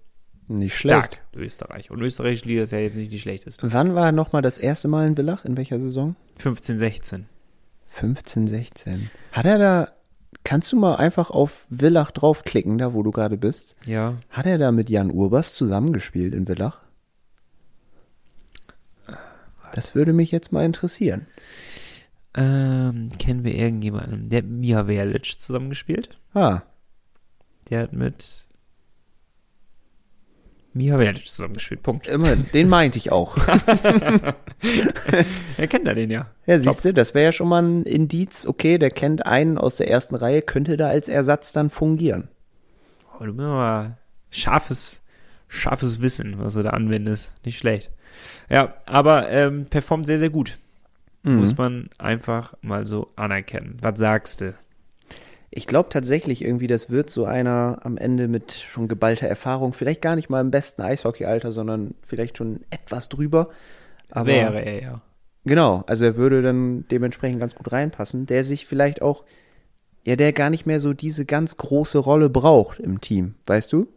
Nicht 0.48 0.76
schlecht. 0.76 0.98
stark, 1.16 1.22
Österreich. 1.36 1.92
Und 1.92 2.02
österreichische 2.02 2.46
Liga 2.48 2.64
ist 2.64 2.72
ja 2.72 2.80
jetzt 2.80 2.96
nicht 2.96 3.12
die 3.12 3.20
schlechteste. 3.20 3.72
Wann 3.72 3.94
war 3.96 4.08
er 4.08 4.12
nochmal 4.12 4.42
das 4.42 4.58
erste 4.58 4.88
Mal 4.88 5.06
in 5.08 5.16
Villach? 5.16 5.46
In 5.46 5.58
welcher 5.58 5.80
Saison? 5.80 6.16
15, 6.40 6.80
16. 6.80 7.26
15, 7.90 8.48
16. 8.48 9.10
Hat 9.32 9.46
er 9.46 9.58
da, 9.60 9.90
kannst 10.44 10.72
du 10.72 10.78
mal 10.78 10.96
einfach 10.96 11.30
auf 11.30 11.66
Villach 11.70 12.12
draufklicken, 12.12 12.78
da 12.80 12.94
wo 12.94 13.04
du 13.04 13.12
gerade 13.12 13.38
bist? 13.38 13.76
Ja. 13.86 14.16
Hat 14.32 14.46
er 14.48 14.58
da 14.58 14.72
mit 14.72 14.90
Jan 14.90 15.12
Urbas 15.12 15.54
zusammengespielt 15.54 16.34
in 16.34 16.48
Villach? 16.48 16.80
Das 19.78 19.94
würde 19.94 20.12
mich 20.12 20.32
jetzt 20.32 20.52
mal 20.52 20.66
interessieren. 20.66 21.28
Ähm, 22.34 23.10
kennen 23.20 23.44
wir 23.44 23.54
irgendjemanden? 23.54 24.28
Der 24.28 24.40
hat 24.40 24.48
Miha 24.48 24.86
Verlic 24.86 25.38
zusammengespielt. 25.38 26.18
Ah, 26.34 26.62
Der 27.70 27.82
hat 27.84 27.94
mit 27.94 28.48
Miha 30.74 30.98
Verlic 30.98 31.28
zusammengespielt. 31.28 31.84
Punkt. 31.84 32.08
immer, 32.08 32.36
den 32.36 32.70
meinte 32.70 32.98
ich 32.98 33.12
auch. 33.12 33.38
Er 35.58 35.68
kennt 35.68 35.88
er 35.88 35.94
den 35.94 36.10
ja. 36.10 36.32
Ja, 36.48 36.58
siehst 36.58 36.84
du, 36.84 36.92
das 36.92 37.14
wäre 37.14 37.26
ja 37.26 37.32
schon 37.32 37.48
mal 37.50 37.62
ein 37.62 37.84
Indiz. 37.84 38.48
Okay, 38.48 38.80
der 38.80 38.90
kennt 38.90 39.28
einen 39.28 39.60
aus 39.60 39.78
der 39.78 39.88
ersten 39.92 40.16
Reihe, 40.16 40.42
könnte 40.42 40.76
da 40.78 40.88
als 40.88 41.08
Ersatz 41.08 41.54
dann 41.54 41.70
fungieren. 41.70 42.30
Aber 43.14 43.28
du 43.28 43.34
bist 43.34 43.46
aber 43.48 43.98
scharfes, 44.32 45.04
scharfes 45.48 46.02
Wissen, 46.02 46.40
was 46.40 46.56
du 46.56 46.64
da 46.64 46.72
anwendest. 46.72 47.36
Nicht 47.46 47.60
schlecht. 47.60 47.92
Ja, 48.50 48.76
aber 48.86 49.30
ähm, 49.30 49.66
performt 49.66 50.06
sehr, 50.06 50.20
sehr 50.20 50.30
gut. 50.30 50.58
Mhm. 51.24 51.38
Muss 51.38 51.58
man 51.58 51.90
einfach 51.98 52.54
mal 52.62 52.86
so 52.86 53.10
anerkennen. 53.16 53.78
Was 53.82 54.00
sagst 54.00 54.42
du? 54.42 54.54
Ich 55.50 55.66
glaube 55.66 55.90
tatsächlich 55.90 56.44
irgendwie, 56.44 56.68
das 56.68 56.90
wird 56.90 57.10
so 57.10 57.26
einer 57.26 57.80
am 57.84 57.98
Ende 57.98 58.28
mit 58.28 58.52
schon 58.52 58.88
geballter 58.88 59.28
Erfahrung, 59.28 59.74
vielleicht 59.74 60.02
gar 60.02 60.16
nicht 60.16 60.30
mal 60.30 60.42
im 60.42 60.52
besten 60.52 60.82
Eishockey-Alter, 60.82 61.52
sondern 61.52 61.96
vielleicht 62.02 62.38
schon 62.38 62.62
etwas 62.70 63.10
drüber. 63.10 63.50
Aber 64.12 64.28
Wäre 64.28 64.62
er 64.62 64.82
ja. 64.82 65.02
Genau, 65.46 65.84
also 65.88 66.06
er 66.06 66.18
würde 66.18 66.42
dann 66.42 66.86
dementsprechend 66.92 67.40
ganz 67.40 67.56
gut 67.56 67.72
reinpassen, 67.72 68.26
der 68.26 68.44
sich 68.44 68.66
vielleicht 68.66 69.02
auch, 69.02 69.24
ja, 70.06 70.18
der 70.18 70.34
gar 70.34 70.50
nicht 70.50 70.66
mehr 70.66 70.82
so 70.82 70.94
diese 70.94 71.26
ganz 71.26 71.56
große 71.56 71.98
Rolle 71.98 72.30
braucht 72.30 72.80
im 72.80 73.00
Team, 73.00 73.36
weißt 73.46 73.72
du? 73.72 73.88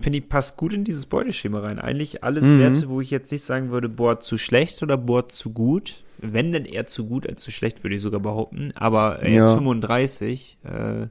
Finde 0.00 0.18
ich, 0.18 0.28
passt 0.28 0.56
gut 0.56 0.72
in 0.72 0.82
dieses 0.84 1.06
Beuteschema 1.06 1.60
rein. 1.60 1.78
Eigentlich 1.78 2.24
alles 2.24 2.44
Mhm. 2.44 2.58
Werte, 2.58 2.88
wo 2.88 3.00
ich 3.00 3.10
jetzt 3.10 3.30
nicht 3.30 3.44
sagen 3.44 3.70
würde, 3.70 3.88
boah, 3.88 4.18
zu 4.20 4.36
schlecht 4.38 4.82
oder 4.82 4.96
boah, 4.96 5.28
zu 5.28 5.50
gut. 5.52 6.02
Wenn 6.18 6.52
denn 6.52 6.64
eher 6.64 6.86
zu 6.86 7.06
gut 7.06 7.28
als 7.28 7.42
zu 7.42 7.50
schlecht, 7.50 7.84
würde 7.84 7.94
ich 7.96 8.02
sogar 8.02 8.20
behaupten. 8.20 8.72
Aber 8.74 9.20
er 9.22 9.30
Ja. 9.30 9.48
ist 9.50 9.54
35. 9.54 10.58
Äh, 10.64 11.06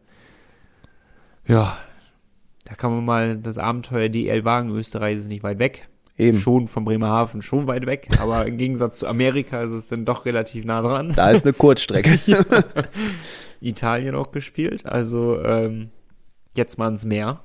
ja, 1.45 1.77
da 2.65 2.75
kann 2.75 2.91
man 2.91 3.05
mal 3.05 3.37
das 3.37 3.57
Abenteuer 3.57 4.09
DL 4.09 4.43
wagen. 4.43 4.69
Österreich 4.75 5.17
ist 5.17 5.27
nicht 5.27 5.43
weit 5.43 5.59
weg. 5.59 5.87
Eben. 6.17 6.37
Schon 6.37 6.67
von 6.67 6.85
Bremerhaven, 6.85 7.41
schon 7.41 7.67
weit 7.67 7.85
weg. 7.85 8.07
Aber 8.19 8.45
im 8.45 8.57
Gegensatz 8.57 8.99
zu 8.99 9.07
Amerika 9.07 9.61
ist 9.63 9.71
es 9.71 9.87
dann 9.87 10.05
doch 10.05 10.25
relativ 10.25 10.63
nah 10.65 10.81
dran. 10.81 11.13
Da 11.15 11.31
ist 11.31 11.45
eine 11.45 11.53
Kurzstrecke. 11.53 12.19
Italien 13.61 14.15
auch 14.15 14.31
gespielt. 14.31 14.85
Also 14.85 15.41
ähm, 15.41 15.89
jetzt 16.55 16.77
mal 16.77 16.89
ins 16.89 17.05
Meer. 17.05 17.41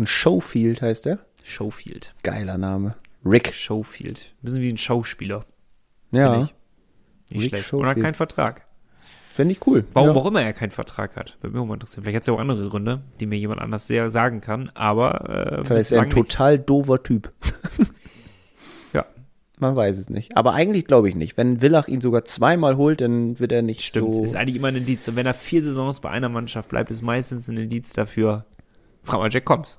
Und 0.00 0.08
Showfield 0.08 0.80
heißt 0.80 1.04
der. 1.04 1.18
Showfield. 1.44 2.14
Geiler 2.22 2.56
Name. 2.56 2.92
Rick. 3.22 3.52
Showfield. 3.52 4.32
Ein 4.40 4.44
bisschen 4.46 4.62
wie 4.62 4.72
ein 4.72 4.78
Schauspieler. 4.78 5.44
Ja, 6.10 6.40
ich. 6.40 6.54
Nicht 7.30 7.42
Rick 7.52 7.58
schlecht. 7.64 7.72
Und 7.74 7.84
hat 7.86 8.00
keinen 8.00 8.14
Vertrag. 8.14 8.64
finde 9.30 9.52
ich 9.52 9.66
cool. 9.66 9.84
Warum 9.92 10.08
ja. 10.08 10.14
auch 10.14 10.24
immer 10.24 10.40
er 10.40 10.54
keinen 10.54 10.70
Vertrag 10.70 11.16
hat. 11.16 11.36
Würde 11.42 11.52
mich 11.54 11.62
auch 11.62 11.66
mal 11.66 11.74
interessieren. 11.74 12.04
Vielleicht 12.04 12.16
hat 12.16 12.22
es 12.22 12.28
ja 12.28 12.32
auch 12.32 12.38
andere 12.38 12.66
Gründe, 12.70 13.02
die 13.20 13.26
mir 13.26 13.36
jemand 13.36 13.60
anders 13.60 13.88
sehr 13.88 14.08
sagen 14.08 14.40
kann. 14.40 14.70
Aber 14.72 15.28
äh, 15.28 15.64
Vielleicht 15.66 15.80
ist 15.82 15.92
er 15.92 16.00
ein 16.00 16.08
bislang 16.08 16.22
nichts. 16.22 16.34
total 16.34 16.58
doofer 16.58 17.02
Typ. 17.02 17.30
Ja, 18.94 19.04
Man 19.58 19.76
weiß 19.76 19.98
es 19.98 20.08
nicht. 20.08 20.34
Aber 20.34 20.54
eigentlich 20.54 20.86
glaube 20.86 21.10
ich 21.10 21.14
nicht. 21.14 21.36
Wenn 21.36 21.60
Villach 21.60 21.88
ihn 21.88 22.00
sogar 22.00 22.24
zweimal 22.24 22.78
holt, 22.78 23.02
dann 23.02 23.38
wird 23.38 23.52
er 23.52 23.60
nicht 23.60 23.82
stimmt. 23.82 24.14
so. 24.14 24.24
Ist 24.24 24.34
eigentlich 24.34 24.56
immer 24.56 24.68
ein 24.68 24.76
Indiz. 24.76 25.06
Und 25.08 25.16
wenn 25.16 25.26
er 25.26 25.34
vier 25.34 25.62
Saisons 25.62 26.00
bei 26.00 26.08
einer 26.08 26.30
Mannschaft 26.30 26.70
bleibt, 26.70 26.90
ist 26.90 27.02
meistens 27.02 27.48
ein 27.48 27.58
Indiz 27.58 27.92
dafür. 27.92 28.46
Frag 29.02 29.18
mal 29.18 29.30
Jack 29.32 29.46
Combs. 29.46 29.78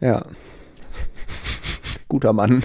Ja. 0.00 0.22
Guter 2.08 2.32
Mann. 2.32 2.64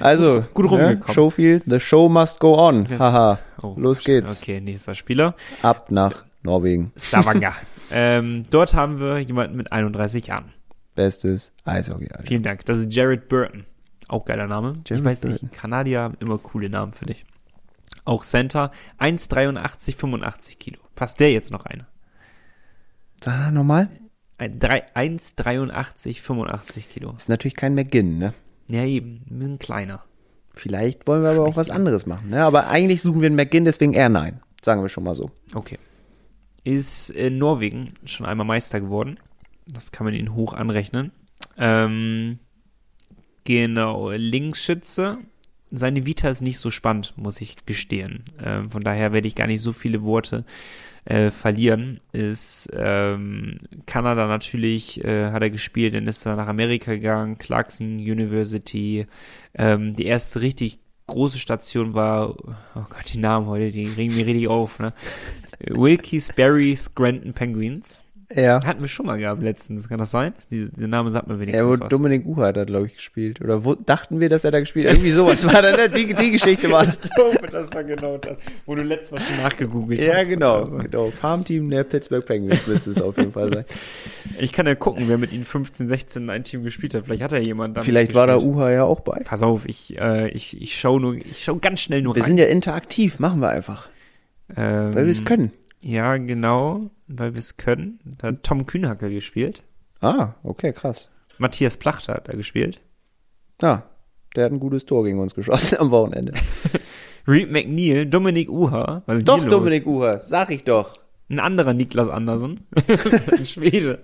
also, 0.00 0.44
Gut 0.54 0.64
ne? 0.66 0.70
rumgekommen. 0.70 1.14
Showfield, 1.14 1.64
the 1.66 1.78
show 1.78 2.08
must 2.08 2.40
go 2.40 2.54
on. 2.56 2.88
Haha. 2.98 3.38
Oh, 3.62 3.74
Los 3.76 4.02
geht's. 4.02 4.40
Okay, 4.40 4.60
nächster 4.60 4.94
Spieler. 4.94 5.34
Ab 5.62 5.90
nach 5.90 6.24
Norwegen. 6.42 6.92
Stavanger. 6.96 7.54
ähm, 7.90 8.44
dort 8.50 8.74
haben 8.74 8.98
wir 8.98 9.18
jemanden 9.18 9.56
mit 9.56 9.72
31 9.72 10.26
Jahren. 10.28 10.52
Bestes 10.94 11.52
Eishockey, 11.64 12.08
Alter. 12.10 12.24
Vielen 12.26 12.42
Dank. 12.42 12.64
Das 12.64 12.78
ist 12.78 12.92
Jared 12.94 13.28
Burton. 13.28 13.66
Auch 14.08 14.24
geiler 14.24 14.46
Name. 14.46 14.78
ich 14.84 14.90
Jared 14.90 15.04
weiß 15.04 15.20
Burton. 15.20 15.38
nicht, 15.48 15.52
Kanadier 15.52 16.00
haben 16.00 16.16
immer 16.20 16.38
coole 16.38 16.68
Namen, 16.70 16.92
finde 16.92 17.12
ich. 17.12 17.24
Auch 18.06 18.24
Center. 18.24 18.70
1,83, 18.98 19.96
85 19.96 20.58
Kilo. 20.58 20.78
Passt 20.94 21.20
der 21.20 21.30
jetzt 21.32 21.50
noch 21.50 21.66
eine? 21.66 21.86
Sag 23.22 23.38
mal 23.38 23.52
nochmal. 23.52 23.88
Ein 24.40 24.58
drei- 24.58 24.86
1,83, 24.94 26.22
85 26.22 26.88
Kilo. 26.88 27.12
Ist 27.14 27.28
natürlich 27.28 27.54
kein 27.56 27.74
McGinn, 27.74 28.16
ne? 28.16 28.32
Ja, 28.70 28.84
eben. 28.84 29.20
Ein 29.30 29.38
bisschen 29.38 29.58
kleiner. 29.58 30.02
Vielleicht 30.54 31.06
wollen 31.06 31.22
wir 31.22 31.30
aber 31.32 31.44
auch 31.44 31.56
was 31.56 31.70
anderes 31.70 32.06
machen, 32.06 32.30
ne? 32.30 32.42
Aber 32.42 32.68
eigentlich 32.68 33.02
suchen 33.02 33.20
wir 33.20 33.26
einen 33.26 33.36
McGinn, 33.36 33.66
deswegen 33.66 33.92
eher 33.92 34.08
nein. 34.08 34.40
Sagen 34.64 34.80
wir 34.80 34.88
schon 34.88 35.04
mal 35.04 35.14
so. 35.14 35.30
Okay. 35.54 35.78
Ist 36.64 37.10
in 37.10 37.36
Norwegen 37.36 37.92
schon 38.06 38.24
einmal 38.24 38.46
Meister 38.46 38.80
geworden. 38.80 39.18
Das 39.66 39.92
kann 39.92 40.06
man 40.06 40.14
ihn 40.14 40.34
hoch 40.34 40.54
anrechnen. 40.54 41.12
Ähm, 41.58 42.38
genau, 43.44 44.10
Linksschütze. 44.10 45.18
Seine 45.70 46.06
Vita 46.06 46.28
ist 46.28 46.42
nicht 46.42 46.58
so 46.58 46.70
spannend, 46.70 47.14
muss 47.16 47.40
ich 47.40 47.64
gestehen. 47.64 48.24
Ähm, 48.42 48.70
von 48.70 48.82
daher 48.82 49.12
werde 49.12 49.28
ich 49.28 49.34
gar 49.34 49.46
nicht 49.46 49.62
so 49.62 49.72
viele 49.72 50.02
Worte 50.02 50.44
äh, 51.04 51.30
verlieren. 51.30 52.00
Ist 52.12 52.68
ähm, 52.74 53.56
Kanada 53.86 54.26
natürlich, 54.26 55.04
äh, 55.04 55.30
hat 55.30 55.42
er 55.42 55.50
gespielt, 55.50 55.94
dann 55.94 56.06
ist 56.06 56.26
er 56.26 56.36
nach 56.36 56.48
Amerika 56.48 56.92
gegangen, 56.92 57.38
Clarkson 57.38 57.98
University. 57.98 59.06
Ähm, 59.54 59.94
die 59.94 60.06
erste 60.06 60.40
richtig 60.40 60.78
große 61.06 61.38
Station 61.38 61.94
war, 61.94 62.36
oh 62.74 62.84
Gott, 62.88 63.12
die 63.12 63.18
Namen 63.18 63.46
heute, 63.46 63.70
die 63.70 63.86
regen 63.86 64.14
mir 64.14 64.26
richtig 64.26 64.48
auf, 64.48 64.78
ne? 64.78 64.92
Wilkes 65.68 66.32
Barry 66.34 66.74
Scranton 66.76 67.32
Penguins. 67.32 68.02
Ja. 68.34 68.60
Hatten 68.64 68.80
wir 68.80 68.86
schon 68.86 69.06
mal 69.06 69.18
gehabt 69.18 69.42
letztens, 69.42 69.88
kann 69.88 69.98
das 69.98 70.12
sein? 70.12 70.34
Die, 70.52 70.68
der 70.70 70.86
Name 70.86 71.10
sagt 71.10 71.26
mir 71.26 71.34
Ja, 71.34 71.40
wenigstens 71.40 71.64
wo 71.66 71.80
was. 71.80 71.88
Dominik 71.88 72.24
Uha 72.26 72.46
hat 72.46 72.56
da, 72.56 72.64
glaube 72.64 72.86
ich, 72.86 72.94
gespielt. 72.94 73.40
Oder 73.40 73.64
wo 73.64 73.74
dachten 73.74 74.20
wir, 74.20 74.28
dass 74.28 74.44
er 74.44 74.52
da 74.52 74.60
gespielt 74.60 74.86
hat? 74.86 74.94
Irgendwie 74.94 75.10
sowas 75.10 75.44
war 75.46 75.60
dann, 75.62 75.74
ne? 75.74 75.88
die, 75.88 76.14
die 76.14 76.30
Geschichte 76.30 76.70
war. 76.70 76.86
Ich 77.02 77.10
glaube, 77.14 77.46
das 77.50 77.72
war 77.74 77.82
genau 77.82 78.18
das, 78.18 78.36
wo 78.66 78.74
du 78.76 78.82
letztes 78.82 79.10
Mal 79.12 79.20
schon 79.20 79.42
nachgegoogelt 79.42 80.00
Ja, 80.02 80.14
hast. 80.18 80.28
genau, 80.28 80.60
Also, 80.60 80.76
genau. 80.78 81.10
Farmteam 81.10 81.68
der 81.70 81.82
Pittsburgh 81.84 82.24
Penguins 82.24 82.66
müsste 82.66 82.90
es 82.90 83.02
auf 83.02 83.16
jeden 83.16 83.32
Fall 83.32 83.52
sein. 83.52 83.64
ich 84.38 84.52
kann 84.52 84.66
ja 84.66 84.74
gucken, 84.76 85.04
wer 85.08 85.18
mit 85.18 85.32
ihnen 85.32 85.44
15, 85.44 85.88
16 85.88 86.22
in 86.22 86.30
ein 86.30 86.44
Team 86.44 86.62
gespielt 86.62 86.94
hat. 86.94 87.04
Vielleicht 87.06 87.22
hat 87.22 87.32
er 87.32 87.40
jemand 87.42 87.76
dann 87.76 87.84
Vielleicht 87.84 88.14
war 88.14 88.26
da. 88.28 88.38
Uha 88.38 88.70
ja 88.70 88.84
auch 88.84 89.00
bei. 89.00 89.20
Pass 89.24 89.42
auf, 89.42 89.66
ich, 89.66 89.98
äh, 89.98 90.28
ich, 90.30 90.60
ich 90.60 90.78
schau 90.78 90.98
nur, 91.00 91.14
ich 91.16 91.42
schau 91.44 91.56
ganz 91.56 91.80
schnell 91.80 92.02
nur 92.02 92.14
Wir 92.14 92.22
rein. 92.22 92.28
sind 92.28 92.38
ja 92.38 92.46
interaktiv, 92.46 93.18
machen 93.18 93.40
wir 93.40 93.48
einfach. 93.48 93.88
ähm, 94.56 94.94
Weil 94.94 95.04
wir 95.06 95.10
es 95.12 95.24
können. 95.24 95.50
Ja, 95.80 96.16
genau, 96.18 96.90
weil 97.18 97.34
wir 97.34 97.38
es 97.40 97.56
können. 97.56 98.00
Da 98.18 98.28
hat 98.28 98.42
Tom 98.42 98.66
Kühnhacker 98.66 99.10
gespielt. 99.10 99.62
Ah, 100.00 100.34
okay, 100.42 100.72
krass. 100.72 101.10
Matthias 101.38 101.76
Plachter 101.76 102.14
hat 102.14 102.28
da 102.28 102.32
gespielt. 102.32 102.80
Ah, 103.62 103.82
der 104.36 104.44
hat 104.44 104.52
ein 104.52 104.60
gutes 104.60 104.84
Tor 104.86 105.04
gegen 105.04 105.18
uns 105.18 105.34
geschossen 105.34 105.78
am 105.78 105.90
Wochenende. 105.90 106.34
Reed 107.26 107.50
McNeil, 107.50 108.06
Dominik 108.06 108.50
Uha. 108.50 109.02
Was 109.06 109.18
ist 109.18 109.28
doch? 109.28 109.44
Dominik 109.44 109.86
Uha, 109.86 110.18
sag 110.18 110.50
ich 110.50 110.64
doch. 110.64 110.94
Ein 111.28 111.38
anderer 111.38 111.74
Niklas 111.74 112.08
Andersen. 112.08 112.66
ein 113.30 113.46
Schwede. 113.46 114.00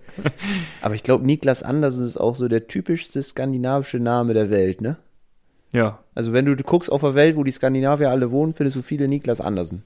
Aber 0.81 0.95
ich 0.95 1.03
glaube, 1.03 1.27
Niklas 1.27 1.63
Andersen 1.63 2.07
ist 2.07 2.19
auch 2.19 2.37
so 2.37 2.47
der 2.47 2.69
typischste 2.69 3.21
skandinavische 3.23 3.99
Name 3.99 4.33
der 4.33 4.51
Welt, 4.51 4.81
ne? 4.81 4.97
Ja, 5.73 5.99
Also 6.15 6.33
wenn 6.33 6.45
du 6.45 6.57
guckst 6.57 6.91
auf 6.91 7.01
der 7.01 7.15
Welt, 7.15 7.37
wo 7.37 7.43
die 7.43 7.51
Skandinavier 7.51 8.11
alle 8.11 8.31
wohnen, 8.31 8.55
findest 8.55 8.77
du 8.77 8.83
viele 8.83 9.09
Niklas 9.09 9.41
Andersen. 9.41 9.83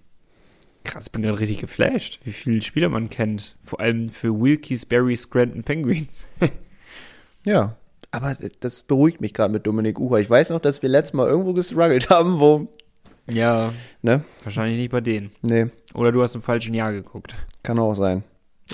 Krass, 0.85 1.07
ich 1.07 1.13
bin 1.13 1.23
gerade 1.23 1.39
richtig 1.41 1.59
geflasht, 1.61 2.21
wie 2.25 2.33
viele 2.33 2.63
Spieler 2.63 2.89
man 2.89 3.11
kennt. 3.11 3.57
Vor 3.63 3.81
allem 3.81 4.09
für 4.09 4.39
Wilkes 4.41 4.87
Barry 4.87 5.17
Scranton 5.17 5.63
Penguins. 5.63 6.27
Ja. 7.47 7.77
Aber 8.13 8.37
das 8.61 8.83
beruhigt 8.83 9.21
mich 9.21 9.35
gerade 9.35 9.53
mit 9.53 9.67
Dominik 9.67 9.99
Uha. 10.01 10.19
Ich 10.19 10.29
weiß 10.29 10.51
noch, 10.51 10.61
dass 10.61 10.83
wir 10.83 10.89
letztes 10.89 11.13
Mal 11.15 11.29
irgendwo 11.29 11.53
gestruggelt 11.53 12.11
haben, 12.11 12.41
wo, 12.41 12.67
ja, 13.31 13.73
ne? 14.03 14.25
wahrscheinlich 14.43 14.79
nicht 14.79 14.91
bei 14.91 15.01
denen. 15.01 15.31
Nee, 15.43 15.69
Oder 15.95 16.11
du 16.11 16.23
hast 16.23 16.35
im 16.35 16.43
falschen 16.43 16.75
Jahr 16.75 16.93
geguckt. 16.93 17.37
kann 17.63 17.79
auch 17.79 17.95
sein. 17.95 18.25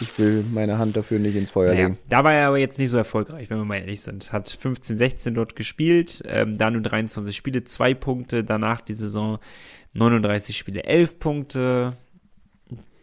Ich 0.00 0.18
will 0.18 0.44
meine 0.52 0.78
Hand 0.78 0.96
dafür 0.96 1.18
nicht 1.18 1.36
ins 1.36 1.50
Feuer 1.50 1.72
Naja, 1.72 1.86
legen. 1.88 1.98
da 2.09 2.24
war 2.24 2.32
er 2.32 2.48
aber 2.48 2.59
jetzt 2.59 2.78
nicht 2.78 2.90
so 2.90 2.96
erfolgreich, 2.96 3.48
wenn 3.50 3.59
wir 3.59 3.64
mal 3.64 3.76
ehrlich 3.78 4.00
sind. 4.00 4.32
Hat 4.32 4.48
15, 4.48 4.96
16 4.98 5.34
dort 5.34 5.54
gespielt, 5.54 6.22
ähm, 6.26 6.57
da 6.59 6.70
nur 6.70 6.82
23 6.82 7.34
Spiele, 7.36 7.64
zwei 7.64 7.92
Punkte, 7.94 8.42
danach 8.42 8.80
die 8.80 8.94
Saison 8.94 9.38
39 9.97 10.57
Spiele, 10.57 10.84
11 10.84 11.18
Punkte, 11.18 11.92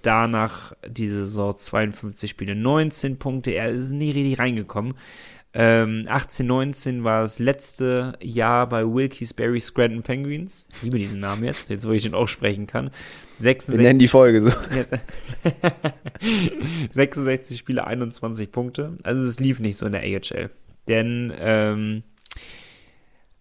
danach 0.02 0.74
die 0.88 1.08
Saison 1.08 1.58
52 1.58 2.30
Spiele, 2.30 2.56
19 2.56 3.18
Punkte, 3.18 3.52
er 3.52 3.72
ist 3.72 3.92
nie 3.92 4.12
richtig 4.12 4.40
reingekommen. 4.40 4.96
Ähm, 5.56 6.06
18, 6.08 6.48
19 6.48 7.04
war 7.04 7.22
das 7.22 7.38
letzte 7.38 8.14
Jahr 8.20 8.68
bei 8.68 8.84
Wilkes 8.84 9.36
Barry 9.36 9.62
Scranton 9.62 10.02
Penguins. 10.02 10.68
Ich 10.78 10.82
liebe 10.82 10.98
diesen 10.98 11.20
Namen 11.20 11.44
jetzt, 11.44 11.70
jetzt 11.70 11.88
wo 11.88 11.92
ich 11.92 12.02
den 12.02 12.16
aussprechen 12.16 12.66
kann. 12.66 12.86
Wir 13.38 13.44
66 13.44 13.84
nennen 13.84 14.00
die 14.00 14.08
Folge 14.08 14.42
so. 14.42 14.52
Jetzt. 14.76 14.98
66 16.94 17.56
Spiele, 17.56 17.86
21 17.86 18.52
Punkte. 18.52 18.98
Also 19.04 19.24
es 19.24 19.40
lief 19.40 19.60
nicht 19.60 19.78
so 19.78 19.86
in 19.86 19.92
der 19.92 20.02
AHL. 20.02 20.50
Denn 20.88 21.32
ähm, 21.40 22.04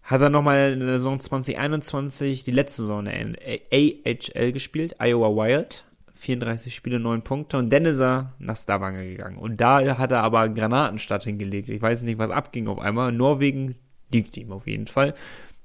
hat 0.03 0.21
er 0.21 0.29
nochmal 0.29 0.73
in 0.73 0.79
der 0.79 0.97
Saison 0.97 1.19
2021 1.19 2.43
die 2.43 2.51
letzte 2.51 2.83
Saison 2.83 3.05
in 3.05 3.37
AHL 3.71 4.51
gespielt, 4.51 4.95
Iowa 4.99 5.29
Wild. 5.29 5.85
34 6.23 6.73
Spiele, 6.73 6.99
9 6.99 7.21
Punkte. 7.21 7.57
Und 7.57 7.69
dann 7.69 7.85
ist 7.85 7.99
er 7.99 8.33
nach 8.39 8.55
Stavanger 8.55 9.03
gegangen. 9.03 9.37
Und 9.37 9.59
da 9.59 9.97
hat 9.97 10.11
er 10.11 10.23
aber 10.23 10.39
einen 10.39 10.55
Granatenstart 10.55 11.23
hingelegt. 11.23 11.67
Ich 11.67 11.81
weiß 11.81 12.03
nicht, 12.03 12.17
was 12.17 12.29
abging 12.29 12.67
auf 12.67 12.79
einmal. 12.79 13.11
Norwegen 13.11 13.75
liegt 14.09 14.37
ihm 14.37 14.53
auf 14.53 14.65
jeden 14.65 14.87
Fall. 14.87 15.15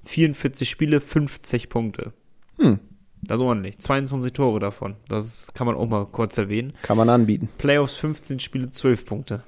44 0.05 0.69
Spiele, 0.69 1.01
50 1.01 1.69
Punkte. 1.69 2.13
Hm. 2.59 2.81
Das 3.23 3.39
ist 3.39 3.45
ordentlich. 3.45 3.79
22 3.79 4.33
Tore 4.33 4.59
davon. 4.59 4.97
Das 5.09 5.53
kann 5.55 5.67
man 5.67 5.77
auch 5.77 5.89
mal 5.89 6.07
kurz 6.07 6.39
erwähnen. 6.39 6.73
Kann 6.83 6.97
man 6.97 7.09
anbieten. 7.09 7.49
Playoffs 7.59 7.97
15 7.97 8.41
Spiele, 8.41 8.71
12 8.71 9.05
Punkte. 9.05 9.45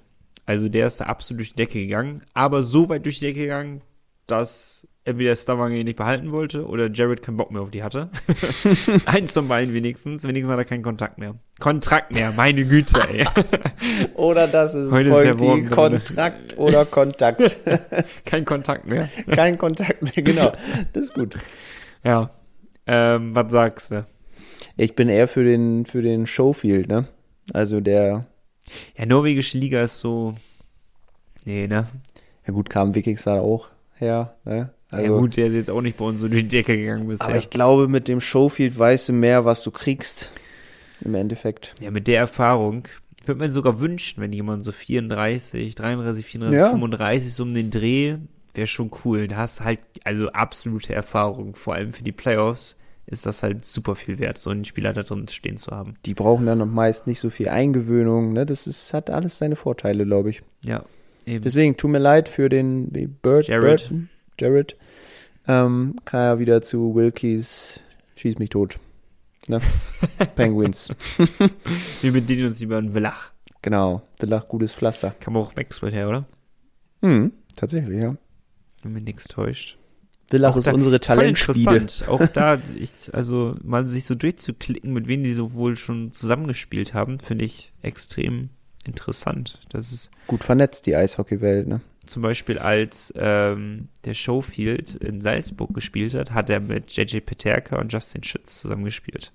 Also 0.47 0.69
der 0.69 0.87
ist 0.87 1.01
da 1.01 1.05
absolut 1.07 1.41
durch 1.41 1.51
die 1.51 1.57
Decke 1.57 1.81
gegangen. 1.81 2.23
Aber 2.35 2.63
so 2.63 2.89
weit 2.89 3.05
durch 3.05 3.19
die 3.19 3.27
Decke 3.27 3.41
gegangen, 3.41 3.83
dass 4.31 4.87
entweder 5.05 5.35
Stavanger 5.35 5.77
ihn 5.77 5.87
nicht 5.87 5.97
behalten 5.97 6.31
wollte 6.31 6.67
oder 6.67 6.91
Jared 6.91 7.23
keinen 7.23 7.37
Bock 7.37 7.51
mehr 7.51 7.63
auf 7.63 7.71
die 7.71 7.83
hatte. 7.83 8.11
Eins 9.07 9.33
von 9.33 9.49
beiden 9.49 9.75
wenigstens. 9.75 10.25
Wenigstens 10.25 10.53
hat 10.53 10.59
er 10.59 10.65
keinen 10.65 10.83
Kontakt 10.83 11.19
mehr. 11.19 11.35
Kontrakt 11.59 12.13
mehr, 12.13 12.33
meine 12.33 12.65
Güte, 12.65 13.01
ey. 13.11 13.27
Oder 14.15 14.47
das 14.47 14.75
ist 14.75 14.93
Heute 14.93 15.09
ist 15.09 15.15
folgt 15.15 15.41
der 15.41 15.59
die. 15.59 15.65
Kontrakt 15.67 16.59
oder 16.59 16.87
Kontakt. 16.87 17.57
Kein 18.25 18.45
Kontakt 18.45 18.87
mehr. 18.87 19.11
Kein 19.31 19.59
Kontakt 19.59 20.03
mehr, 20.03 20.13
genau. 20.13 20.53
Das 20.93 21.05
ist 21.05 21.15
gut. 21.15 21.37
Ja. 22.03 22.31
Ähm, 22.87 23.35
was 23.35 23.53
sagst 23.53 23.93
du? 23.93 24.07
Ich 24.77 24.95
bin 24.95 25.09
eher 25.09 25.29
für 25.29 25.45
den, 25.45 25.85
für 25.85 26.01
den 26.01 26.27
Showfield, 26.27 26.89
ne? 26.89 27.09
Also 27.53 27.81
der, 27.81 28.27
Ja, 28.97 29.07
norwegische 29.07 29.59
Liga 29.59 29.83
ist 29.83 29.99
so. 29.99 30.35
Nee, 31.45 31.67
ne? 31.67 31.87
Ja 32.47 32.53
gut, 32.55 32.71
kam 32.71 32.95
Wikingstar 32.95 33.43
auch 33.43 33.69
her, 34.01 34.35
ne? 34.45 34.71
ja 34.93 35.09
gut, 35.09 35.37
der 35.37 35.47
ist 35.47 35.55
jetzt 35.55 35.71
auch 35.71 35.83
nicht 35.83 35.99
bei 35.99 36.05
uns 36.05 36.21
so 36.21 36.29
durch 36.29 36.43
die 36.43 36.49
Decke 36.49 36.77
gegangen 36.77 37.07
bisher. 37.07 37.29
Aber 37.29 37.37
ich 37.39 37.51
glaube, 37.51 37.87
mit 37.87 38.09
dem 38.09 38.21
Showfield 38.21 38.77
weißt 38.79 39.11
du 39.11 39.13
mehr, 39.13 39.45
was 39.45 39.63
du 39.63 39.71
kriegst. 39.71 40.33
Im 41.03 41.15
Endeffekt. 41.15 41.75
ja, 41.81 41.91
mit 41.91 42.07
der 42.09 42.19
Erfahrung 42.19 42.89
würde 43.25 43.39
man 43.39 43.51
sogar 43.51 43.79
wünschen, 43.81 44.21
wenn 44.21 44.33
jemand 44.33 44.65
so 44.65 44.73
34, 44.73 45.75
33, 45.75 46.27
34, 46.27 46.59
Ja. 46.59 46.71
35 46.71 47.33
so 47.33 47.43
um 47.45 47.55
den 47.55 47.71
Dreh, 47.71 48.17
wäre 48.55 48.67
schon 48.67 48.91
cool. 49.05 49.29
Da 49.29 49.37
hast 49.37 49.61
du 49.61 49.65
halt 49.65 49.81
also 50.05 50.29
absolute 50.31 50.95
Erfahrung, 50.95 51.55
vor 51.55 51.75
allem 51.75 51.93
für 51.93 52.03
die 52.03 52.13
Playoffs 52.13 52.77
ist 53.07 53.27
das 53.27 53.43
halt 53.43 53.65
super 53.65 53.97
viel 53.97 54.19
wert, 54.19 54.39
so 54.39 54.51
einen 54.51 54.65
Spieler 54.65 54.93
da 54.93 55.03
drin 55.03 55.27
stehen 55.29 55.57
zu 55.57 55.73
haben. 55.73 55.95
Die 56.07 56.15
brauchen 56.15 56.47
dann 56.47 56.73
meist 56.73 57.07
nicht 57.07 57.19
so 57.19 57.29
viel 57.29 57.49
Eingewöhnung, 57.49 58.33
ne? 58.33 58.47
Das 58.47 58.69
ist, 58.69 58.95
hat 58.95 59.11
alles 59.11 59.39
seine 59.39 59.57
Vorteile, 59.57 60.05
glaube 60.05 60.31
ich. 60.31 60.43
Ja, 60.65 60.85
eben. 61.31 61.43
Deswegen, 61.43 61.77
tut 61.77 61.91
mir 61.91 61.99
leid 61.99 62.29
für 62.29 62.49
den 62.49 62.91
Bird, 63.23 63.47
Jared. 63.49 63.81
Burton, 63.83 64.09
Jared. 64.39 64.77
Ähm, 65.49 65.97
kann 66.05 66.21
ja 66.21 66.39
wieder 66.39 66.63
zu 66.63 66.95
Wilkies, 66.95 67.81
schieß 68.17 68.39
mich 68.39 68.51
tot. 68.51 68.79
Ne? 69.49 69.61
Penguins. 70.37 70.91
Wir 72.03 72.13
bedienen 72.13 72.47
uns 72.49 72.61
lieber 72.61 72.79
einen 72.79 72.93
Villach. 72.93 73.33
Genau. 73.63 74.03
Villach, 74.19 74.49
gutes 74.49 74.73
Pflaster. 74.75 75.15
Kam 75.21 75.37
auch 75.37 75.55
Maxwell 75.57 75.93
her, 75.93 76.09
oder? 76.09 76.27
Hm, 77.03 77.33
tatsächlich, 77.57 78.01
ja. 78.01 78.17
Wenn 78.83 78.93
mich 78.93 79.05
nichts 79.05 79.29
täuscht. 79.29 79.79
Villach 80.31 80.53
Auch 80.53 80.57
ist 80.59 80.67
da- 80.69 80.73
unsere 80.73 80.97
interessant. 80.97 82.05
Auch 82.09 82.25
da, 82.27 82.59
ich, 82.79 82.91
also 83.13 83.57
mal 83.65 83.87
sich 83.87 84.05
so 84.05 84.15
durchzuklicken, 84.15 84.93
mit 84.93 85.09
wem 85.09 85.25
die 85.25 85.33
so 85.33 85.55
wohl 85.55 85.77
schon 85.77 86.13
zusammengespielt 86.13 86.95
haben, 86.95 87.19
finde 87.19 87.45
ich 87.47 87.73
extrem 87.83 88.51
interessant. 88.87 89.61
Das 89.71 89.93
ist 89.93 90.11
Gut 90.27 90.45
vernetzt, 90.45 90.87
die 90.87 90.97
Eishockeywelt, 90.97 91.69
ne? 91.69 91.81
zum 92.11 92.23
Beispiel, 92.23 92.59
als 92.59 93.13
ähm, 93.17 93.89
der 94.05 94.15
Showfield 94.15 94.97
in 94.97 95.21
Salzburg 95.21 95.73
gespielt 95.75 96.15
hat, 96.15 96.33
hat 96.33 96.51
er 96.51 96.61
mit 96.61 96.91
JJ 96.91 97.21
Peterka 97.21 97.79
und 97.79 97.93
Justin 97.93 98.25
Schütz 98.25 98.61
zusammengespielt. 98.61 99.33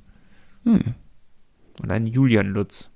Hm. 0.64 0.94
Und 1.82 1.92
einen 1.92 2.08
Julian 2.08 2.48
Lutz. 2.48 2.90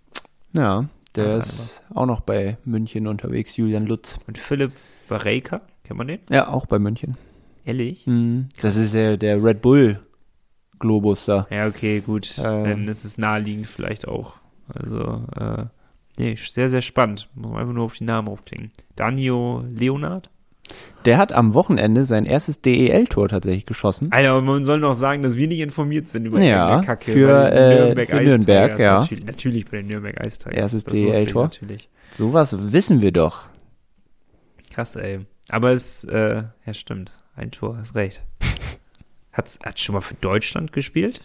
Ja, 0.53 0.89
der 1.15 1.37
ist 1.37 1.81
auch 1.93 2.05
noch 2.05 2.19
bei 2.19 2.57
München 2.65 3.07
unterwegs, 3.07 3.57
Julian 3.57 3.85
Lutz. 3.85 4.19
Und 4.27 4.37
Philipp 4.37 4.73
Varejka, 5.07 5.61
kennt 5.83 5.97
man 5.97 6.07
den? 6.07 6.19
Ja, 6.29 6.49
auch 6.49 6.65
bei 6.65 6.77
München. 6.77 7.17
Ehrlich? 7.65 8.05
Hm. 8.05 8.49
Das 8.61 8.75
ist 8.75 8.93
der, 8.93 9.17
der 9.17 9.43
Red 9.43 9.61
Bull 9.61 9.99
Globus 10.79 11.25
da. 11.25 11.47
Ja, 11.51 11.67
okay, 11.67 12.01
gut. 12.01 12.37
Ähm. 12.37 12.63
Dann 12.63 12.87
ist 12.87 13.05
es 13.05 13.17
naheliegend 13.17 13.67
vielleicht 13.67 14.07
auch. 14.07 14.35
Also, 14.73 15.25
äh, 15.35 15.65
nee, 16.19 16.35
sehr, 16.35 16.69
sehr 16.69 16.81
spannend. 16.81 17.29
Muss 17.33 17.51
man 17.51 17.61
einfach 17.61 17.73
nur 17.73 17.85
auf 17.85 17.95
die 17.95 18.03
Namen 18.03 18.27
aufklingen. 18.27 18.71
Danio 18.95 19.63
Leonard? 19.73 20.29
Der 21.05 21.17
hat 21.17 21.31
am 21.33 21.53
Wochenende 21.53 22.05
sein 22.05 22.25
erstes 22.25 22.61
DEL-Tor 22.61 23.29
tatsächlich 23.29 23.65
geschossen. 23.65 24.11
Alter, 24.11 24.31
aber 24.31 24.41
man 24.41 24.65
soll 24.65 24.79
noch 24.79 24.93
sagen, 24.93 25.23
dass 25.23 25.35
wir 25.35 25.47
nicht 25.47 25.61
informiert 25.61 26.09
sind 26.09 26.25
über 26.25 26.39
Ja, 26.41 26.75
irgendeine 26.75 26.85
Kacke. 26.85 27.11
für, 27.11 27.49
die 27.49 27.57
äh, 27.57 27.85
Nürnberg 27.85 28.09
für 28.09 28.21
Nürnberg, 28.21 28.79
ja. 28.79 28.99
Natürlich, 28.99 29.25
natürlich 29.25 29.65
bei 29.65 29.77
den 29.77 29.87
Nürnberg 29.87 30.15
Tigers. 30.15 30.45
Erstes 30.45 30.83
DEL-Tor. 30.83 31.45
Natürlich. 31.45 31.89
Sowas 32.11 32.55
wissen 32.59 33.01
wir 33.01 33.11
doch. 33.11 33.47
Krass, 34.69 34.95
ey. 34.95 35.21
Aber 35.47 35.71
es, 35.71 36.03
äh, 36.03 36.43
ja, 36.65 36.73
stimmt. 36.73 37.11
Ein 37.35 37.51
Tor, 37.51 37.77
hast 37.77 37.95
recht. 37.95 38.21
Hat, 39.31 39.57
hat 39.63 39.79
schon 39.79 39.93
mal 39.95 40.01
für 40.01 40.15
Deutschland 40.15 40.73
gespielt? 40.73 41.21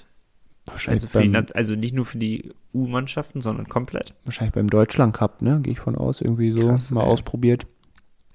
Also, 0.87 1.09
für 1.09 1.21
die, 1.21 1.29
beim, 1.29 1.47
also 1.55 1.75
nicht 1.75 1.95
nur 1.95 2.07
für 2.07 2.19
die 2.19 2.53
U-Mannschaften, 2.73 3.41
sondern 3.43 3.69
komplett. 3.69 4.15
wahrscheinlich 4.25 4.55
beim 4.55 4.71
Deutschland 4.71 5.15
Cup, 5.15 5.43
ne? 5.43 5.61
Gehe 5.63 5.75
ich 5.75 5.81
von 5.81 5.95
aus, 5.95 6.21
irgendwie 6.21 6.51
so 6.53 6.69
Krass, 6.69 6.91
mal 6.91 7.03
ey. 7.03 7.09
ausprobiert. 7.09 7.67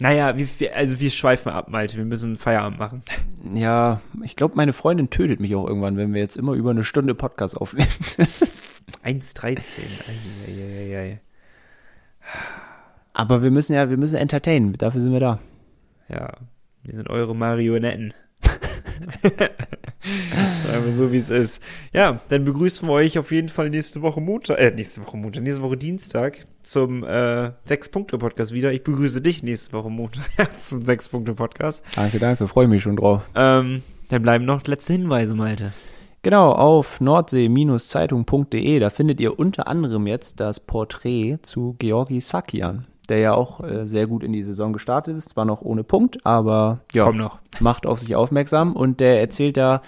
Naja, 0.01 0.37
wir, 0.37 0.47
also 0.75 0.99
wir 0.99 1.09
schweifen 1.09 1.51
ab, 1.51 1.69
Malte. 1.69 1.97
Wir 1.97 2.05
müssen 2.05 2.37
Feierabend 2.37 2.79
machen. 2.79 3.03
Ja, 3.53 3.99
ich 4.23 4.37
glaube, 4.37 4.55
meine 4.55 4.71
Freundin 4.71 5.09
tötet 5.09 5.41
mich 5.41 5.55
auch 5.55 5.67
irgendwann, 5.67 5.97
wenn 5.97 6.13
wir 6.13 6.21
jetzt 6.21 6.37
immer 6.37 6.53
über 6.53 6.69
eine 6.69 6.83
Stunde 6.83 7.15
Podcast 7.15 7.57
aufnehmen. 7.57 7.89
1,13. 9.03 9.79
Eieieiei. 10.47 11.19
Aber 13.11 13.43
wir 13.43 13.51
müssen 13.51 13.73
ja, 13.73 13.89
wir 13.89 13.97
müssen 13.97 14.15
entertainen. 14.15 14.73
Dafür 14.73 15.01
sind 15.01 15.11
wir 15.11 15.19
da. 15.19 15.39
Ja, 16.07 16.33
wir 16.83 16.95
sind 16.95 17.09
eure 17.09 17.35
Marionetten. 17.35 18.13
So, 20.91 21.11
wie 21.11 21.17
es 21.17 21.29
ist. 21.29 21.61
Ja, 21.93 22.19
dann 22.29 22.45
begrüßen 22.45 22.87
wir 22.87 22.93
euch 22.93 23.17
auf 23.19 23.31
jeden 23.31 23.49
Fall 23.49 23.69
nächste 23.69 24.01
Woche 24.01 24.21
Montag, 24.21 24.59
äh, 24.59 24.71
nächste 24.71 25.05
Woche 25.05 25.17
Montag, 25.17 25.43
nächste 25.43 25.61
Woche 25.61 25.77
Dienstag 25.77 26.45
zum 26.63 27.03
äh, 27.03 27.51
Sechs-Punkte-Podcast 27.65 28.51
wieder. 28.53 28.71
Ich 28.71 28.83
begrüße 28.83 29.21
dich 29.21 29.43
nächste 29.43 29.73
Woche 29.73 29.89
Montag 29.89 30.25
zum 30.59 30.85
Sechs-Punkte-Podcast. 30.85 31.83
Danke, 31.95 32.19
danke. 32.19 32.47
Freue 32.47 32.67
mich 32.67 32.83
schon 32.83 32.95
drauf. 32.95 33.21
Ähm, 33.35 33.83
dann 34.09 34.21
bleiben 34.21 34.45
noch 34.45 34.65
letzte 34.65 34.93
Hinweise, 34.93 35.35
Malte. 35.35 35.73
Genau, 36.21 36.51
auf 36.51 36.99
nordsee-zeitung.de, 36.99 38.79
da 38.79 38.89
findet 38.89 39.21
ihr 39.21 39.39
unter 39.39 39.67
anderem 39.67 40.05
jetzt 40.05 40.41
das 40.41 40.59
Porträt 40.59 41.37
zu 41.43 41.75
Georgi 41.79 42.19
Sakian, 42.19 42.87
der 43.09 43.19
ja 43.19 43.33
auch 43.33 43.63
äh, 43.63 43.85
sehr 43.87 44.05
gut 44.05 44.23
in 44.23 44.33
die 44.33 44.43
Saison 44.43 44.73
gestartet 44.73 45.15
ist, 45.15 45.29
zwar 45.29 45.45
noch 45.45 45.61
ohne 45.61 45.85
Punkt, 45.85 46.25
aber 46.25 46.81
ja, 46.91 47.09
macht 47.61 47.85
auf 47.85 48.01
sich 48.01 48.17
aufmerksam 48.17 48.75
und 48.75 48.99
der 48.99 49.21
erzählt 49.21 49.55
da 49.55 49.81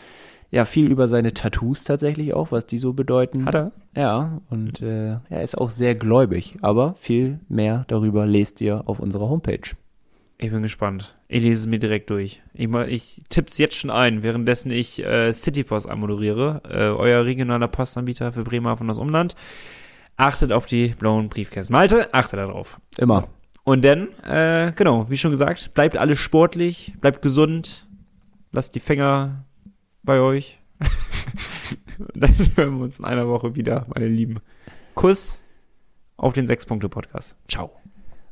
ja 0.52 0.66
viel 0.66 0.92
über 0.92 1.08
seine 1.08 1.34
Tattoos 1.34 1.86
tatsächlich 1.86 2.34
auch, 2.34 2.52
was 2.52 2.66
die 2.66 2.78
so 2.78 2.94
bedeuten. 2.94 3.46
Hat 3.46 3.56
er? 3.56 3.72
Ja, 3.96 4.42
und 4.50 4.82
äh, 4.82 5.18
er 5.30 5.44
ist 5.44 5.58
auch 5.58 5.70
sehr 5.70 5.96
gläubig, 5.96 6.58
aber 6.62 6.94
viel 6.96 7.40
mehr 7.50 7.86
darüber 7.88 8.26
lest 8.28 8.62
ihr 8.62 8.84
auf 8.86 9.00
unserer 9.00 9.30
Homepage. 9.30 9.72
Ich 10.38 10.52
bin 10.52 10.64
gespannt. 10.64 11.16
Ich 11.28 11.44
lese 11.44 11.62
es 11.62 11.68
mir 11.68 11.80
direkt 11.80 12.10
durch. 12.10 12.42
Ich, 12.54 12.68
ich 12.88 13.22
tipp's 13.30 13.58
jetzt 13.58 13.76
schon 13.76 13.92
ein, 13.92 14.24
währenddessen 14.24 14.72
ich 14.72 15.04
äh, 15.04 15.32
Citypost 15.34 15.88
anmoderiere, 15.88 16.62
äh, 16.68 16.90
euer 16.90 17.26
regionaler 17.26 17.68
Postanbieter 17.68 18.34
für 18.34 18.44
Bremerhaven 18.44 18.86
und 18.86 18.88
das 18.90 18.98
Umland. 18.98 19.36
Achtet 20.18 20.52
auf 20.52 20.66
die 20.66 20.90
blauen 20.90 21.30
Briefkästen. 21.30 21.74
Malte, 21.74 22.14
achtet 22.14 22.40
darauf. 22.40 22.80
Immer. 22.98 23.16
So. 23.16 23.24
Und 23.64 23.86
dann, 23.86 24.10
äh, 24.24 24.74
genau, 24.76 25.08
wie 25.10 25.18
schon 25.18 25.32
gesagt, 25.32 25.76
bleibt 25.76 25.96
alles 25.96 26.18
sportlich, 26.18 26.94
bleibt 27.00 27.22
gesund, 27.22 27.88
lasst 28.52 28.74
die 28.74 28.80
Finger 28.80 29.46
bei 30.04 30.20
euch. 30.20 30.60
Und 32.00 32.10
dann 32.16 32.34
hören 32.56 32.78
wir 32.78 32.84
uns 32.84 33.00
in 33.00 33.06
einer 33.06 33.28
Woche 33.28 33.56
wieder, 33.56 33.86
meine 33.94 34.08
Lieben. 34.08 34.40
Kuss 34.96 35.42
auf 36.18 36.34
den 36.34 36.48
Sechs-Punkte-Podcast. 36.48 37.36
Ciao. 37.48 37.72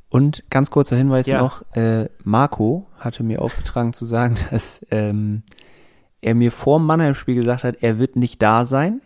Und 0.09 0.43
ganz 0.49 0.71
kurzer 0.71 0.95
Hinweis 0.95 1.27
Ja. 1.27 1.39
noch, 1.41 1.63
äh, 1.75 2.09
Marco 2.23 2.87
hatte 2.97 3.23
mir 3.23 3.41
aufgetragen 3.41 3.93
zu 3.93 4.05
sagen, 4.05 4.35
dass 4.51 4.85
ähm, 4.91 5.43
er 6.21 6.35
mir 6.35 6.51
vor 6.51 6.79
dem 6.79 6.85
Mannheim-Spiel 6.87 7.35
gesagt 7.35 7.63
hat, 7.63 7.77
er 7.81 7.99
wird 7.99 8.15
nicht 8.15 8.41
da 8.41 8.65
sein. 8.65 9.01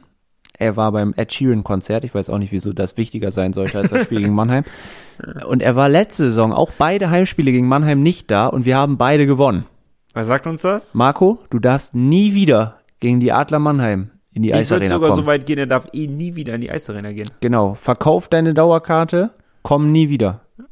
Er 0.58 0.78
war 0.78 0.92
beim 0.92 1.14
Ed 1.18 1.34
Sheeran-Konzert. 1.34 2.04
Ich 2.06 2.14
weiß 2.14 2.30
auch 2.30 2.38
nicht, 2.38 2.52
wieso 2.52 2.74
das 2.74 2.96
wichtiger 2.96 3.32
sein 3.32 3.54
sollte 3.54 3.80
als 3.80 3.90
das 3.90 4.06
Spiel 4.06 4.20
gegen 4.20 4.36
Mannheim. 4.36 4.64
Und 5.48 5.62
er 5.62 5.76
war 5.76 5.90
letzte 5.90 6.24
Saison 6.30 6.54
auch 6.54 6.72
beide 6.78 7.10
Heimspiele 7.10 7.52
gegen 7.52 7.68
Mannheim 7.68 8.02
nicht 8.02 8.32
da 8.32 8.48
und 8.48 8.66
wir 8.66 8.78
haben 8.78 8.98
beide 8.98 9.26
gewonnen. 9.26 9.66
Was 10.14 10.28
sagt 10.28 10.46
uns 10.48 10.62
das? 10.62 10.94
Marco, 10.94 11.40
du 11.50 11.60
darfst 11.60 11.96
nie 11.96 12.34
wieder 12.34 12.80
gegen 13.00 13.20
die 13.20 13.32
Adler 13.32 13.60
Mannheim 13.60 14.12
in 14.32 14.44
die 14.44 14.50
Ich 14.50 14.54
würde 14.54 14.62
Eisarena 14.62 14.90
sogar 14.96 15.10
kommen. 15.10 15.22
so 15.22 15.26
weit 15.28 15.46
gehen, 15.46 15.58
er 15.60 15.66
darf 15.68 15.88
eh 15.94 16.08
nie 16.08 16.36
wieder 16.36 16.54
in 16.56 16.62
die 16.62 16.72
Eisarena 16.72 17.12
gehen. 17.12 17.30
genau. 17.42 17.74
Verkauf 17.76 18.28
deine 18.28 18.54
Dauerkarte, 18.54 19.32
komm 19.64 19.92
nie 19.92 20.10
wieder. 20.10 20.42
Bis 20.58 20.66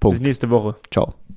Punkt. 0.00 0.20
nächste 0.20 0.48
Woche. 0.50 0.76
Ciao. 0.90 1.14